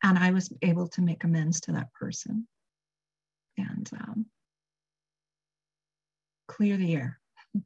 and 0.02 0.18
I 0.18 0.30
was 0.30 0.52
able 0.62 0.88
to 0.88 1.02
make 1.02 1.24
amends 1.24 1.60
to 1.62 1.72
that 1.72 1.92
person 1.94 2.46
and 3.56 3.90
um, 3.94 4.26
clear 6.46 6.76
the 6.76 6.94
air. 6.94 7.18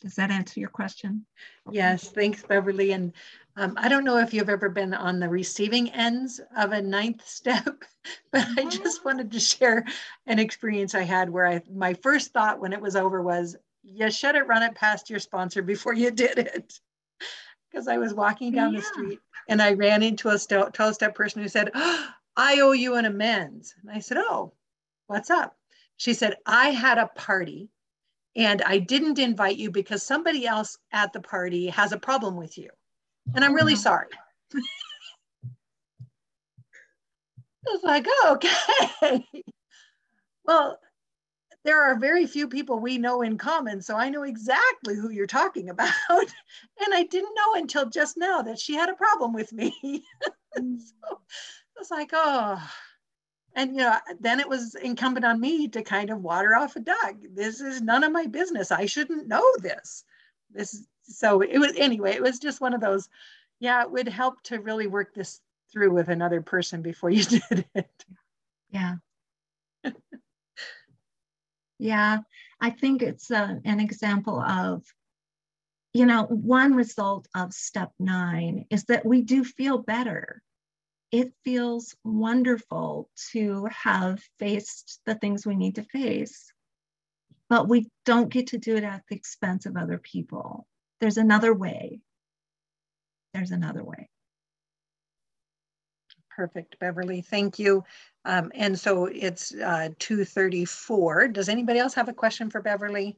Does 0.00 0.14
that 0.14 0.30
answer 0.30 0.60
your 0.60 0.70
question? 0.70 1.26
Yes, 1.70 2.08
thanks, 2.08 2.42
Beverly. 2.42 2.92
And 2.92 3.12
um, 3.60 3.74
I 3.76 3.88
don't 3.90 4.04
know 4.04 4.16
if 4.16 4.32
you've 4.32 4.48
ever 4.48 4.70
been 4.70 4.94
on 4.94 5.20
the 5.20 5.28
receiving 5.28 5.90
ends 5.90 6.40
of 6.56 6.72
a 6.72 6.80
ninth 6.80 7.28
step, 7.28 7.84
but 8.32 8.46
I 8.56 8.64
just 8.64 9.04
wanted 9.04 9.30
to 9.32 9.38
share 9.38 9.84
an 10.26 10.38
experience 10.38 10.94
I 10.94 11.02
had 11.02 11.28
where 11.28 11.46
I 11.46 11.60
my 11.70 11.92
first 11.92 12.32
thought 12.32 12.58
when 12.58 12.72
it 12.72 12.80
was 12.80 12.96
over 12.96 13.20
was, 13.20 13.56
you 13.82 14.10
should 14.10 14.34
have 14.34 14.48
run 14.48 14.62
it 14.62 14.74
past 14.74 15.10
your 15.10 15.18
sponsor 15.18 15.60
before 15.60 15.92
you 15.92 16.10
did 16.10 16.38
it. 16.38 16.80
Because 17.70 17.86
I 17.86 17.98
was 17.98 18.12
walking 18.12 18.50
down 18.50 18.72
yeah. 18.72 18.80
the 18.80 18.86
street 18.86 19.20
and 19.48 19.62
I 19.62 19.74
ran 19.74 20.02
into 20.02 20.28
a 20.28 20.36
12 20.36 20.92
step 20.92 21.14
person 21.14 21.40
who 21.40 21.46
said, 21.46 21.70
oh, 21.72 22.08
I 22.36 22.58
owe 22.62 22.72
you 22.72 22.96
an 22.96 23.04
amends. 23.04 23.76
And 23.80 23.92
I 23.92 24.00
said, 24.00 24.16
Oh, 24.18 24.54
what's 25.06 25.30
up? 25.30 25.56
She 25.96 26.12
said, 26.12 26.34
I 26.44 26.70
had 26.70 26.98
a 26.98 27.06
party 27.14 27.68
and 28.34 28.60
I 28.62 28.78
didn't 28.78 29.20
invite 29.20 29.56
you 29.56 29.70
because 29.70 30.02
somebody 30.02 30.48
else 30.48 30.78
at 30.90 31.12
the 31.12 31.20
party 31.20 31.68
has 31.68 31.92
a 31.92 31.96
problem 31.96 32.36
with 32.36 32.58
you. 32.58 32.70
And 33.34 33.44
I'm 33.44 33.54
really 33.54 33.74
mm-hmm. 33.74 33.82
sorry. 33.82 34.06
I 37.68 37.72
was 37.72 37.82
like, 37.82 38.06
oh, 38.08 38.38
okay. 38.38 39.24
well, 40.44 40.78
there 41.64 41.82
are 41.82 41.98
very 41.98 42.26
few 42.26 42.48
people 42.48 42.78
we 42.78 42.96
know 42.98 43.22
in 43.22 43.36
common. 43.36 43.82
So 43.82 43.96
I 43.96 44.08
know 44.08 44.22
exactly 44.22 44.96
who 44.96 45.10
you're 45.10 45.26
talking 45.26 45.68
about. 45.68 45.92
and 46.10 46.94
I 46.94 47.04
didn't 47.04 47.34
know 47.34 47.60
until 47.60 47.88
just 47.88 48.16
now 48.16 48.42
that 48.42 48.58
she 48.58 48.74
had 48.74 48.88
a 48.88 48.94
problem 48.94 49.32
with 49.32 49.52
me. 49.52 49.74
so 49.82 49.90
mm-hmm. 50.58 50.76
I 51.10 51.78
was 51.78 51.90
like, 51.90 52.10
oh. 52.12 52.60
And 53.54 53.72
you 53.72 53.78
know, 53.78 53.96
then 54.20 54.40
it 54.40 54.48
was 54.48 54.74
incumbent 54.76 55.26
on 55.26 55.40
me 55.40 55.68
to 55.68 55.82
kind 55.82 56.10
of 56.10 56.22
water 56.22 56.54
off 56.56 56.76
a 56.76 56.80
duck. 56.80 57.16
This 57.34 57.60
is 57.60 57.82
none 57.82 58.04
of 58.04 58.12
my 58.12 58.26
business. 58.26 58.70
I 58.70 58.86
shouldn't 58.86 59.28
know 59.28 59.44
this. 59.58 60.04
This 60.52 60.86
so 61.10 61.40
it 61.42 61.58
was 61.58 61.74
anyway, 61.76 62.12
it 62.12 62.22
was 62.22 62.38
just 62.38 62.60
one 62.60 62.74
of 62.74 62.80
those, 62.80 63.08
yeah, 63.60 63.82
it 63.82 63.90
would 63.90 64.08
help 64.08 64.42
to 64.44 64.58
really 64.60 64.86
work 64.86 65.14
this 65.14 65.40
through 65.72 65.92
with 65.92 66.08
another 66.08 66.42
person 66.42 66.82
before 66.82 67.10
you 67.10 67.24
did 67.50 67.66
it. 67.74 68.04
Yeah. 68.70 68.96
Yeah, 71.78 72.18
I 72.60 72.70
think 72.70 73.02
it's 73.02 73.30
uh, 73.30 73.56
an 73.64 73.80
example 73.80 74.40
of, 74.40 74.84
you 75.92 76.06
know, 76.06 76.24
one 76.24 76.74
result 76.74 77.26
of 77.34 77.52
step 77.52 77.92
nine 77.98 78.66
is 78.70 78.84
that 78.84 79.04
we 79.06 79.22
do 79.22 79.44
feel 79.44 79.78
better. 79.78 80.42
it 81.12 81.32
feels 81.44 81.96
wonderful 82.04 83.10
to 83.32 83.66
have 83.66 84.22
faced 84.38 85.00
the 85.06 85.14
things 85.16 85.46
we 85.46 85.56
need 85.56 85.76
to 85.76 85.84
face, 85.84 86.52
but 87.48 87.68
we 87.68 87.88
don't 88.04 88.30
get 88.30 88.48
to 88.48 88.58
do 88.58 88.76
it 88.76 88.84
at 88.84 89.04
the 89.08 89.16
expense 89.16 89.66
of 89.66 89.76
other 89.76 89.98
people. 89.98 90.66
There's 91.00 91.16
another 91.16 91.54
way. 91.54 92.00
There's 93.34 93.52
another 93.52 93.84
way. 93.84 94.08
Perfect, 96.30 96.78
Beverly. 96.78 97.22
Thank 97.22 97.58
you. 97.58 97.84
Um, 98.24 98.50
and 98.54 98.78
so 98.78 99.06
it's 99.06 99.54
uh, 99.54 99.90
234. 99.98 101.28
Does 101.28 101.48
anybody 101.48 101.78
else 101.78 101.94
have 101.94 102.08
a 102.08 102.14
question 102.14 102.50
for 102.50 102.60
Beverly? 102.60 103.16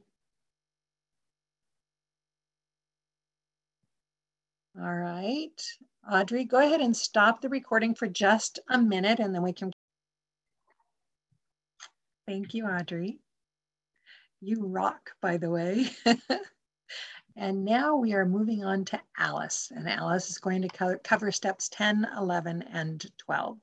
All 4.79 4.95
right. 4.95 5.61
Audrey, 6.11 6.45
go 6.45 6.57
ahead 6.57 6.81
and 6.81 6.95
stop 6.95 7.41
the 7.41 7.49
recording 7.49 7.95
for 7.95 8.07
just 8.07 8.59
a 8.69 8.77
minute 8.77 9.19
and 9.19 9.33
then 9.33 9.43
we 9.43 9.53
can. 9.53 9.71
Thank 12.27 12.53
you, 12.53 12.65
Audrey. 12.65 13.19
You 14.41 14.65
rock, 14.65 15.11
by 15.21 15.37
the 15.37 15.49
way. 15.49 15.89
and 17.35 17.65
now 17.65 17.95
we 17.95 18.13
are 18.13 18.25
moving 18.25 18.63
on 18.63 18.85
to 18.85 19.01
Alice, 19.17 19.71
and 19.75 19.89
Alice 19.89 20.29
is 20.29 20.37
going 20.37 20.61
to 20.63 20.67
co 20.67 20.97
cover 21.03 21.31
steps 21.31 21.69
10, 21.69 22.07
11, 22.17 22.63
and 22.63 23.05
12. 23.17 23.57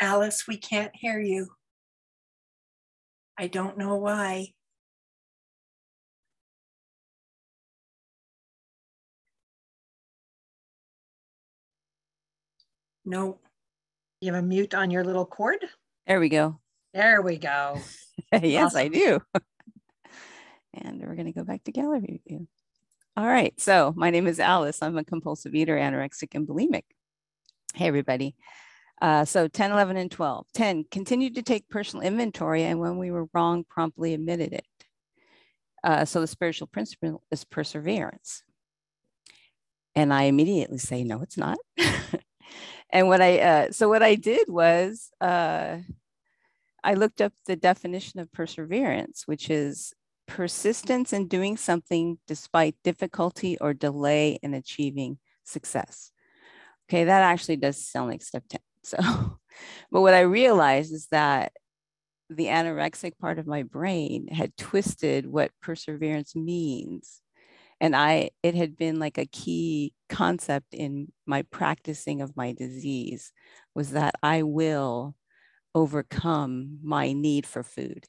Alice, 0.00 0.46
we 0.48 0.56
can't 0.56 0.94
hear 0.96 1.20
you. 1.20 1.48
I 3.38 3.48
don't 3.48 3.78
know 3.78 3.96
why. 3.96 4.54
No. 13.04 13.38
You 14.20 14.32
have 14.34 14.42
a 14.42 14.46
mute 14.46 14.74
on 14.74 14.90
your 14.90 15.04
little 15.04 15.24
cord? 15.24 15.64
There 16.06 16.20
we 16.20 16.28
go. 16.28 16.60
There 16.92 17.22
we 17.22 17.38
go. 17.38 17.80
yes, 18.42 18.66
awesome. 18.66 18.80
I 18.80 18.88
do. 18.88 19.20
and 20.74 21.00
we're 21.00 21.14
going 21.14 21.26
to 21.26 21.32
go 21.32 21.44
back 21.44 21.64
to 21.64 21.72
gallery 21.72 22.20
view. 22.26 22.46
All 23.16 23.26
right. 23.26 23.58
So 23.60 23.92
my 23.96 24.10
name 24.10 24.26
is 24.26 24.40
Alice. 24.40 24.82
I'm 24.82 24.98
a 24.98 25.04
compulsive 25.04 25.54
eater, 25.54 25.76
anorexic, 25.76 26.34
and 26.34 26.46
bulimic. 26.46 26.84
Hey, 27.74 27.86
everybody. 27.86 28.34
Uh, 29.00 29.24
so 29.24 29.48
10, 29.48 29.72
11, 29.72 29.96
and 29.96 30.10
12. 30.10 30.46
10, 30.52 30.84
continued 30.90 31.36
to 31.36 31.42
take 31.42 31.68
personal 31.68 32.04
inventory 32.04 32.64
and 32.64 32.78
when 32.78 32.98
we 32.98 33.10
were 33.10 33.26
wrong, 33.32 33.64
promptly 33.68 34.12
admitted 34.12 34.52
it. 34.52 34.66
Uh, 35.82 36.04
so 36.04 36.20
the 36.20 36.26
spiritual 36.26 36.66
principle 36.66 37.22
is 37.30 37.44
perseverance. 37.44 38.42
And 39.94 40.12
I 40.12 40.24
immediately 40.24 40.78
say, 40.78 41.04
no, 41.04 41.22
it's 41.22 41.38
not. 41.38 41.58
and 42.92 43.08
what 43.08 43.20
I, 43.20 43.38
uh, 43.38 43.72
so 43.72 43.88
what 43.88 44.02
I 44.02 44.14
did 44.14 44.48
was 44.48 45.10
uh, 45.20 45.78
I 46.82 46.94
looked 46.94 47.20
up 47.20 47.32
the 47.46 47.56
definition 47.56 48.20
of 48.20 48.32
perseverance, 48.32 49.24
which 49.26 49.50
is 49.50 49.92
persistence 50.26 51.12
in 51.12 51.28
doing 51.28 51.56
something 51.56 52.18
despite 52.26 52.76
difficulty 52.84 53.58
or 53.60 53.74
delay 53.74 54.38
in 54.42 54.54
achieving 54.54 55.18
success. 55.44 56.12
Okay, 56.88 57.04
that 57.04 57.22
actually 57.22 57.56
does 57.56 57.84
sound 57.86 58.10
like 58.10 58.22
step 58.22 58.44
10. 58.48 58.60
So, 58.82 58.96
but 59.90 60.00
what 60.00 60.14
I 60.14 60.20
realized 60.20 60.94
is 60.94 61.08
that 61.10 61.52
the 62.30 62.46
anorexic 62.46 63.18
part 63.18 63.38
of 63.38 63.46
my 63.46 63.62
brain 63.62 64.28
had 64.28 64.56
twisted 64.56 65.26
what 65.26 65.50
perseverance 65.60 66.34
means. 66.34 67.19
And 67.80 67.96
I, 67.96 68.30
it 68.42 68.54
had 68.54 68.76
been 68.76 68.98
like 68.98 69.16
a 69.16 69.26
key 69.26 69.94
concept 70.08 70.74
in 70.74 71.12
my 71.26 71.42
practicing 71.42 72.20
of 72.20 72.36
my 72.36 72.52
disease 72.52 73.32
was 73.74 73.92
that 73.92 74.14
I 74.22 74.42
will 74.42 75.14
overcome 75.74 76.78
my 76.82 77.12
need 77.12 77.46
for 77.46 77.62
food, 77.62 78.04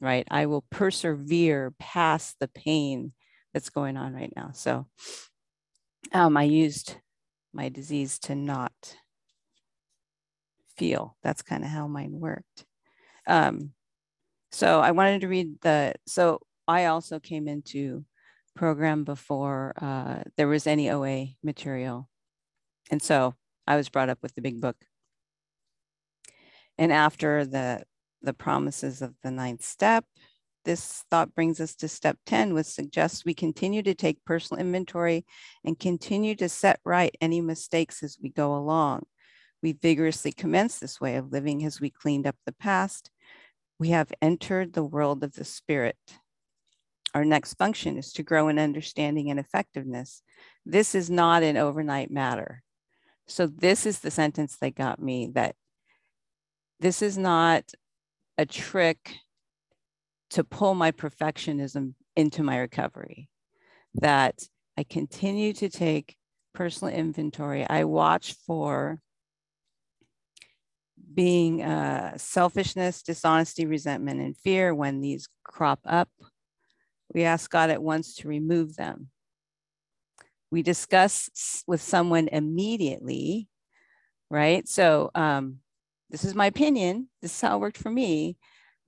right? 0.00 0.26
I 0.30 0.46
will 0.46 0.64
persevere 0.70 1.74
past 1.78 2.36
the 2.38 2.48
pain 2.48 3.12
that's 3.52 3.70
going 3.70 3.96
on 3.96 4.14
right 4.14 4.32
now. 4.36 4.50
So 4.52 4.86
um, 6.12 6.36
I 6.36 6.44
used 6.44 6.94
my 7.52 7.68
disease 7.70 8.18
to 8.20 8.34
not 8.34 8.72
feel. 10.76 11.16
That's 11.22 11.42
kind 11.42 11.64
of 11.64 11.70
how 11.70 11.88
mine 11.88 12.20
worked. 12.20 12.66
Um, 13.26 13.72
so 14.52 14.80
I 14.80 14.92
wanted 14.92 15.22
to 15.22 15.28
read 15.28 15.60
the, 15.60 15.94
so 16.06 16.40
I 16.66 16.86
also 16.86 17.18
came 17.18 17.48
into 17.48 18.04
program 18.58 19.04
before 19.04 19.72
uh, 19.80 20.20
there 20.36 20.48
was 20.48 20.66
any 20.66 20.90
OA 20.90 21.28
material. 21.44 22.08
And 22.90 23.00
so 23.00 23.36
I 23.68 23.76
was 23.76 23.88
brought 23.88 24.08
up 24.08 24.18
with 24.20 24.34
the 24.34 24.42
big 24.42 24.60
book. 24.60 24.74
And 26.76 26.92
after 26.92 27.44
the, 27.44 27.84
the 28.20 28.32
promises 28.32 29.00
of 29.00 29.14
the 29.22 29.30
ninth 29.30 29.64
step, 29.64 30.04
this 30.64 31.04
thought 31.08 31.36
brings 31.36 31.60
us 31.60 31.76
to 31.76 31.86
step 31.86 32.18
10, 32.26 32.52
which 32.52 32.66
suggests 32.66 33.24
we 33.24 33.32
continue 33.32 33.80
to 33.84 33.94
take 33.94 34.24
personal 34.24 34.60
inventory 34.60 35.24
and 35.64 35.78
continue 35.78 36.34
to 36.34 36.48
set 36.48 36.80
right 36.84 37.14
any 37.20 37.40
mistakes 37.40 38.02
as 38.02 38.18
we 38.20 38.28
go 38.28 38.56
along. 38.56 39.04
We 39.62 39.72
vigorously 39.72 40.32
commence 40.32 40.80
this 40.80 41.00
way 41.00 41.14
of 41.14 41.30
living 41.30 41.64
as 41.64 41.80
we 41.80 41.90
cleaned 41.90 42.26
up 42.26 42.36
the 42.44 42.52
past. 42.52 43.12
We 43.78 43.90
have 43.90 44.12
entered 44.20 44.72
the 44.72 44.82
world 44.82 45.22
of 45.22 45.34
the 45.34 45.44
spirit. 45.44 45.96
Our 47.14 47.24
next 47.24 47.54
function 47.54 47.96
is 47.96 48.12
to 48.14 48.22
grow 48.22 48.48
in 48.48 48.58
understanding 48.58 49.30
and 49.30 49.40
effectiveness. 49.40 50.22
This 50.66 50.94
is 50.94 51.10
not 51.10 51.42
an 51.42 51.56
overnight 51.56 52.10
matter. 52.10 52.62
So, 53.26 53.46
this 53.46 53.86
is 53.86 54.00
the 54.00 54.10
sentence 54.10 54.56
that 54.60 54.74
got 54.74 55.00
me 55.00 55.30
that 55.34 55.54
this 56.80 57.02
is 57.02 57.18
not 57.18 57.64
a 58.36 58.46
trick 58.46 59.16
to 60.30 60.44
pull 60.44 60.74
my 60.74 60.92
perfectionism 60.92 61.94
into 62.16 62.42
my 62.42 62.58
recovery, 62.58 63.28
that 63.94 64.42
I 64.76 64.84
continue 64.84 65.52
to 65.54 65.68
take 65.68 66.16
personal 66.54 66.94
inventory. 66.94 67.66
I 67.68 67.84
watch 67.84 68.34
for 68.46 69.00
being 71.14 71.62
uh, 71.62 72.16
selfishness, 72.16 73.02
dishonesty, 73.02 73.66
resentment, 73.66 74.20
and 74.20 74.36
fear, 74.36 74.74
when 74.74 75.00
these 75.00 75.28
crop 75.42 75.80
up, 75.84 76.08
we 77.14 77.24
ask 77.24 77.50
God 77.50 77.70
at 77.70 77.82
once 77.82 78.16
to 78.16 78.28
remove 78.28 78.76
them. 78.76 79.08
We 80.50 80.62
discuss 80.62 81.62
with 81.66 81.82
someone 81.82 82.28
immediately, 82.28 83.48
right? 84.30 84.66
So, 84.68 85.10
um, 85.14 85.58
this 86.10 86.24
is 86.24 86.34
my 86.34 86.46
opinion. 86.46 87.08
This 87.20 87.34
is 87.34 87.40
how 87.40 87.56
it 87.56 87.60
worked 87.60 87.76
for 87.76 87.90
me. 87.90 88.38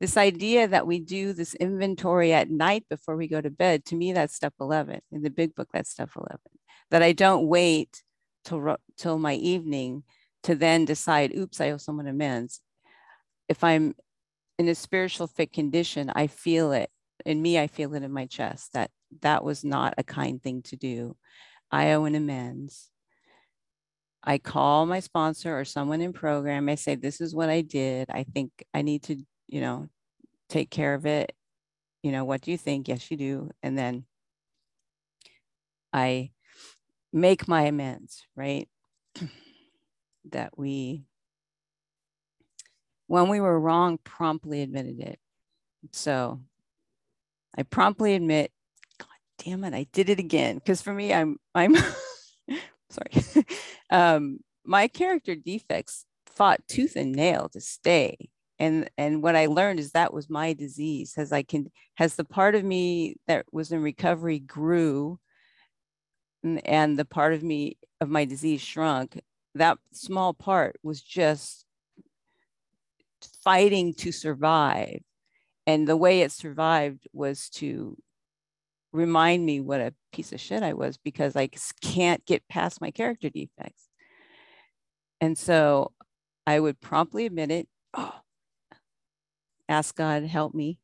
This 0.00 0.16
idea 0.16 0.66
that 0.68 0.86
we 0.86 1.00
do 1.00 1.34
this 1.34 1.54
inventory 1.54 2.32
at 2.32 2.50
night 2.50 2.86
before 2.88 3.16
we 3.16 3.28
go 3.28 3.40
to 3.40 3.50
bed, 3.50 3.84
to 3.86 3.94
me, 3.94 4.14
that's 4.14 4.34
step 4.34 4.54
11. 4.58 5.00
In 5.12 5.22
the 5.22 5.28
big 5.28 5.54
book, 5.54 5.68
that's 5.72 5.90
step 5.90 6.10
11. 6.16 6.38
That 6.90 7.02
I 7.02 7.12
don't 7.12 7.46
wait 7.46 8.02
till, 8.44 8.76
till 8.96 9.18
my 9.18 9.34
evening 9.34 10.04
to 10.44 10.54
then 10.54 10.86
decide, 10.86 11.36
oops, 11.36 11.60
I 11.60 11.70
owe 11.70 11.76
someone 11.76 12.06
amends. 12.06 12.60
If 13.48 13.62
I'm 13.62 13.94
in 14.58 14.68
a 14.68 14.74
spiritual 14.74 15.26
fit 15.26 15.52
condition, 15.52 16.10
I 16.14 16.28
feel 16.28 16.72
it 16.72 16.90
in 17.24 17.40
me, 17.40 17.58
I 17.58 17.66
feel 17.66 17.94
it 17.94 18.02
in 18.02 18.12
my 18.12 18.26
chest 18.26 18.72
that 18.74 18.90
that 19.22 19.44
was 19.44 19.64
not 19.64 19.94
a 19.98 20.04
kind 20.04 20.42
thing 20.42 20.62
to 20.62 20.76
do. 20.76 21.16
I 21.70 21.92
owe 21.92 22.04
an 22.04 22.14
amends. 22.14 22.90
I 24.22 24.38
call 24.38 24.86
my 24.86 25.00
sponsor 25.00 25.58
or 25.58 25.64
someone 25.64 26.00
in 26.00 26.12
program. 26.12 26.68
I 26.68 26.74
say, 26.74 26.94
This 26.94 27.20
is 27.20 27.34
what 27.34 27.48
I 27.48 27.62
did. 27.62 28.10
I 28.10 28.24
think 28.24 28.50
I 28.74 28.82
need 28.82 29.04
to, 29.04 29.16
you 29.48 29.60
know, 29.60 29.88
take 30.48 30.70
care 30.70 30.94
of 30.94 31.06
it. 31.06 31.32
You 32.02 32.12
know, 32.12 32.24
what 32.24 32.42
do 32.42 32.50
you 32.50 32.58
think? 32.58 32.88
Yes, 32.88 33.10
you 33.10 33.16
do. 33.16 33.50
And 33.62 33.76
then 33.78 34.04
I 35.92 36.30
make 37.12 37.48
my 37.48 37.62
amends, 37.62 38.24
right? 38.36 38.68
that 40.30 40.56
we, 40.56 41.04
when 43.06 43.28
we 43.28 43.40
were 43.40 43.58
wrong, 43.58 43.98
promptly 44.04 44.62
admitted 44.62 45.00
it. 45.00 45.18
So 45.92 46.40
I 47.56 47.62
promptly 47.62 48.14
admit, 48.14 48.52
God 48.98 49.08
damn 49.44 49.64
it, 49.64 49.74
I 49.74 49.86
did 49.92 50.08
it 50.08 50.18
again. 50.18 50.56
Because 50.56 50.82
for 50.82 50.92
me, 50.92 51.12
I'm, 51.12 51.36
I'm, 51.54 51.74
sorry, 52.90 53.44
um, 53.90 54.38
my 54.64 54.88
character 54.88 55.34
defects 55.34 56.04
fought 56.26 56.60
tooth 56.68 56.96
and 56.96 57.12
nail 57.12 57.48
to 57.52 57.60
stay. 57.60 58.16
And, 58.58 58.90
and 58.98 59.22
what 59.22 59.36
I 59.36 59.46
learned 59.46 59.80
is 59.80 59.92
that 59.92 60.12
was 60.12 60.28
my 60.28 60.52
disease 60.52 61.14
as 61.16 61.32
I 61.32 61.42
can, 61.42 61.70
has 61.94 62.16
the 62.16 62.24
part 62.24 62.54
of 62.54 62.62
me 62.62 63.16
that 63.26 63.46
was 63.52 63.72
in 63.72 63.82
recovery 63.82 64.38
grew 64.38 65.18
and, 66.42 66.66
and 66.66 66.98
the 66.98 67.06
part 67.06 67.32
of 67.32 67.42
me 67.42 67.78
of 68.00 68.10
my 68.10 68.24
disease 68.26 68.60
shrunk 68.60 69.18
that 69.54 69.78
small 69.92 70.32
part 70.32 70.76
was 70.82 71.02
just 71.02 71.64
fighting 73.42 73.94
to 73.94 74.12
survive. 74.12 75.00
And 75.70 75.86
the 75.86 75.96
way 75.96 76.22
it 76.22 76.32
survived 76.32 77.06
was 77.12 77.48
to 77.50 77.96
remind 78.92 79.46
me 79.46 79.60
what 79.60 79.80
a 79.80 79.94
piece 80.10 80.32
of 80.32 80.40
shit 80.40 80.64
I 80.64 80.72
was 80.72 80.96
because 80.98 81.36
I 81.36 81.48
can't 81.80 82.26
get 82.26 82.48
past 82.48 82.80
my 82.80 82.90
character 82.90 83.30
defects. 83.30 83.84
And 85.20 85.38
so 85.38 85.92
I 86.44 86.58
would 86.58 86.80
promptly 86.80 87.24
admit 87.24 87.52
it. 87.52 87.68
Oh, 87.94 88.16
ask 89.68 89.94
God, 89.94 90.24
help 90.24 90.54
me. 90.54 90.80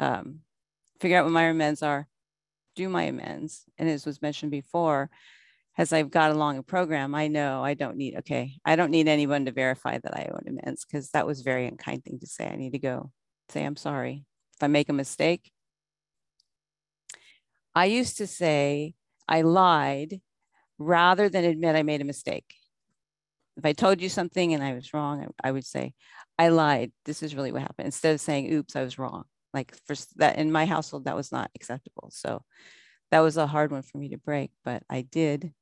Um, 0.00 0.40
figure 0.98 1.18
out 1.18 1.24
what 1.24 1.32
my 1.32 1.44
amends 1.44 1.84
are, 1.84 2.08
do 2.74 2.88
my 2.88 3.04
amends. 3.04 3.64
And 3.78 3.88
as 3.88 4.04
was 4.04 4.20
mentioned 4.20 4.50
before, 4.50 5.08
as 5.78 5.92
I've 5.92 6.10
got 6.10 6.30
along 6.30 6.58
a 6.58 6.62
program, 6.62 7.14
I 7.14 7.28
know 7.28 7.64
I 7.64 7.74
don't 7.74 7.96
need, 7.96 8.16
okay, 8.18 8.58
I 8.64 8.76
don't 8.76 8.90
need 8.90 9.08
anyone 9.08 9.46
to 9.46 9.52
verify 9.52 9.98
that 9.98 10.16
I 10.16 10.30
owe 10.30 10.38
amends 10.46 10.84
because 10.84 11.10
that 11.10 11.26
was 11.26 11.40
very 11.40 11.66
unkind 11.66 12.04
thing 12.04 12.18
to 12.20 12.26
say. 12.26 12.46
I 12.46 12.56
need 12.56 12.72
to 12.72 12.78
go 12.78 13.10
say, 13.48 13.64
I'm 13.64 13.76
sorry. 13.76 14.24
If 14.56 14.62
I 14.62 14.66
make 14.66 14.90
a 14.90 14.94
mistake, 14.94 15.50
I 17.74 17.86
used 17.86 18.18
to 18.18 18.26
say 18.26 18.94
I 19.26 19.42
lied 19.42 20.20
rather 20.78 21.28
than 21.28 21.44
admit 21.44 21.76
I 21.76 21.82
made 21.82 22.02
a 22.02 22.04
mistake. 22.04 22.54
If 23.56 23.64
I 23.64 23.72
told 23.72 24.00
you 24.00 24.08
something 24.08 24.52
and 24.52 24.62
I 24.62 24.74
was 24.74 24.92
wrong, 24.92 25.22
I, 25.22 25.48
I 25.48 25.52
would 25.52 25.64
say, 25.64 25.94
I 26.38 26.48
lied. 26.48 26.92
This 27.04 27.22
is 27.22 27.34
really 27.34 27.52
what 27.52 27.62
happened. 27.62 27.86
Instead 27.86 28.14
of 28.14 28.20
saying, 28.20 28.52
oops, 28.52 28.76
I 28.76 28.82
was 28.82 28.98
wrong. 28.98 29.24
Like 29.54 29.74
for 29.86 29.94
that 30.16 30.36
in 30.36 30.52
my 30.52 30.66
household, 30.66 31.04
that 31.04 31.16
was 31.16 31.32
not 31.32 31.50
acceptable. 31.54 32.10
So 32.12 32.42
that 33.10 33.20
was 33.20 33.36
a 33.36 33.46
hard 33.46 33.70
one 33.70 33.82
for 33.82 33.98
me 33.98 34.10
to 34.10 34.18
break, 34.18 34.50
but 34.64 34.82
I 34.88 35.02
did 35.02 35.52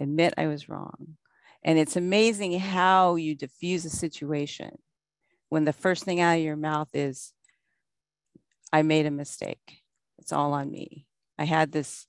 admit 0.00 0.34
I 0.36 0.46
was 0.46 0.68
wrong. 0.68 1.16
And 1.62 1.78
it's 1.78 1.96
amazing 1.96 2.58
how 2.58 3.16
you 3.16 3.34
diffuse 3.34 3.84
a 3.84 3.90
situation 3.90 4.78
when 5.50 5.64
the 5.64 5.72
first 5.72 6.04
thing 6.04 6.20
out 6.20 6.38
of 6.38 6.44
your 6.44 6.56
mouth 6.56 6.88
is, 6.94 7.32
I 8.72 8.82
made 8.82 9.06
a 9.06 9.10
mistake. 9.10 9.82
It's 10.18 10.32
all 10.32 10.52
on 10.52 10.70
me. 10.70 11.06
I 11.38 11.44
had 11.44 11.72
this, 11.72 12.06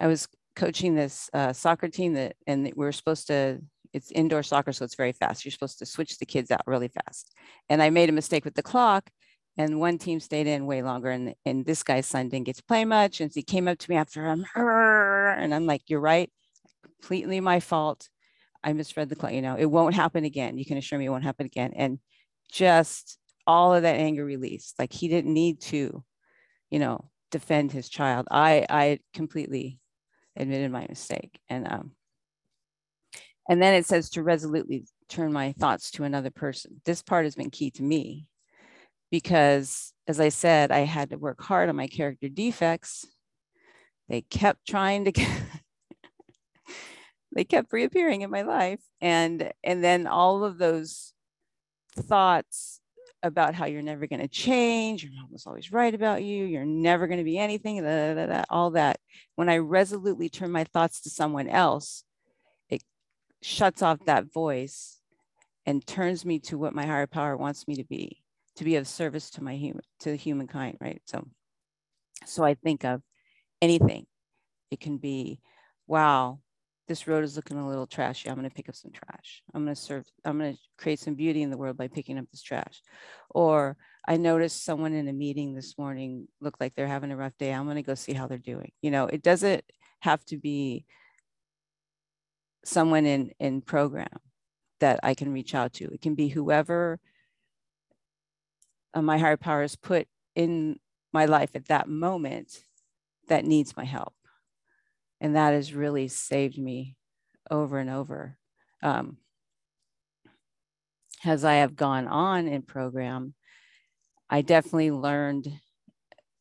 I 0.00 0.06
was 0.06 0.28
coaching 0.54 0.94
this 0.94 1.28
uh, 1.32 1.52
soccer 1.52 1.88
team 1.88 2.14
that, 2.14 2.36
and 2.46 2.64
we 2.64 2.72
were 2.84 2.92
supposed 2.92 3.26
to, 3.26 3.58
it's 3.92 4.12
indoor 4.12 4.42
soccer, 4.42 4.72
so 4.72 4.84
it's 4.84 4.94
very 4.94 5.12
fast. 5.12 5.44
You're 5.44 5.52
supposed 5.52 5.80
to 5.80 5.86
switch 5.86 6.18
the 6.18 6.26
kids 6.26 6.50
out 6.50 6.62
really 6.66 6.88
fast. 6.88 7.34
And 7.68 7.82
I 7.82 7.90
made 7.90 8.08
a 8.08 8.12
mistake 8.12 8.44
with 8.44 8.54
the 8.54 8.62
clock 8.62 9.10
and 9.58 9.80
one 9.80 9.98
team 9.98 10.20
stayed 10.20 10.46
in 10.46 10.66
way 10.66 10.82
longer 10.82 11.10
and, 11.10 11.34
and 11.44 11.66
this 11.66 11.82
guy's 11.82 12.06
son 12.06 12.28
didn't 12.28 12.46
get 12.46 12.56
to 12.56 12.64
play 12.64 12.84
much 12.84 13.20
and 13.20 13.30
he 13.34 13.42
came 13.42 13.68
up 13.68 13.76
to 13.78 13.90
me 13.90 13.96
after 13.96 14.26
i'm 14.26 14.44
her. 14.54 15.30
and 15.30 15.52
i'm 15.52 15.66
like 15.66 15.82
you're 15.88 16.00
right 16.00 16.30
completely 16.82 17.40
my 17.40 17.60
fault. 17.60 18.08
I 18.62 18.72
misread 18.72 19.08
the 19.08 19.16
clock 19.16 19.32
you 19.32 19.42
know 19.42 19.56
it 19.56 19.66
won't 19.66 19.94
happen 19.94 20.24
again. 20.24 20.58
You 20.58 20.64
can 20.64 20.78
assure 20.78 20.98
me 20.98 21.06
it 21.06 21.10
won't 21.10 21.24
happen 21.24 21.46
again. 21.46 21.72
And 21.74 21.98
just 22.50 23.18
all 23.46 23.74
of 23.74 23.82
that 23.82 23.96
anger 23.96 24.24
released 24.24 24.78
like 24.78 24.92
he 24.92 25.08
didn't 25.08 25.32
need 25.32 25.60
to 25.60 26.04
you 26.70 26.78
know 26.78 27.10
defend 27.30 27.72
his 27.72 27.88
child. 27.88 28.26
I 28.30 28.66
i 28.68 28.98
completely 29.14 29.78
admitted 30.36 30.70
my 30.70 30.86
mistake. 30.88 31.40
And 31.48 31.70
um 31.70 31.92
and 33.48 33.62
then 33.62 33.74
it 33.74 33.86
says 33.86 34.10
to 34.10 34.22
resolutely 34.22 34.84
turn 35.08 35.32
my 35.32 35.52
thoughts 35.52 35.90
to 35.92 36.04
another 36.04 36.30
person. 36.30 36.80
This 36.84 37.02
part 37.02 37.24
has 37.24 37.34
been 37.34 37.50
key 37.50 37.70
to 37.72 37.82
me 37.82 38.26
because 39.10 39.92
as 40.06 40.20
I 40.20 40.28
said, 40.28 40.70
I 40.70 40.80
had 40.80 41.10
to 41.10 41.18
work 41.18 41.40
hard 41.42 41.68
on 41.68 41.76
my 41.76 41.86
character 41.86 42.28
defects. 42.28 43.06
They 44.08 44.22
kept 44.22 44.66
trying 44.66 45.04
to 45.04 45.12
they 47.32 47.44
kept 47.44 47.72
reappearing 47.72 48.22
in 48.22 48.30
my 48.30 48.42
life. 48.42 48.80
And, 49.00 49.52
and 49.62 49.82
then 49.82 50.06
all 50.06 50.44
of 50.44 50.58
those 50.58 51.12
thoughts 51.94 52.80
about 53.22 53.54
how 53.54 53.66
you're 53.66 53.82
never 53.82 54.06
going 54.06 54.20
to 54.20 54.28
change, 54.28 55.02
your 55.02 55.12
mom 55.12 55.28
was 55.30 55.46
always 55.46 55.72
right 55.72 55.94
about 55.94 56.22
you, 56.22 56.44
you're 56.44 56.64
never 56.64 57.06
going 57.06 57.18
to 57.18 57.24
be 57.24 57.38
anything, 57.38 57.82
da, 57.82 58.14
da, 58.14 58.26
da, 58.26 58.44
all 58.48 58.70
that. 58.70 58.98
When 59.34 59.48
I 59.48 59.58
resolutely 59.58 60.28
turn 60.28 60.52
my 60.52 60.64
thoughts 60.64 61.00
to 61.02 61.10
someone 61.10 61.48
else, 61.48 62.04
it 62.68 62.82
shuts 63.42 63.82
off 63.82 64.04
that 64.06 64.32
voice 64.32 64.98
and 65.68 65.86
turns 65.86 66.24
me 66.24 66.38
to 66.38 66.56
what 66.56 66.74
my 66.74 66.86
higher 66.86 67.06
power 67.06 67.36
wants 67.36 67.68
me 67.68 67.76
to 67.76 67.84
be 67.84 68.22
to 68.56 68.64
be 68.64 68.76
of 68.76 68.88
service 68.88 69.30
to 69.30 69.44
my 69.44 69.54
human 69.54 69.82
to 70.00 70.16
humankind 70.16 70.78
right 70.80 71.02
so 71.04 71.24
so 72.24 72.42
i 72.42 72.54
think 72.54 72.84
of 72.84 73.02
anything 73.60 74.06
it 74.70 74.80
can 74.80 74.96
be 74.96 75.40
wow 75.86 76.40
this 76.88 77.06
road 77.06 77.22
is 77.22 77.36
looking 77.36 77.58
a 77.58 77.68
little 77.68 77.86
trashy 77.86 78.28
i'm 78.28 78.36
going 78.36 78.48
to 78.48 78.54
pick 78.54 78.68
up 78.68 78.74
some 78.74 78.90
trash. 78.90 79.42
I'm 79.54 79.64
going 79.64 79.74
to 79.74 79.80
serve 79.80 80.04
i'm 80.24 80.38
going 80.38 80.54
to 80.54 80.60
create 80.76 80.98
some 80.98 81.14
beauty 81.14 81.42
in 81.42 81.50
the 81.50 81.56
world 81.56 81.76
by 81.76 81.88
picking 81.88 82.18
up 82.18 82.28
this 82.30 82.42
trash. 82.42 82.82
Or 83.30 83.76
i 84.06 84.16
noticed 84.16 84.64
someone 84.64 84.94
in 84.94 85.08
a 85.08 85.12
meeting 85.12 85.54
this 85.54 85.78
morning 85.78 86.28
looked 86.40 86.60
like 86.60 86.74
they're 86.74 86.88
having 86.88 87.12
a 87.12 87.16
rough 87.16 87.36
day 87.38 87.52
i'm 87.52 87.64
going 87.64 87.76
to 87.76 87.82
go 87.82 87.94
see 87.94 88.12
how 88.12 88.26
they're 88.26 88.38
doing. 88.38 88.72
You 88.82 88.90
know 88.90 89.06
it 89.06 89.22
doesn't 89.22 89.64
have 90.00 90.24
to 90.26 90.36
be 90.36 90.84
someone 92.64 93.06
in 93.06 93.30
in 93.38 93.60
program 93.60 94.18
that 94.80 95.00
i 95.02 95.14
can 95.14 95.32
reach 95.32 95.54
out 95.54 95.74
to. 95.74 95.84
It 95.84 96.00
can 96.00 96.14
be 96.14 96.28
whoever 96.28 96.98
uh, 98.94 99.02
my 99.02 99.18
higher 99.18 99.36
power 99.36 99.62
is 99.62 99.76
put 99.76 100.08
in 100.34 100.78
my 101.12 101.26
life 101.26 101.50
at 101.54 101.68
that 101.68 101.88
moment 101.88 102.62
that 103.28 103.44
needs 103.44 103.76
my 103.76 103.84
help. 103.84 104.14
And 105.20 105.36
that 105.36 105.52
has 105.52 105.74
really 105.74 106.08
saved 106.08 106.58
me 106.58 106.96
over 107.50 107.78
and 107.78 107.90
over. 107.90 108.38
Um, 108.82 109.18
as 111.24 111.44
I 111.44 111.54
have 111.54 111.74
gone 111.74 112.06
on 112.06 112.46
in 112.46 112.62
program, 112.62 113.34
I 114.30 114.42
definitely 114.42 114.92
learned 114.92 115.52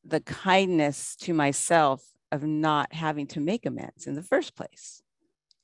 the 0.04 0.20
kindness 0.20 1.16
to 1.22 1.34
myself 1.34 2.04
of 2.32 2.44
not 2.44 2.94
having 2.94 3.28
to 3.28 3.40
make 3.40 3.66
amends 3.66 4.06
in 4.06 4.14
the 4.14 4.24
first 4.24 4.56
place. 4.56 5.02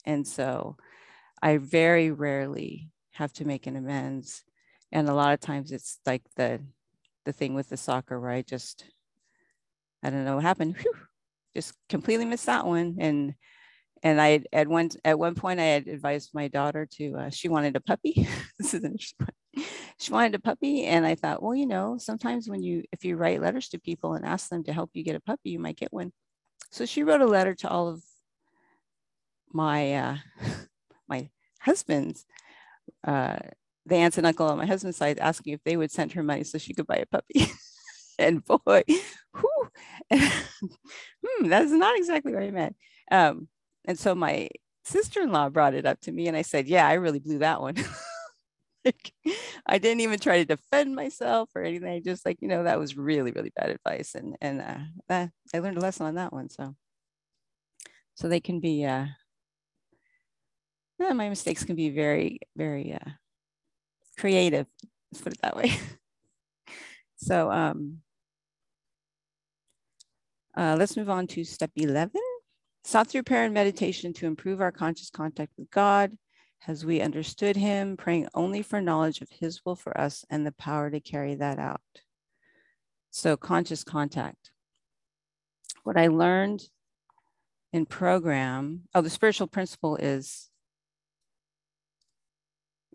And 0.06 0.28
so 0.28 0.78
I 1.42 1.58
very 1.58 2.10
rarely 2.10 2.90
have 3.12 3.34
to 3.34 3.46
make 3.46 3.68
an 3.68 3.76
amends 3.76 4.44
and 4.94 5.10
a 5.10 5.14
lot 5.14 5.34
of 5.34 5.40
times 5.40 5.72
it's 5.72 6.00
like 6.06 6.22
the 6.36 6.62
the 7.26 7.34
thing 7.34 7.56
with 7.56 7.68
the 7.70 7.78
soccer 7.78 8.20
where 8.20 8.30
I 8.30 8.44
just 8.44 8.86
I 10.04 10.10
don't 10.10 10.24
know 10.24 10.36
what 10.36 10.44
happened. 10.44 10.78
Whew, 10.78 10.94
just 11.56 11.74
completely 11.90 12.26
missed 12.26 12.46
that 12.48 12.66
one. 12.66 12.98
And 13.00 13.36
and 14.04 14.20
I 14.20 14.44
at 14.52 14.68
one 14.68 14.90
at 15.06 15.18
one 15.18 15.36
point 15.36 15.60
I 15.60 15.66
had 15.66 15.88
advised 15.88 16.32
my 16.34 16.48
daughter 16.48 16.88
to 16.98 17.16
uh, 17.18 17.30
she 17.30 17.50
wanted 17.50 17.76
a 17.76 17.82
puppy. 17.82 18.28
this 18.60 18.74
is 18.74 18.84
interesting. 18.84 19.28
She 20.00 20.12
wanted 20.12 20.36
a 20.36 20.40
puppy, 20.40 20.86
and 20.86 21.06
I 21.06 21.16
thought, 21.16 21.42
well, 21.42 21.56
you 21.56 21.68
know, 21.68 21.98
sometimes 21.98 22.50
when 22.50 22.64
you 22.64 22.84
if 22.92 23.06
you 23.06 23.16
write 23.16 23.42
letters 23.42 23.70
to 23.70 23.80
people 23.80 24.14
and 24.16 24.26
ask 24.26 24.50
them 24.50 24.64
to 24.66 24.74
help 24.74 24.92
you 24.94 25.04
get 25.04 25.16
a 25.16 25.22
puppy, 25.22 25.52
you 25.52 25.60
might 25.60 25.78
get 25.78 25.94
one. 25.94 26.12
So 26.72 26.86
she 26.86 27.04
wrote 27.04 27.22
a 27.22 27.26
letter 27.26 27.56
to 27.56 27.70
all 27.70 27.88
of 27.88 28.04
my 29.54 29.94
uh, 29.94 30.18
my 31.08 31.30
husband's 31.62 32.26
uh, 33.08 33.38
the 33.86 33.96
aunts 33.96 34.18
and 34.18 34.28
uncle 34.28 34.48
on 34.48 34.58
my 34.58 34.66
husband's 34.66 34.98
side 34.98 35.20
asking 35.20 35.54
if 35.54 35.64
they 35.64 35.78
would 35.78 35.92
send 35.92 36.14
her 36.14 36.24
money 36.24 36.44
so 36.44 36.58
she 36.58 36.74
could 36.74 36.88
buy 36.88 36.98
a 36.98 37.06
puppy. 37.06 37.48
and 38.20 38.44
boy, 38.44 38.84
whew, 38.88 39.70
hmm, 40.14 41.48
that's 41.48 41.72
not 41.72 41.98
exactly 41.98 42.34
what 42.34 42.44
I 42.44 42.52
meant. 42.52 42.76
Um, 43.12 43.48
and 43.86 43.98
so 44.00 44.16
my 44.16 44.50
sister-in-law 44.86 45.50
brought 45.50 45.74
it 45.74 45.86
up 45.86 46.00
to 46.02 46.12
me 46.12 46.28
and 46.28 46.38
I 46.38 46.42
said, 46.42 46.68
yeah, 46.68 46.88
I 46.88 46.94
really 46.94 47.20
blew 47.20 47.40
that 47.40 47.62
one. 47.62 47.76
I 49.66 49.78
didn't 49.78 50.02
even 50.02 50.20
try 50.20 50.38
to 50.38 50.46
defend 50.46 50.96
myself 50.96 51.50
or 51.56 51.64
anything. 51.64 51.90
I 51.90 52.00
just 52.02 52.26
like, 52.26 52.38
you 52.42 52.48
know, 52.48 52.64
that 52.64 52.80
was 52.80 52.98
really, 52.98 53.32
really 53.32 53.52
bad 53.56 53.70
advice. 53.70 54.16
And, 54.16 54.36
and 54.42 54.62
uh, 55.10 55.28
I 55.54 55.60
learned 55.60 55.78
a 55.78 55.82
lesson 55.82 56.06
on 56.06 56.16
that 56.16 56.34
one. 56.34 56.50
So, 56.50 56.76
so 58.16 58.28
they 58.28 58.42
can 58.42 58.60
be, 58.60 58.84
uh, 58.86 59.06
yeah, 61.00 61.14
my 61.14 61.30
mistakes 61.30 61.64
can 61.64 61.76
be 61.76 61.90
very, 61.90 62.40
very 62.56 62.94
uh, 62.94 63.12
creative. 64.18 64.68
Let's 65.12 65.24
put 65.24 65.34
it 65.34 65.42
that 65.42 65.56
way. 65.56 65.74
So 67.24 67.50
um, 67.50 68.00
uh, 70.58 70.76
let's 70.78 70.98
move 70.98 71.10
on 71.10 71.26
to 71.28 71.44
step 71.44 71.72
11. 71.76 72.12
Sought 72.84 73.08
through 73.08 73.24
prayer 73.24 73.46
and 73.46 73.54
meditation 73.54 74.12
to 74.14 74.26
improve 74.26 74.60
our 74.60 74.72
conscious 74.72 75.10
contact 75.10 75.54
with 75.58 75.72
God 75.72 76.18
as 76.68 76.86
we 76.86 77.02
understood 77.02 77.56
him, 77.56 77.96
praying 77.96 78.28
only 78.34 78.62
for 78.62 78.82
knowledge 78.82 79.22
of 79.22 79.30
his 79.30 79.62
will 79.66 79.76
for 79.76 79.98
us 79.98 80.26
and 80.30 80.46
the 80.46 80.52
power 80.52 80.90
to 80.90 81.00
carry 81.00 81.36
that 81.36 81.60
out. 81.60 81.82
So 83.10 83.38
conscious 83.38 83.84
contact. 83.84 84.52
What 85.84 85.98
I 85.98 86.08
learned 86.08 86.64
in 87.72 87.86
program, 87.86 88.82
oh, 88.94 89.02
the 89.02 89.10
spiritual 89.10 89.48
principle 89.48 89.96
is 89.96 90.50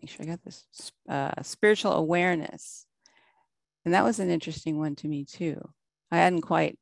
make 0.01 0.09
sure 0.09 0.23
I 0.23 0.29
got 0.29 0.43
this 0.43 0.65
uh, 1.09 1.41
spiritual 1.41 1.93
awareness. 1.93 2.85
And 3.89 3.95
that 3.95 4.03
was 4.03 4.19
an 4.19 4.29
interesting 4.29 4.77
one 4.77 4.95
to 4.97 5.07
me 5.07 5.25
too. 5.25 5.67
I 6.11 6.17
hadn't 6.17 6.43
quite 6.43 6.77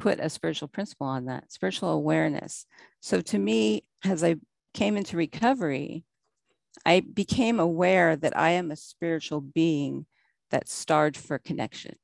put 0.00 0.18
a 0.18 0.28
spiritual 0.28 0.66
principle 0.66 1.06
on 1.06 1.26
that 1.26 1.52
spiritual 1.52 1.90
awareness. 1.90 2.66
So 2.98 3.20
to 3.20 3.38
me, 3.38 3.84
as 4.04 4.24
I 4.24 4.34
came 4.74 4.96
into 4.96 5.16
recovery, 5.16 6.04
I 6.84 6.98
became 6.98 7.60
aware 7.60 8.16
that 8.16 8.36
I 8.36 8.50
am 8.50 8.72
a 8.72 8.76
spiritual 8.76 9.40
being 9.40 10.04
that 10.50 10.68
starved 10.68 11.16
for 11.16 11.38
connection, 11.38 11.94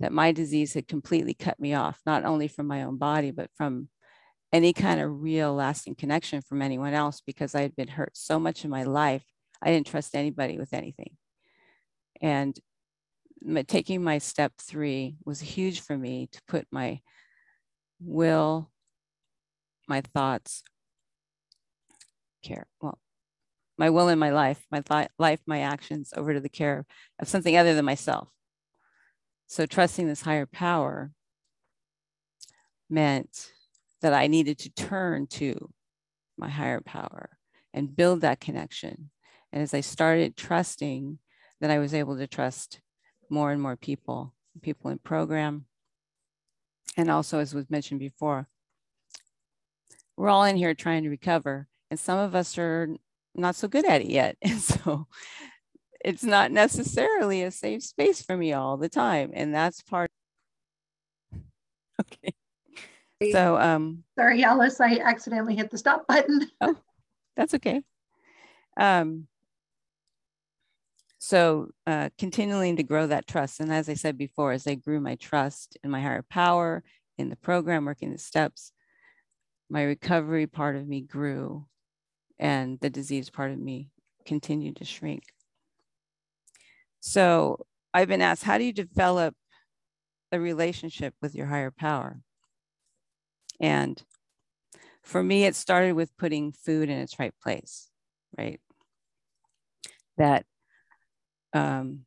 that 0.00 0.12
my 0.12 0.32
disease 0.32 0.74
had 0.74 0.88
completely 0.88 1.34
cut 1.34 1.60
me 1.60 1.74
off, 1.74 2.00
not 2.04 2.24
only 2.24 2.48
from 2.48 2.66
my 2.66 2.82
own 2.82 2.96
body, 2.96 3.30
but 3.30 3.50
from 3.54 3.88
any 4.52 4.72
kind 4.72 5.00
of 5.00 5.22
real 5.22 5.54
lasting 5.54 5.94
connection 5.94 6.42
from 6.42 6.60
anyone 6.60 6.92
else 6.92 7.22
because 7.24 7.54
I 7.54 7.62
had 7.62 7.76
been 7.76 7.86
hurt 7.86 8.16
so 8.16 8.40
much 8.40 8.64
in 8.64 8.70
my 8.72 8.82
life. 8.82 9.22
I 9.62 9.70
didn't 9.70 9.86
trust 9.86 10.16
anybody 10.16 10.58
with 10.58 10.74
anything. 10.74 11.16
And 12.20 12.58
taking 13.66 14.02
my 14.02 14.18
step 14.18 14.52
three 14.58 15.16
was 15.24 15.40
huge 15.40 15.80
for 15.80 15.96
me 15.96 16.28
to 16.32 16.40
put 16.46 16.66
my 16.70 17.00
will, 18.00 18.70
my 19.88 20.00
thoughts, 20.00 20.62
care, 22.42 22.66
well, 22.80 22.98
my 23.78 23.90
will 23.90 24.08
and 24.08 24.20
my 24.20 24.30
life, 24.30 24.64
my 24.70 24.80
th- 24.80 25.08
life, 25.18 25.40
my 25.46 25.60
actions 25.60 26.12
over 26.16 26.34
to 26.34 26.40
the 26.40 26.48
care 26.48 26.84
of 27.18 27.28
something 27.28 27.56
other 27.56 27.74
than 27.74 27.84
myself. 27.84 28.28
So 29.46 29.66
trusting 29.66 30.06
this 30.06 30.22
higher 30.22 30.46
power 30.46 31.12
meant 32.88 33.52
that 34.00 34.12
I 34.12 34.26
needed 34.26 34.58
to 34.60 34.72
turn 34.72 35.26
to 35.28 35.70
my 36.36 36.48
higher 36.48 36.80
power 36.80 37.30
and 37.72 37.96
build 37.96 38.20
that 38.20 38.40
connection. 38.40 39.10
And 39.52 39.62
as 39.62 39.74
I 39.74 39.80
started 39.80 40.36
trusting, 40.36 41.18
then 41.60 41.70
I 41.70 41.78
was 41.78 41.94
able 41.94 42.16
to 42.16 42.26
trust 42.26 42.80
more 43.32 43.50
and 43.50 43.60
more 43.60 43.76
people, 43.76 44.34
people 44.60 44.90
in 44.90 44.98
program. 44.98 45.64
And 46.96 47.10
also, 47.10 47.38
as 47.38 47.54
was 47.54 47.70
mentioned 47.70 47.98
before, 47.98 48.46
we're 50.16 50.28
all 50.28 50.44
in 50.44 50.56
here 50.56 50.74
trying 50.74 51.04
to 51.04 51.08
recover, 51.08 51.66
and 51.90 51.98
some 51.98 52.18
of 52.18 52.34
us 52.34 52.58
are 52.58 52.88
not 53.34 53.56
so 53.56 53.66
good 53.66 53.86
at 53.86 54.02
it 54.02 54.10
yet. 54.10 54.36
And 54.42 54.60
so 54.60 55.06
it's 56.04 56.24
not 56.24 56.52
necessarily 56.52 57.42
a 57.42 57.50
safe 57.50 57.82
space 57.82 58.20
for 58.22 58.36
me 58.36 58.52
all 58.52 58.76
the 58.76 58.88
time. 58.88 59.30
And 59.34 59.54
that's 59.54 59.82
part. 59.82 60.10
Okay. 62.00 63.30
So, 63.32 63.56
um, 63.56 64.02
sorry, 64.18 64.42
Alice, 64.42 64.80
I 64.80 64.98
accidentally 64.98 65.54
hit 65.54 65.70
the 65.70 65.78
stop 65.78 66.06
button. 66.08 66.50
oh, 66.60 66.74
that's 67.36 67.54
okay. 67.54 67.82
Um, 68.76 69.28
so, 71.24 71.68
uh, 71.86 72.10
continuing 72.18 72.74
to 72.74 72.82
grow 72.82 73.06
that 73.06 73.28
trust. 73.28 73.60
And 73.60 73.72
as 73.72 73.88
I 73.88 73.94
said 73.94 74.18
before, 74.18 74.50
as 74.50 74.66
I 74.66 74.74
grew 74.74 74.98
my 74.98 75.14
trust 75.14 75.78
in 75.84 75.88
my 75.88 76.00
higher 76.00 76.24
power, 76.28 76.82
in 77.16 77.28
the 77.28 77.36
program, 77.36 77.84
working 77.84 78.10
the 78.10 78.18
steps, 78.18 78.72
my 79.70 79.84
recovery 79.84 80.48
part 80.48 80.74
of 80.74 80.88
me 80.88 81.00
grew 81.00 81.64
and 82.40 82.80
the 82.80 82.90
disease 82.90 83.30
part 83.30 83.52
of 83.52 83.58
me 83.60 83.90
continued 84.26 84.78
to 84.78 84.84
shrink. 84.84 85.22
So, 86.98 87.66
I've 87.94 88.08
been 88.08 88.20
asked, 88.20 88.42
how 88.42 88.58
do 88.58 88.64
you 88.64 88.72
develop 88.72 89.36
a 90.32 90.40
relationship 90.40 91.14
with 91.22 91.36
your 91.36 91.46
higher 91.46 91.70
power? 91.70 92.20
And 93.60 94.02
for 95.04 95.22
me, 95.22 95.44
it 95.44 95.54
started 95.54 95.92
with 95.92 96.16
putting 96.16 96.50
food 96.50 96.88
in 96.88 96.98
its 96.98 97.20
right 97.20 97.34
place, 97.40 97.88
right? 98.36 98.60
That, 100.18 100.46
um, 101.52 102.00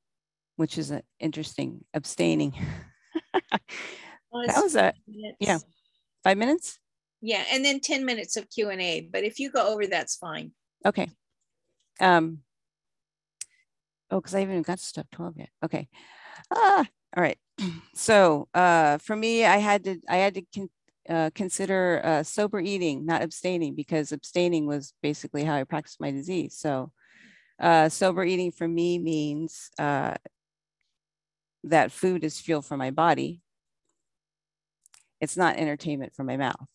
which 0.55 0.77
is 0.77 0.91
an 0.91 1.01
interesting 1.19 1.83
abstaining. 1.93 2.53
that 3.51 3.61
was 4.31 4.75
a, 4.75 4.93
yeah, 5.39 5.59
five 6.23 6.37
minutes? 6.37 6.79
Yeah, 7.21 7.43
and 7.51 7.63
then 7.65 7.79
10 7.79 8.05
minutes 8.05 8.37
of 8.37 8.49
Q&A, 8.49 9.09
but 9.11 9.23
if 9.23 9.39
you 9.39 9.51
go 9.51 9.67
over, 9.67 9.87
that's 9.87 10.15
fine. 10.15 10.51
Okay. 10.85 11.09
Um, 11.99 12.39
oh, 14.11 14.19
because 14.19 14.35
I 14.35 14.41
haven't 14.41 14.55
even 14.55 14.63
got 14.63 14.77
to 14.77 14.83
step 14.83 15.07
12 15.11 15.33
yet. 15.37 15.49
Okay. 15.63 15.87
Ah, 16.53 16.85
all 17.15 17.23
right. 17.23 17.37
So 17.95 18.49
uh, 18.53 18.97
for 18.97 19.15
me, 19.15 19.45
I 19.45 19.57
had 19.57 19.85
to 19.85 19.97
I 20.09 20.17
had 20.17 20.33
to 20.33 20.43
con 20.53 20.69
uh, 21.07 21.29
consider 21.33 22.01
uh, 22.03 22.23
sober 22.23 22.59
eating, 22.59 23.05
not 23.05 23.21
abstaining, 23.21 23.75
because 23.75 24.11
abstaining 24.11 24.67
was 24.67 24.93
basically 25.01 25.43
how 25.43 25.55
I 25.55 25.63
practiced 25.63 26.01
my 26.01 26.11
disease. 26.11 26.57
So, 26.57 26.91
uh, 27.59 27.89
sober 27.89 28.23
eating 28.23 28.51
for 28.51 28.67
me 28.67 28.99
means 28.99 29.69
uh, 29.79 30.15
that 31.63 31.91
food 31.91 32.23
is 32.23 32.39
fuel 32.39 32.61
for 32.61 32.77
my 32.77 32.91
body. 32.91 33.41
It's 35.21 35.37
not 35.37 35.57
entertainment 35.57 36.13
for 36.13 36.23
my 36.23 36.37
mouth. 36.37 36.67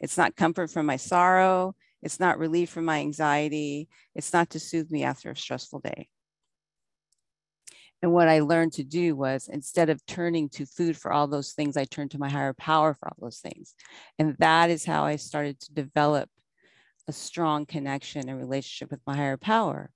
It's 0.00 0.16
not 0.16 0.36
comfort 0.36 0.70
from 0.70 0.86
my 0.86 0.96
sorrow. 0.96 1.74
It's 2.02 2.20
not 2.20 2.38
relief 2.38 2.70
from 2.70 2.84
my 2.84 3.00
anxiety. 3.00 3.88
It's 4.14 4.32
not 4.32 4.50
to 4.50 4.60
soothe 4.60 4.90
me 4.90 5.02
after 5.02 5.30
a 5.30 5.36
stressful 5.36 5.80
day. 5.80 6.08
And 8.00 8.12
what 8.12 8.28
I 8.28 8.40
learned 8.40 8.74
to 8.74 8.84
do 8.84 9.16
was 9.16 9.48
instead 9.48 9.90
of 9.90 10.04
turning 10.06 10.48
to 10.50 10.66
food 10.66 10.96
for 10.96 11.12
all 11.12 11.26
those 11.26 11.52
things, 11.52 11.76
I 11.76 11.84
turned 11.84 12.12
to 12.12 12.18
my 12.18 12.28
higher 12.28 12.52
power 12.52 12.94
for 12.94 13.08
all 13.08 13.16
those 13.20 13.38
things. 13.38 13.74
And 14.18 14.36
that 14.38 14.70
is 14.70 14.84
how 14.84 15.04
I 15.04 15.16
started 15.16 15.58
to 15.60 15.74
develop 15.74 16.30
a 17.08 17.12
strong 17.12 17.66
connection 17.66 18.28
and 18.28 18.38
relationship 18.38 18.90
with 18.90 19.00
my 19.06 19.16
higher 19.16 19.36
power. 19.36 19.90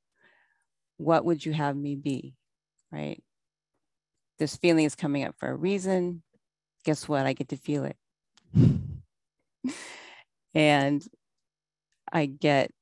What 0.96 1.24
would 1.24 1.44
you 1.44 1.52
have 1.52 1.76
me 1.76 1.94
be? 1.94 2.34
Right? 2.90 3.22
This 4.38 4.56
feeling 4.56 4.84
is 4.84 4.94
coming 4.94 5.24
up 5.24 5.36
for 5.36 5.48
a 5.48 5.56
reason. 5.56 6.22
Guess 6.84 7.08
what? 7.08 7.26
I 7.26 7.32
get 7.32 7.48
to 7.50 7.56
feel 7.56 7.84
it. 7.84 7.96
and 10.54 11.06
I 12.12 12.26
get 12.26 12.72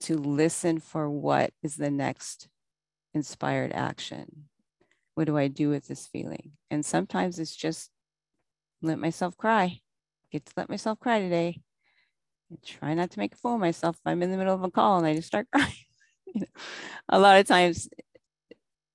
to 0.00 0.16
listen 0.16 0.80
for 0.80 1.08
what 1.08 1.52
is 1.62 1.76
the 1.76 1.90
next 1.90 2.48
inspired 3.14 3.72
action 3.72 4.48
what 5.18 5.26
do 5.26 5.36
I 5.36 5.48
do 5.48 5.68
with 5.68 5.88
this 5.88 6.06
feeling? 6.06 6.52
And 6.70 6.86
sometimes 6.86 7.40
it's 7.40 7.56
just 7.56 7.90
let 8.82 9.00
myself 9.00 9.36
cry. 9.36 9.80
Get 10.30 10.46
to 10.46 10.52
let 10.56 10.70
myself 10.70 11.00
cry 11.00 11.18
today. 11.18 11.60
And 12.50 12.62
try 12.62 12.94
not 12.94 13.10
to 13.10 13.18
make 13.18 13.34
a 13.34 13.36
fool 13.36 13.54
of 13.54 13.60
myself 13.60 13.96
if 13.96 14.06
I'm 14.06 14.22
in 14.22 14.30
the 14.30 14.36
middle 14.36 14.54
of 14.54 14.62
a 14.62 14.70
call 14.70 14.98
and 14.98 15.06
I 15.06 15.14
just 15.14 15.28
start 15.28 15.48
crying. 15.54 15.72
you 16.26 16.40
know, 16.40 16.46
a 17.08 17.18
lot 17.18 17.38
of 17.38 17.46
times 17.46 17.88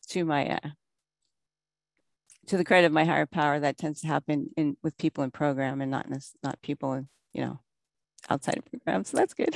to 0.10 0.26
my 0.26 0.50
uh, 0.50 0.70
to 2.48 2.58
the 2.58 2.66
credit 2.66 2.88
of 2.88 2.94
my 2.94 3.06
higher 3.06 3.26
power, 3.26 3.60
that 3.60 3.78
tends 3.78 4.02
to 4.02 4.08
happen 4.08 4.50
in 4.58 4.76
with 4.84 4.98
people 4.98 5.24
in 5.24 5.32
program 5.32 5.82
and 5.82 5.92
not 5.92 6.08
not 6.44 6.62
people 6.62 6.94
in, 6.94 7.08
you 7.34 7.42
know 7.42 7.60
outside 8.30 8.58
of 8.58 8.66
program. 8.66 9.04
So 9.04 9.18
that's 9.18 9.34
good. 9.34 9.54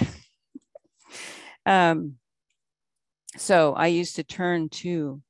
um, 1.65 2.15
so 3.35 3.73
I 3.73 3.87
used 3.87 4.15
to 4.15 4.23
turn 4.23 4.69
to 4.69 5.21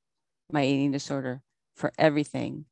my 0.52 0.64
eating 0.64 0.91
disorder 0.91 1.41
for 1.76 1.91
everything. 1.98 2.65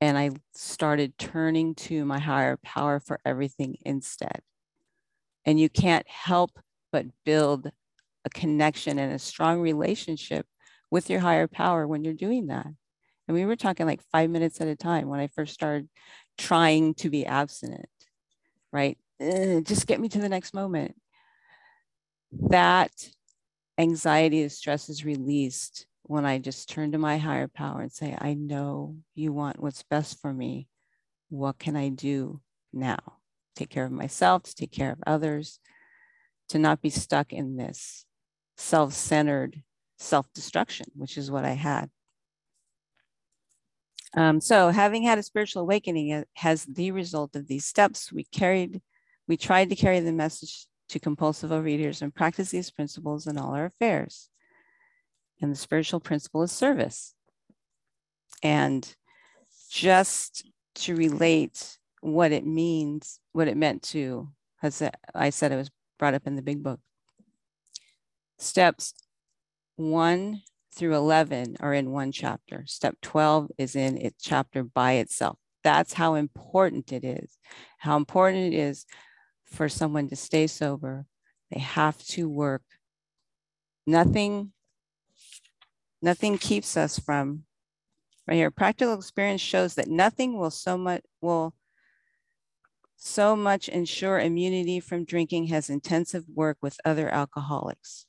And 0.00 0.16
I 0.16 0.30
started 0.54 1.18
turning 1.18 1.74
to 1.76 2.04
my 2.04 2.18
higher 2.18 2.56
power 2.56 3.00
for 3.00 3.18
everything 3.24 3.76
instead. 3.84 4.42
And 5.48 5.58
you 5.58 5.70
can't 5.70 6.06
help 6.06 6.58
but 6.92 7.06
build 7.24 7.72
a 8.26 8.28
connection 8.28 8.98
and 8.98 9.14
a 9.14 9.18
strong 9.18 9.62
relationship 9.62 10.44
with 10.90 11.08
your 11.08 11.20
higher 11.20 11.46
power 11.46 11.86
when 11.88 12.04
you're 12.04 12.12
doing 12.12 12.48
that. 12.48 12.66
And 12.66 13.34
we 13.34 13.46
were 13.46 13.56
talking 13.56 13.86
like 13.86 14.02
five 14.12 14.28
minutes 14.28 14.60
at 14.60 14.68
a 14.68 14.76
time 14.76 15.08
when 15.08 15.20
I 15.20 15.28
first 15.28 15.54
started 15.54 15.88
trying 16.36 16.92
to 16.96 17.08
be 17.08 17.24
abstinent, 17.24 17.88
right? 18.74 18.98
Ugh, 19.22 19.64
just 19.64 19.86
get 19.86 20.00
me 20.00 20.10
to 20.10 20.18
the 20.18 20.28
next 20.28 20.52
moment. 20.52 20.96
That 22.50 22.92
anxiety 23.78 24.42
and 24.42 24.52
stress 24.52 24.90
is 24.90 25.02
released 25.02 25.86
when 26.02 26.26
I 26.26 26.40
just 26.40 26.68
turn 26.68 26.92
to 26.92 26.98
my 26.98 27.16
higher 27.16 27.48
power 27.48 27.80
and 27.80 27.90
say, 27.90 28.14
I 28.20 28.34
know 28.34 28.96
you 29.14 29.32
want 29.32 29.60
what's 29.60 29.82
best 29.82 30.20
for 30.20 30.34
me. 30.34 30.68
What 31.30 31.58
can 31.58 31.74
I 31.74 31.88
do 31.88 32.42
now? 32.70 33.17
Take 33.58 33.70
care 33.70 33.86
of 33.86 33.90
myself, 33.90 34.44
to 34.44 34.54
take 34.54 34.70
care 34.70 34.92
of 34.92 35.00
others, 35.04 35.58
to 36.50 36.60
not 36.60 36.80
be 36.80 36.90
stuck 36.90 37.32
in 37.32 37.56
this 37.56 38.06
self 38.56 38.92
centered 38.92 39.64
self 39.98 40.32
destruction, 40.32 40.86
which 40.94 41.18
is 41.18 41.28
what 41.28 41.44
I 41.44 41.54
had. 41.54 41.90
Um, 44.16 44.40
so, 44.40 44.68
having 44.68 45.02
had 45.02 45.18
a 45.18 45.24
spiritual 45.24 45.62
awakening 45.62 46.24
has 46.34 46.66
the 46.66 46.92
result 46.92 47.34
of 47.34 47.48
these 47.48 47.64
steps. 47.64 48.12
We 48.12 48.22
carried, 48.30 48.80
we 49.26 49.36
tried 49.36 49.70
to 49.70 49.76
carry 49.76 49.98
the 49.98 50.12
message 50.12 50.66
to 50.90 51.00
compulsive 51.00 51.50
overeaters 51.50 52.00
and 52.00 52.14
practice 52.14 52.52
these 52.52 52.70
principles 52.70 53.26
in 53.26 53.38
all 53.38 53.54
our 53.56 53.64
affairs. 53.64 54.30
And 55.42 55.50
the 55.50 55.56
spiritual 55.56 55.98
principle 55.98 56.44
is 56.44 56.52
service. 56.52 57.12
And 58.40 58.88
just 59.68 60.48
to 60.76 60.94
relate 60.94 61.77
what 62.00 62.32
it 62.32 62.46
means, 62.46 63.20
what 63.32 63.48
it 63.48 63.56
meant 63.56 63.82
to, 63.82 64.30
as 64.62 64.82
I 65.14 65.30
said, 65.30 65.52
it 65.52 65.56
was 65.56 65.70
brought 65.98 66.14
up 66.14 66.26
in 66.26 66.36
the 66.36 66.42
big 66.42 66.62
book. 66.62 66.80
Steps 68.38 68.94
one 69.76 70.42
through 70.74 70.94
11 70.94 71.56
are 71.60 71.74
in 71.74 71.90
one 71.90 72.12
chapter. 72.12 72.64
Step 72.66 72.96
12 73.02 73.50
is 73.58 73.74
in 73.74 73.96
its 73.96 74.22
chapter 74.22 74.62
by 74.62 74.92
itself. 74.92 75.38
That's 75.64 75.94
how 75.94 76.14
important 76.14 76.92
it 76.92 77.04
is. 77.04 77.36
How 77.78 77.96
important 77.96 78.52
it 78.52 78.56
is 78.56 78.86
for 79.44 79.68
someone 79.68 80.08
to 80.08 80.16
stay 80.16 80.46
sober. 80.46 81.06
They 81.50 81.60
have 81.60 81.98
to 82.08 82.28
work. 82.28 82.62
Nothing, 83.86 84.52
nothing 86.02 86.38
keeps 86.38 86.76
us 86.76 86.98
from 86.98 87.44
right 88.26 88.36
here. 88.36 88.50
Practical 88.50 88.94
experience 88.94 89.40
shows 89.40 89.74
that 89.74 89.88
nothing 89.88 90.38
will 90.38 90.50
so 90.50 90.76
much 90.76 91.02
will 91.20 91.54
so 93.00 93.36
much 93.36 93.68
ensure 93.68 94.18
immunity 94.18 94.80
from 94.80 95.04
drinking 95.04 95.46
has 95.46 95.70
intensive 95.70 96.24
work 96.34 96.58
with 96.60 96.76
other 96.84 97.08
alcoholics. 97.08 98.06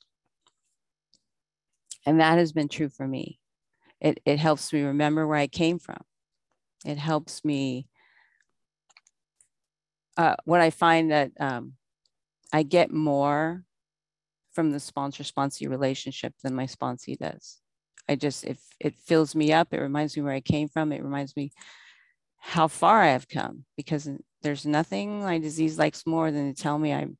And 2.04 2.20
that 2.20 2.38
has 2.38 2.52
been 2.52 2.68
true 2.68 2.88
for 2.88 3.06
me. 3.06 3.38
It, 4.00 4.20
it 4.24 4.40
helps 4.40 4.72
me 4.72 4.82
remember 4.82 5.26
where 5.26 5.38
I 5.38 5.46
came 5.46 5.78
from. 5.78 6.00
It 6.84 6.98
helps 6.98 7.44
me. 7.44 7.86
Uh, 10.16 10.34
what 10.44 10.60
I 10.60 10.70
find 10.70 11.12
that 11.12 11.30
um, 11.38 11.74
I 12.52 12.64
get 12.64 12.92
more 12.92 13.62
from 14.52 14.72
the 14.72 14.80
sponsor 14.80 15.22
sponsee 15.22 15.70
relationship 15.70 16.34
than 16.42 16.54
my 16.54 16.66
sponsee 16.66 17.16
does. 17.16 17.58
I 18.08 18.16
just, 18.16 18.44
if 18.44 18.58
it 18.80 18.98
fills 18.98 19.36
me 19.36 19.52
up, 19.52 19.72
it 19.72 19.80
reminds 19.80 20.16
me 20.16 20.24
where 20.24 20.32
I 20.32 20.40
came 20.40 20.68
from. 20.68 20.90
It 20.90 21.04
reminds 21.04 21.36
me 21.36 21.52
how 22.38 22.66
far 22.66 23.02
I 23.02 23.08
have 23.08 23.28
come 23.28 23.64
because 23.76 24.08
there's 24.42 24.66
nothing 24.66 25.20
my 25.20 25.38
disease 25.38 25.78
likes 25.78 26.06
more 26.06 26.30
than 26.30 26.52
to 26.52 26.62
tell 26.62 26.78
me 26.78 26.92
I'm, 26.92 27.18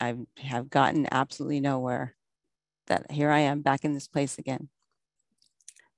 I 0.00 0.16
have 0.38 0.70
gotten 0.70 1.06
absolutely 1.10 1.60
nowhere. 1.60 2.16
That 2.86 3.10
here 3.12 3.30
I 3.30 3.40
am 3.40 3.62
back 3.62 3.84
in 3.84 3.94
this 3.94 4.08
place 4.08 4.38
again. 4.38 4.68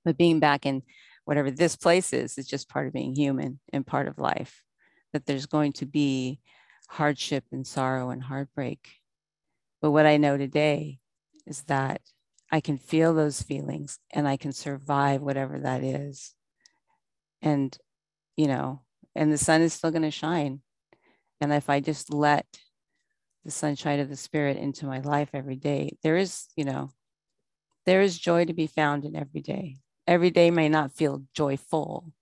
But 0.04 0.18
being 0.18 0.40
back 0.40 0.66
in 0.66 0.82
whatever 1.24 1.50
this 1.50 1.76
place 1.76 2.12
is, 2.12 2.36
is 2.36 2.46
just 2.46 2.68
part 2.68 2.86
of 2.86 2.92
being 2.92 3.14
human 3.14 3.60
and 3.72 3.86
part 3.86 4.08
of 4.08 4.18
life. 4.18 4.62
That 5.12 5.26
there's 5.26 5.46
going 5.46 5.72
to 5.74 5.86
be 5.86 6.40
hardship 6.88 7.44
and 7.52 7.66
sorrow 7.66 8.10
and 8.10 8.22
heartbreak. 8.22 8.88
But 9.80 9.92
what 9.92 10.06
I 10.06 10.16
know 10.16 10.36
today 10.36 10.98
is 11.46 11.62
that 11.62 12.02
I 12.50 12.60
can 12.60 12.76
feel 12.76 13.14
those 13.14 13.40
feelings 13.40 13.98
and 14.12 14.28
I 14.28 14.36
can 14.36 14.52
survive 14.52 15.22
whatever 15.22 15.58
that 15.60 15.82
is. 15.82 16.34
And, 17.40 17.76
you 18.36 18.46
know, 18.46 18.82
and 19.14 19.32
the 19.32 19.38
sun 19.38 19.62
is 19.62 19.72
still 19.72 19.90
going 19.90 20.02
to 20.02 20.10
shine. 20.10 20.60
And 21.40 21.52
if 21.52 21.68
I 21.68 21.80
just 21.80 22.12
let 22.12 22.46
the 23.44 23.50
sunshine 23.50 24.00
of 24.00 24.08
the 24.08 24.16
spirit 24.16 24.56
into 24.56 24.86
my 24.86 25.00
life 25.00 25.30
every 25.34 25.56
day, 25.56 25.96
there 26.02 26.16
is, 26.16 26.46
you 26.56 26.64
know, 26.64 26.90
there 27.86 28.00
is 28.00 28.18
joy 28.18 28.44
to 28.44 28.52
be 28.52 28.66
found 28.66 29.04
in 29.04 29.16
every 29.16 29.40
day. 29.40 29.78
Every 30.06 30.30
day 30.30 30.50
may 30.50 30.68
not 30.68 30.92
feel 30.92 31.24
joyful, 31.34 32.12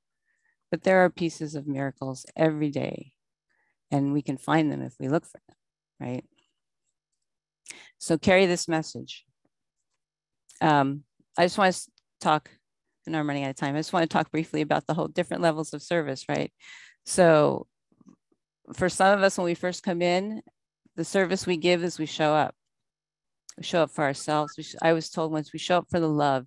but 0.71 0.83
there 0.83 1.05
are 1.05 1.11
pieces 1.11 1.55
of 1.55 1.67
miracles 1.67 2.27
every 2.37 2.71
day, 2.71 3.13
and 3.91 4.13
we 4.13 4.23
can 4.23 4.37
find 4.37 4.71
them 4.71 4.83
if 4.83 4.95
we 4.99 5.09
look 5.09 5.27
for 5.27 5.41
them, 5.49 5.57
right? 5.99 6.25
So 7.99 8.17
carry 8.17 8.47
this 8.47 8.69
message. 8.69 9.25
Um, 10.61 11.05
I 11.37 11.45
just 11.45 11.59
want 11.59 11.75
to 11.75 11.91
talk 12.21 12.51
and 13.11 13.17
I'm 13.17 13.27
running 13.27 13.45
out 13.45 13.51
of 13.51 13.57
time. 13.57 13.75
I 13.75 13.79
just 13.79 13.93
want 13.93 14.09
to 14.09 14.13
talk 14.13 14.31
briefly 14.31 14.61
about 14.61 14.87
the 14.87 14.95
whole 14.95 15.09
different 15.09 15.43
levels 15.43 15.75
of 15.75 15.83
service, 15.83 16.25
right? 16.29 16.53
So 17.05 17.67
for 18.73 18.89
some 18.89 19.19
of 19.19 19.25
us, 19.25 19.37
when 19.37 19.45
we 19.45 19.55
first 19.55 19.83
come 19.83 20.01
in, 20.01 20.43
the 20.97 21.05
service 21.05 21.47
we 21.47 21.57
give 21.57 21.83
is 21.83 21.99
we 21.99 22.07
show 22.07 22.33
up. 22.33 22.55
We 23.57 23.65
show 23.65 23.83
up 23.83 23.91
for 23.91 24.05
ourselves. 24.05 24.77
I 24.81 24.93
was 24.93 25.11
told 25.11 25.33
once 25.33 25.53
we 25.53 25.59
show 25.59 25.79
up 25.79 25.87
for 25.91 26.01
the 26.01 26.09
love, 26.09 26.47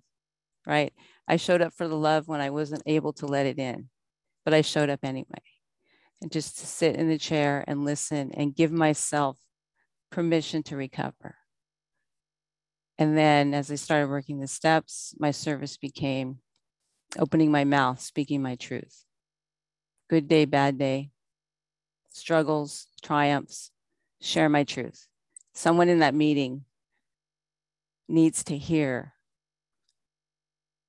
right? 0.66 0.92
I 1.28 1.36
showed 1.36 1.62
up 1.62 1.74
for 1.74 1.86
the 1.86 1.96
love 1.96 2.28
when 2.28 2.40
I 2.40 2.50
wasn't 2.50 2.82
able 2.86 3.12
to 3.14 3.26
let 3.26 3.46
it 3.46 3.58
in, 3.58 3.88
but 4.44 4.54
I 4.54 4.62
showed 4.62 4.90
up 4.90 5.00
anyway. 5.02 5.42
And 6.22 6.32
just 6.32 6.58
to 6.58 6.66
sit 6.66 6.96
in 6.96 7.08
the 7.08 7.18
chair 7.18 7.64
and 7.66 7.84
listen 7.84 8.30
and 8.34 8.54
give 8.54 8.72
myself 8.72 9.38
permission 10.10 10.62
to 10.64 10.76
recover. 10.76 11.36
And 12.98 13.18
then 13.18 13.54
as 13.54 13.70
I 13.70 13.74
started 13.74 14.08
working 14.08 14.38
the 14.38 14.46
steps, 14.46 15.14
my 15.18 15.32
service 15.32 15.76
became 15.76 16.38
opening 17.18 17.50
my 17.50 17.64
mouth, 17.64 18.00
speaking 18.00 18.42
my 18.42 18.56
truth. 18.56 19.04
Good 20.08 20.28
day, 20.28 20.44
bad 20.44 20.78
day, 20.78 21.10
struggles, 22.10 22.86
triumphs, 23.02 23.70
share 24.20 24.48
my 24.48 24.64
truth. 24.64 25.06
Someone 25.54 25.88
in 25.88 26.00
that 26.00 26.14
meeting 26.14 26.64
needs 28.08 28.44
to 28.44 28.56
hear. 28.56 29.12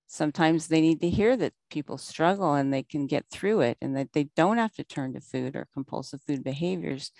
Sometimes 0.07 0.67
they 0.67 0.81
need 0.81 1.01
to 1.01 1.09
hear 1.09 1.35
that 1.37 1.53
people 1.69 1.97
struggle 1.97 2.53
and 2.53 2.73
they 2.73 2.83
can 2.83 3.07
get 3.07 3.25
through 3.29 3.61
it 3.61 3.77
and 3.81 3.95
that 3.97 4.13
they 4.13 4.25
don't 4.35 4.57
have 4.57 4.73
to 4.75 4.83
turn 4.83 5.13
to 5.13 5.21
food 5.21 5.55
or 5.55 5.67
compulsive 5.73 6.21
food 6.21 6.43
behaviors 6.43 7.11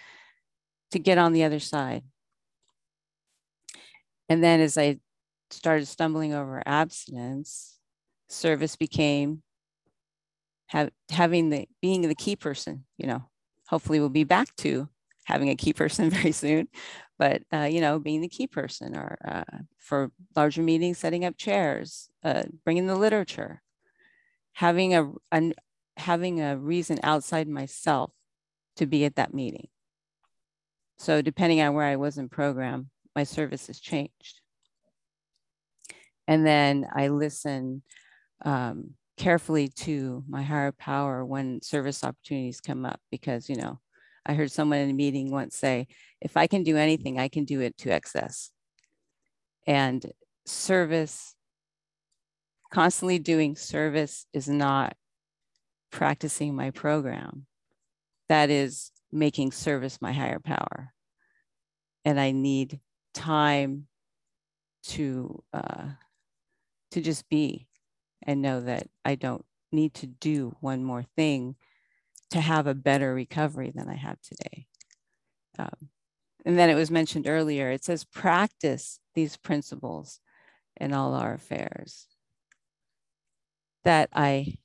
to 0.92 1.00
get 1.00 1.18
on 1.18 1.34
the 1.34 1.44
other 1.44 1.60
side. 1.60 2.04
And 4.30 4.44
then 4.44 4.60
as 4.60 4.78
I 4.78 5.00
started 5.52 5.88
stumbling 5.88 6.34
over 6.34 6.64
abstinence, 6.66 7.75
service 8.28 8.76
became 8.76 9.42
have, 10.68 10.92
having 11.10 11.50
the 11.50 11.68
being 11.82 12.02
the 12.02 12.16
key 12.16 12.36
person, 12.36 12.86
you 12.98 13.08
know, 13.08 13.24
hopefully 13.68 14.00
we'll 14.00 14.10
be 14.10 14.24
back 14.24 14.56
to 14.58 14.90
having 15.26 15.50
a 15.50 15.56
key 15.56 15.74
person 15.74 16.10
very 16.12 16.32
soon, 16.32 16.68
but 17.18 17.44
uh, 17.54 17.68
you 17.72 17.82
know, 17.82 18.00
being 18.00 18.22
the 18.22 18.28
key 18.28 18.48
person 18.48 18.96
or 18.96 19.18
uh, 19.26 19.58
for 19.78 20.12
larger 20.36 20.62
meetings, 20.62 20.98
setting 20.98 21.26
up 21.26 21.38
chairs, 21.38 22.10
uh, 22.24 22.44
bringing 22.64 22.88
the 22.88 22.96
literature, 22.96 23.62
having 24.54 24.96
a, 24.96 25.12
a 25.32 25.54
having 25.98 26.42
a 26.42 26.58
reason 26.58 27.00
outside 27.04 27.48
myself 27.48 28.12
to 28.76 28.86
be 28.86 29.06
at 29.06 29.16
that 29.16 29.34
meeting. 29.34 29.68
So 30.98 31.22
depending 31.22 31.62
on 31.62 31.74
where 31.74 31.86
I 31.86 31.96
was 31.96 32.18
in 32.18 32.30
program, 32.30 32.90
my 33.16 33.24
service 33.24 33.68
has 33.68 33.80
changed. 33.80 34.42
And 36.28 36.46
then 36.46 36.88
I 36.94 37.10
listen 37.10 37.84
um, 38.44 38.96
carefully 39.18 39.68
to 39.70 40.24
my 40.28 40.42
higher 40.42 40.72
power 40.72 41.26
when 41.26 41.62
service 41.62 42.04
opportunities 42.04 42.60
come 42.60 42.86
up 42.86 43.00
because, 43.12 43.50
you 43.50 43.56
know, 43.56 43.80
I 44.26 44.34
heard 44.34 44.52
someone 44.52 44.80
in 44.80 44.90
a 44.90 44.94
meeting 44.94 45.32
once 45.32 45.56
say, 45.56 45.88
if 46.20 46.36
I 46.36 46.48
can 46.48 46.64
do 46.64 46.78
anything, 46.78 47.20
I 47.20 47.28
can 47.28 47.46
do 47.46 47.62
it 47.62 47.78
to 47.80 47.92
excess. 47.92 48.52
And 49.68 50.06
service, 50.46 51.36
constantly 52.74 53.20
doing 53.20 53.56
service 53.56 54.26
is 54.34 54.48
not 54.50 54.96
practicing 55.92 56.56
my 56.56 56.72
program. 56.72 57.46
That 58.30 58.50
is 58.50 58.92
making 59.12 59.52
service 59.52 60.02
my 60.02 60.12
higher 60.12 60.40
power. 60.40 60.94
And 62.04 62.20
I 62.20 62.32
need 62.32 62.80
time 63.14 63.88
to 64.88 65.44
uh, 65.54 65.90
to 66.92 67.02
just 67.02 67.28
be 67.30 67.68
and 68.26 68.42
know 68.42 68.62
that 68.62 68.88
I 69.04 69.16
don't 69.16 69.46
need 69.72 69.94
to 69.96 70.08
do 70.08 70.56
one 70.60 70.84
more 70.84 71.04
thing 71.16 71.56
to 72.32 72.42
have 72.42 72.68
a 72.68 72.74
better 72.74 73.14
recovery 73.14 73.72
than 73.74 73.88
I 73.88 73.96
have 73.96 74.20
today. 74.22 74.68
Um, 75.58 75.90
and 76.46 76.58
then 76.58 76.70
it 76.70 76.76
was 76.76 76.92
mentioned 76.92 77.28
earlier, 77.28 77.72
it 77.72 77.84
says 77.84 78.04
practice 78.04 79.00
these 79.14 79.38
principles 79.38 80.20
in 80.78 80.94
all 80.94 81.14
our 81.14 81.34
affairs. 81.34 82.08
That 83.84 84.10
I 84.14 84.58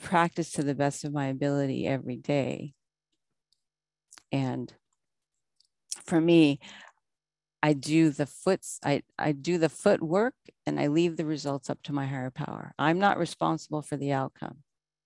practice 0.00 0.52
to 0.52 0.62
the 0.62 0.74
best 0.74 1.04
of 1.04 1.12
my 1.12 1.26
ability 1.26 1.86
every 1.86 2.16
day. 2.16 2.74
And 4.30 4.72
for 6.04 6.20
me, 6.20 6.60
I 7.62 7.72
do 7.72 8.10
the 8.10 8.26
foots, 8.26 8.78
I, 8.84 9.02
I 9.18 9.32
do 9.32 9.58
the 9.58 9.68
footwork 9.68 10.34
and 10.66 10.78
I 10.78 10.86
leave 10.86 11.16
the 11.16 11.24
results 11.24 11.68
up 11.68 11.82
to 11.84 11.92
my 11.92 12.06
higher 12.06 12.30
power. 12.30 12.72
I'm 12.78 12.98
not 12.98 13.18
responsible 13.18 13.82
for 13.82 13.96
the 13.96 14.12
outcome. 14.12 14.58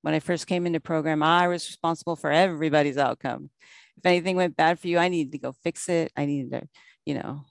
When 0.02 0.14
I 0.14 0.20
first 0.20 0.46
came 0.46 0.66
into 0.66 0.80
program, 0.80 1.22
I 1.22 1.48
was 1.48 1.66
responsible 1.66 2.16
for 2.16 2.30
everybody's 2.30 2.98
outcome. 2.98 3.50
If 3.96 4.04
anything 4.04 4.36
went 4.36 4.56
bad 4.56 4.78
for 4.78 4.88
you, 4.88 4.98
I 4.98 5.08
needed 5.08 5.32
to 5.32 5.38
go 5.38 5.52
fix 5.52 5.88
it. 5.88 6.12
I 6.16 6.26
needed 6.26 6.50
to, 6.50 6.68
you 7.06 7.14
know, 7.14 7.44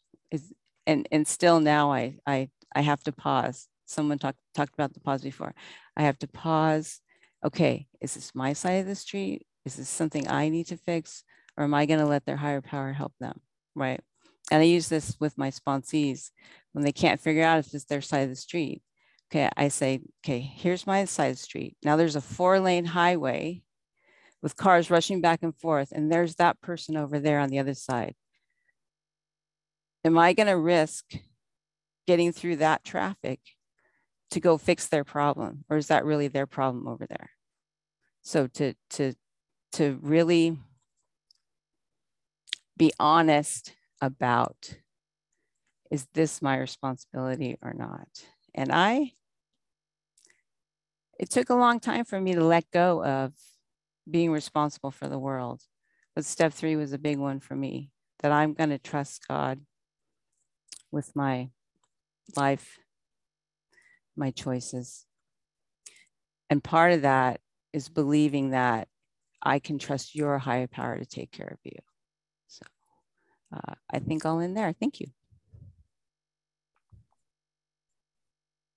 and 0.86 1.08
and 1.12 1.28
still 1.28 1.60
now 1.60 1.92
I 1.92 2.18
I 2.28 2.50
I 2.76 2.82
have 2.82 3.02
to 3.04 3.12
pause. 3.12 3.68
Someone 3.86 4.20
talked 4.20 4.40
talked 4.54 4.74
about 4.74 4.94
the 4.94 5.00
pause 5.00 5.22
before. 5.22 5.56
I 5.96 6.04
have 6.04 6.20
to 6.20 6.28
pause. 6.28 7.00
Okay, 7.44 7.88
is 8.02 8.16
this 8.16 8.36
my 8.36 8.54
side 8.54 8.82
of 8.82 8.88
the 8.88 8.96
street? 8.96 9.46
Is 9.66 9.78
this 9.78 9.90
something 9.90 10.28
I 10.28 10.50
need 10.50 10.68
to 10.68 10.78
fix? 10.78 11.24
Or 11.58 11.64
am 11.64 11.74
I 11.74 11.86
going 11.86 12.00
to 12.00 12.06
let 12.06 12.26
their 12.26 12.38
higher 12.38 12.62
power 12.62 12.92
help 12.92 13.14
them? 13.20 13.40
Right 13.76 14.02
and 14.50 14.62
I 14.62 14.66
use 14.66 14.90
this 14.90 15.16
with 15.20 15.38
my 15.38 15.52
sponsees 15.52 16.32
when 16.74 16.84
they 16.84 16.92
can't 16.92 17.22
figure 17.22 17.44
out 17.44 17.60
if 17.60 17.74
it's 17.74 17.86
their 17.86 18.02
side 18.02 18.24
of 18.24 18.30
the 18.30 18.36
street. 18.36 18.82
Okay, 19.32 19.50
I 19.56 19.70
say, 19.70 20.02
okay, 20.26 20.40
here's 20.40 20.88
my 20.88 21.06
side 21.06 21.28
of 21.28 21.38
the 21.38 21.44
street. 21.44 21.78
Now 21.84 21.96
there's 21.96 22.16
a 22.16 22.22
four 22.22 22.60
lane 22.60 22.86
highway 22.86 23.64
with 24.42 24.58
cars 24.58 24.90
rushing 24.90 25.22
back 25.22 25.44
and 25.44 25.56
forth, 25.56 25.92
and 25.92 26.12
there's 26.12 26.36
that 26.36 26.60
person 26.62 26.98
over 26.98 27.20
there 27.20 27.40
on 27.40 27.50
the 27.50 27.60
other 27.60 27.74
side. 27.74 28.16
Am 30.04 30.18
I 30.18 30.34
going 30.34 30.48
to 30.48 30.58
risk 30.58 31.06
getting 32.08 32.32
through 32.32 32.58
that 32.58 32.84
traffic 32.84 33.40
to 34.32 34.40
go 34.40 34.58
fix 34.58 34.88
their 34.88 35.04
problem? 35.04 35.64
Or 35.70 35.78
is 35.78 35.88
that 35.88 36.06
really 36.06 36.28
their 36.28 36.48
problem 36.48 36.88
over 36.88 37.06
there? 37.06 37.30
So 38.24 38.48
to 38.48 38.74
to 38.92 39.14
to 39.74 40.00
really 40.02 40.58
be 42.78 42.92
honest 43.00 43.74
about 44.02 44.76
is 45.92 46.08
this 46.14 46.42
my 46.42 46.58
responsibility 46.58 47.58
or 47.62 47.74
not? 47.74 48.08
And 48.56 48.72
I, 48.72 49.12
it 51.20 51.30
took 51.30 51.50
a 51.50 51.56
long 51.56 51.80
time 51.80 52.06
for 52.06 52.20
me 52.20 52.34
to 52.34 52.44
let 52.44 52.72
go 52.72 53.04
of 53.04 53.34
being 54.10 54.32
responsible 54.32 54.92
for 54.92 55.08
the 55.08 55.20
world. 55.20 55.62
But 56.16 56.26
step 56.26 56.54
three 56.54 56.76
was 56.76 56.94
a 56.94 56.98
big 56.98 57.18
one 57.18 57.40
for 57.40 57.56
me 57.56 57.92
that 58.20 58.32
I'm 58.32 58.54
going 58.54 58.70
to 58.70 58.78
trust 58.78 59.28
God 59.28 59.60
with 60.92 61.16
my 61.16 61.50
life, 62.36 62.80
my 64.16 64.32
choices. 64.32 65.06
And 66.50 66.64
part 66.64 66.94
of 66.94 67.04
that 67.04 67.40
is 67.74 67.90
believing 67.90 68.52
that 68.52 68.88
I 69.42 69.60
can 69.60 69.80
trust 69.80 70.16
your 70.16 70.38
higher 70.38 70.68
power 70.68 70.98
to 70.98 71.06
take 71.06 71.32
care 71.32 71.48
of 71.48 71.60
you. 71.64 71.80
Uh, 73.54 73.76
I 73.90 74.00
think 74.00 74.26
I'll 74.26 74.40
end 74.40 74.56
there. 74.56 74.74
Thank 74.80 75.00
you. 75.00 75.08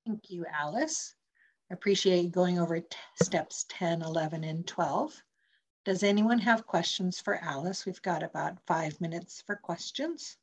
Thank 0.06 0.30
you, 0.30 0.44
Alice. 0.52 1.14
I 1.70 1.74
appreciate 1.74 2.32
going 2.32 2.58
over 2.58 2.80
steps 3.22 3.64
10, 3.70 4.02
11, 4.02 4.44
and 4.44 4.66
12. 4.66 5.22
Does 5.84 6.02
anyone 6.02 6.38
have 6.38 6.66
questions 6.66 7.20
for 7.20 7.36
Alice? 7.36 7.86
We've 7.86 8.02
got 8.02 8.22
about 8.22 8.58
five 8.66 9.00
minutes 9.00 9.42
for 9.46 9.56
questions. 9.56 10.36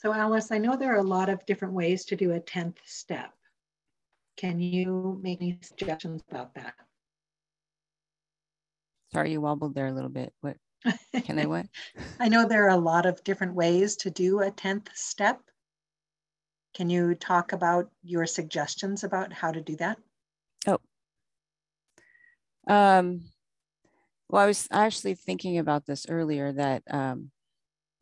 So 0.00 0.14
Alice, 0.14 0.50
I 0.50 0.56
know 0.56 0.76
there 0.76 0.94
are 0.94 1.00
a 1.00 1.02
lot 1.02 1.28
of 1.28 1.44
different 1.44 1.74
ways 1.74 2.06
to 2.06 2.16
do 2.16 2.32
a 2.32 2.40
10th 2.40 2.78
step. 2.86 3.34
Can 4.38 4.58
you 4.58 5.20
make 5.22 5.42
any 5.42 5.58
suggestions 5.60 6.22
about 6.30 6.54
that? 6.54 6.72
Sorry, 9.12 9.32
you 9.32 9.42
wobbled 9.42 9.74
there 9.74 9.88
a 9.88 9.92
little 9.92 10.08
bit. 10.08 10.32
What 10.40 10.56
can 11.12 11.38
I 11.38 11.44
what? 11.44 11.66
I 12.18 12.30
know 12.30 12.48
there 12.48 12.64
are 12.64 12.70
a 12.70 12.78
lot 12.78 13.04
of 13.04 13.22
different 13.24 13.54
ways 13.54 13.96
to 13.96 14.10
do 14.10 14.40
a 14.40 14.50
10th 14.50 14.88
step. 14.94 15.42
Can 16.72 16.88
you 16.88 17.14
talk 17.14 17.52
about 17.52 17.90
your 18.02 18.24
suggestions 18.24 19.04
about 19.04 19.34
how 19.34 19.52
to 19.52 19.60
do 19.60 19.76
that? 19.76 19.98
Oh. 20.66 20.78
Um, 22.66 23.20
well, 24.30 24.44
I 24.44 24.46
was 24.46 24.66
actually 24.70 25.16
thinking 25.16 25.58
about 25.58 25.84
this 25.84 26.06
earlier 26.08 26.52
that 26.52 26.84
um, 26.88 27.32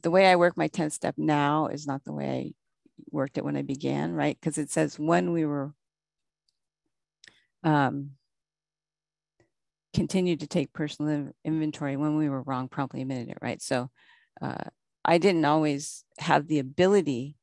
the 0.03 0.11
way 0.11 0.27
I 0.31 0.37
work 0.37 0.57
my 0.57 0.69
10th 0.69 0.93
step 0.93 1.15
now 1.17 1.67
is 1.67 1.87
not 1.87 2.05
the 2.05 2.13
way 2.13 2.29
I 2.29 2.53
worked 3.11 3.39
it 3.39 3.45
when 3.45 3.57
I 3.57 3.63
began, 3.63 4.13
right? 4.13 4.37
Because 4.41 4.59
it 4.59 4.71
says 4.71 4.99
when 4.99 5.33
we 5.33 5.45
were 5.45 5.73
um, 7.65 8.11
continued 9.95 10.41
to 10.41 10.47
take 10.47 10.73
personal 10.73 11.33
inventory 11.45 11.97
when 11.97 12.17
we 12.17 12.29
were 12.29 12.43
wrong, 12.43 12.69
promptly 12.69 13.03
admitted 13.03 13.31
it, 13.31 13.39
right? 13.43 13.61
So 13.61 13.91
uh, 14.41 14.65
I 15.05 15.19
didn't 15.19 15.45
always 15.45 16.05
have 16.19 16.47
the 16.47 16.59
ability 16.59 17.37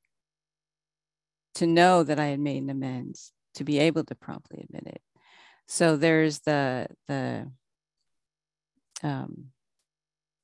to 1.55 1.67
know 1.67 2.03
that 2.03 2.19
I 2.19 2.27
had 2.27 2.39
made 2.39 2.63
an 2.63 2.69
amends, 2.69 3.31
to 3.55 3.63
be 3.63 3.79
able 3.79 4.03
to 4.05 4.15
promptly 4.15 4.61
admit 4.63 4.87
it. 4.87 5.01
So 5.67 5.97
there's 5.97 6.39
the 6.39 6.87
the 7.07 7.51
um, 9.03 9.47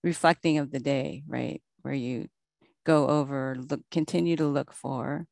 reflecting 0.03 0.57
of 0.57 0.71
the 0.71 0.79
day, 0.79 1.23
right? 1.27 1.61
Where 1.83 1.93
you 1.93 2.27
go 2.85 3.07
over, 3.07 3.55
look, 3.69 3.81
continue 3.91 4.35
to 4.37 4.47
look 4.47 4.73
for 4.73 5.27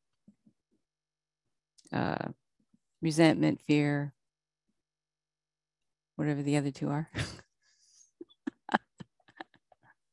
uh, 1.94 2.30
resentment, 3.02 3.62
fear, 3.62 4.14
whatever 6.16 6.42
the 6.44 6.58
other 6.58 6.72
two 6.72 6.90
are. 6.90 7.10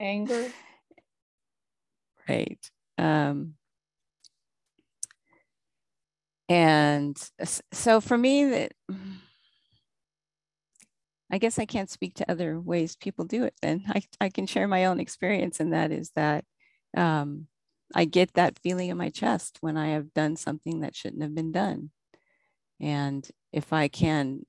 Anger. 0.01 0.53
Right. 2.29 2.71
Um, 2.99 3.57
and 6.49 7.17
so 7.73 8.01
for 8.01 8.17
me, 8.17 8.45
that 8.45 8.73
I 11.31 11.39
guess 11.39 11.59
I 11.59 11.65
can't 11.65 11.91
speak 11.91 12.15
to 12.15 12.31
other 12.31 12.61
ways 12.61 12.97
people 12.97 13.25
do 13.25 13.45
it 13.45 13.55
then. 13.63 13.85
I, 13.89 14.03
I 14.21 14.29
can 14.29 14.47
share 14.47 14.69
my 14.69 14.87
own 14.87 15.01
experience, 15.01 15.61
and 15.61 15.73
that 15.73 15.93
is 15.93 16.11
that 16.17 16.45
um, 16.97 17.47
I 17.95 18.05
get 18.05 18.35
that 18.35 18.59
feeling 18.59 18.91
in 18.91 18.97
my 18.97 19.11
chest 19.11 19.59
when 19.61 19.77
I 19.77 19.89
have 19.89 20.15
done 20.15 20.37
something 20.37 20.81
that 20.81 20.97
shouldn't 20.97 21.23
have 21.23 21.35
been 21.35 21.53
done. 21.53 21.91
And 22.81 23.29
if 23.53 23.73
I 23.73 23.89
can 23.89 24.45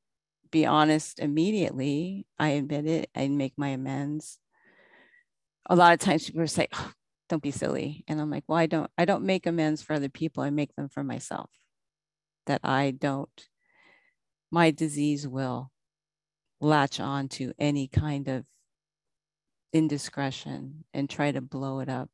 be 0.52 0.66
honest 0.66 1.20
immediately, 1.20 2.26
I 2.40 2.50
admit 2.50 2.86
it, 2.88 3.10
I 3.16 3.28
make 3.28 3.54
my 3.58 3.70
amends. 3.70 4.40
A 5.70 5.76
lot 5.76 5.94
of 5.94 6.00
times 6.00 6.26
people 6.26 6.48
say, 6.48 6.68
oh, 6.74 6.92
don't 7.30 7.44
be 7.44 7.52
silly. 7.52 8.04
And 8.08 8.20
I'm 8.22 8.32
like, 8.32 8.46
well, 8.48 8.58
I 8.58 8.66
don't, 8.68 8.90
I 8.98 9.06
don't 9.06 9.24
make 9.24 9.46
amends 9.46 9.82
for 9.82 9.94
other 9.94 10.10
people. 10.10 10.44
I 10.44 10.50
make 10.50 10.76
them 10.76 10.90
for 10.90 11.04
myself. 11.04 11.50
That 12.46 12.62
I 12.64 12.92
don't, 12.92 13.48
my 14.52 14.72
disease 14.72 15.28
will 15.28 15.72
latch 16.60 17.00
on 17.00 17.28
to 17.28 17.54
any 17.60 17.88
kind 17.88 18.28
of 18.28 18.46
indiscretion 19.74 20.84
and 20.94 21.10
try 21.10 21.32
to 21.32 21.42
blow 21.42 21.80
it 21.80 21.90
up 21.90 22.10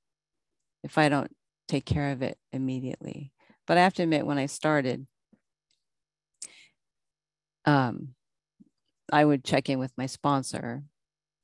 if 0.84 0.98
I 0.98 1.10
don't 1.10 1.32
take 1.68 1.86
care 1.86 2.12
of 2.12 2.22
it 2.22 2.38
immediately. 2.52 3.32
But 3.66 3.78
I 3.78 3.82
have 3.82 3.94
to 3.96 4.04
admit, 4.04 4.26
when 4.26 4.38
I 4.38 4.48
started, 4.48 5.08
um, 7.66 8.10
I 9.12 9.24
would 9.24 9.46
check 9.46 9.70
in 9.70 9.80
with 9.80 9.94
my 9.98 10.06
sponsor 10.06 10.84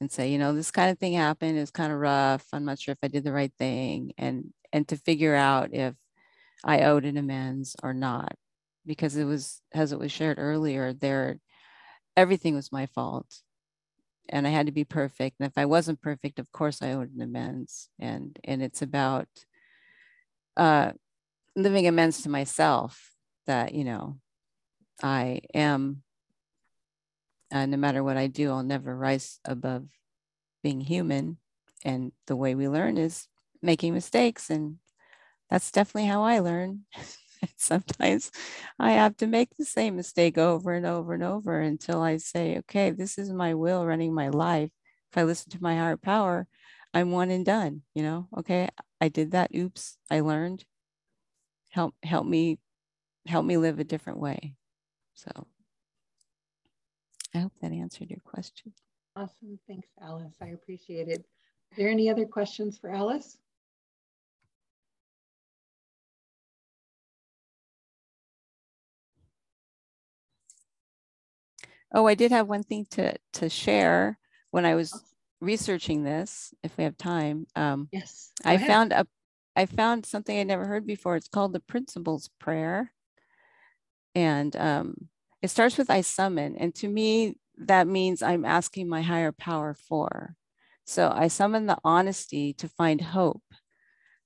and 0.02 0.12
say, 0.12 0.30
you 0.32 0.38
know, 0.38 0.54
this 0.54 0.72
kind 0.72 0.90
of 0.92 1.00
thing 1.00 1.14
happened. 1.14 1.58
It's 1.58 1.72
kind 1.72 1.94
of 1.94 2.00
rough. 2.00 2.46
I'm 2.52 2.66
not 2.66 2.80
sure 2.80 2.92
if 2.92 3.00
I 3.04 3.08
did 3.08 3.24
the 3.24 3.32
right 3.32 3.54
thing, 3.58 4.14
and 4.18 4.54
and 4.74 4.88
to 4.90 4.98
figure 4.98 5.36
out 5.36 5.74
if 5.74 5.96
I 6.64 6.82
owed 6.82 7.06
an 7.06 7.18
amends 7.18 7.76
or 7.82 7.94
not, 7.94 8.36
because 8.86 9.16
it 9.16 9.24
was, 9.26 9.62
as 9.74 9.94
it 9.94 10.00
was 10.00 10.12
shared 10.12 10.40
earlier, 10.40 10.94
there 10.94 11.40
everything 12.20 12.56
was 12.56 12.72
my 12.72 12.86
fault 12.86 13.42
and 14.30 14.48
I 14.48 14.52
had 14.52 14.68
to 14.68 14.72
be 14.72 14.84
perfect. 14.86 15.38
And 15.40 15.48
if 15.48 15.58
I 15.58 15.66
wasn't 15.66 16.02
perfect, 16.02 16.40
of 16.40 16.52
course 16.52 16.82
I 16.82 16.94
owed 16.94 17.14
an 17.14 17.22
amends. 17.22 17.90
And 18.00 18.38
and 18.44 18.62
it's 18.62 18.82
about 18.82 19.28
uh, 20.58 20.92
living 21.56 21.88
amends 21.88 22.24
to 22.24 22.30
myself 22.30 23.12
that 23.48 23.74
you 23.74 23.84
know 23.84 24.20
I 25.04 25.42
am. 25.54 26.04
Uh, 27.52 27.66
no 27.66 27.78
matter 27.78 28.04
what 28.04 28.18
I 28.18 28.28
do, 28.28 28.52
I'll 28.52 28.64
never 28.64 28.96
rise 28.96 29.40
above 29.44 29.88
being 30.64 30.82
human. 30.82 31.38
And 31.86 32.12
the 32.28 32.36
way 32.36 32.56
we 32.56 32.68
learn 32.68 32.98
is 32.98 33.28
making 33.62 33.94
mistakes, 33.94 34.50
and 34.50 34.78
that's 35.50 35.72
definitely 35.72 36.08
how 36.10 36.24
I 36.24 36.40
learn. 36.40 36.86
sometimes 37.58 38.32
I 38.80 38.92
have 38.92 39.18
to 39.18 39.28
make 39.28 39.56
the 39.58 39.66
same 39.66 39.96
mistake 39.96 40.38
over 40.38 40.74
and 40.74 40.86
over 40.86 41.14
and 41.14 41.24
over 41.24 41.60
until 41.60 42.02
I 42.02 42.18
say, 42.18 42.58
okay, 42.60 42.92
this 42.92 43.18
is 43.18 43.32
my 43.32 43.54
will 43.54 43.86
running 43.86 44.14
my 44.14 44.30
life. 44.30 44.72
If 45.12 45.18
I 45.18 45.24
listen 45.24 45.52
to 45.52 45.64
my 45.64 45.76
higher 45.76 45.98
power, 45.98 46.48
I'm 46.94 47.12
one 47.12 47.32
and 47.32 47.46
done, 47.46 47.84
you 47.94 48.04
know, 48.04 48.28
okay, 48.38 48.70
I 49.00 49.10
did 49.10 49.32
that. 49.32 49.52
Oops, 49.56 49.98
I 50.10 50.22
learned. 50.22 50.66
Help 51.70 51.94
help 52.02 52.26
me 52.26 52.58
help 53.28 53.46
me 53.46 53.58
live 53.58 53.80
a 53.80 53.84
different 53.84 54.20
way. 54.20 54.56
So 55.14 55.30
I 57.34 57.40
hope 57.40 57.54
that 57.62 57.72
answered 57.72 58.10
your 58.10 58.22
question. 58.24 58.74
Awesome. 59.16 59.60
Thanks, 59.68 59.90
Alice. 60.02 60.34
I 60.42 60.48
appreciate 60.48 61.08
it. 61.10 61.20
Are 61.20 61.78
there 61.78 61.90
any 61.90 62.10
other 62.10 62.26
questions 62.26 62.78
for 62.78 62.90
Alice? 62.90 63.38
Oh, 71.94 72.06
I 72.08 72.16
did 72.16 72.32
have 72.32 72.48
one 72.48 72.64
thing 72.64 72.86
to 72.92 73.16
to 73.34 73.50
share 73.50 74.20
when 74.52 74.66
I 74.66 74.76
was 74.76 75.04
researching 75.42 76.04
this. 76.04 76.54
If 76.64 76.78
we 76.78 76.84
have 76.84 76.98
time, 76.98 77.48
um, 77.56 77.90
yes, 77.92 78.32
I 78.46 78.56
ahead. 78.56 78.68
found 78.70 78.94
a 78.94 79.08
I 79.56 79.66
found 79.66 80.06
something 80.06 80.38
I 80.40 80.44
never 80.44 80.66
heard 80.66 80.86
before. 80.86 81.16
It's 81.16 81.28
called 81.28 81.54
the 81.54 81.60
Principles 81.60 82.30
Prayer, 82.40 82.94
and 84.16 84.56
um, 84.56 85.10
it 85.42 85.50
starts 85.50 85.78
with 85.78 85.90
"I 85.90 86.02
summon," 86.02 86.56
and 86.58 86.74
to 86.76 86.88
me 86.88 87.36
that 87.58 87.88
means 87.88 88.22
I'm 88.22 88.46
asking 88.46 88.88
my 88.88 89.02
higher 89.02 89.32
power 89.34 89.74
for. 89.74 90.36
So 90.86 91.12
I 91.14 91.28
summon 91.28 91.66
the 91.68 91.78
honesty 91.84 92.54
to 92.54 92.68
find 92.70 93.02
hope, 93.02 93.44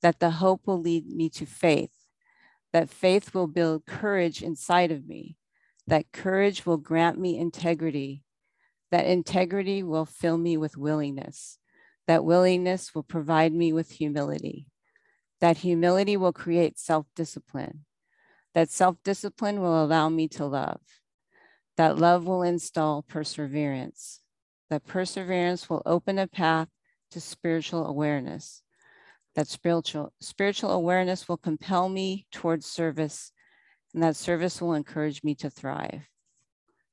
that 0.02 0.19
the 0.19 0.31
hope 0.31 0.68
will 0.68 0.80
lead 0.80 1.07
me 1.07 1.30
to 1.31 1.45
faith, 1.45 1.91
that 2.73 2.90
faith 2.90 3.34
will 3.34 3.48
build 3.48 3.85
courage 3.85 4.44
inside 4.44 4.91
of 4.91 5.07
me, 5.07 5.38
that 5.88 6.11
courage 6.11 6.65
will 6.65 6.77
grant 6.77 7.19
me 7.19 7.38
integrity, 7.38 8.23
that 8.91 9.05
integrity 9.05 9.84
will 9.84 10.05
fill 10.05 10.38
me 10.38 10.55
with 10.57 10.77
willingness, 10.77 11.57
that 12.07 12.26
willingness 12.26 12.93
will 12.93 13.03
provide 13.03 13.53
me 13.53 13.73
with 13.73 13.91
humility, 13.91 14.68
that 15.41 15.57
humility 15.57 16.15
will 16.15 16.34
create 16.34 16.80
self 16.80 17.05
discipline, 17.15 17.85
that 18.53 18.69
self 18.69 18.97
discipline 19.03 19.61
will 19.61 19.84
allow 19.84 20.10
me 20.10 20.27
to 20.30 20.45
love, 20.45 20.80
that 21.77 21.97
love 21.97 22.26
will 22.26 22.43
install 22.43 23.01
perseverance, 23.01 24.22
that 24.69 24.85
perseverance 24.85 25.69
will 25.69 25.81
open 25.85 26.18
a 26.19 26.27
path 26.27 26.69
to 27.11 27.19
spiritual 27.19 27.85
awareness, 27.85 28.64
that 29.35 29.47
spiritual, 29.47 30.14
spiritual 30.19 30.72
awareness 30.72 31.27
will 31.27 31.38
compel 31.38 31.89
me 31.89 32.26
towards 32.31 32.65
service, 32.65 33.31
and 33.94 34.03
that 34.03 34.15
service 34.15 34.61
will 34.61 34.74
encourage 34.74 35.24
me 35.24 35.36
to 35.36 35.49
thrive. 35.49 36.02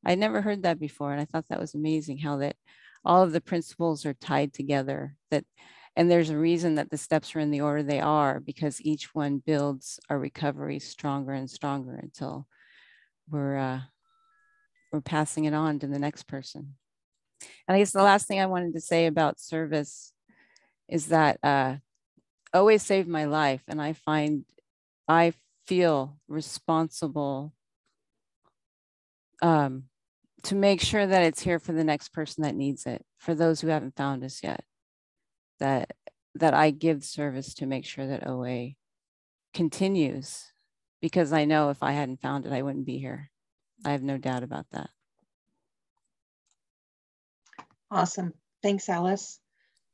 I 0.05 0.15
never 0.15 0.41
heard 0.41 0.63
that 0.63 0.79
before, 0.79 1.13
and 1.13 1.21
I 1.21 1.25
thought 1.25 1.49
that 1.49 1.61
was 1.61 1.75
amazing 1.75 2.19
how 2.19 2.39
that 2.39 2.57
all 3.05 3.23
of 3.23 3.33
the 3.33 3.41
principles 3.41 4.05
are 4.07 4.15
tied 4.15 4.53
together. 4.53 5.17
That 5.31 5.45
and 5.97 6.11
there's 6.11 6.31
a 6.31 6.39
reason 6.39 6.77
that 6.77 6.91
the 6.91 6.97
steps 6.97 7.35
are 7.35 7.41
in 7.41 7.51
the 7.51 7.61
order 7.61 7.83
they 7.83 8.01
are 8.01 8.41
because 8.41 8.81
each 8.81 9.15
one 9.15 9.43
builds 9.45 9.99
our 10.09 10.19
recovery 10.19 10.79
stronger 10.79 11.33
and 11.33 11.51
stronger 11.51 11.97
until 11.97 12.47
we're 13.29 13.57
uh, 13.57 13.81
we're 14.93 15.01
passing 15.01 15.45
it 15.45 15.55
on 15.55 15.79
to 15.81 15.87
the 15.87 15.99
next 15.99 16.27
person. 16.27 16.75
And 17.67 17.75
I 17.75 17.79
guess 17.79 17.93
the 17.93 18.03
last 18.03 18.27
thing 18.27 18.41
I 18.41 18.47
wanted 18.47 18.75
to 18.75 18.81
say 18.81 19.07
about 19.07 19.41
service 19.41 20.13
is 20.89 21.07
that 21.07 21.39
uh, 21.43 21.77
always 22.53 22.83
saved 22.83 23.09
my 23.09 23.25
life, 23.25 23.63
and 23.69 23.81
I 23.81 23.93
find 23.93 24.45
I 25.09 25.33
feel 25.71 26.19
responsible 26.27 27.55
um, 29.41 29.85
to 30.43 30.57
make 30.57 30.81
sure 30.81 31.07
that 31.07 31.23
it's 31.23 31.43
here 31.43 31.61
for 31.61 31.71
the 31.73 31.85
next 31.85 32.09
person 32.09 32.43
that 32.43 32.57
needs 32.57 32.87
it, 32.87 33.05
for 33.19 33.37
those 33.37 33.61
who 33.61 33.69
haven't 33.69 33.95
found 33.97 34.25
us 34.25 34.43
yet. 34.43 34.65
That 35.61 35.93
that 36.35 36.55
I 36.55 36.73
give 36.73 37.05
service 37.05 37.55
to 37.55 37.67
make 37.67 37.85
sure 37.85 38.05
that 38.05 38.27
OA 38.27 38.71
continues, 39.55 40.53
because 41.01 41.33
I 41.33 41.45
know 41.45 41.71
if 41.71 41.85
I 41.85 41.93
hadn't 41.93 42.21
found 42.21 42.47
it, 42.47 42.53
I 42.53 42.63
wouldn't 42.63 42.87
be 42.87 42.99
here. 42.99 43.31
I 43.85 43.93
have 43.93 44.03
no 44.03 44.19
doubt 44.19 44.43
about 44.43 44.67
that. 44.73 44.91
Awesome. 47.93 48.35
Thanks, 48.61 48.89
Alice. 48.89 49.40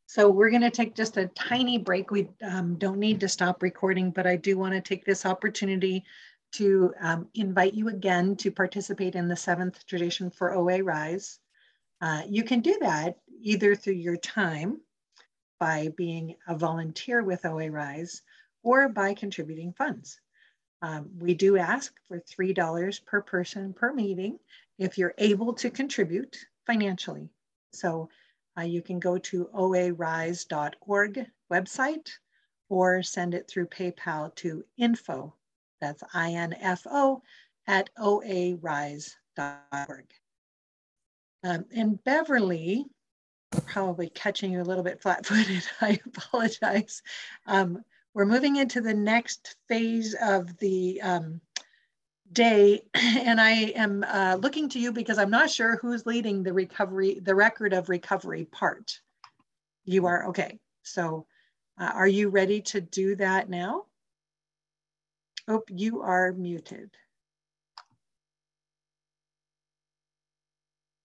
So 0.07 0.31
we're 0.31 0.51
going 0.51 0.63
to 0.63 0.71
take 0.71 0.95
just 0.95 1.17
a 1.17 1.27
tiny 1.27 1.79
break. 1.79 2.11
We 2.11 2.29
um, 2.43 2.77
don't 2.77 2.99
need 2.99 3.21
to 3.21 3.29
stop 3.29 3.63
recording, 3.63 4.13
but 4.13 4.27
I 4.27 4.37
do 4.37 4.57
want 4.57 4.75
to 4.75 4.81
take 4.81 5.05
this 5.05 5.27
opportunity 5.27 6.05
to 6.53 6.95
um, 7.01 7.29
invite 7.35 7.75
you 7.75 7.89
again 7.89 8.37
to 8.37 8.53
participate 8.53 9.17
in 9.17 9.27
the 9.27 9.37
seventh 9.37 9.85
tradition 9.87 10.31
for 10.31 10.55
OA 10.55 10.83
Rise. 10.83 11.41
Uh, 12.01 12.23
you 12.29 12.45
can 12.45 12.61
do 12.61 12.79
that 12.81 13.17
either 13.41 13.75
through 13.75 13.95
your 13.95 14.17
time 14.17 14.81
by 15.59 15.89
being 15.97 16.37
a 16.47 16.57
volunteer 16.57 17.25
with 17.25 17.45
OA 17.45 17.71
Rise 17.71 18.23
or 18.63 18.89
by 18.89 19.13
contributing 19.13 19.73
funds. 19.73 20.21
Um, 20.83 21.11
we 21.19 21.35
do 21.35 21.57
ask 21.57 21.93
for 22.07 22.21
$3 22.21 23.05
per 23.07 23.23
person 23.23 23.73
per 23.73 23.93
meeting 23.93 24.39
if 24.79 24.99
you're 24.99 25.15
able 25.19 25.55
to 25.55 25.71
contribute 25.71 26.37
financially. 26.65 27.29
So 27.73 28.09
uh, 28.59 28.63
you 28.63 28.83
can 28.83 28.99
go 28.99 29.19
to 29.19 29.49
oarise.org 29.55 31.27
website 31.53 32.11
or 32.69 33.03
send 33.03 33.35
it 33.35 33.49
through 33.49 33.67
PayPal 33.67 34.35
to 34.37 34.65
info, 34.77 35.35
that's 35.81 36.03
I-N-F-O, 36.13 37.23
at 37.67 37.91
oarise.org. 37.99 39.11
Um, 41.45 41.65
and 41.75 42.03
Beverly, 42.03 42.87
probably 43.67 44.09
catching 44.09 44.53
you 44.53 44.63
a 44.63 44.65
little 44.65 44.83
bit 44.83 45.01
flat-footed, 45.03 45.63
I 45.81 46.01
apologize. 46.07 47.03
Um, 47.47 47.83
we're 48.15 48.25
moving 48.25 48.57
into 48.57 48.81
the 48.81 48.95
next 48.95 49.57
phase 49.69 50.17
of 50.21 50.57
the 50.59 51.01
um, 51.03 51.41
day 52.33 52.83
and 52.95 53.41
I 53.41 53.53
am 53.77 54.05
uh, 54.07 54.39
looking 54.41 54.69
to 54.71 54.79
you 54.79 54.93
because 54.93 55.19
I'm 55.19 55.31
not 55.31 55.51
sure 55.51 55.77
who's 55.77 56.07
leading 56.07 56.43
the 56.43 56.53
recovery, 56.53 57.21
the 57.21 57.35
record 57.35 57.73
of 57.73 57.89
recovery 57.89 58.45
part. 58.45 59.01
You 59.85 60.07
are, 60.07 60.29
okay. 60.29 60.59
So 60.83 61.27
uh, 61.79 61.93
are 61.95 62.09
you 62.09 62.29
ready 62.29 62.63
to 62.63 62.81
do 62.81 63.17
that 63.17 63.49
now? 63.49 63.85
Oh, 65.49 65.63
you 65.69 66.03
are 66.03 66.33
muted. 66.33 66.91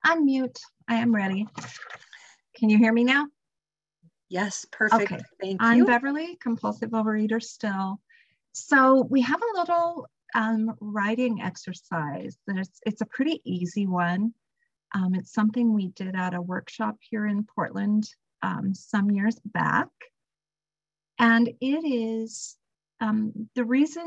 Unmute, 0.06 0.60
I 0.88 0.96
am 0.96 1.14
ready. 1.14 1.48
Can 2.56 2.70
you 2.70 2.78
hear 2.78 2.92
me 2.92 3.04
now? 3.04 3.28
Yes, 4.30 4.66
perfect, 4.72 5.12
okay. 5.12 5.22
thank 5.42 5.62
you. 5.62 5.68
I'm. 5.68 5.86
Beverly, 5.86 6.38
compulsive 6.42 6.92
overeater 6.92 7.42
still. 7.42 8.00
So 8.54 9.06
we 9.10 9.22
have 9.22 9.42
a 9.42 9.60
little 9.60 10.08
um, 10.36 10.76
writing 10.80 11.42
exercise. 11.42 12.38
It's, 12.48 12.80
it's 12.86 13.02
a 13.02 13.06
pretty 13.06 13.42
easy 13.46 13.88
one. 13.88 14.34
Um, 14.94 15.16
it's 15.16 15.34
something 15.34 15.74
we 15.74 15.88
did 15.88 16.16
at 16.16 16.34
a 16.34 16.42
workshop 16.42 16.98
here 17.00 17.26
in 17.26 17.46
Portland 17.56 18.10
um, 18.42 18.74
some 18.74 19.12
years 19.12 19.40
back. 19.46 19.88
And 21.20 21.48
it 21.62 21.86
is 21.86 22.58
um, 23.00 23.50
the 23.56 23.64
reason 23.64 24.04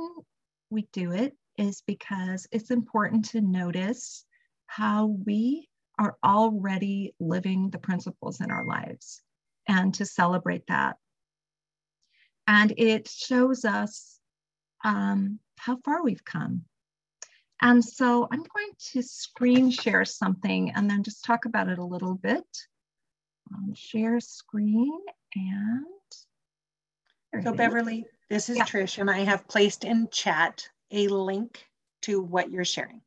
we 0.71 0.89
do 0.93 1.13
it 1.13 1.35
is 1.57 1.83
because 1.87 2.47
it's 2.51 2.71
important 2.71 3.27
to 3.31 3.41
notice 3.41 4.25
how 4.67 5.07
we 5.25 5.69
are 5.99 6.17
already 6.25 7.15
living 7.21 7.71
the 7.71 7.79
principles 7.79 8.41
in 8.41 8.51
our 8.51 8.65
lives 8.65 9.23
and 9.69 9.95
to 9.95 10.05
celebrate 10.05 10.67
that. 10.67 10.97
And 12.47 12.73
it 12.77 13.09
shows 13.09 13.65
us 13.65 14.14
um, 14.85 15.39
how 15.59 15.77
far 15.85 16.03
we've 16.03 16.25
come. 16.25 16.63
And 17.61 17.85
so 17.85 18.29
I'm 18.31 18.43
going 18.43 18.73
to 18.93 19.03
screen 19.03 19.71
share 19.71 20.05
something 20.05 20.71
and 20.73 20.89
then 20.89 21.03
just 21.03 21.25
talk 21.25 21.47
about 21.47 21.69
it 21.69 21.79
a 21.79 21.85
little 21.85 22.15
bit. 22.15 22.45
Um, 23.53 23.75
share 23.75 24.21
screen 24.21 25.01
and. 25.35 25.87
So 27.43 27.53
Beverly, 27.53 28.07
this 28.31 28.49
is 28.49 28.59
yeah. 28.59 28.65
Trish 28.65 28.99
and 28.99 29.11
I 29.11 29.21
have 29.21 29.49
placed 29.49 29.83
in 29.83 30.09
chat 30.13 30.69
a 30.93 31.09
link 31.09 31.65
to 32.03 32.23
what 32.23 32.51
you're 32.51 32.65
sharing. 32.65 33.01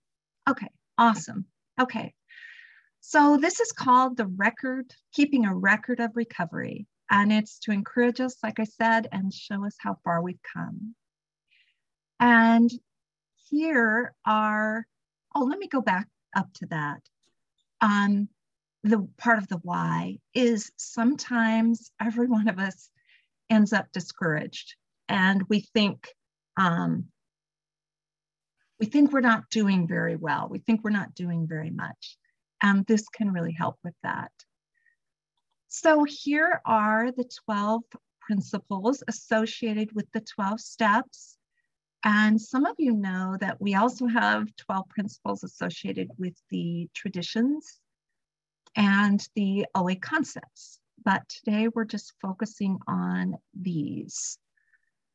Okay, 0.49 0.67
awesome. 0.97 1.45
Okay, 1.79 2.13
so 3.09 3.37
this 3.37 3.61
is 3.61 3.71
called 3.71 4.17
the 4.17 4.25
record, 4.25 4.93
keeping 5.13 5.45
a 5.45 5.55
record 5.55 6.01
of 6.01 6.11
recovery. 6.15 6.87
And 7.09 7.31
it's 7.31 7.57
to 7.59 7.71
encourage 7.71 8.19
us, 8.19 8.35
like 8.43 8.59
I 8.59 8.65
said, 8.65 9.07
and 9.13 9.33
show 9.33 9.65
us 9.65 9.77
how 9.79 9.97
far 10.03 10.21
we've 10.21 10.43
come. 10.53 10.93
And 12.19 12.71
here 13.49 14.13
are, 14.25 14.85
oh, 15.35 15.43
let 15.43 15.59
me 15.59 15.67
go 15.67 15.81
back 15.81 16.07
up 16.35 16.51
to 16.55 16.67
that. 16.67 17.01
Um, 17.81 18.29
the 18.83 19.07
part 19.17 19.37
of 19.37 19.47
the 19.47 19.57
why 19.57 20.19
is 20.33 20.71
sometimes 20.77 21.91
every 22.01 22.27
one 22.27 22.47
of 22.47 22.59
us 22.59 22.89
ends 23.49 23.73
up 23.73 23.91
discouraged 23.91 24.75
and 25.09 25.43
we 25.49 25.61
think 25.61 26.07
um, 26.57 27.05
we 28.79 28.85
think 28.85 29.11
we're 29.11 29.21
not 29.21 29.49
doing 29.49 29.87
very 29.87 30.15
well. 30.15 30.47
We 30.49 30.59
think 30.59 30.83
we're 30.83 30.91
not 30.91 31.15
doing 31.15 31.47
very 31.47 31.71
much. 31.71 32.17
And 32.61 32.85
this 32.85 33.07
can 33.09 33.31
really 33.31 33.53
help 33.53 33.77
with 33.83 33.95
that. 34.03 34.31
So 35.67 36.05
here 36.07 36.61
are 36.65 37.11
the 37.11 37.29
12 37.45 37.83
principles 38.21 39.03
associated 39.07 39.93
with 39.93 40.05
the 40.11 40.21
12 40.21 40.59
steps 40.59 41.36
and 42.03 42.39
some 42.39 42.65
of 42.65 42.75
you 42.77 42.93
know 42.93 43.37
that 43.39 43.59
we 43.59 43.75
also 43.75 44.07
have 44.07 44.55
12 44.57 44.89
principles 44.89 45.43
associated 45.43 46.09
with 46.17 46.35
the 46.49 46.89
traditions 46.93 47.79
and 48.75 49.27
the 49.35 49.65
OA 49.75 49.95
concepts. 49.95 50.79
But 51.03 51.27
today 51.29 51.67
we're 51.67 51.85
just 51.85 52.13
focusing 52.21 52.77
on 52.87 53.37
these. 53.59 54.37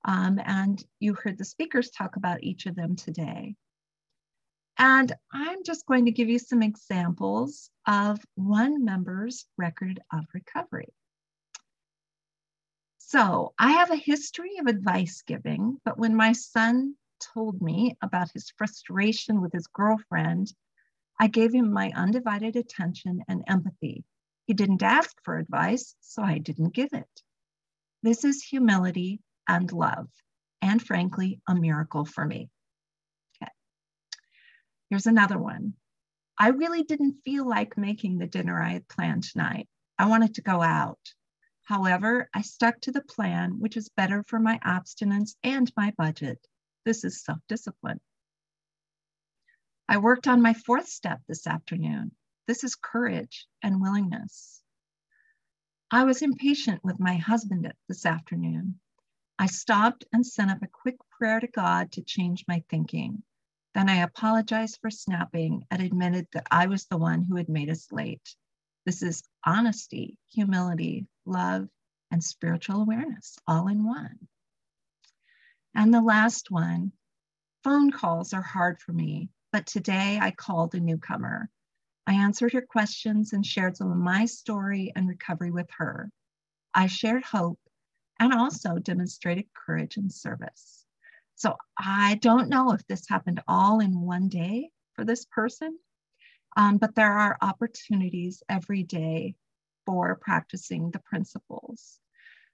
Um, 0.04 0.40
and 0.44 0.84
you 0.98 1.14
heard 1.14 1.38
the 1.38 1.44
speakers 1.44 1.90
talk 1.90 2.16
about 2.16 2.42
each 2.42 2.66
of 2.66 2.74
them 2.74 2.96
today. 2.96 3.54
And 4.78 5.12
I'm 5.32 5.62
just 5.64 5.86
going 5.86 6.06
to 6.06 6.10
give 6.10 6.28
you 6.28 6.38
some 6.38 6.62
examples 6.62 7.70
of 7.86 8.18
one 8.34 8.84
member's 8.84 9.46
record 9.56 10.00
of 10.12 10.24
recovery. 10.34 10.92
So 13.12 13.52
I 13.58 13.72
have 13.72 13.90
a 13.90 13.96
history 13.96 14.56
of 14.58 14.68
advice 14.68 15.22
giving, 15.26 15.76
but 15.84 15.98
when 15.98 16.16
my 16.16 16.32
son 16.32 16.94
told 17.34 17.60
me 17.60 17.94
about 18.00 18.32
his 18.32 18.50
frustration 18.56 19.42
with 19.42 19.52
his 19.52 19.66
girlfriend, 19.66 20.50
I 21.20 21.26
gave 21.26 21.52
him 21.52 21.74
my 21.74 21.92
undivided 21.94 22.56
attention 22.56 23.22
and 23.28 23.44
empathy. 23.46 24.02
He 24.46 24.54
didn't 24.54 24.82
ask 24.82 25.14
for 25.24 25.36
advice, 25.36 25.94
so 26.00 26.22
I 26.22 26.38
didn't 26.38 26.72
give 26.72 26.94
it. 26.94 27.22
This 28.02 28.24
is 28.24 28.42
humility 28.42 29.20
and 29.46 29.70
love, 29.70 30.08
and 30.62 30.80
frankly, 30.80 31.38
a 31.46 31.54
miracle 31.54 32.06
for 32.06 32.24
me. 32.24 32.48
Okay. 33.36 33.52
Here's 34.88 35.06
another 35.06 35.36
one. 35.36 35.74
I 36.38 36.48
really 36.48 36.82
didn't 36.82 37.20
feel 37.26 37.46
like 37.46 37.76
making 37.76 38.16
the 38.16 38.26
dinner 38.26 38.58
I 38.58 38.70
had 38.70 38.88
planned 38.88 39.24
tonight. 39.24 39.68
I 39.98 40.06
wanted 40.06 40.36
to 40.36 40.40
go 40.40 40.62
out. 40.62 40.98
However, 41.72 42.28
I 42.34 42.42
stuck 42.42 42.82
to 42.82 42.92
the 42.92 43.00
plan, 43.00 43.58
which 43.58 43.78
is 43.78 43.88
better 43.88 44.22
for 44.24 44.38
my 44.38 44.60
abstinence 44.62 45.36
and 45.42 45.72
my 45.74 45.90
budget. 45.96 46.46
This 46.84 47.02
is 47.02 47.24
self 47.24 47.38
discipline. 47.48 47.98
I 49.88 49.96
worked 49.96 50.28
on 50.28 50.42
my 50.42 50.52
fourth 50.52 50.86
step 50.86 51.22
this 51.26 51.46
afternoon. 51.46 52.14
This 52.46 52.62
is 52.62 52.74
courage 52.74 53.46
and 53.62 53.80
willingness. 53.80 54.62
I 55.90 56.04
was 56.04 56.20
impatient 56.20 56.84
with 56.84 57.00
my 57.00 57.16
husband 57.16 57.72
this 57.88 58.04
afternoon. 58.04 58.78
I 59.38 59.46
stopped 59.46 60.04
and 60.12 60.26
sent 60.26 60.50
up 60.50 60.62
a 60.62 60.66
quick 60.66 60.96
prayer 61.08 61.40
to 61.40 61.46
God 61.46 61.92
to 61.92 62.02
change 62.02 62.44
my 62.46 62.62
thinking. 62.68 63.22
Then 63.72 63.88
I 63.88 64.02
apologized 64.02 64.78
for 64.82 64.90
snapping 64.90 65.64
and 65.70 65.80
admitted 65.80 66.28
that 66.34 66.48
I 66.50 66.66
was 66.66 66.84
the 66.84 66.98
one 66.98 67.22
who 67.22 67.36
had 67.36 67.48
made 67.48 67.70
us 67.70 67.90
late. 67.90 68.36
This 68.84 69.02
is 69.02 69.22
honesty, 69.44 70.18
humility, 70.32 71.06
love, 71.24 71.68
and 72.10 72.22
spiritual 72.22 72.82
awareness 72.82 73.38
all 73.46 73.68
in 73.68 73.84
one. 73.84 74.28
And 75.74 75.94
the 75.94 76.02
last 76.02 76.50
one 76.50 76.92
phone 77.62 77.92
calls 77.92 78.32
are 78.32 78.42
hard 78.42 78.80
for 78.80 78.92
me, 78.92 79.30
but 79.52 79.66
today 79.66 80.18
I 80.20 80.32
called 80.32 80.74
a 80.74 80.80
newcomer. 80.80 81.48
I 82.06 82.14
answered 82.14 82.52
her 82.54 82.62
questions 82.62 83.32
and 83.32 83.46
shared 83.46 83.76
some 83.76 83.92
of 83.92 83.98
my 83.98 84.24
story 84.24 84.92
and 84.96 85.08
recovery 85.08 85.52
with 85.52 85.70
her. 85.78 86.10
I 86.74 86.88
shared 86.88 87.24
hope 87.24 87.60
and 88.18 88.34
also 88.34 88.78
demonstrated 88.78 89.46
courage 89.54 89.96
and 89.96 90.12
service. 90.12 90.84
So 91.36 91.56
I 91.78 92.16
don't 92.16 92.48
know 92.48 92.72
if 92.72 92.86
this 92.86 93.08
happened 93.08 93.42
all 93.46 93.80
in 93.80 94.00
one 94.00 94.28
day 94.28 94.70
for 94.94 95.04
this 95.04 95.24
person, 95.24 95.78
um, 96.56 96.78
but 96.78 96.94
there 96.94 97.12
are 97.12 97.38
opportunities 97.40 98.42
every 98.48 98.82
day 98.82 99.34
for 99.86 100.16
practicing 100.16 100.90
the 100.90 101.00
principles. 101.00 101.98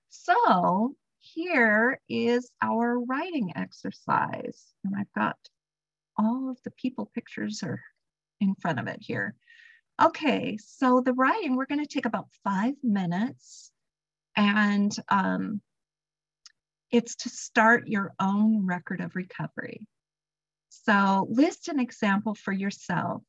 So 0.08 0.94
here 1.20 2.00
is 2.08 2.50
our 2.62 2.98
writing 3.00 3.52
exercise. 3.56 4.72
And 4.84 4.94
I've 4.96 5.12
got 5.14 5.36
all 6.16 6.50
of 6.50 6.58
the 6.64 6.70
people 6.72 7.10
pictures 7.14 7.62
are 7.62 7.80
in 8.40 8.54
front 8.54 8.78
of 8.78 8.86
it 8.86 8.98
here. 9.00 9.34
Okay, 10.00 10.56
so 10.58 11.00
the 11.04 11.12
writing, 11.12 11.56
we're 11.56 11.66
gonna 11.66 11.86
take 11.86 12.06
about 12.06 12.28
five 12.44 12.74
minutes 12.82 13.72
and 14.36 14.94
um, 15.08 15.60
it's 16.90 17.16
to 17.16 17.28
start 17.28 17.88
your 17.88 18.14
own 18.20 18.64
record 18.64 19.00
of 19.00 19.16
recovery. 19.16 19.86
So 20.68 21.26
list 21.28 21.68
an 21.68 21.80
example 21.80 22.34
for 22.34 22.52
yourself. 22.52 23.22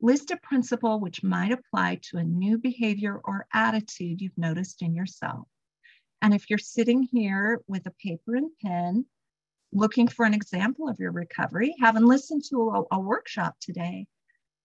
List 0.00 0.30
a 0.30 0.36
principle 0.36 1.00
which 1.00 1.24
might 1.24 1.52
apply 1.52 2.00
to 2.02 2.18
a 2.18 2.24
new 2.24 2.58
behavior 2.58 3.20
or 3.24 3.46
attitude 3.52 4.20
you've 4.20 4.38
noticed 4.38 4.82
in 4.82 4.94
yourself. 4.94 5.48
And 6.22 6.32
if 6.34 6.48
you're 6.48 6.58
sitting 6.58 7.02
here 7.02 7.60
with 7.66 7.86
a 7.86 7.94
paper 8.02 8.36
and 8.36 8.50
pen, 8.62 9.06
looking 9.72 10.08
for 10.08 10.24
an 10.24 10.34
example 10.34 10.88
of 10.88 10.98
your 10.98 11.12
recovery, 11.12 11.74
having 11.80 12.06
listened 12.06 12.44
to 12.50 12.70
a, 12.70 12.96
a 12.96 13.00
workshop 13.00 13.56
today, 13.60 14.06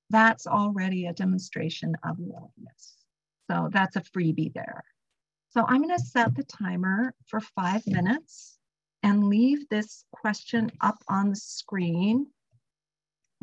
that's 0.09 0.47
already 0.47 1.07
a 1.07 1.13
demonstration 1.13 1.95
of 2.03 2.17
willingness. 2.19 2.95
So 3.49 3.69
that's 3.71 3.95
a 3.95 4.01
freebie 4.01 4.53
there. 4.53 4.83
So 5.49 5.65
I'm 5.67 5.83
going 5.83 5.95
to 5.95 6.03
set 6.03 6.35
the 6.35 6.43
timer 6.43 7.13
for 7.27 7.39
five 7.39 7.85
minutes 7.85 8.57
and 9.03 9.27
leave 9.27 9.67
this 9.69 10.05
question 10.11 10.71
up 10.81 10.97
on 11.07 11.29
the 11.29 11.35
screen. 11.35 12.27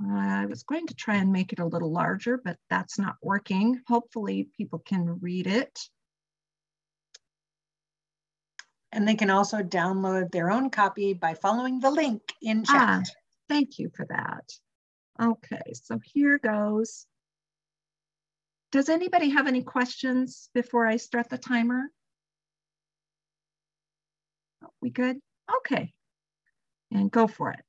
I 0.09 0.47
was 0.47 0.63
going 0.63 0.87
to 0.87 0.95
try 0.95 1.17
and 1.17 1.33
make 1.33 1.53
it 1.53 1.59
a 1.59 1.67
little 1.67 1.93
larger, 1.93 2.41
but 2.43 2.57
that's 2.71 2.99
not 2.99 3.17
working. 3.23 3.83
Hopefully 3.87 4.49
people 4.57 4.79
can 4.79 5.19
read 5.21 5.47
it. 5.47 5.79
And 8.93 9.07
they 9.07 9.15
can 9.15 9.31
also 9.31 9.59
download 9.59 10.33
their 10.33 10.51
own 10.51 10.71
copy 10.71 11.13
by 11.13 11.35
following 11.35 11.81
the 11.81 11.91
link 11.91 12.23
in 12.43 12.65
chat. 12.65 12.77
Ah, 12.77 13.03
thank 13.49 13.79
you 13.79 13.91
for 13.95 14.07
that. 14.07 14.51
Okay, 15.21 15.73
so 15.75 16.01
here 16.03 16.39
goes. 16.39 17.07
Does 18.73 18.89
anybody 18.89 19.31
have 19.31 19.47
any 19.47 19.63
questions 19.63 20.49
before 20.55 20.87
I 20.87 20.97
start 20.97 21.29
the 21.29 21.39
timer? 21.39 21.91
We 24.81 24.91
good? 24.91 25.19
Okay. 25.59 25.93
And 26.91 27.11
go 27.11 27.27
for 27.27 27.51
it. 27.51 27.65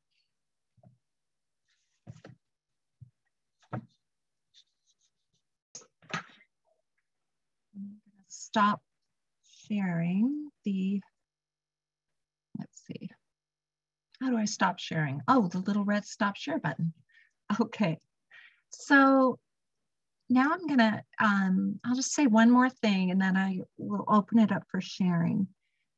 Stop 8.52 8.82
sharing 9.70 10.50
the, 10.66 11.00
let's 12.60 12.84
see. 12.86 13.10
How 14.20 14.30
do 14.30 14.38
I 14.38 14.44
stop 14.44 14.78
sharing? 14.78 15.22
Oh, 15.30 15.48
the 15.48 15.60
little 15.60 15.86
red 15.86 16.06
stop 16.06 16.36
share 16.36 16.60
button. 16.60 16.94
Okay. 17.60 17.98
So 18.70 19.38
now 20.30 20.52
I'm 20.54 20.66
gonna, 20.68 21.04
um, 21.20 21.80
I'll 21.84 21.96
just 21.96 22.14
say 22.14 22.28
one 22.28 22.50
more 22.50 22.70
thing 22.70 23.12
and 23.12 23.22
then 23.22 23.36
I 23.36 23.60
will 23.78 24.06
open 24.08 24.40
it 24.40 24.54
up 24.54 24.64
for 24.70 24.80
sharing, 24.80 25.48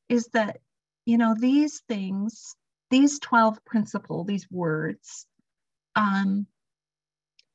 is 0.09 0.27
that 0.33 0.57
you 1.05 1.17
know, 1.17 1.35
these 1.37 1.81
things, 1.87 2.55
these 2.89 3.19
12 3.19 3.63
principle, 3.65 4.23
these 4.23 4.49
words, 4.49 5.27
um, 5.95 6.47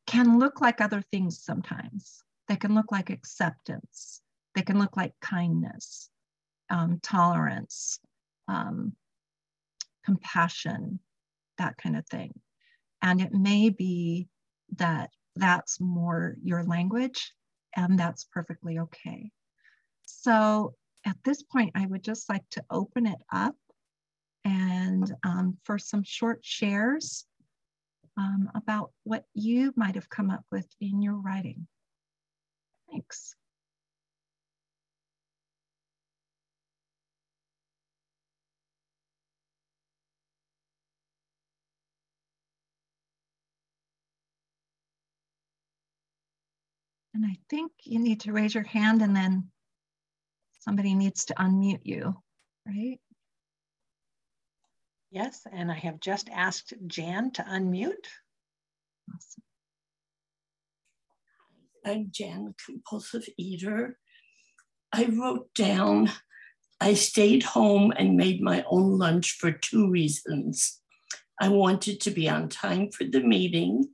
can 0.06 0.38
look 0.38 0.60
like 0.60 0.80
other 0.80 1.02
things 1.12 1.42
sometimes. 1.42 2.22
They 2.48 2.56
can 2.56 2.74
look 2.74 2.92
like 2.92 3.10
acceptance. 3.10 4.22
They 4.58 4.64
can 4.64 4.80
look 4.80 4.96
like 4.96 5.14
kindness, 5.20 6.10
um, 6.68 6.98
tolerance, 7.00 8.00
um, 8.48 8.96
compassion, 10.04 10.98
that 11.58 11.76
kind 11.78 11.96
of 11.96 12.04
thing. 12.08 12.32
And 13.00 13.20
it 13.20 13.32
may 13.32 13.70
be 13.70 14.26
that 14.74 15.10
that's 15.36 15.80
more 15.80 16.34
your 16.42 16.64
language, 16.64 17.32
and 17.76 17.96
that's 17.96 18.24
perfectly 18.24 18.80
okay. 18.80 19.30
So 20.06 20.74
at 21.06 21.16
this 21.24 21.44
point, 21.44 21.70
I 21.76 21.86
would 21.86 22.02
just 22.02 22.28
like 22.28 22.42
to 22.50 22.64
open 22.68 23.06
it 23.06 23.22
up 23.32 23.54
and 24.44 25.14
um, 25.24 25.56
for 25.62 25.78
some 25.78 26.02
short 26.02 26.40
shares 26.42 27.26
um, 28.16 28.50
about 28.56 28.90
what 29.04 29.22
you 29.34 29.72
might 29.76 29.94
have 29.94 30.10
come 30.10 30.30
up 30.30 30.42
with 30.50 30.66
in 30.80 31.00
your 31.00 31.14
writing. 31.14 31.68
Thanks. 32.90 33.36
And 47.18 47.26
I 47.26 47.36
think 47.50 47.72
you 47.82 47.98
need 47.98 48.20
to 48.20 48.32
raise 48.32 48.54
your 48.54 48.62
hand 48.62 49.02
and 49.02 49.14
then 49.14 49.50
somebody 50.60 50.94
needs 50.94 51.24
to 51.24 51.34
unmute 51.34 51.80
you, 51.82 52.14
right? 52.64 53.00
Yes, 55.10 55.44
and 55.50 55.72
I 55.72 55.74
have 55.74 55.98
just 55.98 56.28
asked 56.30 56.74
Jan 56.86 57.32
to 57.32 57.42
unmute. 57.42 58.06
Awesome. 59.12 59.42
I'm 61.84 62.08
Jan, 62.12 62.44
the 62.44 62.54
compulsive 62.64 63.24
eater. 63.36 63.98
I 64.92 65.06
wrote 65.06 65.52
down, 65.54 66.12
I 66.80 66.94
stayed 66.94 67.42
home 67.42 67.92
and 67.96 68.16
made 68.16 68.40
my 68.40 68.64
own 68.70 68.96
lunch 68.96 69.38
for 69.40 69.50
two 69.50 69.90
reasons. 69.90 70.80
I 71.40 71.48
wanted 71.48 72.00
to 72.02 72.12
be 72.12 72.28
on 72.28 72.48
time 72.48 72.92
for 72.92 73.02
the 73.02 73.22
meeting 73.22 73.88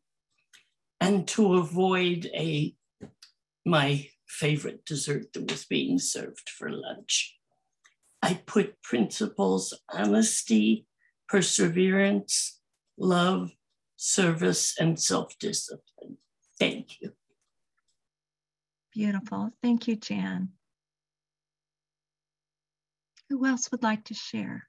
and 1.01 1.27
to 1.29 1.55
avoid 1.55 2.27
a 2.35 2.75
my 3.65 4.09
favorite 4.27 4.85
dessert 4.85 5.32
that 5.32 5.51
was 5.51 5.65
being 5.65 5.99
served 5.99 6.49
for 6.51 6.70
lunch. 6.70 7.36
I 8.23 8.35
put 8.47 8.82
principles, 8.82 9.74
honesty, 9.93 10.86
perseverance, 11.28 12.61
love, 12.97 13.53
service, 13.97 14.74
and 14.78 14.99
self 14.99 15.39
discipline. 15.39 16.19
Thank 16.59 17.01
you. 17.01 17.12
Beautiful. 18.93 19.51
Thank 19.62 19.89
you, 19.89 19.97
Jan. 19.97 20.51
Who 23.28 23.45
else 23.47 23.70
would 23.73 23.82
like 23.82 24.05
to 24.05 24.15
share? 24.15 24.69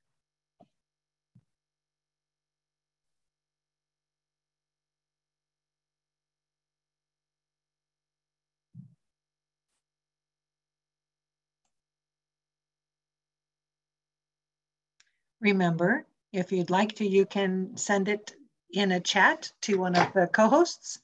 Remember, 15.42 16.06
if 16.32 16.52
you'd 16.52 16.70
like 16.70 16.96
to, 16.96 17.06
you 17.06 17.26
can 17.26 17.78
send 17.78 18.08
it 18.08 18.36
in 18.72 18.92
a 18.92 19.00
chat 19.00 19.52
to 19.62 19.78
one 19.78 19.96
of 19.96 20.14
the 20.14 20.28
co-hosts 20.28 21.00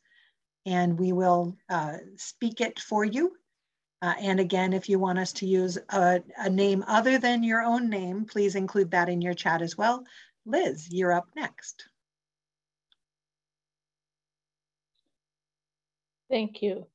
and 0.65 0.99
we 0.99 1.11
will 1.11 1.55
uh, 1.69 1.97
speak 2.17 2.61
it 2.61 2.79
for 2.79 3.03
you. 3.03 3.35
Uh, 4.01 4.13
and 4.19 4.39
again, 4.39 4.73
if 4.73 4.89
you 4.89 4.99
want 4.99 5.19
us 5.19 5.31
to 5.31 5.45
use 5.45 5.77
a, 5.89 6.21
a, 6.37 6.49
name 6.49 6.83
other 6.87 7.19
than 7.19 7.43
your 7.43 7.61
own 7.61 7.87
name, 7.87 8.25
please 8.25 8.55
include 8.55 8.91
that 8.91 9.09
in 9.09 9.21
your 9.21 9.35
chat 9.35 9.61
as 9.61 9.77
well. 9.77 10.03
Liz, 10.45 10.87
you're 10.91 11.13
up 11.13 11.27
next. 11.35 11.85
Thank 16.29 16.63
you. 16.63 16.87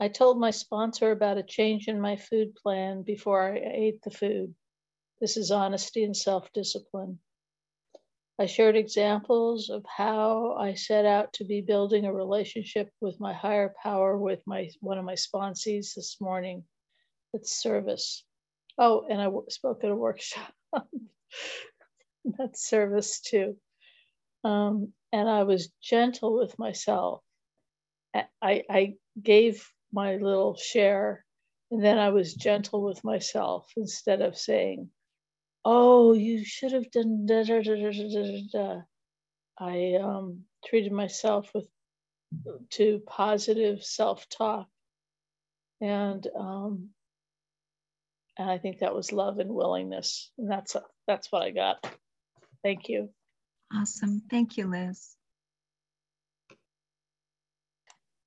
I 0.00 0.08
told 0.08 0.38
my 0.38 0.50
sponsor 0.50 1.10
about 1.10 1.36
a 1.36 1.42
change 1.42 1.86
in 1.86 2.00
my 2.00 2.16
food 2.16 2.54
plan 2.54 3.02
before 3.02 3.52
I 3.52 3.58
ate 3.58 4.02
the 4.02 4.10
food. 4.10 4.54
This 5.22 5.36
is 5.36 5.52
honesty 5.52 6.02
and 6.02 6.16
self-discipline. 6.16 7.20
I 8.40 8.46
shared 8.46 8.74
examples 8.74 9.70
of 9.70 9.84
how 9.86 10.56
I 10.58 10.74
set 10.74 11.06
out 11.06 11.32
to 11.34 11.44
be 11.44 11.60
building 11.60 12.06
a 12.06 12.12
relationship 12.12 12.90
with 13.00 13.20
my 13.20 13.32
higher 13.32 13.72
power 13.80 14.18
with 14.18 14.42
my 14.48 14.68
one 14.80 14.98
of 14.98 15.04
my 15.04 15.14
sponsees 15.14 15.94
this 15.94 16.16
morning. 16.20 16.64
It's 17.34 17.52
service. 17.52 18.24
Oh, 18.78 19.06
and 19.08 19.22
I 19.22 19.28
spoke 19.48 19.84
at 19.84 19.92
a 19.92 19.94
workshop. 19.94 20.52
That's 22.24 22.66
service 22.68 23.20
too. 23.20 23.56
Um, 24.42 24.92
and 25.12 25.28
I 25.28 25.44
was 25.44 25.70
gentle 25.80 26.36
with 26.36 26.58
myself. 26.58 27.22
I, 28.12 28.64
I 28.68 28.94
gave 29.22 29.70
my 29.92 30.16
little 30.16 30.56
share, 30.56 31.24
and 31.70 31.80
then 31.80 31.98
I 31.98 32.08
was 32.08 32.34
gentle 32.34 32.82
with 32.82 33.04
myself 33.04 33.70
instead 33.76 34.20
of 34.20 34.36
saying, 34.36 34.90
oh, 35.64 36.12
you 36.12 36.44
should 36.44 36.72
have 36.72 36.90
done 36.90 37.26
da 37.26 37.44
da 37.44 37.62
da 37.62 37.74
da 37.74 37.90
da 37.90 38.42
da. 38.52 38.80
I 39.58 39.98
um, 40.02 40.44
treated 40.64 40.92
myself 40.92 41.50
with 41.54 41.68
to 42.70 43.02
positive 43.06 43.84
self-talk, 43.84 44.68
and 45.80 46.26
um, 46.36 46.88
and 48.38 48.50
I 48.50 48.58
think 48.58 48.78
that 48.78 48.94
was 48.94 49.12
love 49.12 49.38
and 49.38 49.50
willingness, 49.50 50.30
and 50.38 50.50
that's 50.50 50.74
a, 50.74 50.82
that's 51.06 51.30
what 51.30 51.42
I 51.42 51.50
got. 51.50 51.86
Thank 52.62 52.88
you. 52.88 53.10
Awesome, 53.72 54.22
thank 54.30 54.56
you, 54.56 54.68
Liz. 54.68 55.16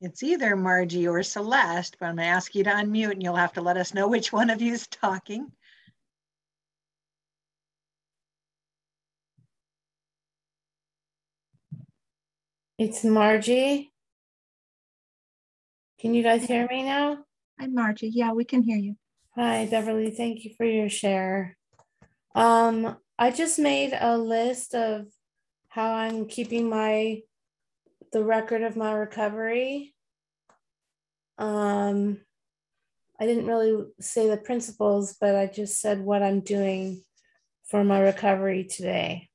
It's 0.01 0.23
either 0.23 0.55
Margie 0.55 1.07
or 1.07 1.23
Celeste, 1.23 1.97
but 1.99 2.07
I'm 2.07 2.17
gonna 2.17 2.27
ask 2.27 2.53
you 2.53 2.63
to 2.65 2.69
unmute 2.69 3.11
and 3.11 3.23
you'll 3.23 3.35
have 3.35 3.53
to 3.53 3.61
let 3.61 3.77
us 3.77 3.93
know 3.93 4.07
which 4.07 4.31
one 4.31 4.49
of 4.49 4.61
you 4.61 4.73
is 4.73 4.87
talking. 4.87 5.51
It's 12.77 13.05
Margie. 13.05 13.93
Can 15.97 16.13
you 16.13 16.23
guys 16.23 16.43
hear 16.43 16.67
me 16.67 16.83
now? 16.83 17.19
Hi, 17.57 17.67
Margie. 17.67 18.11
Yeah, 18.13 18.33
we 18.33 18.43
can 18.43 18.63
hear 18.63 18.75
you. 18.75 18.97
Hi, 19.33 19.65
Beverly. 19.65 20.11
Thank 20.11 20.43
you 20.43 20.51
for 20.57 20.65
your 20.65 20.89
share. 20.89 21.55
Um, 22.35 22.97
I 23.17 23.31
just 23.31 23.59
made 23.59 23.97
a 23.97 24.17
list 24.17 24.75
of 24.75 25.05
how 25.69 25.93
I'm 25.93 26.27
keeping 26.27 26.67
my 26.69 27.21
the 28.11 28.25
record 28.25 28.61
of 28.61 28.75
my 28.75 28.91
recovery. 28.91 29.95
Um, 31.37 32.19
I 33.17 33.25
didn't 33.25 33.47
really 33.47 33.85
say 34.01 34.29
the 34.29 34.35
principles, 34.35 35.15
but 35.21 35.33
I 35.33 35.45
just 35.45 35.79
said 35.79 36.01
what 36.01 36.21
I'm 36.21 36.41
doing 36.41 37.05
for 37.69 37.85
my 37.85 38.01
recovery 38.01 38.65
today. 38.65 39.29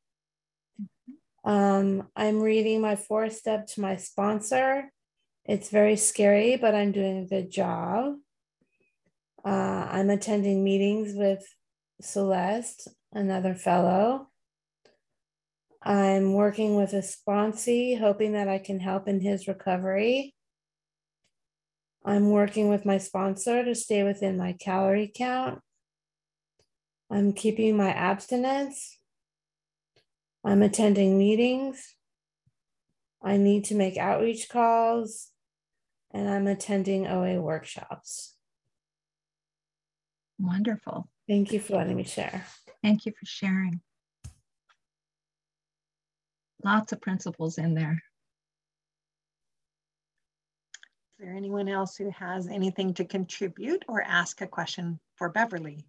Um, 1.44 2.08
I'm 2.14 2.40
reading 2.40 2.80
my 2.80 2.96
fourth 2.96 3.36
step 3.36 3.66
to 3.68 3.80
my 3.80 3.96
sponsor. 3.96 4.90
It's 5.44 5.70
very 5.70 5.96
scary, 5.96 6.56
but 6.56 6.74
I'm 6.74 6.92
doing 6.92 7.18
a 7.18 7.26
good 7.26 7.50
job. 7.50 8.14
Uh, 9.44 9.48
I'm 9.90 10.10
attending 10.10 10.62
meetings 10.62 11.14
with 11.14 11.42
Celeste, 12.00 12.88
another 13.12 13.54
fellow. 13.54 14.28
I'm 15.82 16.34
working 16.34 16.76
with 16.76 16.92
a 16.92 17.02
sponsee, 17.02 17.98
hoping 17.98 18.32
that 18.32 18.48
I 18.48 18.58
can 18.58 18.80
help 18.80 19.08
in 19.08 19.20
his 19.20 19.48
recovery. 19.48 20.34
I'm 22.04 22.30
working 22.30 22.68
with 22.68 22.84
my 22.84 22.98
sponsor 22.98 23.64
to 23.64 23.74
stay 23.74 24.02
within 24.02 24.36
my 24.36 24.52
calorie 24.52 25.10
count. 25.14 25.60
I'm 27.10 27.32
keeping 27.32 27.76
my 27.76 27.90
abstinence. 27.90 28.99
I'm 30.44 30.62
attending 30.62 31.18
meetings. 31.18 31.94
I 33.22 33.36
need 33.36 33.64
to 33.66 33.74
make 33.74 33.98
outreach 33.98 34.48
calls 34.48 35.28
and 36.12 36.28
I'm 36.28 36.46
attending 36.46 37.06
OA 37.06 37.40
workshops. 37.40 38.34
Wonderful. 40.38 41.08
Thank 41.28 41.52
you 41.52 41.60
for 41.60 41.76
letting 41.76 41.96
me 41.96 42.04
share. 42.04 42.46
Thank 42.82 43.04
you 43.04 43.12
for 43.12 43.26
sharing. 43.26 43.80
Lots 46.64 46.92
of 46.92 47.00
principles 47.00 47.58
in 47.58 47.74
there. 47.74 48.02
Is 51.18 51.26
there 51.26 51.34
anyone 51.34 51.68
else 51.68 51.96
who 51.96 52.10
has 52.10 52.48
anything 52.48 52.94
to 52.94 53.04
contribute 53.04 53.84
or 53.86 54.02
ask 54.02 54.40
a 54.40 54.46
question 54.46 54.98
for 55.16 55.28
Beverly? 55.28 55.84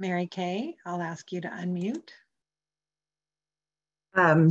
Mary 0.00 0.26
Kay, 0.26 0.76
I'll 0.86 1.02
ask 1.02 1.30
you 1.30 1.42
to 1.42 1.48
unmute. 1.48 2.08
Um, 4.14 4.50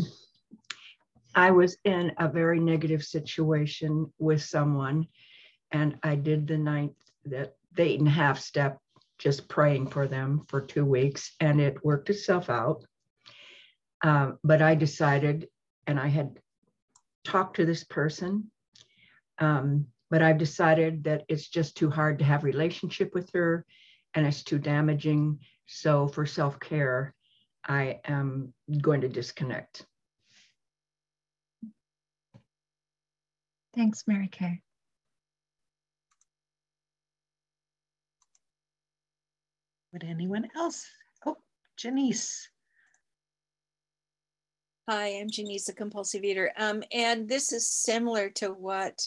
I 1.33 1.49
was 1.49 1.75
in 1.83 2.11
a 2.19 2.29
very 2.29 2.59
negative 2.59 3.03
situation 3.03 4.13
with 4.19 4.43
someone, 4.43 5.07
and 5.71 5.97
I 6.03 6.15
did 6.15 6.47
the 6.47 6.57
ninth, 6.57 6.93
the, 7.25 7.51
the 7.75 7.81
eight 7.81 7.99
and 7.99 8.07
a 8.07 8.11
half 8.11 8.39
step, 8.39 8.77
just 9.17 9.49
praying 9.49 9.87
for 9.87 10.07
them 10.07 10.45
for 10.47 10.61
two 10.61 10.85
weeks, 10.85 11.35
and 11.39 11.59
it 11.59 11.83
worked 11.83 12.11
itself 12.11 12.51
out. 12.51 12.85
Uh, 14.03 14.33
but 14.43 14.61
I 14.61 14.75
decided, 14.75 15.49
and 15.87 15.99
I 15.99 16.09
had 16.09 16.39
talked 17.23 17.55
to 17.55 17.65
this 17.65 17.83
person, 17.83 18.51
um, 19.39 19.87
but 20.11 20.21
I've 20.21 20.37
decided 20.37 21.05
that 21.05 21.23
it's 21.27 21.49
just 21.49 21.75
too 21.75 21.89
hard 21.89 22.19
to 22.19 22.25
have 22.25 22.43
relationship 22.43 23.15
with 23.15 23.31
her 23.33 23.65
and 24.13 24.25
it's 24.25 24.43
too 24.43 24.59
damaging. 24.59 25.39
So 25.67 26.07
for 26.07 26.25
self-care, 26.25 27.13
I 27.65 27.99
am 28.05 28.53
going 28.81 29.01
to 29.01 29.09
disconnect. 29.09 29.85
Thanks, 33.75 34.03
Mary 34.07 34.27
Kay. 34.27 34.61
Would 39.93 40.03
anyone 40.03 40.47
else? 40.55 40.85
Oh, 41.25 41.37
Janice. 41.77 42.49
Hi, 44.87 45.19
I'm 45.19 45.29
Janice, 45.29 45.69
a 45.69 45.73
compulsive 45.73 46.23
eater. 46.23 46.51
Um, 46.57 46.83
and 46.91 47.29
this 47.29 47.53
is 47.53 47.69
similar 47.69 48.29
to 48.31 48.49
what 48.49 48.99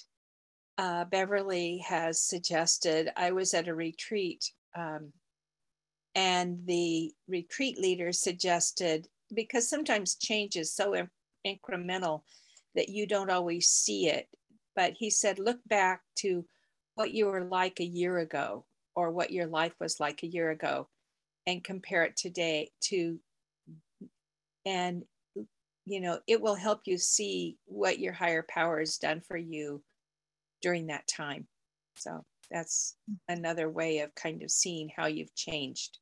uh, 0.79 1.05
Beverly 1.07 1.79
has 1.79 2.21
suggested. 2.21 3.11
I 3.17 3.33
was 3.33 3.53
at 3.53 3.69
a 3.69 3.75
retreat 3.75 4.49
um, 4.77 5.13
and 6.15 6.67
the 6.67 7.13
retreat 7.29 7.79
leader 7.79 8.13
suggested, 8.13 9.09
because 9.35 9.69
sometimes 9.69 10.17
change 10.17 10.57
is 10.57 10.75
so 10.75 10.95
incremental 11.47 12.23
that 12.75 12.89
you 12.89 13.07
don't 13.07 13.31
always 13.31 13.69
see 13.69 14.09
it. 14.09 14.29
But 14.77 14.95
he 14.99 15.11
said, 15.11 15.39
look 15.39 15.59
back 15.67 16.03
to 16.17 16.45
what 16.95 17.13
you 17.13 17.27
were 17.27 17.45
like 17.45 17.81
a 17.81 17.85
year 17.85 18.19
ago 18.19 18.65
or 18.95 19.11
what 19.11 19.31
your 19.31 19.47
life 19.47 19.75
was 19.81 20.01
like 20.01 20.23
a 20.23 20.27
year 20.29 20.51
ago 20.51 20.89
and 21.47 21.65
compare 21.65 22.05
it 22.05 22.17
today 22.17 22.71
to, 22.83 23.19
and 24.65 25.05
you 25.85 26.01
know, 26.01 26.21
it 26.29 26.41
will 26.41 26.55
help 26.55 26.83
you 26.85 26.97
see 26.97 27.57
what 27.65 27.99
your 27.99 28.13
higher 28.13 28.45
power 28.49 28.79
has 28.79 28.99
done 28.99 29.21
for 29.21 29.37
you 29.37 29.83
during 30.61 30.87
that 30.87 31.09
time. 31.09 31.47
So 31.97 32.25
that's 32.53 32.97
another 33.29 33.71
way 33.71 34.01
of 34.01 34.15
kind 34.15 34.43
of 34.43 34.51
seeing 34.51 34.91
how 34.95 35.07
you've 35.07 35.35
changed. 35.35 35.99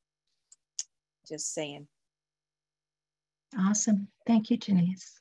Just 1.27 1.53
saying. 1.53 1.87
Awesome. 3.57 4.07
Thank 4.27 4.49
you, 4.49 4.57
Janice. 4.57 5.19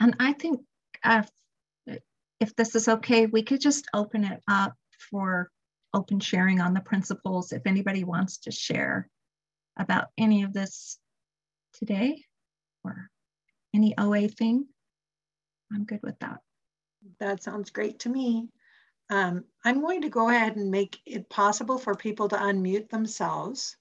And 0.00 0.16
I 0.18 0.32
think 0.32 0.60
uh, 1.04 1.22
if 2.40 2.56
this 2.56 2.74
is 2.74 2.88
okay, 2.88 3.26
we 3.26 3.42
could 3.42 3.60
just 3.60 3.86
open 3.94 4.24
it 4.24 4.40
up 4.48 4.74
for 5.10 5.50
open 5.94 6.20
sharing 6.20 6.60
on 6.60 6.74
the 6.74 6.80
principles 6.80 7.52
if 7.52 7.62
anybody 7.66 8.04
wants 8.04 8.38
to 8.38 8.50
share 8.50 9.08
about 9.78 10.06
any 10.18 10.42
of 10.42 10.52
this 10.52 10.98
today. 11.74 12.24
or 12.84 13.11
any 13.74 13.94
OA 13.98 14.28
thing, 14.28 14.66
I'm 15.72 15.84
good 15.84 16.02
with 16.02 16.18
that. 16.20 16.40
That 17.18 17.42
sounds 17.42 17.70
great 17.70 18.00
to 18.00 18.08
me. 18.08 18.48
Um, 19.10 19.44
I'm 19.64 19.80
going 19.80 20.02
to 20.02 20.08
go 20.08 20.28
ahead 20.28 20.56
and 20.56 20.70
make 20.70 21.00
it 21.04 21.28
possible 21.28 21.78
for 21.78 21.94
people 21.94 22.28
to 22.28 22.36
unmute 22.36 22.88
themselves. 22.88 23.76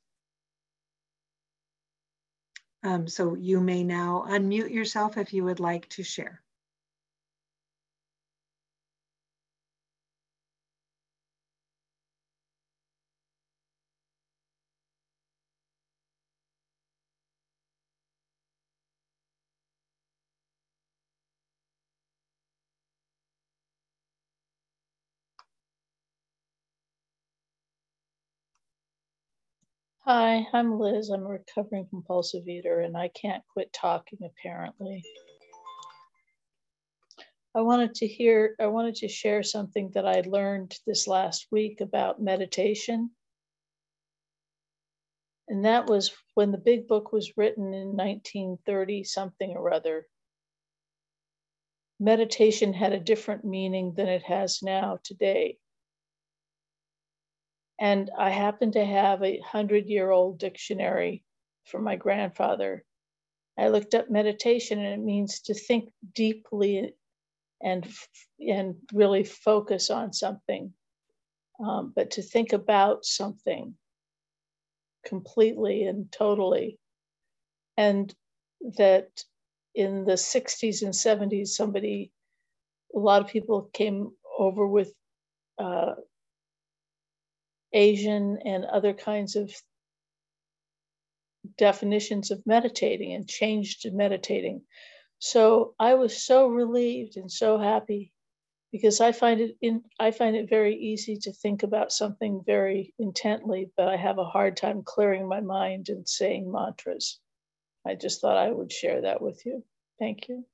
Um, 2.83 3.07
so 3.07 3.35
you 3.35 3.59
may 3.61 3.83
now 3.83 4.25
unmute 4.27 4.71
yourself 4.71 5.17
if 5.17 5.33
you 5.33 5.43
would 5.43 5.59
like 5.59 5.87
to 5.89 6.03
share. 6.03 6.41
Hi, 30.05 30.47
I'm 30.51 30.79
Liz. 30.79 31.11
I'm 31.11 31.27
a 31.27 31.29
recovering 31.29 31.85
compulsive 31.87 32.47
eater 32.47 32.79
and 32.79 32.97
I 32.97 33.09
can't 33.09 33.43
quit 33.53 33.71
talking 33.71 34.17
apparently. 34.25 35.03
I 37.53 37.61
wanted 37.61 37.93
to 37.95 38.07
hear, 38.07 38.55
I 38.59 38.65
wanted 38.65 38.95
to 38.95 39.07
share 39.07 39.43
something 39.43 39.91
that 39.93 40.07
I 40.07 40.23
learned 40.25 40.75
this 40.87 41.07
last 41.07 41.45
week 41.51 41.81
about 41.81 42.19
meditation. 42.19 43.11
And 45.47 45.65
that 45.65 45.85
was 45.85 46.11
when 46.33 46.51
the 46.51 46.57
big 46.57 46.87
book 46.87 47.13
was 47.13 47.37
written 47.37 47.71
in 47.71 47.95
1930 47.95 49.03
something 49.03 49.51
or 49.51 49.71
other. 49.71 50.07
Meditation 51.99 52.73
had 52.73 52.91
a 52.91 52.99
different 52.99 53.45
meaning 53.45 53.93
than 53.95 54.07
it 54.07 54.23
has 54.23 54.63
now 54.63 54.97
today. 55.03 55.59
And 57.81 58.11
I 58.15 58.29
happen 58.29 58.71
to 58.73 58.85
have 58.85 59.23
a 59.23 59.39
hundred 59.39 59.87
year 59.87 60.11
old 60.11 60.37
dictionary 60.37 61.23
from 61.65 61.83
my 61.83 61.95
grandfather. 61.95 62.85
I 63.57 63.69
looked 63.69 63.95
up 63.95 64.07
meditation 64.07 64.77
and 64.77 65.01
it 65.01 65.03
means 65.03 65.41
to 65.41 65.55
think 65.55 65.89
deeply 66.13 66.93
and, 67.59 67.91
and 68.39 68.75
really 68.93 69.23
focus 69.23 69.89
on 69.89 70.13
something, 70.13 70.71
um, 71.59 71.91
but 71.95 72.11
to 72.11 72.21
think 72.21 72.53
about 72.53 73.03
something 73.03 73.73
completely 75.03 75.85
and 75.85 76.11
totally. 76.11 76.77
And 77.77 78.13
that 78.77 79.09
in 79.73 80.05
the 80.05 80.17
60s 80.17 80.83
and 80.83 80.93
70s, 80.93 81.47
somebody, 81.47 82.11
a 82.95 82.99
lot 82.99 83.23
of 83.23 83.27
people 83.27 83.71
came 83.73 84.11
over 84.37 84.67
with 84.67 84.93
uh, 85.57 85.93
Asian 87.73 88.39
and 88.45 88.65
other 88.65 88.93
kinds 88.93 89.35
of 89.35 89.53
definitions 91.57 92.31
of 92.31 92.45
meditating 92.45 93.13
and 93.13 93.27
changed 93.27 93.81
to 93.81 93.91
meditating. 93.91 94.61
So 95.19 95.75
I 95.79 95.95
was 95.95 96.23
so 96.23 96.47
relieved 96.47 97.17
and 97.17 97.31
so 97.31 97.57
happy 97.57 98.11
because 98.71 99.01
I 99.01 99.11
find 99.11 99.41
it 99.41 99.57
in 99.61 99.83
I 99.99 100.11
find 100.11 100.35
it 100.35 100.49
very 100.49 100.75
easy 100.75 101.17
to 101.17 101.33
think 101.33 101.63
about 101.63 101.91
something 101.91 102.41
very 102.45 102.93
intently, 102.97 103.71
but 103.75 103.87
I 103.87 103.97
have 103.97 104.17
a 104.17 104.25
hard 104.25 104.57
time 104.57 104.83
clearing 104.83 105.27
my 105.27 105.41
mind 105.41 105.89
and 105.89 106.07
saying 106.07 106.51
mantras. 106.51 107.19
I 107.85 107.95
just 107.95 108.21
thought 108.21 108.37
I 108.37 108.49
would 108.49 108.71
share 108.71 109.01
that 109.01 109.21
with 109.21 109.45
you. 109.45 109.63
Thank 109.99 110.29
you. 110.29 110.45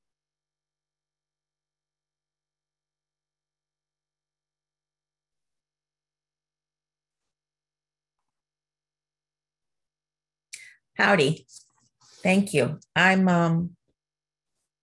Howdy. 10.98 11.46
Thank 12.24 12.56
you. 12.56 12.80
I'm 12.96 13.30
um 13.30 13.72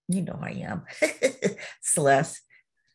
you 0.09 0.23
know 0.23 0.39
I 0.41 0.51
am. 0.51 0.85
Celeste. 1.83 2.41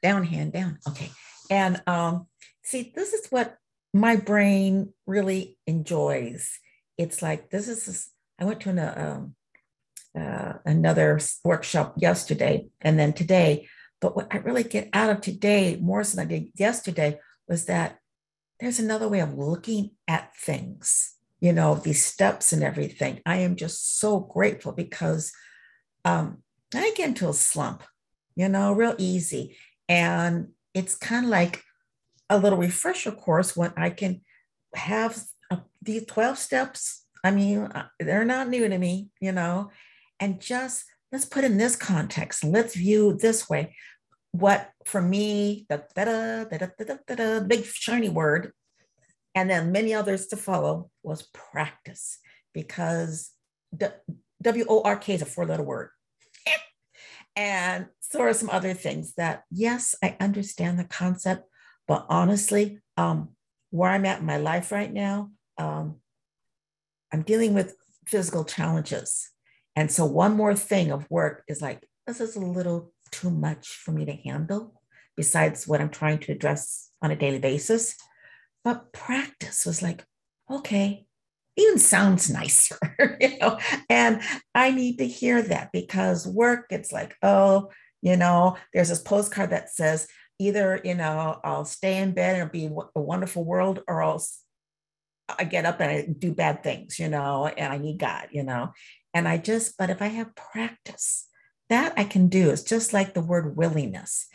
Down 0.01 0.23
hand 0.23 0.53
down. 0.53 0.79
Okay. 0.87 1.11
And 1.49 1.81
um 1.85 2.27
see 2.63 2.93
this 2.95 3.13
is 3.13 3.27
what 3.29 3.57
my 3.93 4.15
brain 4.15 4.93
really 5.05 5.57
enjoys. 5.67 6.59
It's 6.97 7.21
like 7.21 7.49
this 7.49 7.67
is 7.67 8.09
I 8.39 8.45
went 8.45 8.61
to 8.61 8.69
an, 8.69 8.79
um, 8.79 9.35
uh, 10.17 10.53
another 10.65 11.19
workshop 11.43 11.95
yesterday 11.97 12.67
and 12.79 12.97
then 12.97 13.11
today. 13.11 13.67
But 13.99 14.15
what 14.15 14.33
I 14.33 14.37
really 14.37 14.63
get 14.63 14.87
out 14.93 15.09
of 15.09 15.19
today 15.19 15.75
more 15.75 16.05
than 16.05 16.19
I 16.21 16.25
did 16.25 16.51
yesterday 16.55 17.19
was 17.49 17.65
that 17.65 17.99
there's 18.61 18.79
another 18.79 19.09
way 19.09 19.19
of 19.19 19.33
looking 19.33 19.91
at 20.07 20.33
things 20.37 21.18
you 21.41 21.53
know, 21.53 21.75
these 21.75 22.05
steps 22.05 22.51
and 22.51 22.63
everything. 22.63 23.21
I 23.25 23.37
am 23.37 23.55
just 23.55 23.99
so 23.99 24.19
grateful 24.19 24.71
because 24.71 25.31
um, 26.05 26.43
I 26.73 26.91
get 26.95 27.09
into 27.09 27.29
a 27.29 27.33
slump, 27.33 27.83
you 28.35 28.49
know, 28.49 28.73
real 28.73 28.95
easy. 28.97 29.57
And 29.87 30.49
it's 30.73 30.95
kind 30.95 31.25
of 31.25 31.31
like 31.31 31.63
a 32.29 32.37
little 32.37 32.59
refresher 32.59 33.11
course 33.11 33.55
when 33.55 33.73
I 33.77 33.89
can 33.89 34.21
have 34.75 35.23
these 35.81 36.05
12 36.05 36.37
steps. 36.37 37.05
I 37.23 37.31
mean, 37.31 37.59
uh, 37.59 37.87
they're 37.99 38.25
not 38.25 38.49
new 38.49 38.67
to 38.67 38.77
me, 38.77 39.09
you 39.19 39.31
know, 39.31 39.71
and 40.19 40.39
just 40.39 40.85
let's 41.11 41.25
put 41.25 41.43
in 41.43 41.57
this 41.57 41.75
context. 41.75 42.43
Let's 42.43 42.75
view 42.75 43.13
this 43.13 43.49
way. 43.49 43.75
What 44.31 44.69
for 44.85 45.01
me, 45.01 45.65
the 45.69 45.83
da 45.95 46.05
da 46.05 46.43
da 46.43 46.57
da 46.57 46.95
da 47.07 47.15
da 47.15 47.39
big 47.39 47.65
shiny 47.65 48.09
word 48.09 48.53
and 49.39 49.49
then 49.49 49.71
many 49.71 49.93
others 49.93 50.27
to 50.27 50.35
follow 50.35 50.91
was 51.01 51.21
practice 51.33 52.19
because 52.53 53.31
W 54.41 54.65
O 54.67 54.81
R 54.81 54.97
K 54.97 55.13
is 55.13 55.21
a 55.21 55.25
four 55.25 55.45
letter 55.45 55.63
word. 55.63 55.91
and 57.37 57.87
so 58.01 58.19
are 58.19 58.33
some 58.33 58.49
other 58.49 58.73
things 58.73 59.13
that, 59.13 59.43
yes, 59.49 59.95
I 60.03 60.17
understand 60.19 60.77
the 60.77 60.83
concept, 60.83 61.47
but 61.87 62.05
honestly, 62.09 62.79
um, 62.97 63.29
where 63.69 63.91
I'm 63.91 64.05
at 64.05 64.19
in 64.19 64.25
my 64.25 64.35
life 64.35 64.73
right 64.73 64.91
now, 64.91 65.31
um, 65.57 66.01
I'm 67.13 67.21
dealing 67.21 67.53
with 67.53 67.77
physical 68.07 68.43
challenges. 68.43 69.29
And 69.77 69.89
so, 69.89 70.05
one 70.05 70.35
more 70.35 70.53
thing 70.53 70.91
of 70.91 71.09
work 71.09 71.45
is 71.47 71.61
like, 71.61 71.87
this 72.05 72.19
is 72.19 72.35
a 72.35 72.41
little 72.41 72.91
too 73.11 73.29
much 73.29 73.69
for 73.69 73.91
me 73.93 74.03
to 74.03 74.11
handle, 74.11 74.81
besides 75.15 75.65
what 75.65 75.79
I'm 75.79 75.91
trying 75.91 76.19
to 76.19 76.33
address 76.33 76.89
on 77.01 77.11
a 77.11 77.15
daily 77.15 77.39
basis. 77.39 77.95
But 78.63 78.91
practice 78.93 79.65
was 79.65 79.81
like, 79.81 80.03
okay, 80.49 81.05
even 81.57 81.79
sounds 81.79 82.29
nicer, 82.29 82.77
you 83.19 83.37
know. 83.39 83.59
And 83.89 84.21
I 84.55 84.71
need 84.71 84.97
to 84.97 85.07
hear 85.07 85.41
that 85.41 85.71
because 85.71 86.27
work, 86.27 86.67
it's 86.69 86.91
like, 86.91 87.15
oh, 87.21 87.69
you 88.01 88.15
know, 88.15 88.57
there's 88.73 88.89
this 88.89 89.01
postcard 89.01 89.49
that 89.51 89.69
says 89.69 90.07
either, 90.39 90.79
you 90.83 90.95
know, 90.95 91.39
I'll 91.43 91.65
stay 91.65 91.97
in 91.97 92.13
bed 92.13 92.39
and 92.39 92.51
be 92.51 92.69
a 92.95 93.01
wonderful 93.01 93.43
world, 93.43 93.81
or 93.87 94.01
else 94.01 94.41
I 95.37 95.43
get 95.43 95.65
up 95.65 95.79
and 95.81 95.91
I 95.91 96.07
do 96.17 96.33
bad 96.33 96.63
things, 96.63 96.97
you 96.97 97.09
know, 97.09 97.47
and 97.47 97.73
I 97.73 97.77
need 97.77 97.99
God, 97.99 98.29
you 98.31 98.43
know. 98.43 98.71
And 99.13 99.27
I 99.27 99.37
just, 99.37 99.77
but 99.77 99.89
if 99.89 100.01
I 100.01 100.07
have 100.07 100.35
practice, 100.35 101.27
that 101.69 101.93
I 101.97 102.03
can 102.03 102.27
do. 102.27 102.49
It's 102.49 102.63
just 102.63 102.93
like 102.93 103.13
the 103.13 103.21
word 103.21 103.55
willingness, 103.55 104.27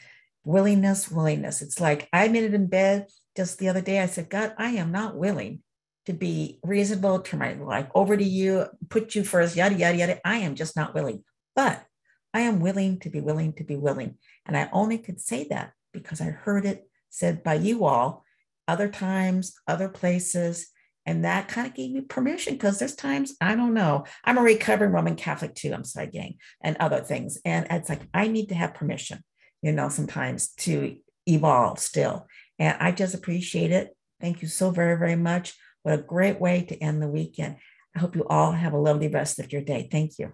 willingness, 0.44 1.10
willingness. 1.10 1.62
It's 1.62 1.80
like 1.80 2.08
I'm 2.12 2.34
in 2.36 2.44
it 2.44 2.54
in 2.54 2.68
bed 2.68 3.06
just 3.36 3.58
the 3.58 3.68
other 3.68 3.80
day, 3.80 4.00
I 4.00 4.06
said, 4.06 4.30
God, 4.30 4.54
I 4.58 4.70
am 4.70 4.92
not 4.92 5.16
willing 5.16 5.62
to 6.06 6.12
be 6.12 6.58
reasonable, 6.62 7.20
turn 7.20 7.40
my 7.40 7.54
life 7.54 7.88
over 7.94 8.16
to 8.16 8.24
you, 8.24 8.66
put 8.90 9.14
you 9.14 9.24
first, 9.24 9.56
yada, 9.56 9.74
yada, 9.74 9.96
yada. 9.96 10.20
I 10.24 10.36
am 10.38 10.54
just 10.54 10.76
not 10.76 10.94
willing. 10.94 11.24
But 11.56 11.84
I 12.32 12.40
am 12.40 12.60
willing 12.60 12.98
to 13.00 13.10
be 13.10 13.20
willing 13.20 13.54
to 13.54 13.64
be 13.64 13.76
willing. 13.76 14.16
And 14.44 14.56
I 14.56 14.68
only 14.72 14.98
could 14.98 15.20
say 15.20 15.46
that 15.50 15.72
because 15.92 16.20
I 16.20 16.26
heard 16.26 16.66
it 16.66 16.88
said 17.08 17.42
by 17.42 17.54
you 17.54 17.84
all 17.84 18.24
other 18.66 18.88
times, 18.88 19.54
other 19.68 19.88
places. 19.88 20.68
And 21.06 21.24
that 21.24 21.48
kind 21.48 21.66
of 21.66 21.74
gave 21.74 21.92
me 21.92 22.00
permission 22.00 22.54
because 22.54 22.78
there's 22.78 22.96
times 22.96 23.34
I 23.40 23.54
don't 23.54 23.74
know. 23.74 24.04
I'm 24.24 24.38
a 24.38 24.42
recovering 24.42 24.90
Roman 24.90 25.16
Catholic 25.16 25.54
too. 25.54 25.72
I'm 25.72 25.84
sorry, 25.84 26.08
gang, 26.08 26.36
and 26.62 26.76
other 26.80 27.00
things. 27.00 27.38
And 27.44 27.66
it's 27.70 27.88
like 27.88 28.02
I 28.12 28.26
need 28.26 28.48
to 28.48 28.54
have 28.54 28.74
permission, 28.74 29.22
you 29.62 29.72
know, 29.72 29.88
sometimes 29.88 30.48
to 30.54 30.96
evolve 31.26 31.78
still. 31.78 32.26
And 32.58 32.76
I 32.80 32.92
just 32.92 33.14
appreciate 33.14 33.72
it. 33.72 33.96
Thank 34.20 34.42
you 34.42 34.48
so 34.48 34.70
very, 34.70 34.96
very 34.96 35.16
much. 35.16 35.54
What 35.82 35.98
a 35.98 36.02
great 36.02 36.40
way 36.40 36.62
to 36.62 36.78
end 36.82 37.02
the 37.02 37.08
weekend. 37.08 37.56
I 37.94 37.98
hope 37.98 38.16
you 38.16 38.26
all 38.28 38.52
have 38.52 38.72
a 38.72 38.78
lovely 38.78 39.08
rest 39.08 39.38
of 39.38 39.52
your 39.52 39.62
day. 39.62 39.88
Thank 39.90 40.18
you. 40.18 40.32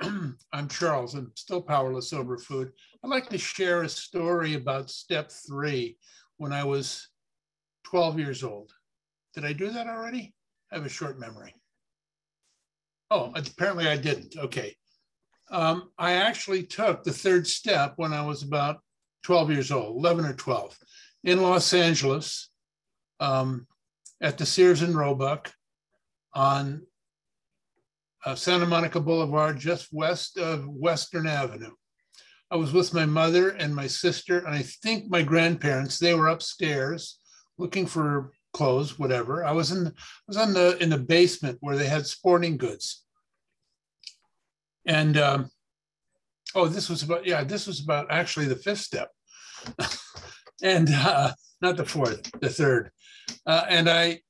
I'm 0.52 0.68
Charles. 0.68 1.14
I'm 1.14 1.32
still 1.34 1.60
powerless 1.60 2.12
over 2.12 2.38
food. 2.38 2.72
I'd 3.02 3.10
like 3.10 3.28
to 3.30 3.38
share 3.38 3.82
a 3.82 3.88
story 3.88 4.54
about 4.54 4.90
step 4.90 5.30
three 5.30 5.98
when 6.36 6.52
I 6.52 6.64
was 6.64 7.08
12 7.84 8.18
years 8.18 8.44
old. 8.44 8.72
Did 9.34 9.44
I 9.44 9.52
do 9.52 9.70
that 9.70 9.88
already? 9.88 10.34
I 10.70 10.76
have 10.76 10.86
a 10.86 10.88
short 10.88 11.18
memory. 11.18 11.54
Oh, 13.10 13.32
apparently 13.34 13.88
I 13.88 13.96
didn't. 13.96 14.36
Okay. 14.36 14.76
Um, 15.50 15.90
I 15.98 16.14
actually 16.14 16.64
took 16.64 17.04
the 17.04 17.12
third 17.12 17.46
step 17.46 17.94
when 17.96 18.12
I 18.12 18.24
was 18.24 18.42
about 18.42 18.80
12 19.24 19.50
years 19.50 19.70
old, 19.70 19.96
11 19.96 20.24
or 20.24 20.34
12, 20.34 20.78
in 21.24 21.42
Los 21.42 21.72
Angeles 21.72 22.50
um, 23.20 23.66
at 24.20 24.38
the 24.38 24.46
Sears 24.46 24.82
and 24.82 24.94
Roebuck 24.94 25.52
on 26.34 26.82
uh, 28.24 28.34
Santa 28.34 28.66
Monica 28.66 29.00
Boulevard, 29.00 29.58
just 29.58 29.92
west 29.92 30.38
of 30.38 30.66
Western 30.66 31.26
Avenue. 31.26 31.72
I 32.50 32.56
was 32.56 32.72
with 32.72 32.94
my 32.94 33.06
mother 33.06 33.50
and 33.50 33.74
my 33.74 33.86
sister, 33.86 34.38
and 34.38 34.54
I 34.54 34.62
think 34.62 35.10
my 35.10 35.22
grandparents. 35.22 35.98
They 35.98 36.14
were 36.14 36.28
upstairs 36.28 37.18
looking 37.58 37.86
for 37.86 38.32
clothes, 38.52 38.98
whatever. 38.98 39.44
I 39.44 39.52
was 39.52 39.72
in, 39.72 39.86
I 39.86 39.90
was 40.26 40.36
on 40.36 40.54
the 40.54 40.76
in 40.82 40.90
the 40.90 40.98
basement 40.98 41.58
where 41.60 41.76
they 41.76 41.86
had 41.86 42.06
sporting 42.06 42.56
goods. 42.56 43.03
And 44.86 45.16
um, 45.16 45.50
oh, 46.54 46.68
this 46.68 46.88
was 46.88 47.02
about 47.02 47.26
yeah, 47.26 47.44
this 47.44 47.66
was 47.66 47.80
about 47.80 48.06
actually 48.10 48.46
the 48.46 48.56
fifth 48.56 48.80
step, 48.80 49.10
and 50.62 50.88
uh, 50.90 51.32
not 51.60 51.76
the 51.76 51.84
fourth, 51.84 52.30
the 52.40 52.50
third. 52.50 52.90
Uh, 53.46 53.64
and 53.68 53.88
I 53.88 54.20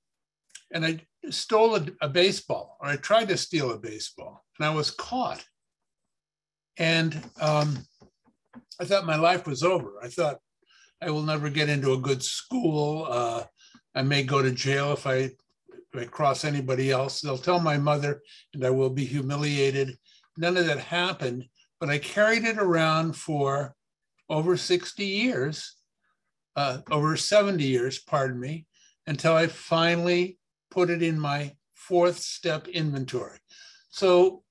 and 0.72 0.84
I 0.84 1.00
stole 1.30 1.76
a, 1.76 1.86
a 2.00 2.08
baseball, 2.08 2.76
or 2.80 2.88
I 2.88 2.96
tried 2.96 3.28
to 3.28 3.36
steal 3.36 3.72
a 3.72 3.78
baseball, 3.78 4.44
and 4.58 4.66
I 4.66 4.74
was 4.74 4.90
caught. 4.90 5.44
And 6.76 7.22
um, 7.40 7.78
I 8.80 8.84
thought 8.84 9.06
my 9.06 9.16
life 9.16 9.46
was 9.46 9.62
over. 9.62 9.92
I 10.02 10.08
thought 10.08 10.38
I 11.00 11.10
will 11.10 11.22
never 11.22 11.48
get 11.48 11.68
into 11.68 11.92
a 11.92 11.98
good 11.98 12.22
school. 12.22 13.06
Uh, 13.08 13.44
I 13.94 14.02
may 14.02 14.24
go 14.24 14.42
to 14.42 14.50
jail 14.50 14.92
if 14.92 15.06
I, 15.06 15.14
if 15.16 15.94
I 15.94 16.04
cross 16.06 16.44
anybody 16.44 16.90
else. 16.90 17.20
They'll 17.20 17.38
tell 17.38 17.60
my 17.60 17.78
mother, 17.78 18.22
and 18.52 18.64
I 18.64 18.70
will 18.70 18.90
be 18.90 19.04
humiliated. 19.04 19.96
None 20.36 20.56
of 20.56 20.66
that 20.66 20.78
happened, 20.78 21.46
but 21.80 21.88
I 21.88 21.98
carried 21.98 22.44
it 22.44 22.58
around 22.58 23.14
for 23.14 23.74
over 24.28 24.56
60 24.56 25.04
years, 25.04 25.76
uh, 26.56 26.78
over 26.90 27.16
70 27.16 27.62
years, 27.64 27.98
pardon 27.98 28.40
me, 28.40 28.66
until 29.06 29.34
I 29.34 29.46
finally 29.46 30.38
put 30.70 30.90
it 30.90 31.02
in 31.02 31.18
my 31.20 31.54
fourth 31.74 32.18
step 32.18 32.66
inventory. 32.68 33.38
So 33.90 34.42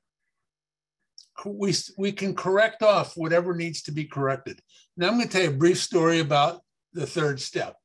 we, 1.46 1.74
we 1.98 2.12
can 2.12 2.36
correct 2.36 2.84
off 2.84 3.18
whatever 3.18 3.56
needs 3.56 3.82
to 3.84 3.92
be 3.92 4.06
corrected. 4.06 4.62
Now 4.96 5.08
I'm 5.08 5.16
going 5.16 5.28
to 5.28 5.32
tell 5.32 5.44
you 5.44 5.50
a 5.50 5.54
brief 5.54 5.82
story 5.82 6.20
about 6.20 6.62
the 6.94 7.08
third 7.08 7.42
step. 7.42 7.76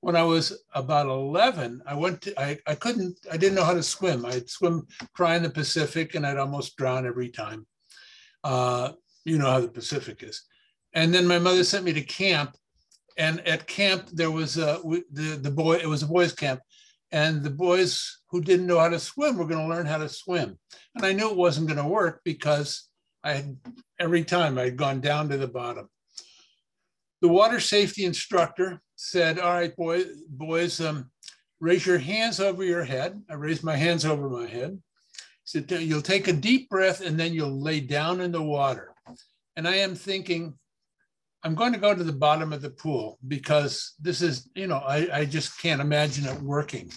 When 0.00 0.16
I 0.16 0.22
was 0.22 0.62
about 0.74 1.06
11, 1.06 1.82
I 1.86 1.94
went 1.94 2.22
to, 2.22 2.40
I, 2.40 2.58
I 2.66 2.74
couldn't, 2.74 3.18
I 3.30 3.36
didn't 3.36 3.54
know 3.54 3.64
how 3.64 3.74
to 3.74 3.82
swim. 3.82 4.24
I'd 4.24 4.48
swim, 4.48 4.86
try 5.14 5.36
in 5.36 5.42
the 5.42 5.50
Pacific 5.50 6.14
and 6.14 6.26
I'd 6.26 6.38
almost 6.38 6.76
drown 6.76 7.06
every 7.06 7.28
time. 7.28 7.66
Uh, 8.42 8.92
you 9.24 9.36
know 9.36 9.50
how 9.50 9.60
the 9.60 9.68
Pacific 9.68 10.22
is. 10.22 10.42
And 10.94 11.12
then 11.12 11.26
my 11.26 11.38
mother 11.38 11.64
sent 11.64 11.84
me 11.84 11.92
to 11.92 12.00
camp 12.00 12.56
and 13.18 13.46
at 13.46 13.66
camp 13.66 14.08
there 14.12 14.30
was 14.30 14.56
a, 14.56 14.80
the, 15.12 15.38
the 15.40 15.50
boy, 15.50 15.74
it 15.74 15.86
was 15.86 16.02
a 16.02 16.06
boys 16.06 16.32
camp 16.32 16.60
and 17.12 17.42
the 17.42 17.50
boys 17.50 18.20
who 18.30 18.40
didn't 18.40 18.66
know 18.66 18.78
how 18.78 18.88
to 18.88 18.98
swim 18.98 19.36
were 19.36 19.46
going 19.46 19.60
to 19.60 19.74
learn 19.74 19.86
how 19.86 19.98
to 19.98 20.08
swim. 20.08 20.58
And 20.94 21.04
I 21.04 21.12
knew 21.12 21.30
it 21.30 21.36
wasn't 21.36 21.66
going 21.66 21.82
to 21.82 21.88
work 21.88 22.20
because 22.24 22.88
I 23.22 23.34
had 23.34 23.56
every 23.98 24.24
time 24.24 24.58
I'd 24.58 24.76
gone 24.76 25.00
down 25.00 25.28
to 25.28 25.36
the 25.36 25.48
bottom. 25.48 25.88
The 27.20 27.28
water 27.28 27.60
safety 27.60 28.04
instructor 28.04 28.80
said, 29.00 29.38
all 29.38 29.54
right, 29.54 29.74
boy, 29.76 30.04
boys, 30.28 30.78
um, 30.78 31.10
raise 31.58 31.86
your 31.86 31.98
hands 31.98 32.38
over 32.38 32.62
your 32.62 32.84
head. 32.84 33.20
I 33.30 33.34
raised 33.34 33.64
my 33.64 33.74
hands 33.74 34.04
over 34.04 34.28
my 34.28 34.46
head. 34.46 34.78
He 35.12 35.18
said, 35.44 35.70
you'll 35.70 36.02
take 36.02 36.28
a 36.28 36.34
deep 36.34 36.68
breath 36.68 37.00
and 37.00 37.18
then 37.18 37.32
you'll 37.32 37.62
lay 37.62 37.80
down 37.80 38.20
in 38.20 38.30
the 38.30 38.42
water. 38.42 38.94
And 39.56 39.66
I 39.66 39.76
am 39.76 39.94
thinking, 39.94 40.54
I'm 41.42 41.54
going 41.54 41.72
to 41.72 41.78
go 41.78 41.94
to 41.94 42.04
the 42.04 42.12
bottom 42.12 42.52
of 42.52 42.60
the 42.60 42.70
pool 42.70 43.18
because 43.26 43.94
this 43.98 44.20
is, 44.20 44.50
you 44.54 44.66
know, 44.66 44.76
I, 44.76 45.20
I 45.20 45.24
just 45.24 45.58
can't 45.62 45.80
imagine 45.80 46.26
it 46.26 46.42
working. 46.42 46.92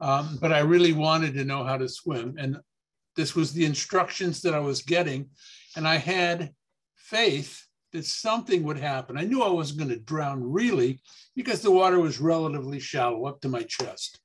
Um, 0.00 0.38
but 0.40 0.52
I 0.52 0.60
really 0.60 0.92
wanted 0.92 1.34
to 1.34 1.44
know 1.44 1.64
how 1.64 1.78
to 1.78 1.88
swim. 1.88 2.36
And 2.38 2.58
this 3.16 3.34
was 3.34 3.52
the 3.52 3.64
instructions 3.64 4.40
that 4.42 4.54
I 4.54 4.60
was 4.60 4.82
getting. 4.82 5.30
And 5.76 5.86
I 5.86 5.96
had 5.96 6.50
faith 6.94 7.66
that 7.92 8.04
something 8.04 8.62
would 8.64 8.78
happen. 8.78 9.18
I 9.18 9.24
knew 9.24 9.42
I 9.42 9.50
wasn't 9.50 9.80
going 9.80 9.90
to 9.90 9.98
drown 9.98 10.42
really 10.42 11.00
because 11.36 11.60
the 11.60 11.70
water 11.70 12.00
was 12.00 12.20
relatively 12.20 12.80
shallow 12.80 13.26
up 13.26 13.40
to 13.42 13.48
my 13.48 13.62
chest. 13.62 14.18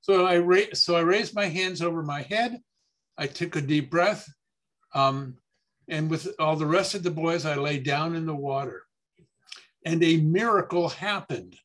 So 0.00 0.26
I, 0.26 0.38
ra- 0.38 0.74
so 0.74 0.96
I 0.96 1.00
raised 1.00 1.34
my 1.34 1.46
hands 1.46 1.80
over 1.80 2.02
my 2.02 2.22
head. 2.22 2.60
I 3.16 3.26
took 3.26 3.56
a 3.56 3.60
deep 3.60 3.90
breath. 3.90 4.28
Um, 4.94 5.38
and 5.88 6.10
with 6.10 6.28
all 6.38 6.56
the 6.56 6.66
rest 6.66 6.94
of 6.94 7.02
the 7.02 7.10
boys, 7.10 7.46
I 7.46 7.54
lay 7.56 7.78
down 7.78 8.14
in 8.14 8.26
the 8.26 8.34
water. 8.34 8.82
And 9.84 10.02
a 10.02 10.18
miracle 10.18 10.88
happened. 10.88 11.56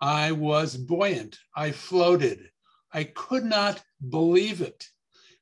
I 0.00 0.32
was 0.32 0.76
buoyant. 0.76 1.38
I 1.54 1.70
floated. 1.72 2.50
I 2.92 3.04
could 3.04 3.44
not 3.44 3.82
believe 4.08 4.60
it. 4.60 4.86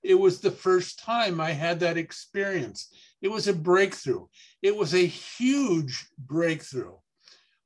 It 0.03 0.15
was 0.15 0.41
the 0.41 0.51
first 0.51 0.99
time 0.99 1.41
I 1.41 1.53
had 1.53 1.81
that 1.81 1.97
experience. 1.97 2.93
It 3.25 3.31
was 3.31 3.49
a 3.49 3.55
breakthrough. 3.55 4.27
It 4.61 4.77
was 4.77 4.93
a 4.93 5.07
huge 5.07 6.07
breakthrough. 6.19 6.93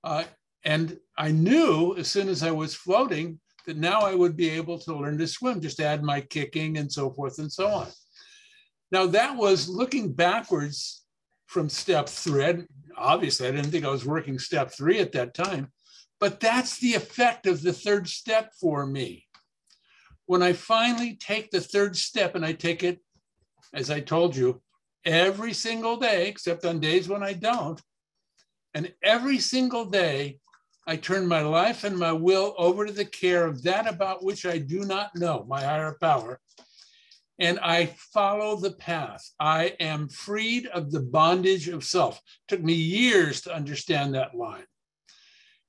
Uh, 0.05 0.23
and 0.65 0.97
I 1.19 1.33
knew 1.33 1.97
as 1.97 2.07
soon 2.07 2.29
as 2.29 2.45
I 2.45 2.53
was 2.53 2.77
floating 2.77 3.41
that 3.67 3.77
now 3.77 4.03
I 4.03 4.15
would 4.15 4.37
be 4.37 4.51
able 4.51 4.79
to 4.79 4.95
learn 4.95 5.19
to 5.19 5.27
swim, 5.27 5.61
just 5.61 5.81
add 5.81 6.05
my 6.05 6.21
kicking 6.21 6.79
and 6.79 6.91
so 6.91 7.11
forth 7.11 7.41
and 7.41 7.51
so 7.51 7.67
on. 7.67 7.89
Now, 8.93 9.07
that 9.07 9.37
was 9.37 9.69
looking 9.69 10.13
backwards 10.13 11.05
from 11.47 11.69
step 11.69 12.09
three. 12.09 12.65
Obviously, 12.97 13.49
I 13.49 13.51
didn't 13.51 13.73
think 13.73 13.85
I 13.85 13.91
was 13.91 14.07
working 14.07 14.39
step 14.39 14.71
three 14.71 15.01
at 15.01 15.11
that 15.13 15.35
time, 15.35 15.73
but 16.21 16.39
that's 16.39 16.79
the 16.79 16.95
effect 16.95 17.49
of 17.49 17.63
the 17.63 17.73
third 17.73 18.07
step 18.07 18.53
for 18.61 18.87
me 18.87 19.27
when 20.27 20.43
I 20.43 20.53
finally 20.53 21.17
take 21.17 21.51
the 21.51 21.61
third 21.61 21.97
step 21.97 22.37
and 22.37 22.47
I 22.47 22.53
take 22.53 22.85
it, 22.85 23.01
as 23.75 23.91
I 23.91 23.99
told 23.99 24.37
you, 24.37 24.63
every 25.09 25.55
single 25.55 25.97
day, 25.97 26.29
except 26.29 26.65
on 26.67 26.81
days 26.81 27.09
when 27.09 27.23
I 27.23 27.33
don't, 27.33 27.81
and 28.75 28.93
every 29.03 29.39
single 29.39 29.87
day, 29.87 30.39
I 30.87 30.97
turn 30.97 31.27
my 31.27 31.41
life 31.41 31.85
and 31.85 31.99
my 31.99 32.13
will 32.13 32.55
over 32.59 32.87
to 32.87 32.93
the 32.93 33.05
care 33.05 33.47
of 33.47 33.63
that 33.63 33.89
about 33.89 34.23
which 34.25 34.47
I 34.47 34.59
do 34.59 34.81
not 34.85 35.15
know, 35.15 35.45
my 35.49 35.63
higher 35.63 35.97
power, 36.01 36.41
and 37.39 37.59
I 37.61 37.87
follow 38.13 38.57
the 38.57 38.73
path. 38.73 39.25
I 39.41 39.77
am 39.81 40.09
freed 40.09 40.67
of 40.67 40.91
the 40.91 41.01
bondage 41.01 41.69
of 41.69 41.85
self. 41.85 42.17
It 42.17 42.23
took 42.49 42.63
me 42.63 42.75
years 42.75 43.41
to 43.43 43.55
understand 43.55 44.15
that 44.15 44.35
line. 44.35 44.67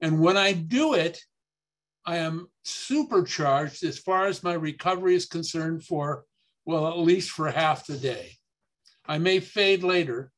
And 0.01 0.19
when 0.19 0.35
I 0.35 0.53
do 0.53 0.93
it, 0.93 1.21
I 2.05 2.17
am 2.17 2.47
supercharged 2.63 3.83
as 3.83 3.99
far 3.99 4.27
as 4.27 4.43
my 4.43 4.53
recovery 4.53 5.15
is 5.15 5.25
concerned 5.25 5.83
for, 5.83 6.25
well, 6.65 6.87
at 6.87 6.97
least 6.97 7.31
for 7.31 7.51
half 7.51 7.85
the 7.85 7.97
day. 7.97 8.38
I 9.10 9.18
may 9.18 9.40
fade 9.40 9.84
later, 9.84 10.31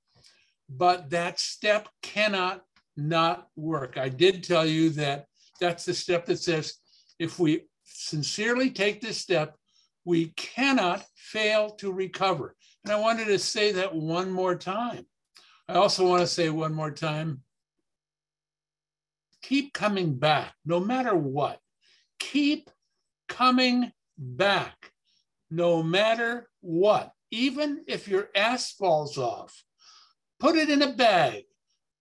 but 0.70 1.10
that 1.10 1.42
step 1.42 1.90
cannot 2.02 2.62
not 2.96 3.48
work. 3.58 3.98
I 3.98 4.08
did 4.08 4.44
tell 4.46 4.66
you 4.66 4.90
that 4.92 5.26
that's 5.60 5.84
the 5.84 5.94
step 5.94 6.26
that 6.28 6.40
says 6.40 6.76
if 7.20 7.38
we 7.38 7.66
sincerely 7.84 8.72
take 8.72 9.02
this 9.02 9.18
step, 9.18 9.56
we 10.06 10.28
cannot 10.38 11.04
fail 11.16 11.72
to 11.72 11.92
recover. 11.92 12.56
And 12.86 12.94
I 12.94 12.96
wanted 12.96 13.26
to 13.26 13.38
say 13.38 13.74
that 13.74 13.94
one 13.94 14.32
more 14.32 14.56
time. 14.56 15.06
I 15.68 15.74
also 15.74 16.08
want 16.08 16.22
to 16.22 16.28
say 16.28 16.50
one 16.50 16.74
more 16.74 16.92
time 16.92 17.42
keep 19.42 19.74
coming 19.74 20.16
back 20.16 20.54
no 20.66 20.80
matter 20.80 21.16
what. 21.16 21.60
Keep 22.20 22.70
coming 23.28 23.92
back 24.18 24.92
no 25.50 25.84
matter 25.84 26.48
what. 26.62 27.12
Even 27.32 27.84
if 27.88 28.08
your 28.08 28.30
ass 28.36 28.72
falls 28.74 29.18
off, 29.18 29.64
put 30.40 30.56
it 30.56 30.70
in 30.70 30.82
a 30.82 30.94
bag, 30.94 31.44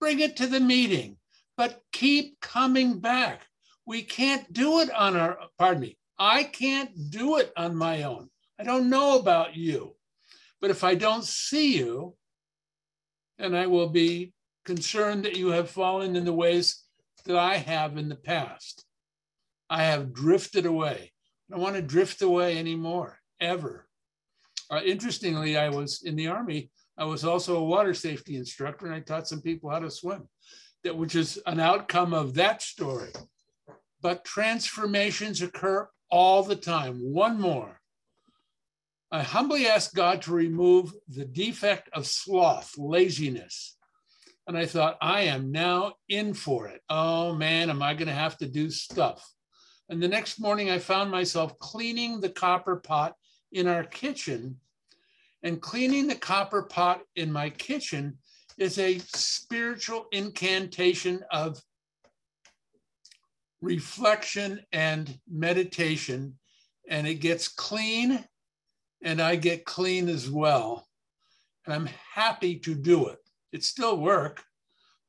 bring 0.00 0.20
it 0.20 0.36
to 0.36 0.46
the 0.46 0.60
meeting, 0.60 1.16
but 1.56 1.80
keep 1.92 2.40
coming 2.40 2.98
back. 2.98 3.42
We 3.86 4.02
can't 4.02 4.52
do 4.52 4.80
it 4.80 4.90
on 4.92 5.16
our, 5.16 5.38
pardon 5.58 5.82
me, 5.82 5.96
I 6.18 6.44
can't 6.44 7.10
do 7.10 7.38
it 7.38 7.52
on 7.56 7.74
my 7.76 8.02
own. 8.02 8.28
I 8.58 8.64
don't 8.64 8.90
know 8.90 9.18
about 9.18 9.56
you. 9.56 9.94
But 10.60 10.70
if 10.70 10.84
I 10.84 10.94
don't 10.94 11.24
see 11.24 11.78
you, 11.78 12.14
then 13.38 13.54
I 13.54 13.66
will 13.66 13.88
be 13.88 14.34
concerned 14.66 15.24
that 15.24 15.36
you 15.36 15.48
have 15.48 15.70
fallen 15.70 16.16
in 16.16 16.24
the 16.24 16.32
ways 16.32 16.84
that 17.24 17.36
I 17.36 17.56
have 17.56 17.96
in 17.96 18.08
the 18.08 18.16
past. 18.16 18.84
I 19.70 19.84
have 19.84 20.12
drifted 20.12 20.66
away. 20.66 21.12
I 21.48 21.54
don't 21.54 21.62
want 21.62 21.76
to 21.76 21.82
drift 21.82 22.20
away 22.20 22.58
anymore, 22.58 23.18
ever. 23.40 23.86
Uh, 24.70 24.80
interestingly, 24.84 25.56
I 25.56 25.68
was 25.68 26.02
in 26.04 26.14
the 26.14 26.28
Army, 26.28 26.70
I 26.96 27.04
was 27.04 27.24
also 27.24 27.56
a 27.56 27.64
water 27.64 27.94
safety 27.94 28.36
instructor, 28.36 28.86
and 28.86 28.94
I 28.94 29.00
taught 29.00 29.26
some 29.26 29.40
people 29.40 29.70
how 29.70 29.80
to 29.80 29.90
swim, 29.90 30.28
that, 30.84 30.96
which 30.96 31.16
is 31.16 31.40
an 31.46 31.58
outcome 31.58 32.12
of 32.12 32.34
that 32.34 32.62
story. 32.62 33.10
But 34.02 34.24
transformations 34.24 35.42
occur 35.42 35.88
all 36.10 36.42
the 36.42 36.56
time. 36.56 37.00
One 37.00 37.40
more. 37.40 37.80
I 39.10 39.22
humbly 39.22 39.66
ask 39.66 39.92
God 39.92 40.22
to 40.22 40.32
remove 40.32 40.92
the 41.08 41.24
defect 41.24 41.88
of 41.92 42.06
sloth, 42.06 42.74
laziness. 42.78 43.76
And 44.46 44.56
I 44.56 44.66
thought, 44.66 44.96
I 45.00 45.22
am 45.22 45.50
now 45.50 45.94
in 46.08 46.32
for 46.32 46.68
it. 46.68 46.80
Oh 46.88 47.34
man, 47.34 47.70
am 47.70 47.82
I 47.82 47.94
going 47.94 48.08
to 48.08 48.14
have 48.14 48.36
to 48.38 48.46
do 48.46 48.70
stuff? 48.70 49.28
And 49.88 50.00
the 50.00 50.08
next 50.08 50.38
morning, 50.38 50.70
I 50.70 50.78
found 50.78 51.10
myself 51.10 51.58
cleaning 51.58 52.20
the 52.20 52.30
copper 52.30 52.76
pot 52.76 53.14
in 53.52 53.66
our 53.66 53.84
kitchen. 53.84 54.56
And 55.42 55.60
cleaning 55.60 56.06
the 56.06 56.14
copper 56.14 56.62
pot 56.62 57.02
in 57.16 57.32
my 57.32 57.50
kitchen 57.50 58.18
is 58.58 58.78
a 58.78 58.98
spiritual 58.98 60.06
incantation 60.12 61.22
of 61.30 61.60
reflection 63.62 64.60
and 64.72 65.18
meditation. 65.30 66.38
And 66.88 67.06
it 67.06 67.16
gets 67.16 67.48
clean, 67.48 68.24
and 69.02 69.20
I 69.20 69.36
get 69.36 69.64
clean 69.64 70.08
as 70.08 70.28
well. 70.28 70.86
And 71.64 71.74
I'm 71.74 71.88
happy 72.14 72.58
to 72.60 72.74
do 72.74 73.08
it. 73.08 73.18
It's 73.52 73.66
still 73.66 73.98
work, 73.98 74.42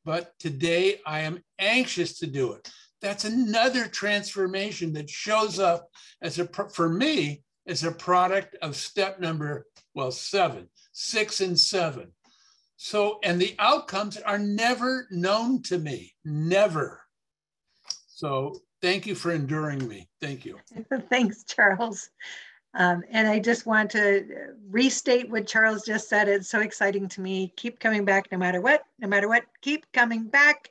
but 0.05 0.33
today 0.39 1.01
I 1.05 1.21
am 1.21 1.43
anxious 1.59 2.19
to 2.19 2.27
do 2.27 2.53
it 2.53 2.71
that's 3.01 3.25
another 3.25 3.87
transformation 3.87 4.93
that 4.93 5.09
shows 5.09 5.59
up 5.59 5.89
as 6.21 6.39
a 6.39 6.47
for 6.73 6.87
me 6.87 7.43
as 7.67 7.83
a 7.83 7.91
product 7.91 8.55
of 8.61 8.75
step 8.75 9.19
number 9.19 9.67
well 9.93 10.11
seven 10.11 10.67
six 10.91 11.41
and 11.41 11.59
seven. 11.59 12.11
So 12.77 13.19
and 13.23 13.39
the 13.39 13.55
outcomes 13.59 14.17
are 14.17 14.39
never 14.39 15.07
known 15.11 15.61
to 15.63 15.77
me 15.77 16.13
never. 16.25 17.01
So 18.07 18.61
thank 18.81 19.05
you 19.05 19.15
for 19.15 19.31
enduring 19.31 19.87
me. 19.87 20.09
Thank 20.19 20.45
you. 20.45 20.57
Thanks 21.09 21.43
charles. 21.43 22.09
Um, 22.73 23.03
and 23.11 23.27
I 23.27 23.39
just 23.39 23.65
want 23.65 23.91
to 23.91 24.53
restate 24.69 25.29
what 25.29 25.45
Charles 25.45 25.83
just 25.85 26.07
said. 26.07 26.29
It's 26.29 26.49
so 26.49 26.61
exciting 26.61 27.09
to 27.09 27.21
me. 27.21 27.51
Keep 27.57 27.79
coming 27.81 28.05
back 28.05 28.31
no 28.31 28.37
matter 28.37 28.61
what, 28.61 28.83
no 28.97 29.09
matter 29.09 29.27
what, 29.27 29.43
keep 29.61 29.85
coming 29.91 30.23
back 30.23 30.69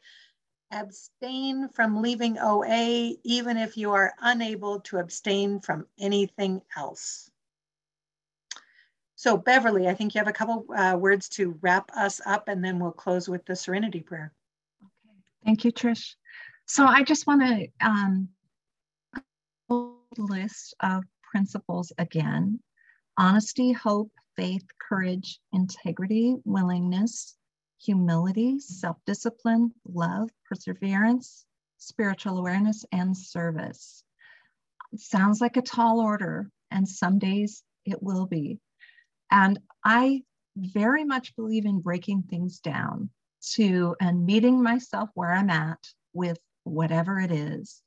abstain 0.70 1.68
from 1.68 2.02
leaving 2.02 2.38
OA, 2.38 3.14
even 3.24 3.56
if 3.56 3.76
you 3.76 3.92
are 3.92 4.12
unable 4.20 4.80
to 4.80 4.98
abstain 4.98 5.60
from 5.60 5.86
anything 5.98 6.62
else. 6.76 7.30
So 9.16 9.36
Beverly, 9.36 9.88
I 9.88 9.94
think 9.94 10.14
you 10.14 10.18
have 10.18 10.28
a 10.28 10.32
couple 10.32 10.64
uh, 10.74 10.97
words 10.97 11.28
to 11.30 11.59
wrap 11.60 11.90
us 11.94 12.20
up 12.24 12.48
and 12.48 12.64
then 12.64 12.78
we'll 12.78 12.92
close 12.92 13.28
with 13.28 13.44
the 13.44 13.55
serenity 13.55 14.01
prayer. 14.01 14.32
Okay, 14.82 15.16
thank 15.44 15.64
you, 15.64 15.72
Trish. 15.72 16.14
So 16.66 16.86
I 16.86 17.02
just 17.02 17.26
want 17.26 17.42
to 17.42 17.68
um, 17.86 18.28
list 20.16 20.74
of 20.80 21.05
principles 21.22 21.92
again. 21.98 22.60
Honesty, 23.16 23.72
hope, 23.72 24.10
faith, 24.36 24.64
courage, 24.88 25.38
integrity, 25.52 26.36
willingness, 26.44 27.36
humility, 27.82 28.59
self-discipline, 28.59 29.73
love, 29.86 30.31
perseverance, 30.48 31.44
spiritual 31.78 32.39
awareness, 32.39 32.85
and 32.93 33.16
service. 33.16 34.02
It 34.93 35.01
sounds 35.01 35.40
like 35.40 35.57
a 35.57 35.62
tall 35.62 36.01
order, 36.01 36.51
and 36.70 36.89
some 36.89 37.19
days 37.19 37.62
it 37.85 38.02
will 38.02 38.27
be. 38.27 38.59
And 39.31 39.59
I 39.85 40.23
very 40.57 41.05
much 41.05 41.35
believe 41.36 41.65
in 41.65 41.81
breaking 41.81 42.24
things 42.24 42.59
down 42.59 43.11
to 43.52 43.97
and 44.01 44.27
meeting 44.27 44.62
myself 44.62 45.09
where 45.15 45.32
I'm 45.32 45.48
at 45.48 45.78
with 46.12 46.39
whatever 46.65 47.19
it 47.19 47.31
is. 47.31 47.81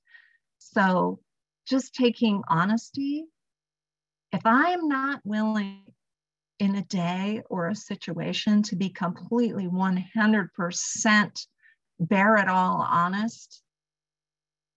So 0.60 1.20
just 1.68 1.94
taking 1.94 2.42
honesty. 2.48 3.26
If 4.32 4.42
I'm 4.46 4.88
not 4.88 5.22
willing 5.24 5.84
in 6.60 6.76
a 6.76 6.84
day 6.84 7.42
or 7.50 7.68
a 7.68 7.76
situation 7.76 8.64
to 8.64 8.76
be 8.76 8.90
completely 8.90 9.68
100% 9.68 11.48
bare 12.00 12.36
it 12.38 12.48
all 12.48 12.82
honest? 12.82 13.62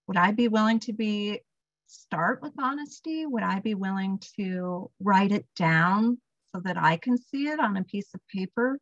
Would 0.07 0.17
I 0.17 0.33
be 0.33 0.49
willing 0.49 0.81
to 0.81 0.93
be 0.93 1.41
start 1.87 2.43
with 2.43 2.53
honesty? 2.59 3.27
Would 3.27 3.43
I 3.43 3.61
be 3.61 3.75
willing 3.75 4.21
to 4.37 4.91
write 5.01 5.33
it 5.33 5.47
down 5.57 6.19
so 6.55 6.61
that 6.65 6.77
I 6.77 6.97
can 6.97 7.19
see 7.19 7.49
it 7.49 7.61
on 7.61 7.77
a 7.77 7.85
piece 7.85 8.13
of 8.15 8.21
paper? 8.29 8.79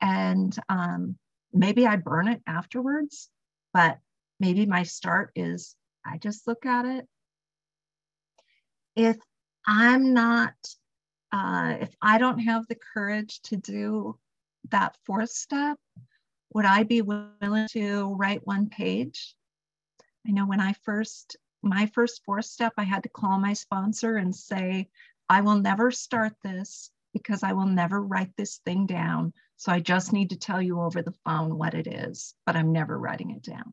And 0.00 0.56
um, 0.68 1.16
maybe 1.52 1.86
I 1.86 1.96
burn 1.96 2.28
it 2.28 2.42
afterwards, 2.46 3.28
but 3.72 3.98
maybe 4.38 4.66
my 4.66 4.84
start 4.84 5.32
is 5.34 5.76
I 6.04 6.18
just 6.18 6.46
look 6.46 6.64
at 6.66 6.86
it. 6.86 7.06
If 8.96 9.16
I'm 9.66 10.14
not 10.14 10.54
uh, 11.32 11.76
if 11.80 11.94
I 12.02 12.18
don't 12.18 12.40
have 12.40 12.66
the 12.66 12.78
courage 12.94 13.40
to 13.42 13.56
do 13.56 14.18
that 14.70 14.96
fourth 15.06 15.30
step, 15.30 15.78
would 16.52 16.64
I 16.64 16.82
be 16.82 17.02
willing 17.02 17.68
to 17.70 18.14
write 18.14 18.46
one 18.46 18.68
page? 18.68 19.34
I 20.26 20.32
know 20.32 20.46
when 20.46 20.60
I 20.60 20.74
first, 20.84 21.36
my 21.62 21.86
first 21.86 22.22
fourth 22.24 22.46
step, 22.46 22.72
I 22.76 22.84
had 22.84 23.04
to 23.04 23.08
call 23.08 23.38
my 23.38 23.52
sponsor 23.52 24.16
and 24.16 24.34
say, 24.34 24.88
I 25.28 25.40
will 25.42 25.56
never 25.56 25.90
start 25.90 26.34
this 26.42 26.90
because 27.12 27.42
I 27.42 27.52
will 27.52 27.66
never 27.66 28.02
write 28.02 28.36
this 28.36 28.58
thing 28.64 28.86
down. 28.86 29.32
So 29.56 29.70
I 29.70 29.80
just 29.80 30.12
need 30.12 30.30
to 30.30 30.38
tell 30.38 30.60
you 30.60 30.80
over 30.80 31.02
the 31.02 31.14
phone 31.24 31.56
what 31.56 31.74
it 31.74 31.86
is, 31.86 32.34
but 32.46 32.56
I'm 32.56 32.72
never 32.72 32.98
writing 32.98 33.30
it 33.30 33.42
down. 33.42 33.72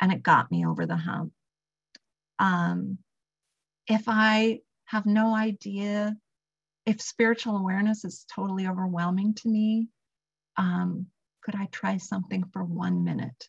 And 0.00 0.12
it 0.12 0.22
got 0.22 0.50
me 0.50 0.66
over 0.66 0.86
the 0.86 0.96
hump. 0.96 1.32
Um, 2.38 2.98
if 3.86 4.04
I 4.08 4.60
have 4.86 5.06
no 5.06 5.34
idea 5.34 6.16
if 6.86 7.00
spiritual 7.00 7.56
awareness 7.56 8.04
is 8.04 8.24
totally 8.32 8.68
overwhelming 8.68 9.34
to 9.34 9.48
me, 9.48 9.88
um, 10.56 11.06
could 11.42 11.56
I 11.56 11.66
try 11.66 11.96
something 11.96 12.44
for 12.52 12.64
one 12.64 13.04
minute 13.04 13.48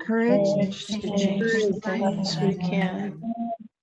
courage 0.00 0.46
to 0.50 0.56
Courage 0.60 0.86
to 0.86 1.00
change 1.00 1.20
change 1.20 1.42
the 1.42 1.72
the 1.74 1.80
things 1.80 2.36
things 2.36 2.40
we 2.40 2.46
we 2.48 2.54
can, 2.54 2.70
can, 2.70 3.22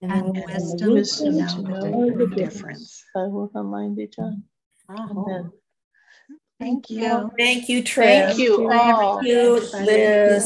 and 0.01 0.38
and 0.38 0.45
wisdom 0.45 0.93
wisdom 0.93 1.33
to 1.48 1.56
to 1.56 1.61
know 1.61 1.80
know 1.89 2.11
the 2.11 2.25
the 2.25 2.35
difference. 2.35 2.53
difference. 2.53 3.03
Thy 3.14 3.23
will 3.27 3.51
thy 3.53 3.61
mind 3.61 3.95
be 3.98 4.07
done. 4.07 4.43
Oh, 4.89 5.25
Amen. 5.27 5.51
Thank 6.59 6.89
you. 6.89 7.31
Thank 7.38 7.69
you, 7.69 7.83
Trish. 7.83 8.03
Thank 8.03 8.38
you 8.39 8.69
all. 8.72 9.19
Thank 9.19 9.27
you, 9.27 9.59
Liz. 9.73 10.45